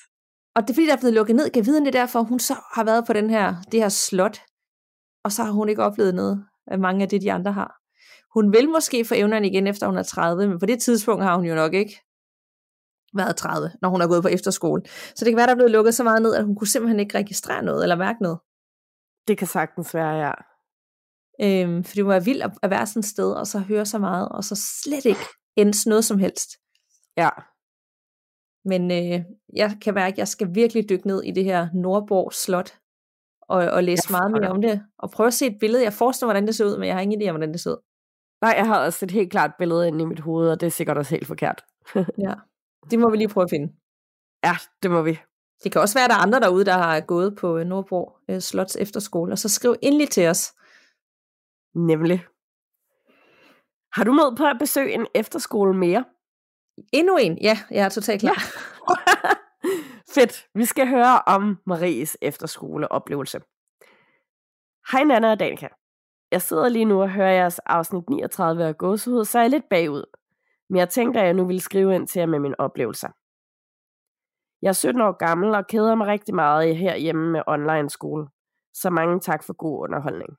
Og 0.55 0.63
det 0.63 0.71
er 0.71 0.75
fordi, 0.75 0.87
der 0.87 0.93
er 0.93 1.01
blevet 1.01 1.15
lukket 1.15 1.37
ned. 1.37 1.51
Kan 1.51 1.67
vide, 1.67 1.81
det 1.81 1.87
er 1.87 2.01
derfor, 2.01 2.23
hun 2.23 2.39
så 2.39 2.55
har 2.75 2.85
været 2.85 3.07
på 3.07 3.13
den 3.13 3.31
her, 3.31 3.55
det 3.73 3.81
her 3.81 3.89
slot, 3.89 4.39
og 5.25 5.33
så 5.33 5.43
har 5.43 5.53
hun 5.53 5.69
ikke 5.69 5.83
oplevet 5.83 6.15
noget 6.15 6.45
af 6.67 6.79
mange 6.79 7.03
af 7.03 7.09
det, 7.09 7.23
de 7.23 7.33
andre 7.33 7.53
har. 7.53 7.80
Hun 8.35 8.53
vil 8.53 8.69
måske 8.69 9.05
få 9.05 9.15
evnerne 9.15 9.47
igen, 9.47 9.67
efter 9.67 9.87
hun 9.87 9.97
er 9.97 10.03
30, 10.03 10.49
men 10.49 10.59
på 10.59 10.67
det 10.67 10.83
tidspunkt 10.83 11.25
har 11.25 11.37
hun 11.37 11.45
jo 11.45 11.55
nok 11.55 11.75
ikke 11.75 12.01
været 13.15 13.37
30, 13.37 13.71
når 13.83 13.89
hun 13.89 14.01
er 14.01 14.09
gået 14.09 14.23
på 14.23 14.29
efterskole. 14.29 14.83
Så 15.15 15.25
det 15.25 15.31
kan 15.31 15.37
være, 15.37 15.47
der 15.47 15.53
er 15.53 15.57
blevet 15.57 15.71
lukket 15.71 15.95
så 15.95 16.05
meget 16.05 16.23
ned, 16.23 16.35
at 16.35 16.45
hun 16.45 16.57
kunne 16.57 16.69
simpelthen 16.69 17.01
ikke 17.01 17.19
registrere 17.19 17.63
noget 17.63 17.83
eller 17.83 17.97
mærke 17.97 18.23
noget. 18.23 18.39
Det 19.29 19.39
kan 19.39 19.47
sagtens 19.47 19.95
være, 19.95 20.15
ja. 20.27 20.33
Øhm, 21.43 21.85
for 21.85 21.95
det 21.95 22.05
må 22.05 22.11
være 22.11 22.25
vildt 22.25 22.45
at 22.63 22.71
være 22.71 22.87
sådan 22.87 23.01
et 23.01 23.07
sted, 23.07 23.33
og 23.33 23.47
så 23.47 23.59
høre 23.59 23.87
så 23.87 23.99
meget, 23.99 24.29
og 24.29 24.45
så 24.45 24.83
slet 24.85 25.05
ikke 25.05 25.21
ends 25.57 25.87
noget 25.87 26.05
som 26.05 26.19
helst. 26.19 26.51
Ja. 27.17 27.29
Men 28.65 28.91
øh, 28.91 29.25
jeg 29.57 29.79
kan 29.83 29.95
mærke, 29.95 30.15
at 30.15 30.19
jeg 30.19 30.29
skal 30.29 30.55
virkelig 30.55 30.89
dykke 30.89 31.07
ned 31.07 31.23
i 31.23 31.31
det 31.31 31.45
her 31.45 31.69
Nordborg 31.75 32.33
Slot, 32.33 32.79
og, 33.43 33.59
og 33.59 33.85
læse 33.85 34.03
ja, 34.11 34.19
meget 34.19 34.33
mere 34.33 34.51
om 34.51 34.63
det, 34.63 34.83
og 34.99 35.11
prøve 35.11 35.27
at 35.27 35.35
se 35.35 35.47
et 35.47 35.57
billede. 35.61 35.83
Jeg 35.83 35.93
forestiller 35.93 36.27
hvordan 36.27 36.47
det 36.47 36.55
ser 36.55 36.65
ud, 36.65 36.79
men 36.79 36.87
jeg 36.87 36.95
har 36.95 37.03
ingen 37.03 37.23
idé 37.23 37.29
om, 37.29 37.35
hvordan 37.37 37.53
det 37.53 37.61
ser 37.61 37.71
ud. 37.71 37.90
Nej, 38.41 38.55
jeg 38.57 38.67
har 38.67 38.85
også 38.85 39.05
et 39.05 39.11
helt 39.11 39.31
klart 39.31 39.51
billede 39.59 39.89
inde 39.89 40.03
i 40.03 40.07
mit 40.07 40.21
hoved, 40.21 40.51
og 40.51 40.61
det 40.61 40.67
er 40.67 40.71
sikkert 40.71 40.99
også 40.99 41.11
helt 41.11 41.27
forkert. 41.27 41.65
ja, 42.27 42.35
det 42.91 42.99
må 42.99 43.11
vi 43.11 43.17
lige 43.17 43.29
prøve 43.29 43.45
at 43.45 43.51
finde. 43.51 43.73
Ja, 44.45 44.57
det 44.83 44.91
må 44.91 45.03
vi. 45.03 45.19
Det 45.65 45.73
kan 45.73 45.81
også 45.81 45.95
være, 45.95 46.05
at 46.05 46.11
der 46.11 46.17
er 46.17 46.21
andre 46.21 46.41
derude, 46.41 46.65
der 46.65 46.73
har 46.73 47.01
gået 47.01 47.37
på 47.37 47.59
øh, 47.59 47.67
Nordborg 47.67 48.17
øh, 48.29 48.41
Slots 48.41 48.77
efterskole, 48.77 49.33
og 49.33 49.39
så 49.39 49.49
skriv 49.49 49.77
endelig 49.83 50.11
til 50.11 50.29
os. 50.29 50.53
Nemlig. 51.75 52.27
Har 53.93 54.05
du 54.05 54.13
mod 54.13 54.37
på 54.37 54.45
at 54.45 54.57
besøge 54.59 54.93
en 54.93 55.07
efterskole 55.15 55.75
mere? 55.75 56.05
Endnu 56.93 57.17
en? 57.17 57.39
Ja, 57.39 57.59
jeg 57.71 57.85
er 57.85 57.89
totalt 57.89 58.21
klar. 58.21 58.37
Ja. 58.89 59.35
Fedt. 60.15 60.47
Vi 60.55 60.65
skal 60.65 60.89
høre 60.89 61.23
om 61.27 61.59
Maries 61.67 62.17
efterskoleoplevelse. 62.23 63.41
Hej 64.93 65.05
Nana 65.05 65.31
og 65.31 65.41
Danika. 65.41 65.69
Jeg 66.31 66.43
sidder 66.43 66.69
lige 66.69 66.85
nu 66.85 67.03
og 67.03 67.11
hører 67.11 67.33
jeres 67.33 67.59
afsnit 67.59 68.11
39 68.11 68.65
af 68.65 68.79
Gåsehud, 68.79 69.25
så 69.25 69.39
er 69.39 69.43
jeg 69.43 69.51
lidt 69.51 69.69
bagud. 69.71 70.05
Men 70.71 70.79
jeg 70.79 70.89
tænker, 70.89 71.21
at 71.21 71.27
jeg 71.27 71.35
nu 71.35 71.47
vil 71.47 71.61
skrive 71.61 71.95
ind 71.95 72.09
til 72.09 72.21
jer 72.21 72.27
med 72.27 72.39
mine 72.39 72.61
oplevelser. 72.61 73.09
Jeg 74.63 74.69
er 74.69 74.73
17 74.73 75.01
år 75.01 75.13
gammel 75.13 75.55
og 75.55 75.67
keder 75.67 75.95
mig 75.95 76.07
rigtig 76.07 76.35
meget 76.35 76.77
herhjemme 76.77 77.33
med 77.33 77.43
online 77.47 77.91
skole. 77.91 78.27
Så 78.75 78.91
mange 78.91 79.21
tak 79.21 79.45
for 79.45 79.53
god 79.53 79.83
underholdning. 79.85 80.31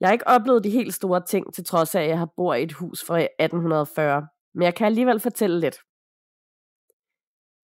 Jeg 0.00 0.08
har 0.08 0.12
ikke 0.12 0.28
oplevet 0.28 0.64
de 0.64 0.70
helt 0.70 0.94
store 0.94 1.24
ting, 1.24 1.54
til 1.54 1.64
trods 1.64 1.94
af, 1.94 2.02
at 2.02 2.08
jeg 2.08 2.18
har 2.18 2.30
bor 2.36 2.54
i 2.54 2.62
et 2.62 2.72
hus 2.72 3.04
fra 3.06 3.20
1840, 3.20 4.26
men 4.54 4.62
jeg 4.62 4.74
kan 4.74 4.86
alligevel 4.86 5.20
fortælle 5.20 5.60
lidt. 5.60 5.78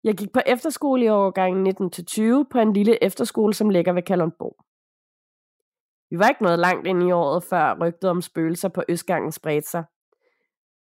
Jeg 0.03 0.15
gik 0.17 0.33
på 0.33 0.39
efterskole 0.45 1.05
i 1.05 1.09
årgangen 1.09 1.67
19-20 1.67 2.49
på 2.51 2.59
en 2.59 2.73
lille 2.73 3.03
efterskole, 3.03 3.53
som 3.53 3.69
ligger 3.69 3.93
ved 3.93 4.01
Kalundborg. 4.01 4.68
Vi 6.09 6.19
var 6.19 6.29
ikke 6.29 6.43
noget 6.43 6.59
langt 6.59 6.87
ind 6.87 7.03
i 7.03 7.11
året, 7.11 7.43
før 7.43 7.77
rygtet 7.81 8.09
om 8.09 8.21
spøgelser 8.21 8.69
på 8.69 8.83
Østgangen 8.89 9.31
spredte 9.31 9.69
sig. 9.69 9.83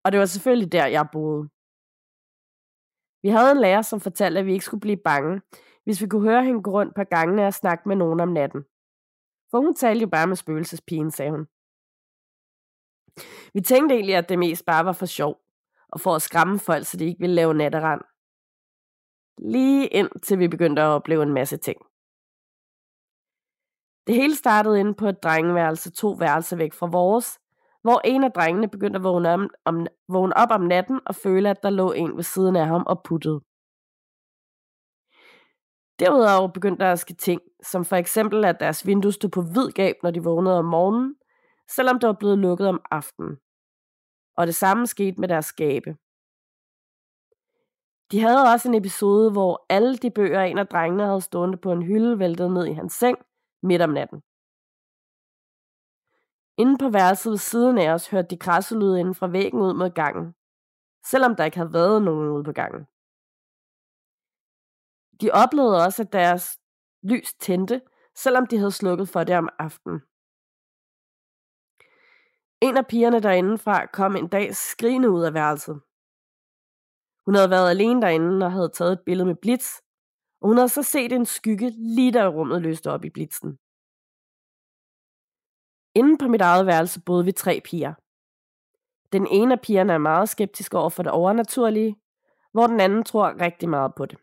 Og 0.04 0.12
det 0.12 0.20
var 0.20 0.26
selvfølgelig 0.26 0.72
der, 0.72 0.86
jeg 0.86 1.08
boede. 1.12 1.48
Vi 3.22 3.28
havde 3.28 3.52
en 3.52 3.60
lærer, 3.60 3.82
som 3.82 4.00
fortalte, 4.00 4.40
at 4.40 4.46
vi 4.46 4.52
ikke 4.52 4.64
skulle 4.64 4.80
blive 4.80 4.96
bange, 4.96 5.42
hvis 5.84 6.02
vi 6.02 6.06
kunne 6.06 6.28
høre 6.30 6.44
hende 6.44 6.62
gå 6.62 6.70
rundt 6.70 6.94
på 6.94 7.04
gangene 7.04 7.46
og 7.46 7.54
snakke 7.54 7.88
med 7.88 7.96
nogen 7.96 8.20
om 8.20 8.28
natten. 8.28 8.64
For 9.50 9.58
hun 9.58 9.74
talte 9.74 10.00
jo 10.00 10.08
bare 10.08 10.26
med 10.26 10.36
spøgelsespigen, 10.36 11.10
sagde 11.10 11.30
hun. 11.30 11.46
Vi 13.54 13.60
tænkte 13.60 13.94
egentlig, 13.94 14.16
at 14.16 14.28
det 14.28 14.38
mest 14.38 14.66
bare 14.66 14.84
var 14.84 14.92
for 14.92 15.06
sjov, 15.06 15.40
og 15.88 16.00
for 16.00 16.14
at 16.14 16.22
skræmme 16.22 16.58
folk, 16.58 16.86
så 16.86 16.96
de 16.96 17.04
ikke 17.04 17.20
ville 17.20 17.34
lave 17.34 17.54
natterand. 17.54 18.00
Lige 19.38 19.86
indtil 19.86 20.38
vi 20.38 20.48
begyndte 20.48 20.82
at 20.82 20.86
opleve 20.86 21.22
en 21.22 21.32
masse 21.32 21.56
ting. 21.56 21.78
Det 24.06 24.14
hele 24.14 24.34
startede 24.34 24.80
inde 24.80 24.94
på 24.94 25.06
et 25.06 25.22
drengeværelse 25.22 25.90
to 25.90 26.10
værelser 26.10 26.56
væk 26.56 26.72
fra 26.72 26.86
vores, 26.86 27.40
hvor 27.82 28.00
en 28.04 28.24
af 28.24 28.32
drengene 28.32 28.68
begyndte 28.68 28.96
at 28.96 29.04
vågne, 29.04 29.30
om, 29.30 29.50
om, 29.64 29.86
vågne 30.08 30.36
op 30.36 30.50
om 30.50 30.60
natten 30.60 31.00
og 31.06 31.14
føle, 31.14 31.50
at 31.50 31.62
der 31.62 31.70
lå 31.70 31.92
en 31.92 32.16
ved 32.16 32.22
siden 32.22 32.56
af 32.56 32.66
ham 32.66 32.82
og 32.86 33.02
puttede. 33.02 33.40
Derudover 35.98 36.48
begyndte 36.48 36.84
der 36.84 36.92
at 36.92 36.98
ske 36.98 37.14
ting, 37.14 37.40
som 37.62 37.84
for 37.84 37.96
eksempel 37.96 38.44
at 38.44 38.60
deres 38.60 38.86
vindue 38.86 39.12
stod 39.12 39.30
på 39.30 39.42
hvid 39.42 39.70
gab, 39.70 39.94
når 40.02 40.10
de 40.10 40.24
vågnede 40.24 40.58
om 40.58 40.64
morgenen, 40.64 41.14
selvom 41.68 41.98
det 42.00 42.06
var 42.06 42.12
blevet 42.12 42.38
lukket 42.38 42.68
om 42.68 42.80
aftenen. 42.90 43.36
Og 44.36 44.46
det 44.46 44.54
samme 44.54 44.86
skete 44.86 45.20
med 45.20 45.28
deres 45.28 45.44
skabe. 45.44 45.96
De 48.10 48.20
havde 48.20 48.52
også 48.52 48.68
en 48.68 48.74
episode, 48.74 49.32
hvor 49.32 49.66
alle 49.68 49.96
de 49.96 50.10
bøger, 50.10 50.42
en 50.42 50.58
af 50.58 50.66
drengene 50.66 51.04
havde 51.04 51.20
stående 51.20 51.58
på 51.58 51.72
en 51.72 51.82
hylde, 51.82 52.18
væltede 52.18 52.54
ned 52.54 52.66
i 52.66 52.72
hans 52.72 52.92
seng 52.92 53.18
midt 53.66 53.82
om 53.82 53.90
natten. 53.90 54.22
Inden 56.58 56.78
på 56.78 56.88
værelset 56.90 57.30
ved 57.30 57.38
siden 57.38 57.78
af 57.78 57.88
os 57.94 58.08
hørte 58.10 58.28
de 58.28 58.38
krasselyde 58.38 59.00
inden 59.00 59.14
fra 59.14 59.26
væggen 59.26 59.60
ud 59.60 59.74
mod 59.74 59.90
gangen, 59.90 60.34
selvom 61.10 61.36
der 61.36 61.44
ikke 61.44 61.56
havde 61.56 61.72
været 61.72 62.02
nogen 62.02 62.28
ude 62.28 62.44
på 62.44 62.52
gangen. 62.52 62.82
De 65.20 65.30
oplevede 65.42 65.84
også, 65.84 66.02
at 66.02 66.12
deres 66.12 66.44
lys 67.02 67.34
tændte, 67.34 67.80
selvom 68.14 68.46
de 68.46 68.58
havde 68.58 68.72
slukket 68.72 69.08
for 69.08 69.24
det 69.24 69.36
om 69.36 69.48
aftenen. 69.58 70.00
En 72.60 72.76
af 72.76 72.86
pigerne 72.86 73.20
derindefra 73.20 73.86
kom 73.86 74.16
en 74.16 74.28
dag 74.28 74.54
skrigende 74.54 75.10
ud 75.10 75.22
af 75.22 75.34
værelset. 75.34 75.80
Hun 77.24 77.34
havde 77.34 77.50
været 77.50 77.70
alene 77.70 78.02
derinde 78.02 78.46
og 78.46 78.52
havde 78.52 78.68
taget 78.68 78.92
et 78.92 79.04
billede 79.06 79.26
med 79.26 79.34
blitz, 79.34 79.68
og 80.40 80.48
hun 80.48 80.56
havde 80.56 80.68
så 80.68 80.82
set 80.82 81.12
en 81.12 81.26
skygge 81.26 81.70
lige 81.70 82.12
da 82.12 82.28
rummet 82.28 82.62
løste 82.62 82.90
op 82.90 83.04
i 83.04 83.10
blitzen. 83.10 83.58
Inden 85.94 86.18
på 86.18 86.28
mit 86.28 86.40
eget 86.40 86.66
værelse 86.66 87.00
boede 87.00 87.24
vi 87.24 87.32
tre 87.32 87.60
piger. 87.64 87.94
Den 89.12 89.26
ene 89.26 89.52
af 89.54 89.60
pigerne 89.60 89.92
er 89.92 89.98
meget 89.98 90.28
skeptisk 90.28 90.74
over 90.74 90.90
for 90.90 91.02
det 91.02 91.12
overnaturlige, 91.12 91.96
hvor 92.52 92.66
den 92.66 92.80
anden 92.80 93.04
tror 93.04 93.40
rigtig 93.40 93.68
meget 93.68 93.92
på 93.96 94.06
det. 94.06 94.18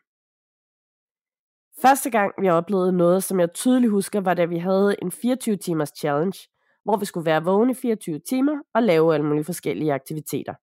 Første 1.82 2.10
gang 2.10 2.34
vi 2.42 2.50
oplevede 2.50 2.92
noget, 2.92 3.24
som 3.24 3.40
jeg 3.40 3.54
tydeligt 3.54 3.92
husker, 3.92 4.22
var 4.22 4.34
da 4.34 4.46
vi 4.46 4.58
havde 4.58 4.96
en 5.02 5.12
24 5.12 5.58
timers 5.58 5.92
challenge, 6.00 6.40
hvor 6.84 6.98
vi 6.98 7.06
skulle 7.06 7.26
være 7.26 7.44
vågne 7.44 7.72
i 7.72 7.76
24 7.76 8.20
timer 8.20 8.62
og 8.74 8.84
lave 8.84 9.14
alle 9.14 9.26
mulige 9.26 9.46
forskellige 9.46 9.94
aktiviteter. 9.94 10.54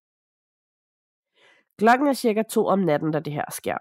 Klokken 1.79 2.09
er 2.09 2.13
cirka 2.13 2.43
to 2.43 2.67
om 2.67 2.79
natten, 2.79 3.11
da 3.11 3.21
det 3.21 3.33
her 3.33 3.45
sker. 3.53 3.79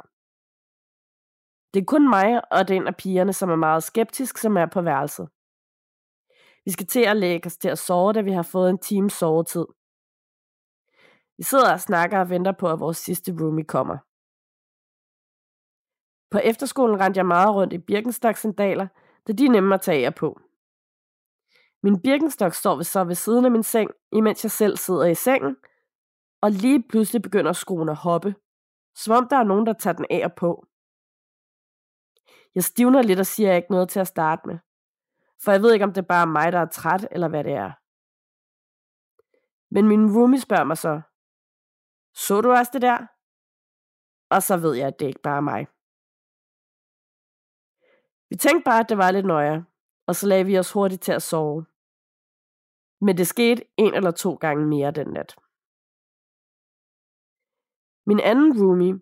Det 1.74 1.82
er 1.82 1.86
kun 1.86 2.10
mig 2.10 2.54
og 2.54 2.68
den 2.68 2.88
af 2.88 2.96
pigerne, 2.96 3.34
som 3.34 3.50
er 3.50 3.56
meget 3.56 3.84
skeptisk, 3.84 4.38
som 4.38 4.58
er 4.58 4.66
på 4.66 4.82
værelset. 4.82 5.30
Vi 6.66 6.72
skal 6.72 6.88
til 6.88 7.06
at 7.06 7.18
lægge 7.18 7.48
os 7.48 7.58
til 7.58 7.70
at 7.70 7.78
sove, 7.78 8.14
da 8.14 8.22
vi 8.22 8.32
har 8.32 8.44
fået 8.44 8.70
en 8.70 8.78
times 8.78 9.14
sovetid. 9.14 9.66
Vi 11.38 11.44
sidder 11.44 11.74
og 11.74 11.80
snakker 11.80 12.20
og 12.20 12.30
venter 12.30 12.52
på, 12.52 12.68
at 12.70 12.80
vores 12.80 12.98
sidste 12.98 13.32
roomie 13.40 13.66
kommer. 13.66 13.98
På 16.32 16.38
efterskolen 16.38 17.00
rendte 17.00 17.18
jeg 17.18 17.26
meget 17.26 17.56
rundt 17.56 17.74
i 17.74 17.78
Birkenstock-sandaler, 17.78 18.88
da 19.28 19.34
de 19.34 19.46
er 19.46 19.50
nemme 19.50 19.76
at 19.76 19.82
tage 19.82 20.06
af 20.06 20.16
på. 20.16 20.40
Min 21.84 22.02
Birkenstock 22.02 22.54
står 22.54 22.82
så 22.82 23.04
ved 23.04 23.16
siden 23.16 23.46
af 23.46 23.52
min 23.52 23.64
seng, 23.64 23.92
imens 24.12 24.44
jeg 24.44 24.52
selv 24.52 24.78
sidder 24.78 25.06
i 25.06 25.16
sengen, 25.16 25.56
og 26.42 26.52
lige 26.52 26.84
pludselig 26.90 27.22
begynder 27.22 27.54
skoen 27.54 27.90
at 27.90 27.96
hoppe, 27.96 28.36
som 28.96 29.16
om 29.16 29.28
der 29.30 29.38
er 29.38 29.44
nogen, 29.44 29.66
der 29.66 29.74
tager 29.74 29.94
den 29.94 30.06
af 30.10 30.22
og 30.26 30.34
på. 30.34 30.66
Jeg 32.56 32.64
stivner 32.64 33.02
lidt 33.02 33.20
og 33.20 33.26
siger 33.26 33.56
ikke 33.56 33.72
noget 33.72 33.90
til 33.90 34.00
at 34.00 34.08
starte 34.08 34.42
med, 34.48 34.58
for 35.44 35.52
jeg 35.52 35.62
ved 35.62 35.74
ikke, 35.74 35.86
om 35.86 35.94
det 35.94 36.02
er 36.02 36.08
bare 36.16 36.28
mig, 36.28 36.52
der 36.52 36.60
er 36.60 36.66
træt, 36.66 37.08
eller 37.12 37.28
hvad 37.28 37.44
det 37.44 37.54
er. 37.54 37.72
Men 39.74 39.88
min 39.88 40.16
roomie 40.16 40.40
spørger 40.40 40.64
mig 40.64 40.78
så, 40.78 41.02
så 42.14 42.42
du 42.42 42.52
også 42.52 42.72
det 42.74 42.82
der? 42.82 42.98
Og 44.36 44.44
så 44.44 44.58
ved 44.58 44.74
jeg, 44.76 44.88
at 44.88 45.00
det 45.00 45.08
ikke 45.08 45.22
bare 45.22 45.38
er 45.38 45.50
mig. 45.52 45.68
Vi 48.30 48.36
tænkte 48.36 48.64
bare, 48.70 48.80
at 48.80 48.90
det 48.90 48.98
var 48.98 49.12
lidt 49.12 49.26
nøje, 49.26 49.66
og 50.08 50.16
så 50.16 50.28
lagde 50.28 50.46
vi 50.46 50.60
os 50.60 50.72
hurtigt 50.72 51.02
til 51.02 51.12
at 51.12 51.22
sove. 51.22 51.66
Men 53.02 53.18
det 53.18 53.28
skete 53.28 53.62
en 53.78 53.94
eller 53.94 54.12
to 54.12 54.36
gange 54.36 54.66
mere 54.66 54.92
den 54.92 55.08
nat. 55.08 55.36
Min 58.06 58.20
anden 58.20 58.50
roomie, 58.60 59.02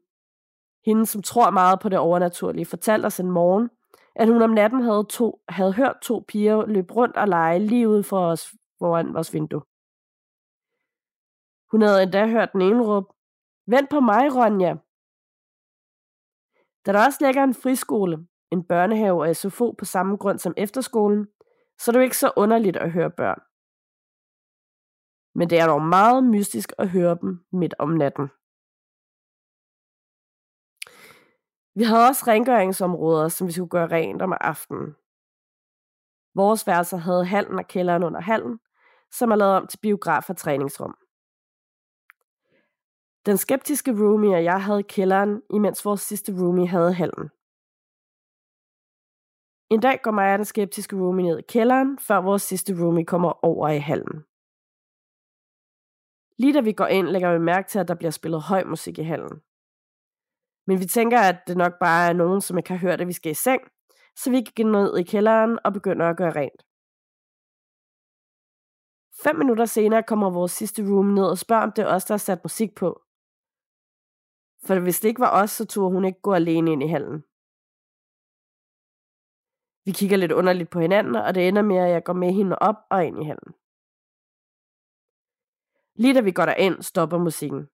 hende 0.88 1.06
som 1.06 1.22
tror 1.22 1.50
meget 1.50 1.80
på 1.80 1.90
det 1.90 2.00
overnaturlige, 2.00 2.66
fortalte 2.66 3.06
os 3.06 3.20
en 3.20 3.32
morgen, 3.32 3.70
at 4.16 4.28
hun 4.28 4.42
om 4.42 4.50
natten 4.50 4.82
havde, 4.82 5.06
to, 5.10 5.42
havde 5.50 5.74
hørt 5.74 5.98
to 6.02 6.26
piger 6.28 6.66
løbe 6.66 6.94
rundt 6.94 7.18
og 7.18 7.28
lege 7.28 7.60
lige 7.60 7.90
ude 7.90 8.04
for 8.04 8.20
os 8.20 8.44
foran 8.80 9.14
vores 9.14 9.34
vindue. 9.34 9.62
Hun 11.72 11.82
havde 11.82 12.04
endda 12.04 12.28
hørt 12.28 12.54
den 12.54 12.62
ene 12.62 12.84
råbe, 12.88 13.08
Vent 13.70 13.90
på 13.90 14.00
mig, 14.00 14.36
Ronja! 14.36 14.76
Da 16.86 16.94
der 16.94 17.06
også 17.06 17.20
ligger 17.26 17.44
en 17.44 17.54
friskole, 17.54 18.28
en 18.52 18.64
børnehave 18.64 19.22
og 19.22 19.36
SFO 19.36 19.72
på 19.72 19.86
samme 19.86 20.18
grund 20.18 20.40
som 20.40 20.54
efterskolen, 20.58 21.28
så 21.80 21.92
er 21.92 21.94
det 21.94 22.00
jo 22.00 22.04
ikke 22.04 22.18
så 22.18 22.32
underligt 22.36 22.78
at 22.78 22.92
høre 22.92 23.12
børn. 23.12 23.42
Men 25.36 25.50
det 25.50 25.60
er 25.60 25.68
dog 25.68 25.82
meget 25.82 26.24
mystisk 26.24 26.74
at 26.78 26.90
høre 26.90 27.18
dem 27.22 27.46
midt 27.52 27.76
om 27.80 27.90
natten. 27.90 28.28
Vi 31.78 31.84
havde 31.84 32.08
også 32.08 32.24
rengøringsområder, 32.28 33.28
som 33.28 33.48
vi 33.48 33.52
skulle 33.52 33.70
gøre 33.70 33.88
rent 33.88 34.22
om 34.22 34.34
aftenen. 34.42 34.96
Vores 36.36 36.68
værelser 36.68 36.98
havde 36.98 37.26
hallen 37.26 37.60
og 37.60 37.68
kælderen 37.68 38.04
under 38.04 38.22
hallen, 38.22 38.60
som 39.12 39.32
er 39.32 39.36
lavet 39.36 39.54
om 39.54 39.68
til 39.68 39.78
biograf 39.78 40.30
og 40.30 40.38
træningsrum. 40.38 40.98
Den 43.26 43.38
skeptiske 43.38 43.92
roomie 43.92 44.36
og 44.36 44.44
jeg 44.44 44.64
havde 44.64 44.84
kælderen, 44.84 45.42
imens 45.54 45.86
vores 45.86 46.02
sidste 46.02 46.32
roomie 46.32 46.68
havde 46.68 46.94
hallen. 46.94 47.30
En 49.70 49.80
dag 49.80 50.02
går 50.04 50.12
mig 50.12 50.32
og 50.34 50.38
den 50.38 50.46
skeptiske 50.46 50.96
roomie 50.96 51.26
ned 51.26 51.40
i 51.40 51.42
kælderen, 51.50 52.00
før 52.00 52.18
vores 52.18 52.42
sidste 52.42 52.74
roomie 52.74 53.06
kommer 53.06 53.46
over 53.46 53.70
i 53.70 53.80
hallen. 53.80 54.26
Lige 56.38 56.54
da 56.54 56.62
vi 56.62 56.72
går 56.72 56.88
ind, 56.88 57.08
lægger 57.08 57.34
vi 57.34 57.40
mærke 57.40 57.70
til, 57.70 57.80
at 57.80 57.88
der 57.88 57.96
bliver 57.96 58.12
spillet 58.12 58.42
høj 58.42 58.64
musik 58.64 59.00
i 59.00 59.04
hallen. 59.04 59.42
Men 60.68 60.80
vi 60.80 60.86
tænker, 60.86 61.20
at 61.20 61.38
det 61.48 61.58
nok 61.58 61.74
bare 61.80 62.10
er 62.10 62.14
nogen, 62.14 62.42
som 62.42 62.58
ikke 62.58 62.70
har 62.70 62.78
hørt, 62.78 63.02
at 63.02 63.08
vi 63.08 63.14
skal 63.14 63.32
i 63.32 63.36
seng, 63.46 63.62
så 64.16 64.32
vi 64.32 64.38
gik 64.38 64.66
ned 64.66 64.98
i 64.98 65.04
kælderen 65.04 65.60
og 65.66 65.74
begynder 65.74 66.06
at 66.10 66.18
gøre 66.18 66.36
rent. 66.36 66.62
Fem 69.24 69.36
minutter 69.36 69.66
senere 69.66 70.04
kommer 70.04 70.30
vores 70.30 70.52
sidste 70.52 70.82
room 70.82 71.06
ned 71.06 71.26
og 71.26 71.38
spørger, 71.38 71.64
om 71.64 71.72
det 71.72 71.84
er 71.84 71.96
os, 71.96 72.06
der 72.06 72.14
har 72.14 72.18
sat 72.18 72.44
musik 72.44 72.76
på. 72.76 73.02
For 74.66 74.80
hvis 74.80 75.00
det 75.00 75.08
ikke 75.08 75.22
var 75.22 75.44
os, 75.44 75.52
så 75.52 75.66
turde 75.66 75.94
hun 75.96 76.06
ikke 76.06 76.22
gå 76.22 76.34
alene 76.34 76.72
ind 76.72 76.84
i 76.84 76.88
hallen. 76.88 77.24
Vi 79.86 79.92
kigger 79.92 80.18
lidt 80.18 80.32
underligt 80.32 80.70
på 80.70 80.80
hinanden, 80.80 81.16
og 81.16 81.36
det 81.36 81.48
ender 81.48 81.62
med, 81.62 81.78
at 81.78 81.90
jeg 81.90 82.04
går 82.04 82.14
med 82.14 82.32
hende 82.34 82.56
op 82.60 82.76
og 82.90 83.06
ind 83.06 83.22
i 83.22 83.26
hallen. 83.26 83.54
Lige 85.96 86.14
da 86.14 86.22
vi 86.22 86.32
går 86.32 86.46
derind, 86.46 86.82
stopper 86.82 87.18
musikken. 87.18 87.70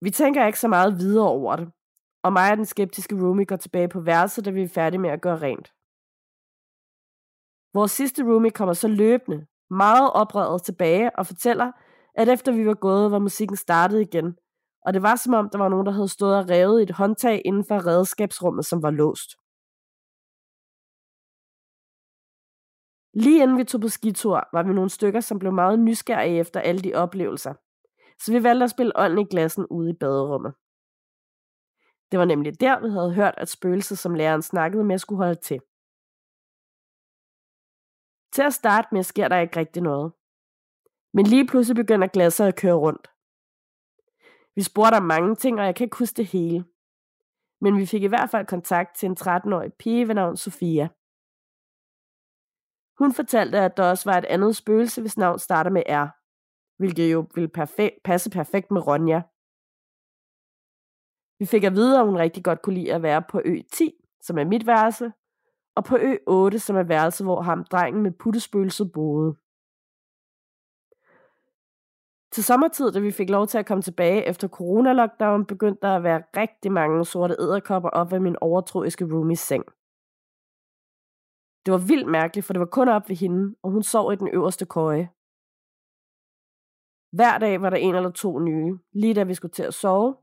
Vi 0.00 0.10
tænker 0.10 0.46
ikke 0.46 0.60
så 0.60 0.68
meget 0.68 0.98
videre 0.98 1.28
over 1.28 1.56
det, 1.56 1.68
og 2.24 2.32
mig 2.32 2.50
og 2.50 2.56
den 2.56 2.66
skeptiske 2.66 3.14
roomie 3.22 3.46
går 3.46 3.56
tilbage 3.56 3.88
på 3.88 4.00
værelset, 4.00 4.44
da 4.44 4.50
vi 4.50 4.62
er 4.62 4.68
færdige 4.68 5.00
med 5.00 5.10
at 5.10 5.22
gøre 5.22 5.40
rent. 5.42 5.68
Vores 7.74 7.90
sidste 7.90 8.22
roomie 8.22 8.50
kommer 8.50 8.74
så 8.74 8.88
løbende, 8.88 9.46
meget 9.70 10.12
oprevet 10.12 10.62
tilbage 10.62 11.18
og 11.18 11.26
fortæller, 11.26 11.72
at 12.14 12.28
efter 12.28 12.52
vi 12.52 12.66
var 12.66 12.74
gået, 12.74 13.10
var 13.10 13.18
musikken 13.18 13.56
startet 13.56 14.00
igen, 14.00 14.36
og 14.86 14.94
det 14.94 15.02
var 15.02 15.16
som 15.16 15.34
om, 15.34 15.50
der 15.50 15.58
var 15.58 15.68
nogen, 15.68 15.86
der 15.86 15.92
havde 15.92 16.08
stået 16.08 16.36
og 16.38 16.48
revet 16.50 16.82
et 16.82 16.90
håndtag 16.90 17.42
inden 17.44 17.64
for 17.64 17.86
redskabsrummet, 17.86 18.64
som 18.66 18.82
var 18.82 18.90
låst. 18.90 19.30
Lige 23.24 23.42
inden 23.42 23.58
vi 23.58 23.64
tog 23.64 23.80
på 23.80 23.88
skitur, 23.88 24.48
var 24.52 24.62
vi 24.62 24.72
nogle 24.72 24.90
stykker, 24.90 25.20
som 25.20 25.38
blev 25.38 25.52
meget 25.52 25.78
nysgerrige 25.78 26.40
efter 26.40 26.60
alle 26.60 26.80
de 26.80 26.94
oplevelser. 26.94 27.54
Så 28.20 28.32
vi 28.32 28.42
valgte 28.42 28.64
at 28.64 28.70
spille 28.70 28.96
ånden 28.96 29.18
i 29.18 29.24
glassen 29.24 29.66
ude 29.66 29.90
i 29.90 29.98
baderummet. 30.00 30.54
Det 32.10 32.18
var 32.18 32.24
nemlig 32.24 32.60
der, 32.60 32.80
vi 32.80 32.88
havde 32.90 33.14
hørt, 33.14 33.34
at 33.36 33.48
spøgelset, 33.48 33.98
som 33.98 34.14
læreren 34.14 34.42
snakkede 34.42 34.84
med, 34.84 34.98
skulle 34.98 35.24
holde 35.24 35.40
til. 35.40 35.60
Til 38.32 38.42
at 38.42 38.54
starte 38.54 38.88
med 38.92 39.02
sker 39.02 39.28
der 39.28 39.38
ikke 39.40 39.60
rigtig 39.60 39.82
noget. 39.82 40.12
Men 41.12 41.26
lige 41.26 41.46
pludselig 41.46 41.76
begynder 41.76 42.08
glasset 42.08 42.46
at 42.46 42.56
køre 42.56 42.74
rundt. 42.74 43.10
Vi 44.54 44.62
spurgte 44.62 44.96
om 44.96 45.02
mange 45.02 45.34
ting, 45.34 45.58
og 45.60 45.66
jeg 45.66 45.74
kan 45.74 45.84
ikke 45.84 45.98
huske 45.98 46.16
det 46.16 46.26
hele. 46.26 46.64
Men 47.60 47.78
vi 47.78 47.86
fik 47.86 48.02
i 48.02 48.06
hvert 48.06 48.30
fald 48.30 48.46
kontakt 48.46 48.96
til 48.96 49.06
en 49.06 49.16
13-årig 49.20 49.72
pige 49.74 50.08
ved 50.08 50.14
navn 50.14 50.36
Sofia. 50.36 50.88
Hun 52.98 53.14
fortalte, 53.14 53.58
at 53.58 53.76
der 53.76 53.90
også 53.90 54.10
var 54.10 54.18
et 54.18 54.24
andet 54.24 54.56
spøgelse, 54.56 55.00
hvis 55.00 55.16
navn 55.16 55.38
starter 55.38 55.70
med 55.70 55.82
R, 55.88 56.25
hvilket 56.76 57.12
jo 57.12 57.26
ville 57.34 57.48
perfekt, 57.48 58.02
passe 58.04 58.30
perfekt 58.30 58.70
med 58.70 58.86
Ronja. 58.86 59.22
Vi 61.38 61.46
fik 61.46 61.64
at 61.64 61.72
vide, 61.72 61.98
at 61.98 62.06
hun 62.06 62.16
rigtig 62.16 62.44
godt 62.44 62.62
kunne 62.62 62.74
lide 62.74 62.94
at 62.94 63.02
være 63.02 63.22
på 63.30 63.40
ø 63.44 63.60
10, 63.72 63.92
som 64.20 64.38
er 64.38 64.44
mit 64.44 64.66
værelse, 64.66 65.12
og 65.76 65.84
på 65.84 65.96
ø 65.96 66.16
8, 66.26 66.58
som 66.58 66.76
er 66.76 66.82
værelse, 66.82 67.24
hvor 67.24 67.42
ham 67.42 67.64
drengen 67.64 68.02
med 68.02 68.12
puttespøgelset 68.12 68.92
boede. 68.92 69.36
Til 72.32 72.44
sommertid, 72.44 72.92
da 72.92 72.98
vi 73.00 73.10
fik 73.10 73.30
lov 73.30 73.46
til 73.46 73.58
at 73.58 73.66
komme 73.66 73.82
tilbage 73.82 74.24
efter 74.24 74.48
coronalockdown, 74.48 75.46
begyndte 75.46 75.80
der 75.86 75.96
at 75.96 76.02
være 76.02 76.22
rigtig 76.36 76.72
mange 76.72 77.04
sorte 77.04 77.36
æderkopper 77.40 77.88
op 77.88 78.10
ved 78.10 78.20
min 78.20 78.36
overtroiske 78.40 79.04
roomies 79.04 79.40
seng. 79.40 79.64
Det 81.66 81.72
var 81.72 81.78
vildt 81.78 82.10
mærkeligt, 82.10 82.46
for 82.46 82.52
det 82.52 82.60
var 82.60 82.66
kun 82.66 82.88
op 82.88 83.08
ved 83.08 83.16
hende, 83.16 83.56
og 83.62 83.70
hun 83.70 83.82
sov 83.82 84.12
i 84.12 84.16
den 84.16 84.28
øverste 84.28 84.66
køje. 84.66 85.08
Hver 87.10 87.38
dag 87.38 87.62
var 87.62 87.70
der 87.70 87.76
en 87.76 87.94
eller 87.94 88.10
to 88.10 88.38
nye, 88.38 88.78
lige 88.92 89.14
da 89.14 89.22
vi 89.22 89.34
skulle 89.34 89.52
til 89.52 89.62
at 89.62 89.74
sove, 89.74 90.16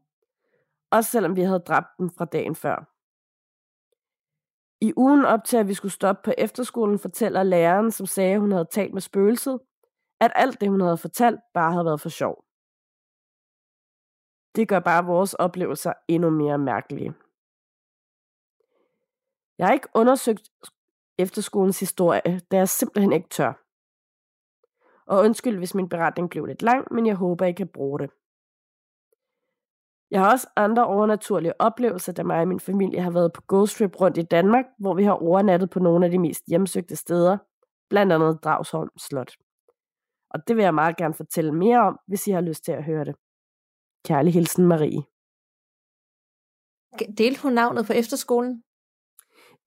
også 0.92 1.12
selvom 1.12 1.36
vi 1.36 1.42
havde 1.42 1.60
dræbt 1.60 1.88
den 1.98 2.12
fra 2.18 2.26
dagen 2.26 2.56
før. 2.56 2.90
I 4.82 4.94
ugen 4.98 5.26
op 5.26 5.44
til, 5.46 5.58
at 5.58 5.68
vi 5.68 5.74
skulle 5.74 5.92
stoppe 5.92 6.22
på 6.26 6.34
efterskolen, 6.38 7.00
fortæller 7.00 7.44
læreren, 7.44 7.92
som 7.92 8.06
sagde, 8.06 8.34
at 8.34 8.40
hun 8.40 8.52
havde 8.52 8.68
talt 8.72 8.94
med 8.94 9.02
spøgelset, 9.02 9.60
at 10.20 10.32
alt 10.36 10.62
det, 10.62 10.70
hun 10.70 10.82
havde 10.82 10.98
fortalt, 10.98 11.40
bare 11.54 11.72
havde 11.72 11.86
været 11.86 12.02
for 12.02 12.10
sjov. 12.10 12.44
Det 14.56 14.68
gør 14.68 14.80
bare 14.80 15.06
vores 15.06 15.34
oplevelser 15.34 15.94
endnu 16.08 16.30
mere 16.30 16.58
mærkelige. 16.58 17.14
Jeg 19.58 19.68
har 19.68 19.74
ikke 19.74 19.88
undersøgt 19.94 20.50
efterskolens 21.18 21.80
historie, 21.80 22.40
da 22.52 22.58
jeg 22.58 22.70
simpelthen 22.70 23.14
ikke 23.14 23.30
tør. 23.30 23.63
Og 25.06 25.20
undskyld, 25.20 25.58
hvis 25.58 25.76
min 25.76 25.90
beretning 25.90 26.30
blev 26.30 26.46
lidt 26.46 26.62
lang, 26.62 26.94
men 26.94 27.06
jeg 27.06 27.16
håber, 27.16 27.46
I 27.46 27.52
kan 27.52 27.68
bruge 27.68 28.00
det. 28.00 28.10
Jeg 30.12 30.22
har 30.22 30.32
også 30.32 30.48
andre 30.56 30.88
overnaturlige 30.88 31.62
oplevelser, 31.62 32.14
da 32.14 32.24
mig 32.24 32.42
og 32.42 32.48
min 32.48 32.60
familie 32.60 33.02
har 33.02 33.12
været 33.12 33.34
på 33.34 33.42
ghost 33.48 33.78
trip 33.78 34.02
rundt 34.02 34.18
i 34.18 34.22
Danmark, 34.22 34.66
hvor 34.80 34.94
vi 34.94 35.04
har 35.04 35.14
overnattet 35.14 35.70
på 35.70 35.80
nogle 35.80 36.06
af 36.06 36.12
de 36.12 36.20
mest 36.20 36.44
hjemsøgte 36.48 36.96
steder, 36.96 37.38
blandt 37.90 38.14
andet 38.14 38.44
Dragsholm 38.44 38.90
Slot. 38.98 39.32
Og 40.30 40.48
det 40.48 40.56
vil 40.56 40.64
jeg 40.64 40.74
meget 40.74 40.98
gerne 40.98 41.14
fortælle 41.14 41.52
mere 41.52 41.80
om, 41.80 42.00
hvis 42.08 42.28
I 42.28 42.32
har 42.32 42.42
lyst 42.42 42.64
til 42.64 42.72
at 42.72 42.84
høre 42.84 43.06
det. 43.06 43.16
Kærlig 44.06 44.34
hilsen 44.34 44.68
Marie. 44.68 45.04
Delte 47.18 47.42
hun 47.42 47.54
navnet 47.54 47.86
på 47.86 47.94
efterskolen? 47.94 48.64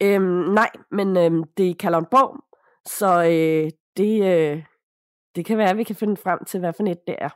Øhm, 0.02 0.52
nej, 0.54 0.70
men 0.90 1.16
øhm, 1.16 1.44
det 1.56 1.70
er 1.70 1.74
Kalundborg, 1.74 2.44
så 2.84 3.22
øh, 3.24 3.70
det, 3.96 4.24
øh, 4.24 4.64
det 5.36 5.46
kan 5.46 5.58
være, 5.58 5.70
at 5.70 5.76
vi 5.76 5.84
kan 5.84 5.96
finde 5.96 6.16
frem 6.16 6.38
til, 6.48 6.60
hvad 6.60 6.72
for 6.72 6.82
et 6.82 7.06
det 7.06 7.16
er. 7.18 7.30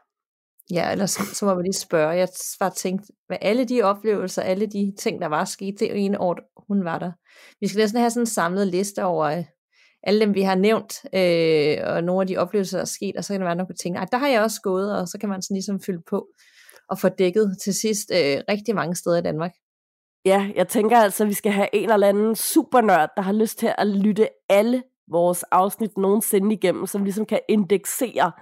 Ja, 0.73 0.93
ellers 0.93 1.11
så 1.11 1.45
må 1.45 1.55
vi 1.55 1.63
lige 1.63 1.73
spørge. 1.73 2.11
Jeg 2.11 2.29
var 2.61 2.71
tænkt, 2.71 3.11
hvad 3.27 3.39
alle 3.41 3.65
de 3.65 3.83
oplevelser, 3.83 4.43
alle 4.43 4.67
de 4.67 4.93
ting, 4.99 5.21
der 5.21 5.27
var 5.27 5.45
sket, 5.45 5.81
det 5.81 6.05
ene 6.05 6.21
år, 6.21 6.37
hun 6.69 6.85
var 6.85 6.99
der. 6.99 7.13
Vi 7.61 7.67
skal 7.67 7.79
næsten 7.79 8.01
have 8.01 8.11
sådan 8.11 8.23
en 8.23 8.27
samlet 8.27 8.67
liste 8.67 9.05
over 9.05 9.25
øh, 9.25 9.45
alle 10.03 10.21
dem, 10.21 10.35
vi 10.35 10.43
har 10.43 10.55
nævnt, 10.55 10.93
øh, 11.15 11.95
og 11.95 12.05
nogle 12.05 12.21
af 12.21 12.27
de 12.27 12.37
oplevelser, 12.37 12.79
der 12.79 12.83
er 12.83 12.87
sket, 12.87 13.17
og 13.17 13.25
så 13.25 13.33
kan 13.33 13.41
det 13.41 13.47
være, 13.47 13.57
nogen 13.57 13.77
tænke, 13.77 14.01
der 14.13 14.19
har 14.19 14.29
jeg 14.29 14.43
også 14.43 14.61
gået, 14.63 14.99
og 15.01 15.09
så 15.09 15.19
kan 15.19 15.29
man 15.29 15.43
sådan 15.43 15.55
ligesom 15.55 15.81
fylde 15.81 16.03
på 16.11 16.27
og 16.91 16.99
få 16.99 17.09
dækket 17.09 17.57
til 17.65 17.75
sidst 17.75 18.11
øh, 18.13 18.43
rigtig 18.49 18.75
mange 18.75 18.97
steder 18.97 19.19
i 19.19 19.23
Danmark. 19.23 19.53
Ja, 20.25 20.51
jeg 20.57 20.69
tænker 20.69 20.99
altså, 20.99 21.25
at 21.25 21.29
vi 21.29 21.35
skal 21.35 21.53
have 21.53 21.69
en 21.73 21.91
eller 21.91 22.07
anden 22.07 22.37
supernørd, 22.37 23.11
der 23.17 23.23
har 23.23 23.33
lyst 23.33 23.59
til 23.59 23.73
at 23.79 23.87
lytte 23.87 24.29
alle 24.49 24.83
vores 25.11 25.43
afsnit 25.43 25.97
nogensinde 25.97 26.55
igennem, 26.55 26.87
som 26.87 27.05
ligesom 27.05 27.27
kan 27.27 27.41
indeksere 27.49 28.33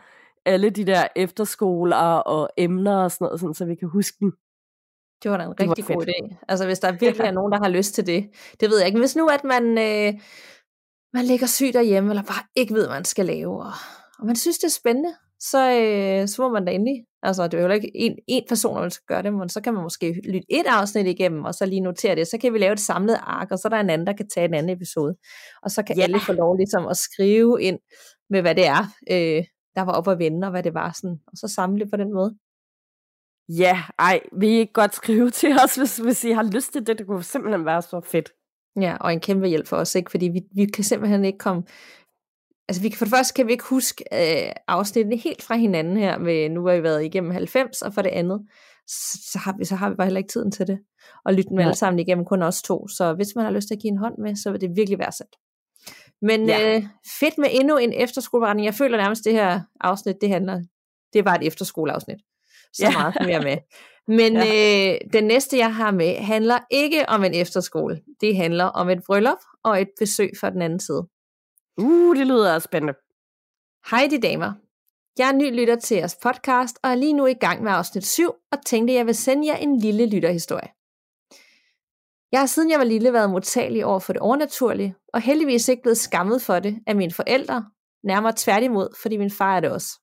alle 0.44 0.70
de 0.70 0.86
der 0.86 1.08
efterskoler 1.16 1.96
og 2.16 2.48
emner 2.56 2.96
og 2.96 3.10
sådan 3.10 3.24
noget, 3.24 3.40
sådan, 3.40 3.54
så 3.54 3.64
vi 3.64 3.74
kan 3.74 3.88
huske 3.88 4.16
dem. 4.20 4.32
Det 5.22 5.30
var 5.30 5.36
da 5.36 5.44
en 5.44 5.50
det 5.50 5.60
rigtig 5.60 5.84
god 5.84 6.06
idé. 6.06 6.44
Altså 6.48 6.66
hvis 6.66 6.78
der 6.78 6.92
virkelig 7.04 7.26
er 7.26 7.30
nogen, 7.30 7.52
der 7.52 7.58
har 7.62 7.68
lyst 7.68 7.94
til 7.94 8.06
det. 8.06 8.30
Det 8.60 8.70
ved 8.70 8.78
jeg 8.78 8.86
ikke. 8.86 8.96
Men 8.96 9.02
hvis 9.02 9.16
nu, 9.16 9.26
at 9.26 9.44
man, 9.44 9.64
øh, 9.78 10.20
man 11.12 11.24
ligger 11.24 11.46
syg 11.46 11.72
derhjemme, 11.72 12.10
eller 12.10 12.22
bare 12.22 12.44
ikke 12.56 12.74
ved, 12.74 12.86
hvad 12.86 12.96
man 12.96 13.04
skal 13.04 13.26
lave, 13.26 13.62
og, 13.62 13.72
og 14.18 14.26
man 14.26 14.36
synes, 14.36 14.58
det 14.58 14.66
er 14.66 14.80
spændende, 14.80 15.14
så, 15.40 15.60
øh, 15.80 16.28
så 16.28 16.42
må 16.42 16.48
man 16.48 16.64
da 16.64 16.72
endelig. 16.72 17.04
Altså, 17.22 17.48
det 17.48 17.60
er 17.60 17.64
jo 17.64 17.70
ikke 17.70 17.96
en, 17.96 18.18
en 18.26 18.44
person, 18.48 18.82
der 18.82 18.88
skal 18.88 19.04
gøre 19.06 19.22
det, 19.22 19.34
men 19.34 19.48
så 19.48 19.60
kan 19.60 19.74
man 19.74 19.82
måske 19.82 20.20
lytte 20.24 20.46
et 20.48 20.66
afsnit 20.66 21.06
igennem, 21.06 21.44
og 21.44 21.54
så 21.54 21.66
lige 21.66 21.80
notere 21.80 22.14
det. 22.14 22.26
Så 22.26 22.38
kan 22.38 22.52
vi 22.52 22.58
lave 22.58 22.72
et 22.72 22.80
samlet 22.80 23.18
ark, 23.22 23.50
og 23.50 23.58
så 23.58 23.68
er 23.68 23.70
der 23.70 23.80
en 23.80 23.90
anden, 23.90 24.06
der 24.06 24.12
kan 24.12 24.28
tage 24.28 24.44
en 24.44 24.54
anden 24.54 24.76
episode. 24.76 25.16
Og 25.62 25.70
så 25.70 25.82
kan 25.82 25.96
ja. 25.96 26.02
alle 26.02 26.20
få 26.20 26.32
lov 26.32 26.56
ligesom 26.56 26.86
at 26.86 26.96
skrive 26.96 27.62
ind 27.62 27.78
med, 28.30 28.40
hvad 28.40 28.54
det 28.54 28.66
er, 28.66 28.84
øh, 29.10 29.44
der 29.74 29.82
var 29.82 29.92
op 29.92 30.08
at 30.08 30.18
vende, 30.18 30.46
og 30.46 30.50
hvad 30.50 30.62
det 30.62 30.74
var 30.74 30.92
sådan, 30.92 31.18
og 31.26 31.32
så 31.34 31.48
samle 31.48 31.80
det 31.80 31.90
på 31.90 31.96
den 31.96 32.14
måde. 32.14 32.38
Ja, 33.48 33.82
ej, 33.98 34.20
vil 34.32 34.48
I 34.48 34.58
ikke 34.58 34.72
godt 34.72 34.94
skrive 34.94 35.30
til 35.40 35.56
os, 35.64 35.74
hvis, 35.74 35.96
hvis 35.96 36.24
I 36.24 36.30
har 36.30 36.42
lyst 36.54 36.72
til 36.72 36.86
det? 36.86 36.98
Det 36.98 37.06
kunne 37.06 37.22
simpelthen 37.22 37.64
være 37.64 37.82
så 37.82 38.00
fedt. 38.00 38.32
Ja, 38.80 38.96
og 39.00 39.12
en 39.12 39.20
kæmpe 39.20 39.46
hjælp 39.46 39.66
for 39.66 39.76
os, 39.76 39.94
ikke? 39.94 40.10
fordi 40.10 40.28
vi, 40.28 40.40
vi 40.54 40.66
kan 40.66 40.84
simpelthen 40.84 41.24
ikke 41.24 41.38
komme... 41.38 41.62
Altså 42.68 42.82
vi, 42.82 42.94
for 42.96 43.04
det 43.04 43.14
første 43.14 43.34
kan 43.34 43.46
vi 43.46 43.52
ikke 43.52 43.64
huske 43.64 44.04
øh, 44.12 44.52
afsnittene 44.68 45.16
helt 45.16 45.42
fra 45.42 45.56
hinanden 45.56 45.96
her, 45.96 46.18
med, 46.18 46.48
nu 46.48 46.66
har 46.66 46.76
vi 46.76 46.82
været 46.82 47.04
igennem 47.04 47.30
90, 47.30 47.82
og 47.82 47.94
for 47.94 48.02
det 48.02 48.10
andet, 48.10 48.46
så, 49.32 49.38
har 49.38 49.54
vi, 49.58 49.64
så 49.64 49.74
har 49.74 49.90
vi 49.90 49.96
bare 49.96 50.06
heller 50.06 50.18
ikke 50.18 50.32
tiden 50.32 50.52
til 50.52 50.66
det. 50.66 50.78
Og 51.24 51.34
lytte 51.34 51.48
dem 51.48 51.58
ja. 51.58 51.64
alle 51.64 51.74
sammen 51.74 51.98
igennem, 51.98 52.24
kun 52.24 52.42
os 52.42 52.62
to. 52.62 52.88
Så 52.88 53.14
hvis 53.14 53.28
man 53.36 53.44
har 53.44 53.52
lyst 53.52 53.68
til 53.68 53.74
at 53.74 53.80
give 53.80 53.90
en 53.90 53.98
hånd 53.98 54.14
med, 54.18 54.36
så 54.36 54.50
vil 54.50 54.60
det 54.60 54.76
virkelig 54.76 54.98
være 54.98 55.12
sandt. 55.12 55.36
Men 56.22 56.48
ja. 56.48 56.76
øh, 56.76 56.82
fedt 57.20 57.38
med 57.38 57.48
endnu 57.52 57.76
en 57.76 57.92
efterskoleberetning. 57.92 58.66
Jeg 58.66 58.74
føler 58.74 58.96
nærmest, 58.96 59.24
det 59.24 59.32
her 59.32 59.60
afsnit, 59.80 60.16
det 60.20 60.28
handler, 60.28 60.62
det 61.12 61.24
var 61.24 61.34
et 61.34 61.46
efterskoleafsnit. 61.46 62.18
Så 62.72 62.82
ja. 62.82 62.90
meget 62.92 63.14
mere 63.26 63.40
med. 63.40 63.56
Men 64.16 64.32
ja. 64.32 64.92
øh, 64.92 65.00
den 65.12 65.24
næste, 65.24 65.58
jeg 65.58 65.74
har 65.74 65.90
med, 65.90 66.16
handler 66.16 66.58
ikke 66.70 67.08
om 67.08 67.24
en 67.24 67.34
efterskole. 67.34 68.00
Det 68.20 68.36
handler 68.36 68.64
om 68.64 68.88
et 68.88 69.02
bryllup 69.06 69.38
og 69.64 69.80
et 69.80 69.88
besøg 69.98 70.30
fra 70.40 70.50
den 70.50 70.62
anden 70.62 70.80
side. 70.80 71.06
Uh, 71.78 72.16
det 72.16 72.26
lyder 72.26 72.58
spændende. 72.58 72.94
Hej 73.90 74.06
de 74.10 74.20
damer. 74.20 74.52
Jeg 75.18 75.28
er 75.28 75.32
ny 75.32 75.56
lytter 75.60 75.76
til 75.76 75.96
jeres 75.96 76.18
podcast, 76.22 76.78
og 76.82 76.90
er 76.90 76.94
lige 76.94 77.12
nu 77.12 77.26
i 77.26 77.34
gang 77.34 77.62
med 77.62 77.72
afsnit 77.72 78.06
7, 78.06 78.32
og 78.52 78.58
tænkte, 78.66 78.94
jeg 78.94 79.06
vil 79.06 79.14
sende 79.14 79.46
jer 79.46 79.56
en 79.56 79.78
lille 79.78 80.06
lytterhistorie. 80.06 80.68
Jeg 82.32 82.40
har 82.40 82.46
siden 82.46 82.70
jeg 82.70 82.78
var 82.78 82.84
lille 82.84 83.12
været 83.12 83.30
modtagelig 83.30 83.84
over 83.84 83.98
for 83.98 84.12
det 84.12 84.22
overnaturlige, 84.22 84.94
og 85.12 85.20
heldigvis 85.20 85.68
ikke 85.68 85.82
blevet 85.82 85.98
skammet 85.98 86.42
for 86.42 86.58
det 86.58 86.78
af 86.86 86.96
mine 86.96 87.12
forældre, 87.12 87.70
nærmere 88.04 88.32
tværtimod, 88.36 88.88
fordi 89.02 89.16
min 89.16 89.30
far 89.30 89.56
er 89.56 89.60
det 89.60 89.70
også. 89.70 90.00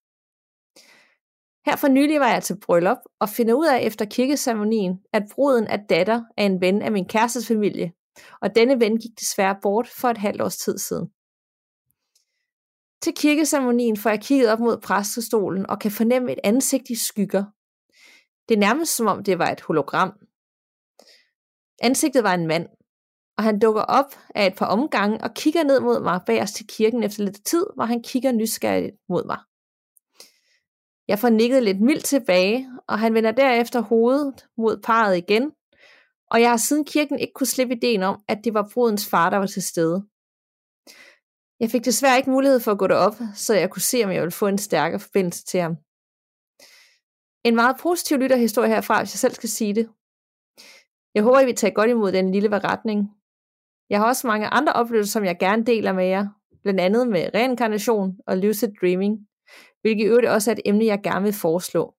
Her 1.65 1.75
for 1.75 1.87
nylig 1.87 2.19
var 2.19 2.29
jeg 2.29 2.43
til 2.43 2.59
bryllup 2.59 2.97
og 3.19 3.29
finder 3.29 3.53
ud 3.53 3.67
af 3.67 3.79
efter 3.81 4.05
kirkeseremonien, 4.05 4.99
at 5.13 5.23
bruden 5.31 5.67
er 5.67 5.77
datter 5.89 6.21
af 6.37 6.43
en 6.43 6.61
ven 6.61 6.81
af 6.81 6.91
min 6.91 7.07
kærestes 7.07 7.47
familie, 7.47 7.91
og 8.41 8.55
denne 8.55 8.79
ven 8.79 8.97
gik 8.97 9.19
desværre 9.19 9.57
bort 9.61 9.87
for 9.87 10.09
et 10.09 10.17
halvt 10.17 10.41
års 10.41 10.57
tid 10.57 10.77
siden. 10.77 11.09
Til 13.05 13.13
kirkeceremonien 13.13 13.97
får 13.97 14.09
jeg 14.09 14.21
kigget 14.21 14.51
op 14.51 14.59
mod 14.59 14.77
præstestolen 14.77 15.69
og 15.69 15.79
kan 15.79 15.91
fornemme 15.91 16.31
et 16.31 16.39
ansigt 16.43 16.89
i 16.89 16.95
skygger. 16.95 17.43
Det 18.49 18.55
er 18.55 18.59
nærmest 18.59 18.95
som 18.95 19.07
om 19.07 19.23
det 19.23 19.39
var 19.39 19.49
et 19.51 19.61
hologram, 19.61 20.13
Ansigtet 21.81 22.23
var 22.23 22.33
en 22.33 22.47
mand, 22.47 22.67
og 23.37 23.43
han 23.43 23.59
dukker 23.59 23.81
op 23.81 24.19
af 24.35 24.47
et 24.47 24.55
par 24.55 24.65
omgange 24.65 25.23
og 25.23 25.33
kigger 25.33 25.63
ned 25.63 25.79
mod 25.79 26.03
mig 26.03 26.21
bagerst 26.25 26.55
til 26.55 26.67
kirken 26.67 27.03
efter 27.03 27.23
lidt 27.23 27.45
tid, 27.45 27.65
hvor 27.75 27.83
han 27.83 28.03
kigger 28.03 28.31
nysgerrigt 28.31 28.95
mod 29.09 29.25
mig. 29.25 29.39
Jeg 31.07 31.19
får 31.19 31.29
nikket 31.29 31.63
lidt 31.63 31.81
mildt 31.81 32.05
tilbage, 32.05 32.69
og 32.87 32.99
han 32.99 33.13
vender 33.13 33.31
derefter 33.31 33.81
hovedet 33.81 34.45
mod 34.57 34.81
parret 34.83 35.17
igen, 35.17 35.51
og 36.31 36.41
jeg 36.41 36.49
har 36.49 36.57
siden 36.57 36.85
kirken 36.85 37.19
ikke 37.19 37.33
kunne 37.33 37.47
slippe 37.47 37.75
ideen 37.75 38.03
om, 38.03 38.21
at 38.27 38.37
det 38.43 38.53
var 38.53 38.69
brudens 38.73 39.09
far, 39.09 39.29
der 39.29 39.37
var 39.37 39.47
til 39.47 39.63
stede. 39.63 40.05
Jeg 41.59 41.69
fik 41.69 41.85
desværre 41.85 42.17
ikke 42.17 42.29
mulighed 42.29 42.59
for 42.59 42.71
at 42.71 42.77
gå 42.77 42.87
derop, 42.87 43.15
så 43.35 43.53
jeg 43.53 43.69
kunne 43.69 43.81
se, 43.81 44.03
om 44.03 44.11
jeg 44.11 44.21
ville 44.21 44.31
få 44.31 44.47
en 44.47 44.57
stærkere 44.57 44.99
forbindelse 44.99 45.45
til 45.45 45.59
ham. 45.59 45.75
En 47.43 47.55
meget 47.55 47.75
positiv 47.79 48.17
lytterhistorie 48.17 48.69
herfra, 48.69 48.99
hvis 48.99 49.13
jeg 49.13 49.19
selv 49.19 49.33
skal 49.33 49.49
sige 49.49 49.75
det, 49.75 49.89
jeg 51.15 51.23
håber, 51.23 51.39
I 51.39 51.45
vil 51.45 51.55
tage 51.55 51.73
godt 51.73 51.89
imod 51.89 52.11
den 52.11 52.31
lille 52.31 52.49
beretning. 52.49 52.99
Jeg 53.89 53.99
har 53.99 54.07
også 54.07 54.27
mange 54.27 54.47
andre 54.47 54.73
oplevelser, 54.73 55.11
som 55.11 55.25
jeg 55.25 55.37
gerne 55.39 55.65
deler 55.65 55.93
med 55.93 56.05
jer, 56.05 56.27
blandt 56.63 56.79
andet 56.79 57.07
med 57.07 57.29
reinkarnation 57.33 58.17
og 58.27 58.37
lucid 58.37 58.73
dreaming, 58.81 59.27
hvilket 59.81 60.03
i 60.03 60.07
øvrigt 60.07 60.27
også 60.27 60.51
er 60.51 60.55
et 60.55 60.61
emne, 60.65 60.85
jeg 60.85 61.01
gerne 61.03 61.23
vil 61.23 61.33
foreslå. 61.33 61.95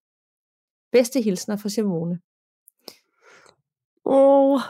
Bedste 0.92 1.20
hilsner 1.20 1.57
fra 1.57 1.68
Simone. 1.68 2.20
Oh. 4.04 4.61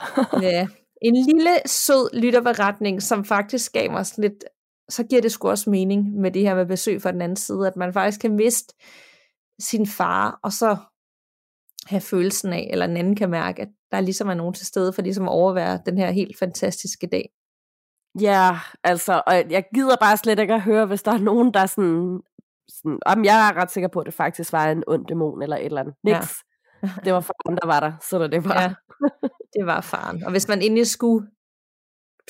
ja, 0.43 0.69
en 1.03 1.15
lille 1.15 1.51
sød 1.67 2.21
lytterberetning, 2.21 3.03
som 3.03 3.25
faktisk 3.25 3.73
gav 3.73 3.91
mig 3.91 4.07
sådan 4.07 4.23
lidt, 4.23 4.45
så 4.89 5.05
giver 5.05 5.23
det 5.23 5.33
sgu 5.33 5.49
også 5.49 5.71
mening 5.71 6.21
med 6.21 6.31
det 6.31 6.43
her 6.43 6.55
med 6.55 6.67
besøg 6.67 7.03
fra 7.03 7.13
den 7.13 7.23
anden 7.23 7.37
side, 7.37 7.67
at 7.67 7.77
man 7.77 7.93
faktisk 7.93 8.21
kan 8.21 8.37
miste 8.37 8.75
sin 9.61 9.87
far, 9.87 10.39
og 10.43 10.53
så 10.53 10.77
have 11.87 12.01
følelsen 12.01 12.53
af, 12.53 12.69
eller 12.73 12.85
en 12.85 12.97
anden 12.97 13.17
kan 13.17 13.31
mærke, 13.31 13.63
at 13.63 13.69
der 13.91 14.01
ligesom 14.01 14.29
er 14.29 14.35
nogen 14.35 14.55
til 14.55 14.67
stede 14.67 14.93
for 14.93 15.03
ligesom 15.03 15.29
at 15.29 15.33
overvære 15.33 15.81
den 15.87 15.99
her 15.99 16.11
helt 16.11 16.39
fantastiske 16.39 17.07
dag. 17.07 17.29
Ja, 18.21 18.59
altså, 18.85 19.23
og 19.27 19.35
jeg 19.51 19.65
gider 19.75 19.97
bare 20.01 20.17
slet 20.17 20.39
ikke 20.39 20.55
at 20.55 20.63
høre, 20.63 20.87
hvis 20.87 21.03
der 21.03 21.13
er 21.13 21.19
nogen, 21.19 21.55
der 21.55 21.61
er 21.61 21.67
sådan, 21.67 22.21
sådan 22.69 22.99
om 23.07 23.25
jeg 23.25 23.49
er 23.49 23.57
ret 23.57 23.71
sikker 23.71 23.89
på, 23.89 24.01
at 24.01 24.07
det 24.07 24.15
faktisk 24.15 24.53
var 24.53 24.71
en 24.71 24.85
ond 24.87 25.07
dæmon 25.07 25.43
eller 25.43 25.57
et 25.57 25.65
eller 25.65 25.81
andet. 25.81 25.95
Niks. 26.05 26.37
Ja. 26.83 26.89
det 27.05 27.13
var 27.13 27.21
faren, 27.21 27.59
der 27.63 27.67
var 27.67 27.81
der, 27.81 27.93
så 28.03 28.29
det 28.29 28.45
var. 28.45 28.63
Ja, 28.63 28.75
det 29.59 29.67
var 29.67 29.81
faren. 29.81 30.25
Og 30.25 30.31
hvis 30.31 30.49
man 30.49 30.63
endelig 30.63 30.87
skulle, 30.87 31.27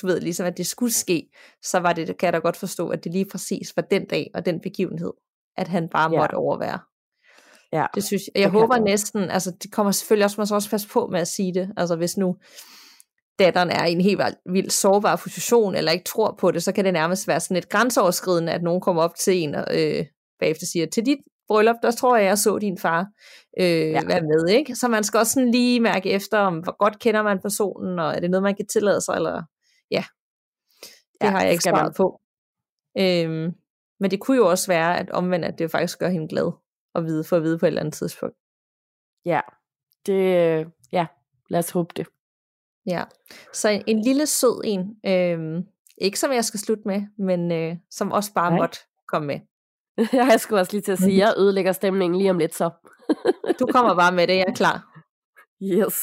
du 0.01 0.07
ved 0.07 0.19
ligesom, 0.19 0.45
at 0.45 0.57
det 0.57 0.67
skulle 0.67 0.93
ske, 0.93 1.29
så 1.63 1.79
var 1.79 1.93
det, 1.93 2.17
kan 2.17 2.25
jeg 2.25 2.33
da 2.33 2.37
godt 2.37 2.57
forstå, 2.57 2.89
at 2.89 3.03
det 3.03 3.11
lige 3.11 3.25
præcis 3.31 3.75
var 3.75 3.81
den 3.81 4.05
dag 4.05 4.31
og 4.33 4.45
den 4.45 4.59
begivenhed, 4.61 5.11
at 5.57 5.67
han 5.67 5.89
bare 5.89 6.11
ja. 6.11 6.19
måtte 6.19 6.33
overvære. 6.33 6.79
Ja, 7.73 7.85
det 7.95 8.03
synes 8.03 8.23
jeg. 8.35 8.41
Jeg 8.41 8.49
håber 8.49 8.77
næsten, 8.79 9.29
altså 9.29 9.51
det 9.63 9.71
kommer 9.71 9.91
selvfølgelig 9.91 10.25
også, 10.25 10.35
man 10.37 10.47
skal 10.47 10.55
også 10.55 10.69
passe 10.69 10.87
på 10.87 11.07
med 11.11 11.19
at 11.19 11.27
sige 11.27 11.53
det, 11.53 11.71
altså 11.77 11.95
hvis 11.95 12.17
nu 12.17 12.35
datteren 13.39 13.69
er 13.69 13.85
i 13.85 13.91
en 13.91 14.01
helt 14.01 14.21
vildt 14.45 14.73
sårbar 14.73 15.15
position, 15.15 15.75
eller 15.75 15.91
ikke 15.91 16.03
tror 16.03 16.35
på 16.39 16.51
det, 16.51 16.63
så 16.63 16.71
kan 16.71 16.85
det 16.85 16.93
nærmest 16.93 17.27
være 17.27 17.39
sådan 17.39 17.57
et 17.57 17.69
grænseoverskridende, 17.69 18.51
at 18.51 18.63
nogen 18.63 18.81
kommer 18.81 19.03
op 19.03 19.15
til 19.15 19.37
en 19.37 19.55
og 19.55 19.65
øh, 19.73 20.05
bagefter 20.39 20.65
siger, 20.65 20.85
til 20.85 21.05
dit 21.05 21.17
bryllup, 21.47 21.75
der 21.83 21.91
tror 21.91 22.17
jeg, 22.17 22.25
jeg 22.25 22.37
så 22.37 22.57
din 22.57 22.77
far 22.77 23.07
øh, 23.59 23.91
ja. 23.91 24.01
være 24.05 24.21
med, 24.21 24.49
ikke? 24.49 24.75
Så 24.75 24.87
man 24.87 25.03
skal 25.03 25.17
også 25.17 25.33
sådan 25.33 25.51
lige 25.51 25.79
mærke 25.79 26.09
efter, 26.09 26.37
om 26.37 26.59
hvor 26.59 26.77
godt 26.77 26.99
kender 26.99 27.23
man 27.23 27.39
personen, 27.39 27.99
og 27.99 28.15
er 28.15 28.19
det 28.19 28.31
noget, 28.31 28.43
man 28.43 28.55
kan 28.55 28.67
tillade 28.67 29.01
sig, 29.01 29.15
eller 29.15 29.43
ja, 29.91 30.03
det 31.21 31.27
ja, 31.27 31.29
har 31.29 31.41
jeg 31.41 31.51
ikke 31.51 31.63
svaret 31.63 31.95
på. 31.95 32.21
Øhm, 32.99 33.53
men 33.99 34.11
det 34.11 34.19
kunne 34.19 34.37
jo 34.37 34.49
også 34.49 34.67
være, 34.67 34.99
at 34.99 35.09
omvendt, 35.09 35.45
at 35.45 35.59
det 35.59 35.71
faktisk 35.71 35.99
gør 35.99 36.09
hende 36.09 36.27
glad 36.27 36.51
at 36.95 37.03
vide, 37.03 37.23
for 37.23 37.35
at 37.35 37.43
vide 37.43 37.59
på 37.59 37.65
et 37.65 37.67
eller 37.67 37.81
andet 37.81 37.93
tidspunkt. 37.93 38.35
Ja, 39.25 39.41
det, 40.05 40.67
ja, 40.91 41.05
lad 41.49 41.59
os 41.59 41.69
håbe 41.69 41.93
det. 41.97 42.07
Ja, 42.85 43.03
så 43.53 43.83
en 43.87 44.01
lille 44.01 44.25
sød 44.25 44.61
en, 44.63 44.95
øh, 45.05 45.63
ikke 45.97 46.19
som 46.19 46.31
jeg 46.31 46.45
skal 46.45 46.59
slutte 46.59 46.83
med, 46.85 47.01
men 47.17 47.51
øh, 47.51 47.75
som 47.89 48.11
også 48.11 48.33
bare 48.33 48.49
Nej. 48.49 48.59
måtte 48.59 48.79
komme 49.07 49.27
med. 49.27 49.39
jeg 50.31 50.39
skulle 50.39 50.61
også 50.61 50.73
lige 50.73 50.81
til 50.81 50.91
at 50.91 50.99
sige, 50.99 51.11
at 51.11 51.17
jeg 51.17 51.33
ødelægger 51.37 51.71
stemningen 51.71 52.19
lige 52.19 52.31
om 52.31 52.37
lidt 52.37 52.55
så. 52.55 52.69
du 53.59 53.65
kommer 53.65 53.95
bare 53.95 54.11
med 54.11 54.27
det, 54.27 54.35
jeg 54.35 54.45
er 54.47 54.53
klar. 54.53 54.83
Yes. 55.63 55.95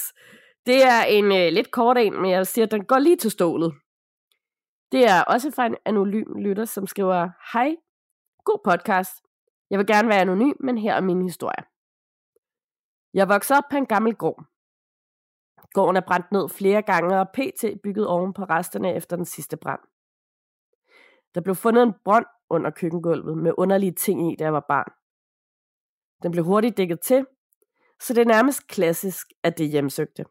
Det 0.67 0.83
er 0.83 1.05
en 1.05 1.25
øh, 1.25 1.53
lidt 1.53 1.71
kort 1.71 1.99
en, 1.99 2.23
men 2.23 2.31
jeg 2.31 2.47
siger, 2.47 2.65
at 2.65 2.71
den 2.71 2.85
går 2.85 2.99
lige 2.99 3.17
til 3.17 3.31
stålet. 3.31 3.75
Det 4.93 5.05
er 5.05 5.23
også 5.23 5.51
fra 5.51 5.67
en 5.67 5.77
anonym 5.85 6.35
lytter, 6.37 6.65
som 6.65 6.87
skriver, 6.87 7.31
Hej, 7.53 7.77
god 8.45 8.59
podcast. 8.65 9.25
Jeg 9.71 9.79
vil 9.79 9.87
gerne 9.87 10.09
være 10.09 10.21
anonym, 10.21 10.57
men 10.61 10.79
her 10.79 10.95
er 10.95 11.01
min 11.01 11.23
historie. 11.23 11.65
Jeg 13.15 13.29
voksede 13.29 13.59
op 13.59 13.65
på 13.71 13.77
en 13.77 13.87
gammel 13.87 14.15
gård. 14.15 14.45
Gården 15.73 15.97
er 15.97 16.07
brændt 16.07 16.33
ned 16.33 16.49
flere 16.49 16.83
gange 16.83 17.21
og 17.21 17.29
pt. 17.29 17.65
bygget 17.83 18.07
oven 18.07 18.33
på 18.33 18.45
resterne 18.45 18.95
efter 18.95 19.17
den 19.17 19.25
sidste 19.25 19.57
brand. 19.57 19.81
Der 21.35 21.41
blev 21.41 21.55
fundet 21.55 21.83
en 21.83 21.95
brønd 22.05 22.27
under 22.51 22.71
køkkengulvet 22.71 23.39
med 23.39 23.53
underlige 23.59 23.93
ting 23.93 24.33
i, 24.33 24.37
da 24.37 24.45
jeg 24.45 24.53
var 24.53 24.67
barn. 24.69 24.93
Den 26.23 26.33
blev 26.33 26.45
hurtigt 26.45 26.77
dækket 26.77 27.01
til, 27.01 27.27
så 28.01 28.15
det 28.15 28.21
er 28.21 28.35
nærmest 28.35 28.67
klassisk, 28.67 29.27
at 29.43 29.59
det 29.59 29.69
hjemsøgte. 29.69 30.25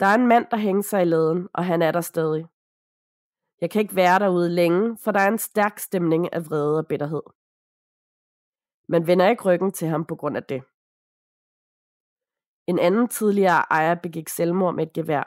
Der 0.00 0.06
er 0.06 0.14
en 0.14 0.26
mand, 0.26 0.46
der 0.50 0.56
hænger 0.56 0.82
sig 0.82 1.02
i 1.02 1.04
laden, 1.04 1.48
og 1.54 1.64
han 1.64 1.82
er 1.82 1.92
der 1.92 2.00
stadig. 2.00 2.46
Jeg 3.60 3.70
kan 3.70 3.82
ikke 3.82 3.96
være 3.96 4.18
derude 4.18 4.50
længe, 4.50 4.98
for 5.04 5.12
der 5.12 5.20
er 5.20 5.28
en 5.28 5.38
stærk 5.38 5.78
stemning 5.78 6.32
af 6.32 6.46
vrede 6.46 6.78
og 6.78 6.86
bitterhed. 6.86 7.22
Man 8.88 9.06
vender 9.06 9.28
ikke 9.28 9.44
ryggen 9.44 9.72
til 9.72 9.88
ham 9.88 10.04
på 10.04 10.16
grund 10.16 10.36
af 10.36 10.44
det. 10.44 10.62
En 12.66 12.78
anden 12.78 13.08
tidligere 13.08 13.64
ejer 13.70 13.94
begik 13.94 14.28
selvmord 14.28 14.74
med 14.74 14.86
et 14.86 14.92
gevær. 14.92 15.24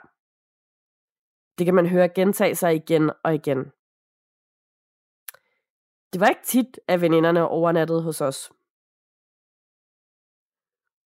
Det 1.58 1.64
kan 1.66 1.74
man 1.74 1.86
høre 1.86 2.08
gentage 2.08 2.54
sig 2.54 2.74
igen 2.74 3.10
og 3.24 3.34
igen. 3.34 3.58
Det 6.12 6.20
var 6.20 6.28
ikke 6.28 6.44
tit, 6.44 6.80
at 6.88 7.00
veninderne 7.00 7.48
overnattede 7.48 8.02
hos 8.02 8.20
os. 8.20 8.52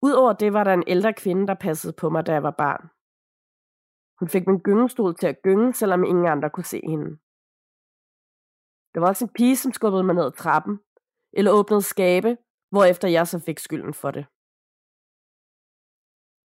Udover 0.02 0.32
det 0.32 0.52
var 0.52 0.64
der 0.64 0.72
en 0.72 0.84
ældre 0.86 1.12
kvinde, 1.12 1.46
der 1.46 1.54
passede 1.54 1.92
på 1.92 2.10
mig, 2.10 2.26
da 2.26 2.32
jeg 2.32 2.42
var 2.42 2.50
barn. 2.50 2.93
Hun 4.24 4.28
fik 4.28 4.46
min 4.46 4.60
gyngestol 4.60 5.14
til 5.14 5.26
at 5.26 5.42
gynge, 5.42 5.74
selvom 5.74 6.04
ingen 6.04 6.26
andre 6.26 6.50
kunne 6.50 6.64
se 6.74 6.80
hende. 6.92 7.10
Der 8.92 9.00
var 9.00 9.08
også 9.08 9.24
en 9.24 9.34
pige, 9.38 9.56
som 9.56 9.72
skubbede 9.72 10.04
mig 10.04 10.14
ned 10.14 10.24
ad 10.24 10.32
trappen, 10.32 10.80
eller 11.32 11.52
åbnede 11.52 11.82
skabe, 11.82 12.36
hvorefter 12.70 13.08
jeg 13.08 13.26
så 13.26 13.38
fik 13.38 13.58
skylden 13.58 13.94
for 13.94 14.10
det. 14.10 14.24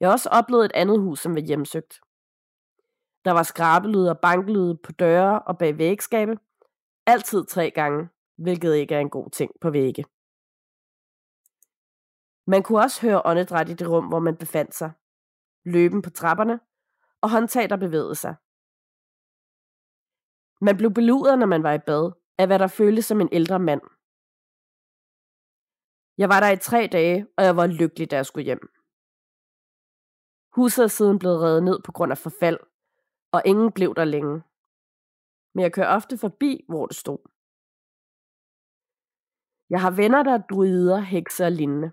Jeg 0.00 0.08
har 0.08 0.12
også 0.12 0.28
oplevet 0.38 0.64
et 0.64 0.72
andet 0.74 1.00
hus, 1.00 1.18
som 1.20 1.34
var 1.34 1.40
hjemsøgt. 1.40 1.92
Der 3.24 3.32
var 3.38 3.42
skrabelyde 3.42 4.10
og 4.10 4.18
bankelyde 4.20 4.76
på 4.84 4.92
døre 4.92 5.42
og 5.42 5.58
bag 5.58 5.78
vægskabe. 5.78 6.34
Altid 7.06 7.44
tre 7.46 7.70
gange, 7.70 8.08
hvilket 8.44 8.74
ikke 8.74 8.94
er 8.94 9.00
en 9.00 9.10
god 9.10 9.30
ting 9.30 9.50
på 9.60 9.70
vægge. 9.70 10.04
Man 12.52 12.62
kunne 12.62 12.82
også 12.86 12.98
høre 13.06 13.22
åndedræt 13.24 13.68
i 13.68 13.74
det 13.74 13.88
rum, 13.90 14.06
hvor 14.08 14.18
man 14.18 14.36
befandt 14.36 14.74
sig. 14.74 14.90
Løben 15.64 16.02
på 16.02 16.10
trapperne 16.10 16.60
og 17.22 17.30
håndtag, 17.30 17.70
der 17.70 17.76
bevægede 17.76 18.14
sig. 18.14 18.34
Man 20.66 20.76
blev 20.76 20.90
beluret, 20.98 21.38
når 21.38 21.46
man 21.54 21.62
var 21.62 21.72
i 21.72 21.86
bad, 21.86 22.04
af 22.38 22.46
hvad 22.46 22.58
der 22.58 22.66
føltes 22.66 23.04
som 23.04 23.20
en 23.20 23.28
ældre 23.32 23.58
mand. 23.58 23.82
Jeg 26.20 26.28
var 26.32 26.40
der 26.40 26.50
i 26.52 26.64
tre 26.68 26.80
dage, 26.96 27.26
og 27.36 27.44
jeg 27.44 27.56
var 27.56 27.66
lykkelig, 27.66 28.10
da 28.10 28.16
jeg 28.16 28.26
skulle 28.26 28.44
hjem. 28.44 28.64
Huset 30.56 30.82
er 30.84 30.92
siden 30.96 31.18
blevet 31.18 31.42
revet 31.44 31.62
ned 31.62 31.78
på 31.86 31.92
grund 31.92 32.12
af 32.12 32.18
forfald, 32.18 32.60
og 33.32 33.42
ingen 33.50 33.72
blev 33.72 33.94
der 33.94 34.04
længe. 34.04 34.36
Men 35.54 35.62
jeg 35.62 35.72
kører 35.72 35.94
ofte 35.96 36.18
forbi, 36.18 36.64
hvor 36.68 36.86
det 36.86 36.96
stod. 36.96 37.20
Jeg 39.70 39.80
har 39.84 39.90
venner, 39.90 40.22
der 40.22 40.34
er 40.38 40.46
druider, 40.50 40.98
hekser 41.14 41.46
og 41.46 41.52
lignende. 41.52 41.90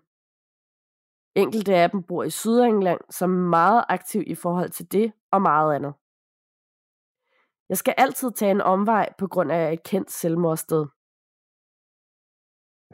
Enkelte 1.35 1.75
af 1.75 1.89
dem 1.89 2.03
bor 2.03 2.23
i 2.23 2.29
Sydengland, 2.29 2.99
som 3.09 3.31
er 3.31 3.49
meget 3.49 3.85
aktiv 3.89 4.23
i 4.27 4.35
forhold 4.35 4.69
til 4.69 4.91
det 4.91 5.13
og 5.31 5.41
meget 5.41 5.75
andet. 5.75 5.93
Jeg 7.69 7.77
skal 7.77 7.93
altid 7.97 8.31
tage 8.31 8.51
en 8.51 8.61
omvej 8.61 9.13
på 9.17 9.27
grund 9.27 9.51
af 9.51 9.73
et 9.73 9.83
kendt 9.83 10.11
selvmordsted. 10.11 10.85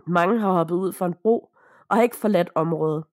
Mange 0.08 0.40
har 0.40 0.52
hoppet 0.52 0.76
ud 0.76 0.94
for 0.94 1.06
en 1.06 1.14
bro 1.14 1.52
og 1.90 1.96
har 1.96 2.04
ikke 2.04 2.16
forladt 2.16 2.50
området. 2.56 3.04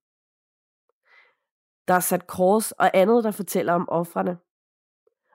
Der 1.89 1.95
er 1.95 2.01
sat 2.01 2.26
kors 2.26 2.72
og 2.72 2.91
andet, 2.95 3.24
der 3.24 3.31
fortæller 3.31 3.72
om 3.72 3.89
offrene. 3.89 4.39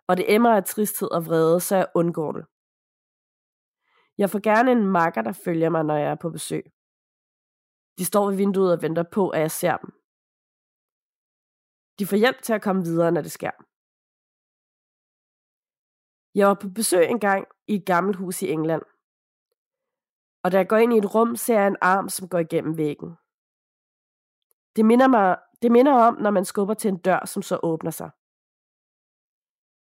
Og 0.08 0.18
det 0.18 0.34
emmer 0.36 0.56
af 0.56 0.64
tristhed 0.64 1.12
og 1.12 1.26
vrede, 1.26 1.60
så 1.60 1.76
jeg 1.76 1.88
undgår 1.96 2.32
det. 2.32 2.46
Jeg 4.18 4.30
får 4.30 4.40
gerne 4.40 4.72
en 4.72 4.88
makker, 4.88 5.22
der 5.22 5.32
følger 5.32 5.70
mig, 5.70 5.84
når 5.84 5.96
jeg 5.96 6.12
er 6.12 6.16
på 6.16 6.30
besøg. 6.30 6.73
De 7.98 8.06
står 8.06 8.30
ved 8.30 8.38
vinduet 8.38 8.74
og 8.74 8.82
venter 8.82 9.04
på, 9.04 9.30
at 9.30 9.42
jeg 9.42 9.52
ser 9.52 9.78
dem. 9.78 9.92
De 12.00 12.08
får 12.10 12.18
hjælp 12.24 12.42
til 12.42 12.54
at 12.54 12.62
komme 12.62 12.82
videre, 12.84 13.12
når 13.12 13.22
det 13.22 13.32
sker. 13.32 13.54
Jeg 16.36 16.48
var 16.48 16.58
på 16.62 16.70
besøg 16.70 17.06
engang 17.06 17.48
i 17.68 17.76
et 17.76 17.86
gammelt 17.86 18.18
hus 18.18 18.42
i 18.42 18.48
England. 18.50 18.82
Og 20.44 20.52
da 20.52 20.58
jeg 20.58 20.70
går 20.70 20.78
ind 20.78 20.94
i 20.94 20.98
et 20.98 21.16
rum, 21.16 21.36
ser 21.36 21.60
jeg 21.60 21.68
en 21.68 21.82
arm, 21.82 22.10
som 22.10 22.30
går 22.30 22.40
igennem 22.40 22.78
væggen. 22.78 23.12
Det 24.76 24.86
minder, 24.86 25.08
mig, 25.08 25.38
det 25.62 25.72
minder 25.72 25.94
om, 25.94 26.16
når 26.16 26.32
man 26.32 26.46
skubber 26.46 26.74
til 26.74 26.90
en 26.90 26.98
dør, 26.98 27.26
som 27.26 27.42
så 27.42 27.60
åbner 27.64 27.92
sig. 27.92 28.10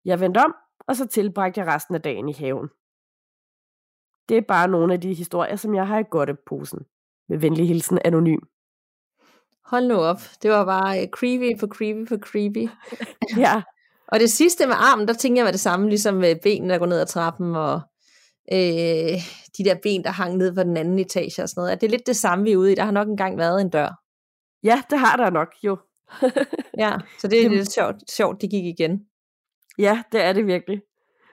Jeg 0.04 0.20
vendte 0.20 0.38
om, 0.38 0.54
og 0.88 0.96
så 0.96 1.06
tilbragte 1.06 1.60
jeg 1.60 1.66
resten 1.66 1.94
af 1.94 2.02
dagen 2.02 2.28
i 2.28 2.32
haven. 2.32 2.68
Det 4.28 4.36
er 4.36 4.42
bare 4.48 4.68
nogle 4.68 4.94
af 4.94 5.00
de 5.00 5.14
historier, 5.14 5.56
som 5.56 5.74
jeg 5.74 5.86
har 5.88 5.98
i 5.98 6.10
godteposen. 6.10 6.86
Med 7.28 7.38
venlig 7.38 7.68
hilsen 7.68 7.98
anonym. 8.04 8.40
Hold 9.64 9.86
nu 9.86 9.94
op. 9.94 10.20
Det 10.42 10.50
var 10.50 10.64
bare 10.64 11.02
uh, 11.02 11.08
creepy 11.08 11.60
for 11.60 11.66
creepy 11.66 12.08
for 12.08 12.16
creepy. 12.16 12.68
ja. 13.44 13.62
Og 14.08 14.20
det 14.20 14.30
sidste 14.30 14.66
med 14.66 14.74
armen, 14.78 15.08
der 15.08 15.14
tænker 15.14 15.40
jeg 15.40 15.44
mig 15.44 15.52
det 15.52 15.60
samme, 15.60 15.88
ligesom 15.88 16.14
med 16.14 16.36
benene, 16.42 16.72
der 16.72 16.78
går 16.78 16.86
ned 16.86 17.00
ad 17.00 17.06
trappen, 17.06 17.56
og 17.56 17.80
øh, 18.52 19.18
de 19.58 19.64
der 19.64 19.74
ben, 19.82 20.04
der 20.04 20.10
hang 20.10 20.36
ned 20.36 20.54
på 20.54 20.62
den 20.62 20.76
anden 20.76 20.98
etage 20.98 21.42
og 21.42 21.48
sådan 21.48 21.60
noget. 21.60 21.72
Er 21.72 21.76
det 21.76 21.90
lidt 21.90 22.06
det 22.06 22.16
samme, 22.16 22.44
vi 22.44 22.52
er 22.52 22.56
ude 22.56 22.72
i? 22.72 22.74
Der 22.74 22.84
har 22.84 22.90
nok 22.90 23.08
engang 23.08 23.38
været 23.38 23.60
en 23.60 23.68
dør. 23.68 24.00
Ja, 24.62 24.82
det 24.90 24.98
har 24.98 25.16
der 25.16 25.30
nok, 25.30 25.54
jo. 25.62 25.76
ja, 26.84 26.92
så 27.18 27.28
det 27.28 27.46
er 27.46 27.48
lidt 27.48 27.72
sjovt, 27.72 28.10
sjovt, 28.10 28.42
de 28.42 28.48
gik 28.48 28.64
igen. 28.64 29.00
Ja, 29.78 30.02
det 30.12 30.22
er 30.22 30.32
det 30.32 30.46
virkelig. 30.46 30.82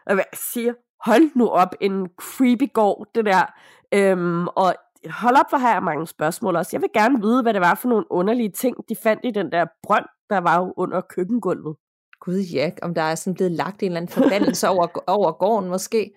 Og 0.05 0.13
hvad 0.13 0.23
siger, 0.33 0.73
hold 1.05 1.35
nu 1.35 1.47
op, 1.47 1.75
en 1.81 2.07
creepy 2.21 2.73
gård, 2.73 3.07
det 3.15 3.25
der. 3.25 3.45
Øhm, 3.91 4.47
og 4.47 4.75
hold 5.09 5.35
op, 5.35 5.49
for 5.49 5.57
her 5.57 5.75
er 5.75 5.79
mange 5.79 6.07
spørgsmål 6.07 6.55
også. 6.55 6.69
Jeg 6.73 6.81
vil 6.81 6.89
gerne 6.93 7.21
vide, 7.21 7.41
hvad 7.41 7.53
det 7.53 7.61
var 7.61 7.75
for 7.75 7.89
nogle 7.89 8.05
underlige 8.09 8.51
ting, 8.51 8.75
de 8.89 8.95
fandt 8.95 9.21
i 9.25 9.31
den 9.31 9.51
der 9.51 9.65
brønd, 9.83 10.05
der 10.29 10.37
var 10.37 10.59
jo 10.59 10.73
under 10.77 11.01
køkkengulvet. 11.01 11.75
Gud 12.19 12.39
ja, 12.53 12.71
om 12.81 12.93
der 12.93 13.01
er 13.01 13.15
sådan 13.15 13.33
blevet 13.33 13.51
lagt 13.51 13.83
en 13.83 13.85
eller 13.85 14.01
anden 14.01 14.13
forbandelse 14.13 14.69
over, 14.69 14.87
over 15.07 15.31
gården 15.31 15.69
måske. 15.69 16.11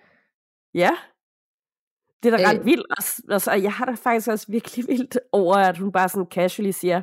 Ja, 0.73 0.91
det 2.23 2.33
er 2.33 2.37
da 2.37 2.49
ret 2.49 2.59
øh, 2.59 2.65
vildt. 2.65 2.85
Altså, 3.31 3.51
jeg 3.51 3.73
har 3.73 3.85
da 3.85 3.91
faktisk 3.91 4.27
også 4.27 4.45
virkelig 4.49 4.87
vildt 4.91 5.19
over, 5.31 5.55
at 5.55 5.77
hun 5.77 5.91
bare 5.91 6.09
sådan 6.09 6.27
casually 6.31 6.71
siger, 6.71 7.01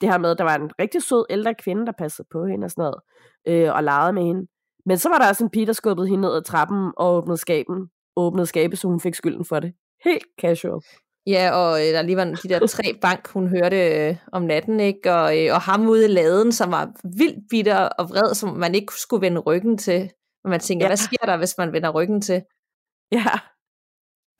det 0.00 0.08
her 0.08 0.18
med, 0.18 0.30
at 0.30 0.38
der 0.38 0.44
var 0.44 0.54
en 0.54 0.70
rigtig 0.80 1.02
sød 1.02 1.24
ældre 1.30 1.54
kvinde, 1.54 1.86
der 1.86 1.92
passede 1.98 2.28
på 2.32 2.46
hende 2.46 2.64
og 2.64 2.70
sådan 2.70 2.82
noget, 2.82 3.00
øh, 3.48 3.74
og 3.74 3.84
legede 3.84 4.12
med 4.12 4.22
hende. 4.22 4.46
Men 4.86 4.98
så 4.98 5.08
var 5.08 5.18
der 5.18 5.28
også 5.28 5.44
en 5.44 5.50
pige, 5.50 5.66
der 5.66 5.72
skubbede 5.72 6.08
hende 6.08 6.20
ned 6.20 6.34
ad 6.34 6.42
trappen 6.42 6.92
og 6.96 7.16
åbnede 7.16 7.36
skaben, 7.36 7.88
åbnede 8.16 8.46
skabet, 8.46 8.78
så 8.78 8.88
hun 8.88 9.00
fik 9.00 9.14
skylden 9.14 9.44
for 9.44 9.60
det. 9.60 9.72
Helt 10.04 10.26
casual. 10.40 10.80
Ja, 11.26 11.50
og 11.52 11.80
øh, 11.80 11.92
der 11.92 12.02
lige 12.02 12.16
var 12.16 12.24
de 12.24 12.48
der 12.48 12.66
tre 12.66 12.82
bank, 13.02 13.28
hun 13.28 13.48
hørte 13.48 13.76
øh, 13.76 14.16
om 14.32 14.42
natten, 14.42 14.80
ikke? 14.80 15.14
Og, 15.14 15.44
øh, 15.44 15.54
og 15.54 15.60
ham 15.60 15.88
ude 15.88 16.04
i 16.04 16.08
laden, 16.08 16.52
som 16.52 16.70
var 16.70 16.92
vildt 17.18 17.38
bitter 17.50 17.78
og 17.78 18.08
vred, 18.10 18.34
som 18.34 18.56
man 18.56 18.74
ikke 18.74 18.92
skulle 18.92 19.20
vende 19.20 19.40
ryggen 19.40 19.78
til. 19.78 20.10
Og 20.44 20.50
man 20.50 20.60
tænker, 20.60 20.84
ja. 20.84 20.88
hvad 20.88 20.96
sker 20.96 21.26
der, 21.26 21.36
hvis 21.36 21.54
man 21.58 21.72
vender 21.72 21.90
ryggen 21.90 22.20
til? 22.20 22.42
Ja. 23.12 23.30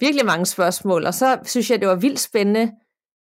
Virkelig 0.01 0.27
mange 0.27 0.47
spørgsmål, 0.47 1.07
og 1.07 1.15
så 1.15 1.39
synes 1.45 1.71
jeg, 1.71 1.81
det 1.81 1.89
var 1.89 1.97
vildt 1.97 2.21
spændende 2.21 2.73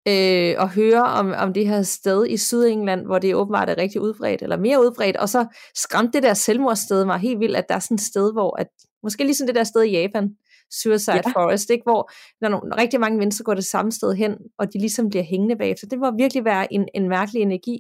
øh, 0.07 0.63
at 0.63 0.69
høre 0.69 1.03
om, 1.03 1.33
om 1.37 1.53
det 1.53 1.67
her 1.67 1.81
sted 1.81 2.27
i 2.27 2.37
Sydengland, 2.37 3.05
hvor 3.05 3.19
det 3.19 3.35
åbenbart 3.35 3.69
er 3.69 3.77
rigtig 3.77 4.01
udbredt, 4.01 4.41
eller 4.41 4.57
mere 4.57 4.81
udbredt, 4.81 5.17
og 5.17 5.29
så 5.29 5.45
skræmte 5.75 6.13
det 6.13 6.23
der 6.23 6.33
selvmordssted 6.33 7.05
mig 7.05 7.19
helt 7.19 7.39
vildt, 7.39 7.57
at 7.57 7.65
der 7.69 7.75
er 7.75 7.79
sådan 7.79 7.95
et 7.95 8.01
sted, 8.01 8.33
hvor, 8.33 8.59
at, 8.59 8.67
måske 9.03 9.23
ligesom 9.23 9.47
det 9.47 9.55
der 9.55 9.63
sted 9.63 9.83
i 9.83 9.91
Japan, 9.91 10.29
Suicide 10.71 11.21
ja. 11.25 11.31
Forest, 11.31 11.69
ikke? 11.69 11.83
hvor 11.83 12.11
der 12.41 12.49
nogle, 12.49 12.75
rigtig 12.75 12.99
mange 12.99 13.17
mennesker 13.17 13.43
går 13.43 13.53
det 13.53 13.65
samme 13.65 13.91
sted 13.91 14.13
hen, 14.13 14.37
og 14.57 14.73
de 14.73 14.79
ligesom 14.79 15.09
bliver 15.09 15.23
hængende 15.23 15.55
bag. 15.55 15.79
Så 15.79 15.85
det 15.85 15.99
må 15.99 16.17
virkelig 16.17 16.45
være 16.45 16.73
en, 16.73 16.87
en 16.93 17.09
mærkelig 17.09 17.41
energi, 17.41 17.79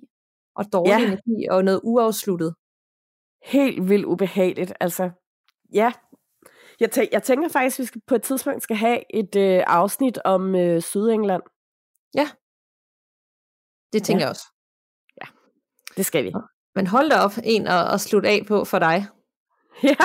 og 0.55 0.65
dårlig 0.73 0.91
ja. 0.91 1.05
energi, 1.05 1.47
og 1.49 1.63
noget 1.63 1.81
uafsluttet. 1.83 2.55
Helt 3.43 3.89
vildt 3.89 4.05
ubehageligt, 4.05 4.73
altså. 4.79 5.09
Ja, 5.73 5.91
jeg, 6.79 6.89
tæ- 6.97 7.09
jeg 7.11 7.23
tænker 7.23 7.49
faktisk, 7.49 7.79
at 7.79 7.81
vi 7.81 7.85
skal 7.85 8.01
på 8.07 8.15
et 8.15 8.23
tidspunkt 8.23 8.63
skal 8.63 8.75
have 8.75 8.99
et 9.15 9.35
øh, 9.35 9.63
afsnit 9.67 10.19
om 10.25 10.55
øh, 10.55 10.81
Sydengland. 10.81 11.43
Ja, 12.15 12.27
det 13.93 14.03
tænker 14.03 14.21
ja. 14.21 14.25
jeg 14.25 14.29
også. 14.29 14.47
Ja, 15.21 15.27
det 15.97 16.05
skal 16.05 16.23
vi. 16.23 16.33
Men 16.75 16.87
hold 16.87 17.09
da 17.09 17.15
op 17.15 17.31
en 17.43 17.67
at, 17.67 17.93
at 17.93 18.01
slutte 18.01 18.29
af 18.29 18.45
på 18.47 18.65
for 18.65 18.79
dig. 18.79 19.05
Ja. 19.83 19.95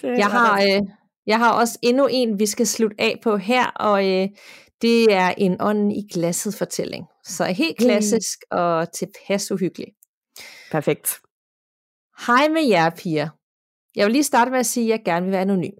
Det 0.00 0.18
jeg 0.18 0.26
har, 0.26 0.52
øh, 0.62 0.82
Jeg 1.26 1.38
har 1.38 1.52
også 1.52 1.78
endnu 1.82 2.06
en, 2.10 2.38
vi 2.38 2.46
skal 2.46 2.66
slutte 2.66 2.96
af 2.98 3.18
på 3.22 3.36
her, 3.36 3.66
og 3.66 4.06
øh, 4.08 4.28
det 4.82 5.12
er 5.12 5.34
en 5.38 5.56
ånden 5.60 5.92
i 5.92 6.08
glasset 6.12 6.54
fortælling. 6.54 7.06
Så 7.24 7.44
helt 7.44 7.78
klassisk 7.78 8.38
mm. 8.52 8.58
og 8.58 8.92
tilpas 8.92 9.52
uhyggelig. 9.52 9.86
Perfekt. 10.70 11.20
Hej 12.26 12.48
med 12.48 12.68
jer, 12.68 12.90
piger. 12.90 13.28
Jeg 13.96 14.06
vil 14.06 14.12
lige 14.12 14.22
starte 14.22 14.50
med 14.50 14.58
at 14.58 14.66
sige, 14.66 14.84
at 14.84 14.98
jeg 14.98 15.04
gerne 15.04 15.26
vil 15.26 15.32
være 15.32 15.40
anonym. 15.40 15.74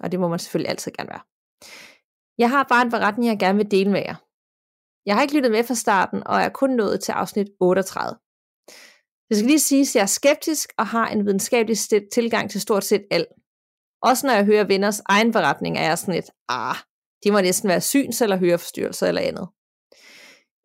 Og 0.00 0.12
det 0.12 0.20
må 0.20 0.28
man 0.28 0.38
selvfølgelig 0.38 0.70
altid 0.70 0.92
gerne 0.92 1.08
være. 1.08 1.20
Jeg 2.38 2.50
har 2.50 2.66
bare 2.68 2.82
en 2.82 2.90
beretning, 2.90 3.28
jeg 3.28 3.38
gerne 3.38 3.58
vil 3.58 3.70
dele 3.70 3.90
med 3.90 4.00
jer. 4.00 4.14
Jeg 5.06 5.14
har 5.14 5.22
ikke 5.22 5.34
lyttet 5.34 5.52
med 5.52 5.64
fra 5.64 5.74
starten, 5.74 6.26
og 6.26 6.40
er 6.40 6.48
kun 6.48 6.70
nået 6.70 7.00
til 7.00 7.12
afsnit 7.12 7.46
38. 7.60 8.18
Det 9.28 9.36
skal 9.36 9.46
lige 9.46 9.58
siges, 9.58 9.90
at 9.90 9.94
jeg 9.94 10.02
er 10.02 10.06
skeptisk 10.06 10.72
og 10.78 10.86
har 10.86 11.08
en 11.08 11.26
videnskabelig 11.26 11.76
tilgang 12.12 12.50
til 12.50 12.60
stort 12.60 12.84
set 12.84 13.04
alt. 13.10 13.28
Også 14.02 14.26
når 14.26 14.34
jeg 14.34 14.44
hører 14.44 14.64
venners 14.64 15.00
egen 15.06 15.32
beretning, 15.32 15.78
er 15.78 15.82
jeg 15.82 15.98
sådan 15.98 16.14
lidt, 16.14 16.30
ah, 16.48 16.76
det 17.24 17.32
må 17.32 17.40
næsten 17.40 17.68
være 17.68 17.80
syns- 17.80 18.22
eller 18.22 18.36
høreforstyrrelse 18.36 19.08
eller 19.08 19.20
andet. 19.20 19.48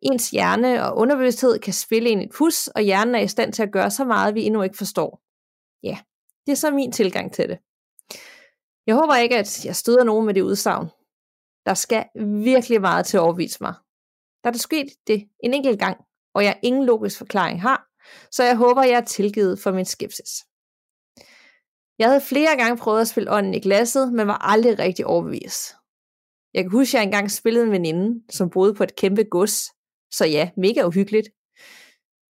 Ens 0.02 0.30
hjerne 0.30 0.84
og 0.84 0.96
underbevidsthed 0.96 1.58
kan 1.58 1.72
spille 1.72 2.10
ind 2.10 2.22
i 2.22 2.24
et 2.24 2.32
pus, 2.38 2.68
og 2.68 2.82
hjernen 2.82 3.14
er 3.14 3.20
i 3.20 3.28
stand 3.28 3.52
til 3.52 3.62
at 3.62 3.72
gøre 3.72 3.90
så 3.90 4.04
meget, 4.04 4.34
vi 4.34 4.42
endnu 4.42 4.62
ikke 4.62 4.76
forstår. 4.76 5.22
Ja, 5.82 5.98
det 6.46 6.52
er 6.52 6.56
så 6.56 6.70
min 6.70 6.92
tilgang 6.92 7.32
til 7.32 7.48
det. 7.48 7.58
Jeg 8.86 8.94
håber 8.94 9.16
ikke, 9.16 9.36
at 9.36 9.64
jeg 9.64 9.76
støder 9.76 10.04
nogen 10.04 10.26
med 10.26 10.34
det 10.34 10.40
udsagn. 10.42 10.86
Der 11.66 11.74
skal 11.74 12.04
virkelig 12.44 12.80
meget 12.80 13.06
til 13.06 13.16
at 13.16 13.20
overvise 13.20 13.58
mig. 13.60 13.74
Der 14.42 14.48
er 14.48 14.52
det 14.52 14.60
sket 14.60 14.86
det 15.06 15.28
en 15.44 15.54
enkelt 15.54 15.78
gang, 15.78 15.96
og 16.34 16.44
jeg 16.44 16.60
ingen 16.62 16.84
logisk 16.84 17.18
forklaring 17.18 17.62
har, 17.62 17.86
så 18.30 18.44
jeg 18.44 18.56
håber, 18.56 18.82
jeg 18.82 18.96
er 18.96 19.04
tilgivet 19.04 19.58
for 19.58 19.72
min 19.72 19.84
skepsis. 19.84 20.30
Jeg 21.98 22.08
havde 22.08 22.20
flere 22.20 22.56
gange 22.56 22.76
prøvet 22.76 23.00
at 23.00 23.08
spille 23.08 23.30
ånden 23.30 23.54
i 23.54 23.60
glasset, 23.60 24.12
men 24.12 24.26
var 24.26 24.38
aldrig 24.38 24.78
rigtig 24.78 25.06
overbevist. 25.06 25.74
Jeg 26.54 26.62
kan 26.64 26.70
huske, 26.70 26.90
at 26.90 27.00
jeg 27.00 27.06
engang 27.06 27.30
spillede 27.30 27.64
en 27.64 27.72
veninde, 27.72 28.22
som 28.30 28.50
boede 28.50 28.74
på 28.74 28.82
et 28.82 28.96
kæmpe 28.96 29.24
gods. 29.24 29.64
Så 30.12 30.24
ja, 30.24 30.50
mega 30.56 30.86
uhyggeligt. 30.86 31.28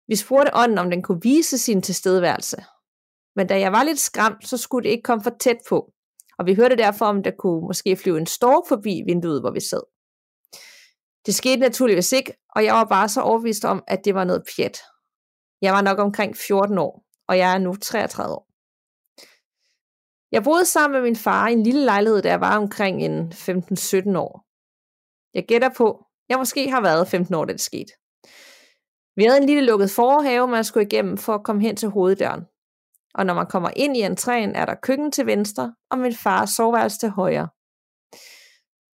Vi 0.09 0.17
spurgte 0.17 0.55
ånden, 0.55 0.79
om 0.79 0.91
den 0.91 1.03
kunne 1.03 1.23
vise 1.23 1.59
sin 1.59 1.83
tilstedeværelse. 1.83 2.57
Men 3.37 3.47
da 3.47 3.61
jeg 3.61 3.73
var 3.73 3.83
lidt 3.83 4.01
skræmt, 4.01 4.49
så 4.49 4.57
skulle 4.57 4.85
det 4.85 4.91
ikke 4.91 5.03
komme 5.03 5.23
for 5.23 5.37
tæt 5.41 5.59
på. 5.69 5.93
Og 6.39 6.47
vi 6.47 6.55
hørte 6.55 6.77
derfor, 6.77 7.07
om 7.07 7.23
der 7.23 7.31
kunne 7.39 7.67
måske 7.67 7.97
flyve 7.97 8.19
en 8.19 8.27
stork 8.27 8.69
forbi 8.69 9.03
vinduet, 9.07 9.41
hvor 9.41 9.51
vi 9.51 9.61
sad. 9.61 9.83
Det 11.27 11.35
skete 11.35 11.61
naturligvis 11.61 12.13
ikke, 12.13 12.33
og 12.57 12.65
jeg 12.65 12.75
var 12.75 12.85
bare 12.85 13.09
så 13.09 13.21
overbevist 13.21 13.65
om, 13.65 13.85
at 13.89 14.01
det 14.05 14.15
var 14.15 14.25
noget 14.25 14.43
pjat. 14.57 14.79
Jeg 15.63 15.73
var 15.73 15.83
nok 15.83 15.99
omkring 15.99 16.37
14 16.37 16.79
år, 16.79 17.05
og 17.29 17.39
jeg 17.39 17.55
er 17.55 17.59
nu 17.59 17.75
33 17.75 18.35
år. 18.35 18.52
Jeg 20.33 20.43
boede 20.45 20.65
sammen 20.65 20.93
med 20.97 21.03
min 21.03 21.17
far 21.17 21.49
i 21.49 21.53
en 21.53 21.63
lille 21.63 21.85
lejlighed, 21.85 22.23
da 22.23 22.29
jeg 22.29 22.41
var 22.41 22.57
omkring 22.57 23.03
en 23.05 23.33
15-17 23.33 24.19
år. 24.19 24.45
Jeg 25.35 25.45
gætter 25.49 25.71
på, 25.77 26.07
jeg 26.29 26.39
måske 26.39 26.71
har 26.71 26.81
været 26.81 27.09
15 27.09 27.35
år, 27.35 27.45
da 27.45 27.53
det 27.53 27.61
skete. 27.61 27.93
Vi 29.17 29.25
havde 29.25 29.39
en 29.39 29.47
lille 29.47 29.65
lukket 29.65 29.91
forhave, 29.91 30.49
man 30.49 30.65
skulle 30.65 30.87
igennem 30.87 31.17
for 31.19 31.35
at 31.35 31.45
komme 31.45 31.63
hen 31.63 31.77
til 31.77 31.89
hoveddøren. 31.89 32.43
Og 33.15 33.27
når 33.27 33.35
man 33.35 33.47
kommer 33.47 33.71
ind 33.77 33.97
i 33.97 34.03
entréen, 34.03 34.53
er 34.61 34.65
der 34.65 34.75
køkken 34.83 35.13
til 35.13 35.27
venstre, 35.27 35.75
og 35.91 35.99
min 35.99 36.15
fars 36.15 36.51
soveværelse 36.51 36.99
til 36.99 37.09
højre. 37.09 37.49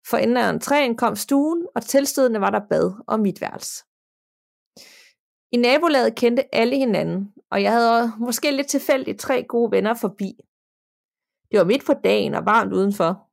For 0.09 0.17
enden 0.17 0.37
af 0.37 0.51
entréen 0.53 0.95
kom 0.95 1.15
stuen, 1.15 1.67
og 1.75 1.83
tilstødende 1.83 2.41
var 2.41 2.49
der 2.49 2.61
bad 2.69 3.03
og 3.07 3.19
mit 3.19 3.41
værelse. 3.41 3.83
I 5.51 5.57
nabolaget 5.57 6.15
kendte 6.15 6.55
alle 6.55 6.77
hinanden, 6.77 7.33
og 7.51 7.63
jeg 7.63 7.71
havde 7.71 8.13
måske 8.19 8.51
lidt 8.51 8.67
tilfældigt 8.67 9.19
tre 9.19 9.43
gode 9.43 9.71
venner 9.71 9.93
forbi. 9.93 10.39
Det 11.55 11.59
var 11.59 11.65
midt 11.65 11.85
på 11.85 11.93
dagen 11.93 12.33
og 12.33 12.45
varmt 12.45 12.73
udenfor. 12.73 13.29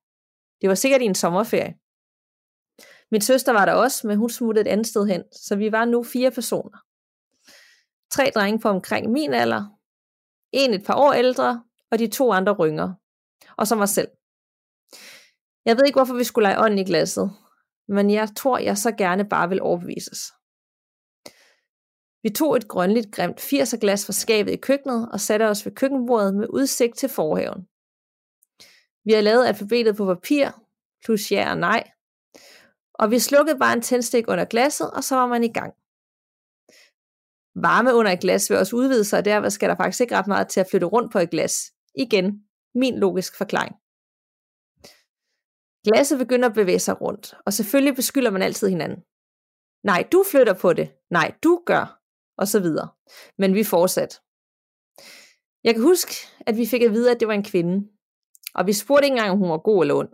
Det 0.60 0.68
var 0.68 0.74
sikkert 0.74 1.02
i 1.02 1.04
en 1.04 1.14
sommerferie. 1.14 1.74
Min 3.10 3.20
søster 3.20 3.52
var 3.52 3.64
der 3.64 3.72
også, 3.72 4.06
men 4.06 4.16
hun 4.18 4.30
smuttede 4.30 4.68
et 4.68 4.72
andet 4.72 4.86
sted 4.86 5.06
hen, 5.06 5.22
så 5.32 5.56
vi 5.56 5.72
var 5.72 5.84
nu 5.84 6.02
fire 6.02 6.30
personer. 6.30 6.78
Tre 8.10 8.30
drenge 8.34 8.58
på 8.58 8.68
omkring 8.68 9.10
min 9.10 9.34
alder, 9.34 9.78
en 10.52 10.74
et 10.74 10.86
par 10.86 10.94
år 10.94 11.12
ældre, 11.12 11.64
og 11.90 11.98
de 11.98 12.06
to 12.06 12.32
andre 12.32 12.52
rynger. 12.52 12.94
Og 13.56 13.66
så 13.66 13.74
mig 13.76 13.88
selv. 13.88 14.08
Jeg 15.64 15.76
ved 15.76 15.84
ikke, 15.86 15.98
hvorfor 15.98 16.14
vi 16.14 16.24
skulle 16.24 16.48
lege 16.48 16.60
ånden 16.64 16.78
i 16.78 16.84
glasset, 16.84 17.30
men 17.88 18.10
jeg 18.10 18.28
tror, 18.36 18.58
jeg 18.58 18.78
så 18.78 18.92
gerne 18.92 19.28
bare 19.28 19.48
vil 19.48 19.62
overbevises. 19.62 20.32
Vi 22.22 22.30
tog 22.30 22.56
et 22.56 22.68
grønligt 22.68 23.12
grimt 23.14 23.40
80'er 23.40 23.78
glas 23.78 24.06
fra 24.06 24.12
skabet 24.12 24.52
i 24.52 24.56
køkkenet 24.56 25.08
og 25.12 25.20
satte 25.20 25.48
os 25.48 25.66
ved 25.66 25.72
køkkenbordet 25.72 26.34
med 26.34 26.46
udsigt 26.48 26.96
til 26.96 27.08
forhaven. 27.08 27.66
Vi 29.04 29.12
har 29.12 29.20
lavet 29.20 29.46
alfabetet 29.46 29.96
på 29.96 30.06
papir, 30.06 30.50
plus 31.04 31.32
ja 31.32 31.50
og 31.50 31.58
nej, 31.58 31.90
og 32.94 33.10
vi 33.10 33.18
slukkede 33.18 33.58
bare 33.58 33.72
en 33.72 33.82
tændstik 33.82 34.24
under 34.28 34.44
glasset, 34.44 34.90
og 34.90 35.04
så 35.04 35.14
var 35.16 35.26
man 35.26 35.44
i 35.44 35.52
gang. 35.52 35.72
Varme 37.54 37.94
under 37.94 38.12
et 38.12 38.20
glas 38.20 38.50
vil 38.50 38.58
også 38.58 38.76
udvide 38.76 39.04
sig, 39.04 39.18
og 39.18 39.24
derfor 39.24 39.48
skal 39.48 39.68
der 39.68 39.76
faktisk 39.76 40.00
ikke 40.00 40.16
ret 40.16 40.26
meget 40.26 40.48
til 40.48 40.60
at 40.60 40.66
flytte 40.70 40.86
rundt 40.86 41.12
på 41.12 41.18
et 41.18 41.30
glas. 41.30 41.72
Igen, 41.94 42.44
min 42.74 42.98
logisk 42.98 43.38
forklaring. 43.38 43.74
Glasset 45.86 46.18
begynder 46.18 46.48
at 46.48 46.54
bevæge 46.54 46.78
sig 46.78 47.00
rundt, 47.00 47.34
og 47.46 47.52
selvfølgelig 47.52 47.96
beskylder 47.96 48.30
man 48.30 48.42
altid 48.42 48.68
hinanden. 48.68 49.00
Nej, 49.84 50.08
du 50.12 50.24
flytter 50.30 50.54
på 50.54 50.72
det. 50.72 50.92
Nej, 51.10 51.34
du 51.44 51.62
gør. 51.66 51.98
Og 52.36 52.48
så 52.48 52.60
videre. 52.60 52.88
Men 53.38 53.54
vi 53.54 53.64
fortsat. 53.64 54.20
Jeg 55.64 55.74
kan 55.74 55.82
huske, 55.82 56.14
at 56.46 56.56
vi 56.56 56.66
fik 56.66 56.82
at 56.82 56.90
vide, 56.90 57.10
at 57.10 57.20
det 57.20 57.28
var 57.28 57.34
en 57.34 57.44
kvinde. 57.44 57.88
Og 58.54 58.66
vi 58.66 58.72
spurgte 58.72 59.04
ikke 59.04 59.14
engang, 59.14 59.30
om 59.30 59.38
hun 59.38 59.50
var 59.50 59.58
god 59.58 59.82
eller 59.82 59.94
ond. 59.94 60.12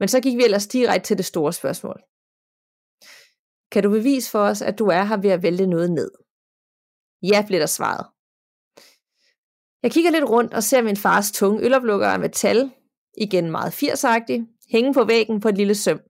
Men 0.00 0.08
så 0.08 0.20
gik 0.20 0.36
vi 0.36 0.44
ellers 0.44 0.66
direkte 0.66 1.06
til 1.06 1.16
det 1.16 1.24
store 1.24 1.52
spørgsmål. 1.52 2.02
Kan 3.72 3.82
du 3.82 3.90
bevise 3.90 4.30
for 4.30 4.38
os, 4.38 4.62
at 4.62 4.78
du 4.78 4.86
er 4.86 5.04
her 5.04 5.16
ved 5.16 5.30
at 5.30 5.42
vælte 5.42 5.66
noget 5.66 5.90
ned? 5.90 6.10
Ja, 7.22 7.44
blev 7.46 7.60
der 7.60 7.66
svaret. 7.66 8.06
Jeg 9.82 9.92
kigger 9.92 10.10
lidt 10.10 10.30
rundt 10.30 10.54
og 10.54 10.62
ser 10.62 10.82
min 10.82 10.96
fars 10.96 11.32
tunge 11.32 11.64
øloplukker 11.64 12.08
af 12.08 12.20
metal, 12.20 12.70
igen 13.18 13.50
meget 13.50 13.72
80 13.72 14.04
hænge 14.68 14.94
på 14.94 15.04
væggen 15.04 15.40
på 15.40 15.48
et 15.48 15.56
lille 15.56 15.74
søm. 15.74 16.00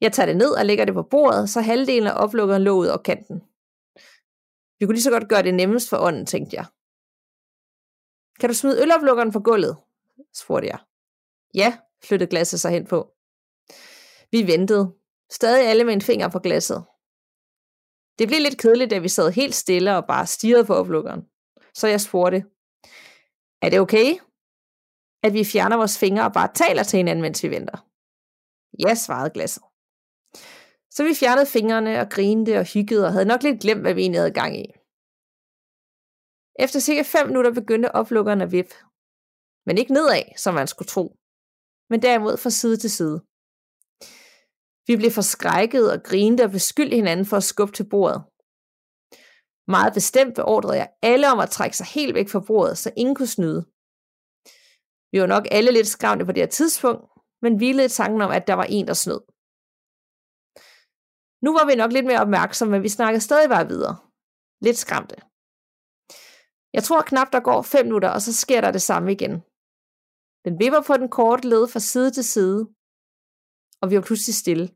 Jeg 0.00 0.12
tager 0.12 0.26
det 0.26 0.36
ned 0.36 0.50
og 0.58 0.66
lægger 0.66 0.84
det 0.84 0.94
på 0.94 1.02
bordet, 1.02 1.50
så 1.50 1.60
halvdelen 1.60 2.08
af 2.08 2.24
oplukkeren 2.24 2.62
lå 2.62 2.72
ud 2.72 2.86
over 2.86 3.02
kanten. 3.02 3.40
Vi 4.78 4.86
kunne 4.86 4.94
lige 4.94 5.08
så 5.08 5.10
godt 5.10 5.28
gøre 5.28 5.42
det 5.42 5.54
nemmest 5.54 5.88
for 5.88 5.96
ånden, 5.96 6.26
tænkte 6.26 6.56
jeg. 6.56 6.66
Kan 8.40 8.48
du 8.48 8.54
smide 8.54 8.82
øloplukkeren 8.82 9.32
på 9.32 9.40
gulvet? 9.40 9.76
Spurgte 10.34 10.68
jeg. 10.68 10.78
Ja, 11.54 11.78
flyttede 12.04 12.30
glasset 12.30 12.60
sig 12.60 12.70
hen 12.70 12.86
på. 12.86 13.14
Vi 14.30 14.46
ventede. 14.46 14.94
Stadig 15.30 15.66
alle 15.66 15.84
med 15.84 15.94
en 15.94 16.02
finger 16.02 16.28
på 16.28 16.38
glasset. 16.38 16.84
Det 18.18 18.28
blev 18.28 18.40
lidt 18.40 18.58
kedeligt, 18.58 18.90
da 18.90 18.98
vi 18.98 19.08
sad 19.08 19.30
helt 19.30 19.54
stille 19.54 19.96
og 19.96 20.06
bare 20.06 20.26
stirrede 20.26 20.66
på 20.66 20.74
oplukkeren. 20.74 21.22
Så 21.74 21.86
jeg 21.88 22.00
spurgte, 22.00 22.44
er 23.62 23.70
det 23.70 23.80
okay, 23.80 24.08
at 25.22 25.32
vi 25.32 25.44
fjerner 25.44 25.76
vores 25.76 25.98
fingre 25.98 26.24
og 26.24 26.32
bare 26.32 26.54
taler 26.54 26.82
til 26.82 26.96
hinanden, 26.96 27.22
mens 27.22 27.42
vi 27.42 27.50
venter? 27.50 27.78
Ja, 28.86 28.94
svarede 28.94 29.30
glasset. 29.30 29.62
Så 30.90 31.04
vi 31.04 31.14
fjernede 31.14 31.46
fingrene 31.46 32.00
og 32.00 32.10
grinede 32.10 32.58
og 32.58 32.64
hyggede 32.64 33.06
og 33.06 33.12
havde 33.12 33.24
nok 33.24 33.42
lidt 33.42 33.60
glemt, 33.60 33.80
hvad 33.80 33.94
vi 33.94 34.00
egentlig 34.00 34.20
havde 34.20 34.40
gang 34.42 34.52
i. 34.58 34.66
Efter 36.64 36.80
cirka 36.80 37.02
5 37.02 37.26
minutter 37.26 37.52
begyndte 37.60 37.94
oplukkeren 37.94 38.40
at 38.40 38.52
vippe. 38.52 38.74
Men 39.66 39.78
ikke 39.78 39.92
nedad, 39.92 40.24
som 40.36 40.54
man 40.54 40.66
skulle 40.66 40.88
tro, 40.94 41.16
men 41.90 42.02
derimod 42.02 42.36
fra 42.36 42.50
side 42.50 42.76
til 42.76 42.90
side. 42.90 43.18
Vi 44.86 44.96
blev 44.96 45.10
forskrækket 45.10 45.92
og 45.92 46.02
grinede 46.08 46.44
og 46.44 46.50
beskyldte 46.50 46.96
hinanden 46.96 47.26
for 47.26 47.36
at 47.36 47.48
skubbe 47.52 47.74
til 47.74 47.88
bordet. 47.92 48.20
Meget 49.76 49.92
bestemt 49.94 50.34
beordrede 50.34 50.76
jeg 50.76 50.88
alle 51.02 51.26
om 51.32 51.38
at 51.40 51.50
trække 51.50 51.76
sig 51.76 51.86
helt 51.86 52.14
væk 52.14 52.28
fra 52.28 52.44
bordet, 52.46 52.78
så 52.78 52.92
ingen 52.96 53.14
kunne 53.14 53.36
snyde. 53.36 53.62
Vi 55.12 55.20
var 55.20 55.26
nok 55.26 55.44
alle 55.50 55.70
lidt 55.72 55.86
skræmte 55.86 56.24
på 56.24 56.32
det 56.32 56.42
her 56.42 56.54
tidspunkt, 56.60 57.04
men 57.42 57.56
hvilede 57.56 57.88
tanken 57.88 58.20
om, 58.22 58.30
at 58.30 58.46
der 58.46 58.54
var 58.54 58.68
en, 58.76 58.86
der 58.86 58.94
snød. 58.94 59.20
Nu 61.44 61.50
var 61.58 61.66
vi 61.66 61.74
nok 61.74 61.92
lidt 61.92 62.06
mere 62.06 62.20
opmærksomme, 62.20 62.72
men 62.72 62.82
vi 62.82 62.88
snakkede 62.88 63.24
stadig 63.28 63.48
bare 63.48 63.68
videre. 63.68 63.96
Lidt 64.66 64.78
skræmte. 64.84 65.16
Jeg 66.76 66.82
tror 66.84 67.02
knap, 67.02 67.32
der 67.32 67.40
går 67.40 67.62
5 67.62 67.86
minutter, 67.86 68.10
og 68.16 68.22
så 68.22 68.32
sker 68.32 68.60
der 68.60 68.70
det 68.72 68.82
samme 68.82 69.12
igen. 69.12 69.34
Den 70.44 70.58
vipper 70.58 70.80
på 70.86 70.96
den 70.96 71.08
korte 71.08 71.48
led 71.48 71.68
fra 71.68 71.80
side 71.80 72.10
til 72.10 72.24
side, 72.24 72.68
og 73.80 73.90
vi 73.90 73.96
var 73.96 74.02
pludselig 74.02 74.34
stille. 74.34 74.68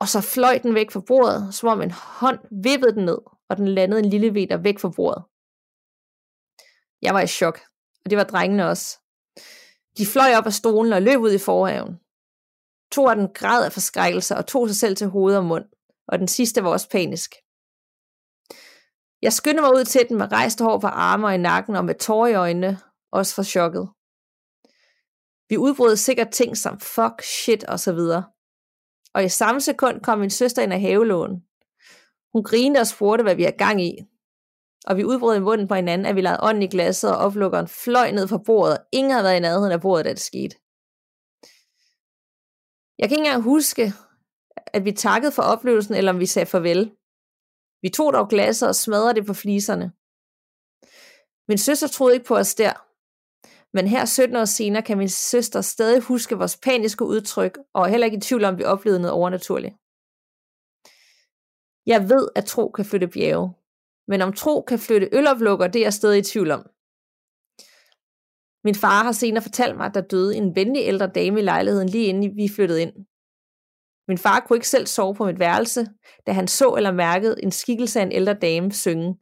Og 0.00 0.08
så 0.08 0.20
fløj 0.20 0.58
den 0.58 0.74
væk 0.74 0.90
fra 0.90 1.00
bordet, 1.00 1.54
som 1.54 1.68
om 1.68 1.82
en 1.82 1.90
hånd 1.90 2.38
vippede 2.62 2.94
den 2.94 3.04
ned, 3.04 3.18
og 3.48 3.56
den 3.56 3.68
landede 3.68 4.00
en 4.00 4.10
lille 4.10 4.30
meter 4.30 4.56
væk 4.56 4.78
fra 4.78 4.92
bordet. 4.96 5.22
Jeg 7.02 7.14
var 7.14 7.20
i 7.20 7.26
chok, 7.26 7.60
og 8.04 8.10
det 8.10 8.18
var 8.18 8.24
drengene 8.24 8.68
også. 8.68 8.98
De 9.98 10.06
fløj 10.06 10.34
op 10.38 10.46
af 10.46 10.52
stolen 10.52 10.92
og 10.92 11.02
løb 11.02 11.20
ud 11.20 11.32
i 11.32 11.38
forhaven. 11.38 11.94
To 12.92 13.08
af 13.08 13.16
dem 13.16 13.28
græd 13.34 13.64
af 13.64 13.72
forskrækkelse 13.72 14.36
og 14.36 14.46
tog 14.46 14.68
sig 14.68 14.76
selv 14.76 14.96
til 14.96 15.08
hoved 15.08 15.36
og 15.36 15.44
mund, 15.44 15.64
og 16.08 16.18
den 16.18 16.28
sidste 16.28 16.64
var 16.64 16.70
også 16.70 16.88
panisk. 16.90 17.30
Jeg 19.22 19.32
skyndte 19.32 19.60
mig 19.60 19.70
ud 19.70 19.84
til 19.84 20.08
den 20.08 20.18
med 20.18 20.32
rejst 20.32 20.60
hår 20.60 20.78
på 20.78 20.86
arme 20.86 21.26
og 21.26 21.34
i 21.34 21.38
nakken 21.38 21.76
og 21.76 21.84
med 21.84 21.94
tårer 21.94 22.28
i 22.28 22.34
øjnene, 22.34 22.78
også 23.12 23.34
for 23.34 23.42
chokket. 23.42 23.88
Vi 25.54 25.58
udbrød 25.58 25.96
sikkert 25.96 26.30
ting 26.30 26.56
som 26.56 26.80
fuck, 26.80 27.22
shit 27.22 27.64
og 27.64 27.80
så 27.80 27.92
videre. 27.92 28.24
Og 29.14 29.24
i 29.24 29.28
samme 29.28 29.60
sekund 29.60 30.00
kom 30.00 30.18
min 30.18 30.30
søster 30.30 30.62
ind 30.62 30.72
af 30.72 30.80
havelån. 30.80 31.42
Hun 32.32 32.44
grinede 32.44 32.80
og 32.80 32.86
spurgte, 32.86 33.22
hvad 33.22 33.34
vi 33.34 33.42
har 33.42 33.50
gang 33.50 33.82
i. 33.82 33.92
Og 34.86 34.96
vi 34.96 35.04
udbrød 35.04 35.36
i 35.36 35.40
munden 35.40 35.68
på 35.68 35.74
hinanden, 35.74 36.06
at 36.06 36.16
vi 36.16 36.20
lavede 36.20 36.42
ånden 36.42 36.62
i 36.62 36.66
glasset, 36.66 37.10
og 37.10 37.16
oplukkeren 37.16 37.68
fløj 37.68 38.10
ned 38.10 38.28
fra 38.28 38.38
bordet. 38.46 38.78
Ingen 38.92 39.10
havde 39.10 39.24
været 39.24 39.36
i 39.36 39.40
nærheden 39.40 39.72
af 39.72 39.80
bordet, 39.80 40.04
da 40.04 40.10
det 40.10 40.20
skete. 40.20 40.56
Jeg 42.98 43.08
kan 43.08 43.18
ikke 43.18 43.26
engang 43.26 43.42
huske, 43.42 43.92
at 44.66 44.84
vi 44.84 44.92
takkede 44.92 45.32
for 45.32 45.42
oplevelsen, 45.42 45.94
eller 45.94 46.12
om 46.12 46.20
vi 46.20 46.26
sagde 46.26 46.46
farvel. 46.46 46.92
Vi 47.82 47.88
tog 47.88 48.12
dog 48.12 48.28
glasset 48.28 48.68
og 48.68 48.74
smadrede 48.74 49.14
det 49.14 49.26
på 49.26 49.34
fliserne. 49.34 49.92
Min 51.48 51.58
søster 51.58 51.88
troede 51.88 52.14
ikke 52.14 52.26
på 52.26 52.36
os 52.36 52.54
der. 52.54 52.72
Men 53.74 53.86
her 53.86 54.04
17 54.04 54.36
år 54.36 54.44
senere 54.44 54.82
kan 54.82 54.98
min 54.98 55.08
søster 55.08 55.60
stadig 55.60 56.00
huske 56.02 56.36
vores 56.36 56.56
paniske 56.56 57.04
udtryk, 57.04 57.58
og 57.74 57.84
er 57.84 57.88
heller 57.88 58.04
ikke 58.04 58.16
i 58.16 58.20
tvivl 58.20 58.44
om, 58.44 58.54
at 58.54 58.58
vi 58.58 58.64
oplevede 58.64 59.00
noget 59.00 59.12
overnaturligt. 59.12 59.74
Jeg 61.86 62.08
ved, 62.08 62.28
at 62.36 62.44
tro 62.44 62.68
kan 62.68 62.84
flytte 62.84 63.08
bjerge. 63.08 63.54
Men 64.08 64.22
om 64.22 64.32
tro 64.32 64.64
kan 64.68 64.78
flytte 64.78 65.08
øloplukker, 65.12 65.66
det 65.66 65.80
er 65.80 65.84
jeg 65.84 65.92
stadig 65.92 66.18
i 66.18 66.22
tvivl 66.22 66.50
om. 66.50 66.62
Min 68.64 68.74
far 68.74 69.04
har 69.04 69.12
senere 69.12 69.42
fortalt 69.42 69.76
mig, 69.76 69.86
at 69.86 69.94
der 69.94 70.00
døde 70.00 70.36
en 70.36 70.56
venlig 70.56 70.82
ældre 70.82 71.06
dame 71.06 71.40
i 71.40 71.42
lejligheden 71.42 71.88
lige 71.88 72.06
inden 72.06 72.36
vi 72.36 72.48
flyttede 72.48 72.82
ind. 72.82 72.94
Min 74.08 74.18
far 74.18 74.40
kunne 74.40 74.56
ikke 74.56 74.68
selv 74.68 74.86
sove 74.86 75.14
på 75.14 75.24
mit 75.24 75.38
værelse, 75.38 75.86
da 76.26 76.32
han 76.32 76.48
så 76.48 76.74
eller 76.74 76.92
mærkede 76.92 77.42
en 77.42 77.50
skikkelse 77.50 78.00
af 78.00 78.04
en 78.04 78.12
ældre 78.12 78.34
dame 78.34 78.72
synge. 78.72 79.18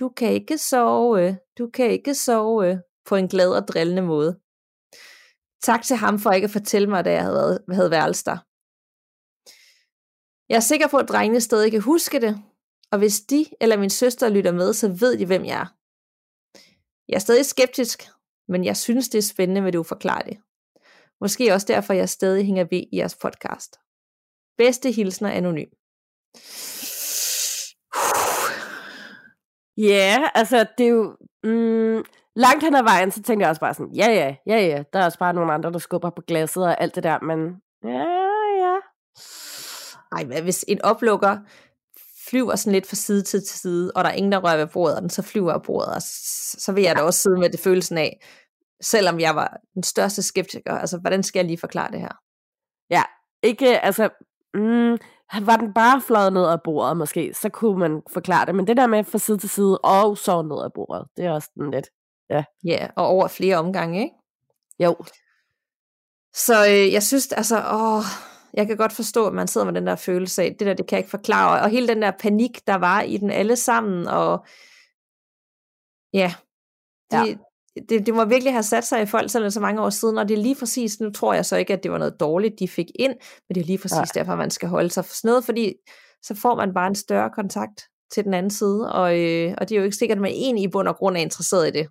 Du 0.00 0.08
kan 0.08 0.32
ikke 0.32 0.58
sove, 0.58 1.38
du 1.58 1.70
kan 1.74 1.90
ikke 1.90 2.14
sove, 2.14 2.80
på 3.06 3.16
en 3.16 3.28
glad 3.28 3.50
og 3.50 3.68
drillende 3.68 4.02
måde. 4.02 4.40
Tak 5.62 5.82
til 5.82 5.96
ham 5.96 6.18
for 6.18 6.30
ikke 6.30 6.44
at 6.44 6.50
fortælle 6.50 6.88
mig, 6.88 7.04
da 7.04 7.12
jeg 7.12 7.22
havde, 7.22 7.64
havde 7.72 7.90
værelse 7.90 8.24
der. 8.24 8.38
Jeg 10.48 10.56
er 10.56 10.60
sikker 10.70 10.88
på, 10.88 10.96
at 10.96 11.08
drengene 11.08 11.40
stadig 11.40 11.70
kan 11.70 11.80
huske 11.80 12.20
det, 12.20 12.42
og 12.92 12.98
hvis 12.98 13.20
de 13.20 13.46
eller 13.60 13.76
min 13.76 13.90
søster 13.90 14.28
lytter 14.28 14.52
med, 14.52 14.72
så 14.72 14.88
ved 14.88 15.18
de, 15.18 15.26
hvem 15.26 15.44
jeg 15.44 15.60
er. 15.60 15.66
Jeg 17.08 17.14
er 17.14 17.18
stadig 17.18 17.46
skeptisk, 17.46 18.02
men 18.48 18.64
jeg 18.64 18.76
synes, 18.76 19.08
det 19.08 19.18
er 19.18 19.22
spændende 19.22 19.60
hvad 19.60 19.72
du 19.72 19.82
forklarer 19.82 20.22
det. 20.22 20.38
Måske 21.20 21.52
også 21.54 21.66
derfor, 21.66 21.92
jeg 21.92 22.08
stadig 22.08 22.44
hænger 22.44 22.64
ved 22.64 22.82
i 22.92 22.96
jeres 22.96 23.16
podcast. 23.16 23.76
Bedste 24.58 24.90
hilsner 24.90 25.30
anonym. 25.30 25.70
Ja, 29.76 30.16
yeah, 30.18 30.30
altså 30.34 30.66
det 30.78 30.86
er 30.86 30.90
jo... 30.90 31.16
Mm, 31.44 32.04
langt 32.36 32.64
hen 32.64 32.74
ad 32.74 32.82
vejen, 32.82 33.10
så 33.10 33.22
tænkte 33.22 33.42
jeg 33.42 33.50
også 33.50 33.60
bare 33.60 33.74
sådan, 33.74 33.92
ja 33.92 34.10
ja, 34.10 34.36
ja 34.46 34.66
ja, 34.66 34.82
der 34.92 34.98
er 34.98 35.04
også 35.04 35.18
bare 35.18 35.34
nogle 35.34 35.52
andre, 35.52 35.72
der 35.72 35.78
skubber 35.78 36.10
på 36.10 36.22
glasset 36.22 36.64
og 36.64 36.80
alt 36.80 36.94
det 36.94 37.02
der, 37.02 37.20
men 37.20 37.38
ja, 37.84 38.04
ja. 38.64 38.76
Ej, 40.16 40.24
hvad 40.24 40.42
hvis 40.42 40.64
en 40.68 40.82
oplukker 40.82 41.38
flyver 42.30 42.56
sådan 42.56 42.72
lidt 42.72 42.86
fra 42.86 42.96
side 42.96 43.22
til 43.22 43.40
side, 43.40 43.92
og 43.96 44.04
der 44.04 44.10
er 44.10 44.14
ingen, 44.14 44.32
der 44.32 44.38
rører 44.38 44.56
ved 44.56 44.66
bordet, 44.66 44.96
og 44.96 45.02
den 45.02 45.10
så 45.10 45.22
flyver 45.22 45.52
af 45.52 45.62
bordet, 45.62 45.94
og 45.94 46.02
så, 46.02 46.72
vil 46.74 46.82
jeg 46.82 46.96
da 46.96 47.02
også 47.02 47.20
sidde 47.20 47.40
med 47.40 47.50
det 47.50 47.60
følelsen 47.60 47.98
af, 47.98 48.26
selvom 48.82 49.20
jeg 49.20 49.36
var 49.36 49.56
den 49.74 49.82
største 49.82 50.22
skeptiker, 50.22 50.78
altså 50.78 50.98
hvordan 50.98 51.22
skal 51.22 51.38
jeg 51.38 51.46
lige 51.46 51.58
forklare 51.58 51.90
det 51.92 52.00
her? 52.00 52.20
Ja, 52.90 53.02
ikke, 53.42 53.78
altså, 53.78 54.08
mm, 54.54 54.98
var 55.46 55.56
den 55.56 55.74
bare 55.74 56.00
fløjet 56.00 56.32
ned 56.32 56.44
af 56.44 56.62
bordet 56.64 56.96
måske, 56.96 57.34
så 57.34 57.48
kunne 57.48 57.78
man 57.78 58.02
forklare 58.12 58.46
det, 58.46 58.54
men 58.54 58.66
det 58.66 58.76
der 58.76 58.86
med 58.86 59.04
fra 59.04 59.18
side 59.18 59.38
til 59.38 59.48
side, 59.48 59.78
og 59.78 60.18
så 60.18 60.42
ned 60.42 60.64
af 60.64 60.72
bordet, 60.72 61.08
det 61.16 61.24
er 61.24 61.32
også 61.32 61.50
den 61.54 61.70
lidt, 61.70 61.86
ja. 62.32 62.44
Ja, 62.64 62.88
og 62.96 63.06
over 63.06 63.28
flere 63.28 63.56
omgange, 63.56 64.02
ikke? 64.02 64.14
Jo. 64.78 64.96
Så 66.34 66.66
øh, 66.68 66.92
jeg 66.92 67.02
synes, 67.02 67.32
altså, 67.32 67.56
åh, 67.72 68.04
jeg 68.54 68.66
kan 68.66 68.76
godt 68.76 68.92
forstå, 68.92 69.26
at 69.26 69.34
man 69.34 69.48
sidder 69.48 69.64
med 69.64 69.74
den 69.74 69.86
der 69.86 69.96
følelse 69.96 70.42
af, 70.42 70.56
det 70.58 70.66
der, 70.66 70.74
det 70.74 70.86
kan 70.86 70.96
jeg 70.96 71.00
ikke 71.00 71.10
forklare, 71.10 71.62
og 71.62 71.70
hele 71.70 71.88
den 71.88 72.02
der 72.02 72.10
panik, 72.10 72.66
der 72.66 72.74
var 72.74 73.00
i 73.00 73.16
den 73.16 73.30
alle 73.30 73.56
sammen, 73.56 74.08
og 74.08 74.46
ja, 76.12 76.34
det, 77.10 77.28
ja. 77.28 77.34
Det, 77.88 78.06
det 78.06 78.14
må 78.14 78.24
virkelig 78.24 78.52
have 78.52 78.62
sat 78.62 78.84
sig 78.84 79.02
i 79.02 79.06
folk, 79.06 79.30
selvom 79.30 79.50
så 79.50 79.60
mange 79.60 79.82
år 79.82 79.90
siden, 79.90 80.18
og 80.18 80.28
det 80.28 80.38
er 80.38 80.42
lige 80.42 80.54
præcis, 80.54 81.00
nu 81.00 81.10
tror 81.10 81.34
jeg 81.34 81.46
så 81.46 81.56
ikke, 81.56 81.72
at 81.72 81.82
det 81.82 81.92
var 81.92 81.98
noget 81.98 82.20
dårligt, 82.20 82.58
de 82.58 82.68
fik 82.68 82.86
ind, 82.94 83.14
men 83.48 83.54
det 83.54 83.60
er 83.60 83.64
lige 83.64 83.78
præcis 83.78 84.16
ja. 84.16 84.20
derfor, 84.20 84.36
man 84.36 84.50
skal 84.50 84.68
holde 84.68 84.90
sig 84.90 85.04
for 85.04 85.14
noget, 85.24 85.44
fordi 85.44 85.74
så 86.22 86.34
får 86.34 86.56
man 86.56 86.74
bare 86.74 86.86
en 86.86 86.94
større 86.94 87.30
kontakt 87.30 87.82
til 88.14 88.24
den 88.24 88.34
anden 88.34 88.50
side, 88.50 88.92
og, 88.92 89.20
øh, 89.20 89.54
og 89.58 89.68
det 89.68 89.74
er 89.74 89.78
jo 89.78 89.84
ikke 89.84 89.96
sikkert, 89.96 90.18
at 90.18 90.22
man 90.22 90.30
egentlig 90.30 90.64
i 90.64 90.68
bund 90.68 90.88
og 90.88 90.96
grund 90.96 91.16
er 91.16 91.20
interesseret 91.20 91.68
i 91.68 91.70
det 91.70 91.88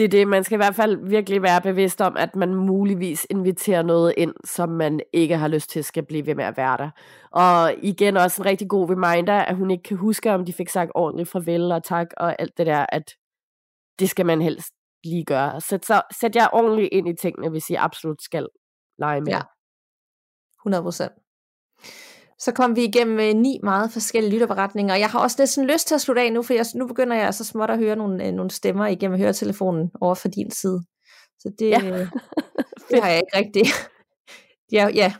det 0.00 0.04
er 0.04 0.08
det, 0.08 0.28
man 0.28 0.44
skal 0.44 0.56
i 0.56 0.62
hvert 0.64 0.74
fald 0.74 1.08
virkelig 1.08 1.42
være 1.42 1.60
bevidst 1.60 2.00
om, 2.00 2.16
at 2.16 2.36
man 2.36 2.54
muligvis 2.54 3.26
inviterer 3.30 3.82
noget 3.82 4.14
ind, 4.16 4.34
som 4.44 4.68
man 4.68 5.00
ikke 5.12 5.36
har 5.36 5.48
lyst 5.48 5.70
til 5.70 5.84
skal 5.84 6.06
blive 6.06 6.26
ved 6.26 6.34
med 6.34 6.44
at 6.44 6.56
være 6.56 6.76
der. 6.76 6.90
Og 7.30 7.74
igen 7.82 8.16
også 8.16 8.42
en 8.42 8.46
rigtig 8.46 8.68
god 8.68 8.90
reminder, 8.90 9.34
at 9.34 9.56
hun 9.56 9.70
ikke 9.70 9.82
kan 9.82 9.96
huske, 9.96 10.32
om 10.32 10.44
de 10.44 10.52
fik 10.52 10.68
sagt 10.68 10.90
ordentligt 10.94 11.28
farvel 11.28 11.72
og 11.72 11.84
tak 11.84 12.06
og 12.16 12.40
alt 12.40 12.58
det 12.58 12.66
der, 12.66 12.86
at 12.88 13.14
det 13.98 14.10
skal 14.10 14.26
man 14.26 14.42
helst 14.42 14.72
lige 15.04 15.24
gøre. 15.24 15.60
Sæt, 15.60 15.86
så, 15.86 16.02
sæt 16.20 16.36
jer 16.36 16.48
ordentligt 16.52 16.88
ind 16.92 17.08
i 17.08 17.16
tingene, 17.16 17.48
hvis 17.48 17.70
I 17.70 17.74
absolut 17.74 18.22
skal 18.22 18.48
lege 18.98 19.20
med. 19.20 19.32
Ja, 19.32 19.40
100 20.60 20.82
procent 20.82 21.12
så 22.40 22.52
kom 22.52 22.76
vi 22.76 22.84
igennem 22.84 23.20
øh, 23.20 23.34
ni 23.34 23.60
meget 23.62 23.92
forskellige 23.92 24.32
lytterberetninger, 24.32 24.94
og 24.94 25.00
jeg 25.00 25.10
har 25.10 25.20
også 25.20 25.36
næsten 25.38 25.66
lyst 25.66 25.88
til 25.88 25.94
at 25.94 26.00
slutte 26.00 26.22
af 26.22 26.32
nu, 26.32 26.42
for 26.42 26.54
jeg, 26.54 26.66
nu 26.74 26.86
begynder 26.86 27.16
jeg 27.16 27.34
så 27.34 27.44
småt 27.44 27.70
at 27.70 27.78
høre 27.78 27.96
nogle, 27.96 28.26
øh, 28.26 28.32
nogle 28.32 28.50
stemmer 28.50 28.86
igennem 28.86 29.18
høretelefonen 29.18 29.90
over 30.00 30.14
for 30.14 30.28
din 30.28 30.50
side. 30.50 30.82
Så 31.38 31.52
det, 31.58 31.70
ja. 31.70 31.84
Øh, 31.84 32.06
det 32.90 33.02
har 33.02 33.08
jeg 33.08 33.18
ikke 33.18 33.38
rigtig. 33.38 33.62
ja, 34.76 34.88
ja 34.94 35.14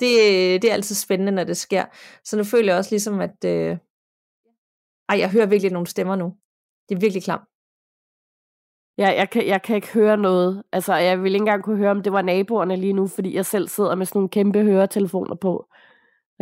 det, 0.00 0.62
det 0.62 0.70
er 0.70 0.74
altid 0.74 0.94
spændende, 0.94 1.32
når 1.32 1.44
det 1.44 1.56
sker. 1.56 1.84
Så 2.24 2.36
nu 2.36 2.44
føler 2.44 2.72
jeg 2.72 2.78
også 2.78 2.90
ligesom, 2.90 3.20
at 3.20 3.44
øh, 3.44 3.76
ej, 5.08 5.18
jeg 5.18 5.30
hører 5.30 5.46
virkelig 5.46 5.72
nogle 5.72 5.86
stemmer 5.86 6.16
nu. 6.16 6.34
Det 6.88 6.94
er 6.94 7.00
virkelig 7.00 7.22
klamt. 7.22 7.48
Ja, 8.98 9.08
jeg 9.20 9.30
kan, 9.30 9.46
jeg 9.46 9.62
kan 9.62 9.76
ikke 9.76 9.92
høre 9.92 10.16
noget. 10.16 10.62
Altså, 10.72 10.94
jeg 10.94 11.22
vil 11.22 11.34
ikke 11.34 11.42
engang 11.42 11.62
kunne 11.62 11.76
høre, 11.76 11.90
om 11.90 12.02
det 12.02 12.12
var 12.12 12.22
naboerne 12.22 12.76
lige 12.76 12.92
nu, 12.92 13.06
fordi 13.06 13.34
jeg 13.34 13.46
selv 13.46 13.68
sidder 13.68 13.94
med 13.94 14.06
sådan 14.06 14.18
nogle 14.18 14.28
kæmpe 14.28 14.62
høretelefoner 14.62 15.34
på. 15.34 15.66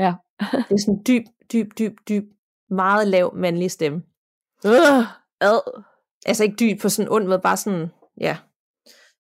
Ja. 0.05 0.15
det 0.41 0.75
er 0.75 0.83
sådan 0.87 0.95
en 0.95 1.05
dyb, 1.07 1.25
dyb, 1.53 1.67
dyb, 1.79 1.93
dyb, 2.09 2.25
meget 2.71 3.09
lav 3.09 3.35
mandlig 3.35 3.71
stemme. 3.71 4.03
Øh, 4.67 5.05
ad. 5.41 5.85
Altså 6.27 6.45
ikke 6.45 6.57
dyb 6.61 6.81
på 6.81 6.89
sådan 6.89 7.13
ond 7.13 7.27
måde, 7.27 7.41
bare 7.41 7.57
sådan, 7.57 7.89
ja, 8.21 8.37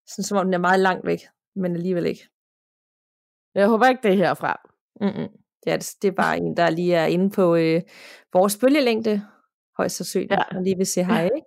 sådan 0.06 0.24
som 0.24 0.38
om 0.38 0.44
den 0.44 0.54
er 0.54 0.58
meget 0.58 0.80
langt 0.80 1.06
væk, 1.06 1.20
men 1.56 1.74
alligevel 1.74 2.06
ikke. 2.06 2.28
Jeg 3.54 3.68
håber 3.68 3.88
ikke, 3.88 4.02
det 4.02 4.12
er 4.12 4.16
herfra. 4.16 4.60
Mm-mm. 5.00 5.28
Ja, 5.66 5.76
det, 5.76 5.94
det 6.02 6.08
er 6.08 6.12
bare 6.12 6.36
en, 6.36 6.56
der 6.56 6.70
lige 6.70 6.94
er 6.94 7.06
inde 7.06 7.30
på 7.30 7.54
øh, 7.56 7.82
vores 8.32 8.58
bølgelængde, 8.58 9.22
højst 9.76 9.96
sandsynligt, 9.96 10.32
ja. 10.32 10.56
og 10.56 10.62
lige 10.62 10.76
vil 10.76 10.86
sige 10.86 11.06
hej, 11.06 11.24
ikke? 11.24 11.46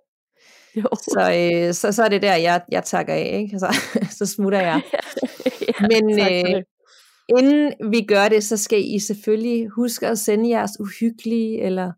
Jo. 0.76 0.88
Så, 0.92 1.20
øh, 1.20 1.74
så, 1.74 1.92
så 1.92 2.04
er 2.04 2.08
det 2.08 2.22
der, 2.22 2.34
jeg, 2.34 2.62
jeg 2.70 2.84
takker 2.84 3.14
af, 3.14 3.40
ikke? 3.42 3.58
Så, 3.58 3.76
så 4.18 4.26
smutter 4.26 4.60
jeg. 4.60 4.82
ja, 5.68 5.86
Men 5.88 6.20
øh, 6.20 6.62
Inden 7.28 7.72
vi 7.90 8.04
gør 8.08 8.28
det, 8.28 8.44
så 8.44 8.56
skal 8.56 8.94
I 8.94 8.98
selvfølgelig 8.98 9.68
huske 9.68 10.06
at 10.06 10.18
sende 10.18 10.48
jeres 10.48 10.80
uhyggelige 10.80 11.62
eller 11.62 11.92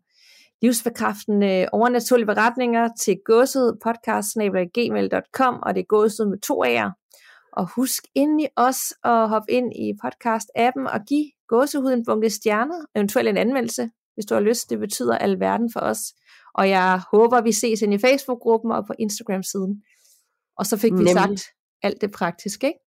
livsbekræftende 0.61 1.69
overnaturlige 1.71 2.25
beretninger 2.25 2.89
til 2.99 3.17
gåsudpodcast.gmail.com 3.25 5.59
og 5.63 5.75
det 5.75 5.81
er 5.81 5.85
gåsud 5.85 6.29
med 6.29 6.39
to 6.39 6.65
A'er. 6.65 6.91
Og 7.53 7.67
husk 7.75 8.03
endelig 8.15 8.49
også 8.55 8.95
at 9.03 9.29
hoppe 9.29 9.51
ind 9.51 9.73
i 9.75 9.93
podcast-appen 10.05 10.93
og 10.93 10.99
give 11.07 11.31
gåsehud 11.47 11.93
en 11.93 12.05
bunke 12.05 12.29
stjerner, 12.29 12.85
eventuelt 12.95 13.29
en 13.29 13.37
anmeldelse, 13.37 13.89
hvis 14.13 14.25
du 14.25 14.33
har 14.33 14.41
lyst. 14.41 14.69
Det 14.69 14.79
betyder 14.79 15.17
alverden 15.17 15.71
for 15.73 15.79
os. 15.79 16.13
Og 16.53 16.69
jeg 16.69 17.01
håber, 17.11 17.41
vi 17.41 17.51
ses 17.51 17.81
ind 17.81 17.93
i 17.93 17.97
Facebook-gruppen 17.97 18.71
og 18.71 18.87
på 18.87 18.93
Instagram-siden. 18.99 19.83
Og 20.57 20.65
så 20.65 20.77
fik 20.77 20.91
Nemlig. 20.91 21.07
vi 21.07 21.13
sagt 21.13 21.43
alt 21.83 22.01
det 22.01 22.11
praktiske, 22.11 22.67
ikke? 22.67 22.79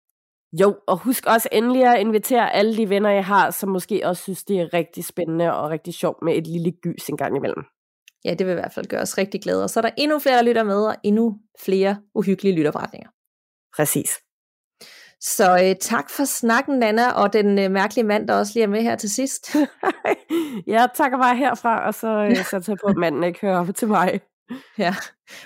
Jo, 0.53 0.77
og 0.87 0.99
husk 0.99 1.27
også 1.27 1.49
endelig 1.53 1.85
at 1.85 2.01
invitere 2.01 2.53
alle 2.55 2.77
de 2.77 2.89
venner, 2.89 3.11
jeg 3.11 3.25
har, 3.25 3.51
som 3.51 3.69
måske 3.69 4.01
også 4.05 4.23
synes, 4.23 4.45
det 4.45 4.61
er 4.61 4.75
rigtig 4.75 5.05
spændende 5.05 5.55
og 5.55 5.70
rigtig 5.70 5.95
sjovt 5.95 6.23
med 6.23 6.37
et 6.37 6.47
lille 6.47 6.73
gys 6.73 7.09
en 7.09 7.16
gang 7.16 7.37
imellem. 7.37 7.65
Ja, 8.25 8.35
det 8.35 8.47
vil 8.47 8.53
i 8.53 8.55
hvert 8.55 8.73
fald 8.73 8.87
gøre 8.87 9.01
os 9.01 9.19
rigtig 9.19 9.43
glade. 9.43 9.65
Og 9.65 9.70
så 9.70 9.81
er 9.81 9.83
der 9.83 9.91
endnu 9.99 10.19
flere, 10.19 10.37
der 10.37 10.43
lytter 10.43 10.62
med, 10.62 10.87
og 10.87 10.97
endnu 11.03 11.39
flere 11.61 11.97
uhyggelige 12.15 12.57
lytterforretninger. 12.57 13.09
Præcis. 13.77 14.11
Så 15.20 15.59
øh, 15.65 15.77
tak 15.81 16.11
for 16.11 16.25
snakken, 16.25 16.79
Nana, 16.79 17.11
og 17.12 17.33
den 17.33 17.59
øh, 17.59 17.70
mærkelige 17.70 18.05
mand, 18.05 18.29
der 18.29 18.35
også 18.35 18.53
lige 18.55 18.65
er 18.65 18.69
med 18.69 18.83
her 18.83 18.97
til 18.97 19.11
sidst. 19.11 19.57
jeg 20.66 20.89
takker 20.95 21.19
bare 21.19 21.37
herfra, 21.37 21.87
og 21.87 21.95
så 21.95 22.09
øh, 22.09 22.37
satser 22.37 22.73
jeg 22.73 22.79
på, 22.85 22.87
at 22.87 22.97
manden 22.97 23.25
ikke 23.25 23.41
hører 23.41 23.61
op 23.61 23.75
til 23.75 23.89
mig. 23.89 24.20
Ja, 24.79 24.95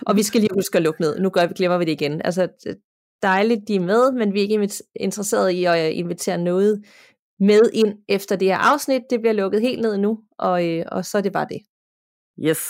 og 0.07 0.17
vi 0.17 0.23
skal 0.23 0.41
lige 0.41 0.55
huske 0.55 0.77
at 0.77 0.83
lukke 0.83 1.01
ned. 1.01 1.21
Nu 1.21 1.31
gør 1.31 1.47
vi, 1.47 1.55
glemmer 1.55 1.79
vi 1.79 1.85
det 1.85 1.93
igen. 1.93 2.23
Altså, 2.25 2.49
dejligt, 3.23 3.69
de 3.69 3.75
er 3.75 3.81
med, 3.81 4.13
men 4.13 4.33
vi 4.33 4.39
er 4.39 4.43
ikke 4.43 4.69
interesseret 4.97 5.51
i 5.51 5.65
at 5.65 5.87
øh, 5.87 5.99
invitere 5.99 6.39
noget 6.39 6.85
med 7.41 7.71
ind 7.73 7.99
efter 8.09 8.37
det 8.37 8.49
her 8.49 8.57
afsnit. 8.57 9.03
Det 9.11 9.21
bliver 9.21 9.33
lukket 9.33 9.61
helt 9.61 9.83
ned 9.83 9.99
nu, 9.99 10.19
og, 10.39 10.69
øh, 10.69 10.85
og 10.93 11.05
så 11.05 11.19
er 11.19 11.23
det 11.23 11.33
bare 11.33 11.47
det. 11.51 11.61
Yes. 12.49 12.63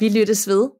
Vi 0.00 0.08
lyttes 0.08 0.48
ved. 0.48 0.70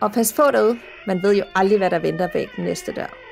Og 0.00 0.12
pas 0.12 0.32
på 0.32 0.42
derude. 0.42 0.78
Man 1.06 1.22
ved 1.22 1.36
jo 1.36 1.44
aldrig, 1.54 1.78
hvad 1.78 1.90
der 1.90 1.98
venter 1.98 2.28
bag 2.32 2.48
den 2.56 2.64
næste 2.64 2.92
dør. 2.92 3.25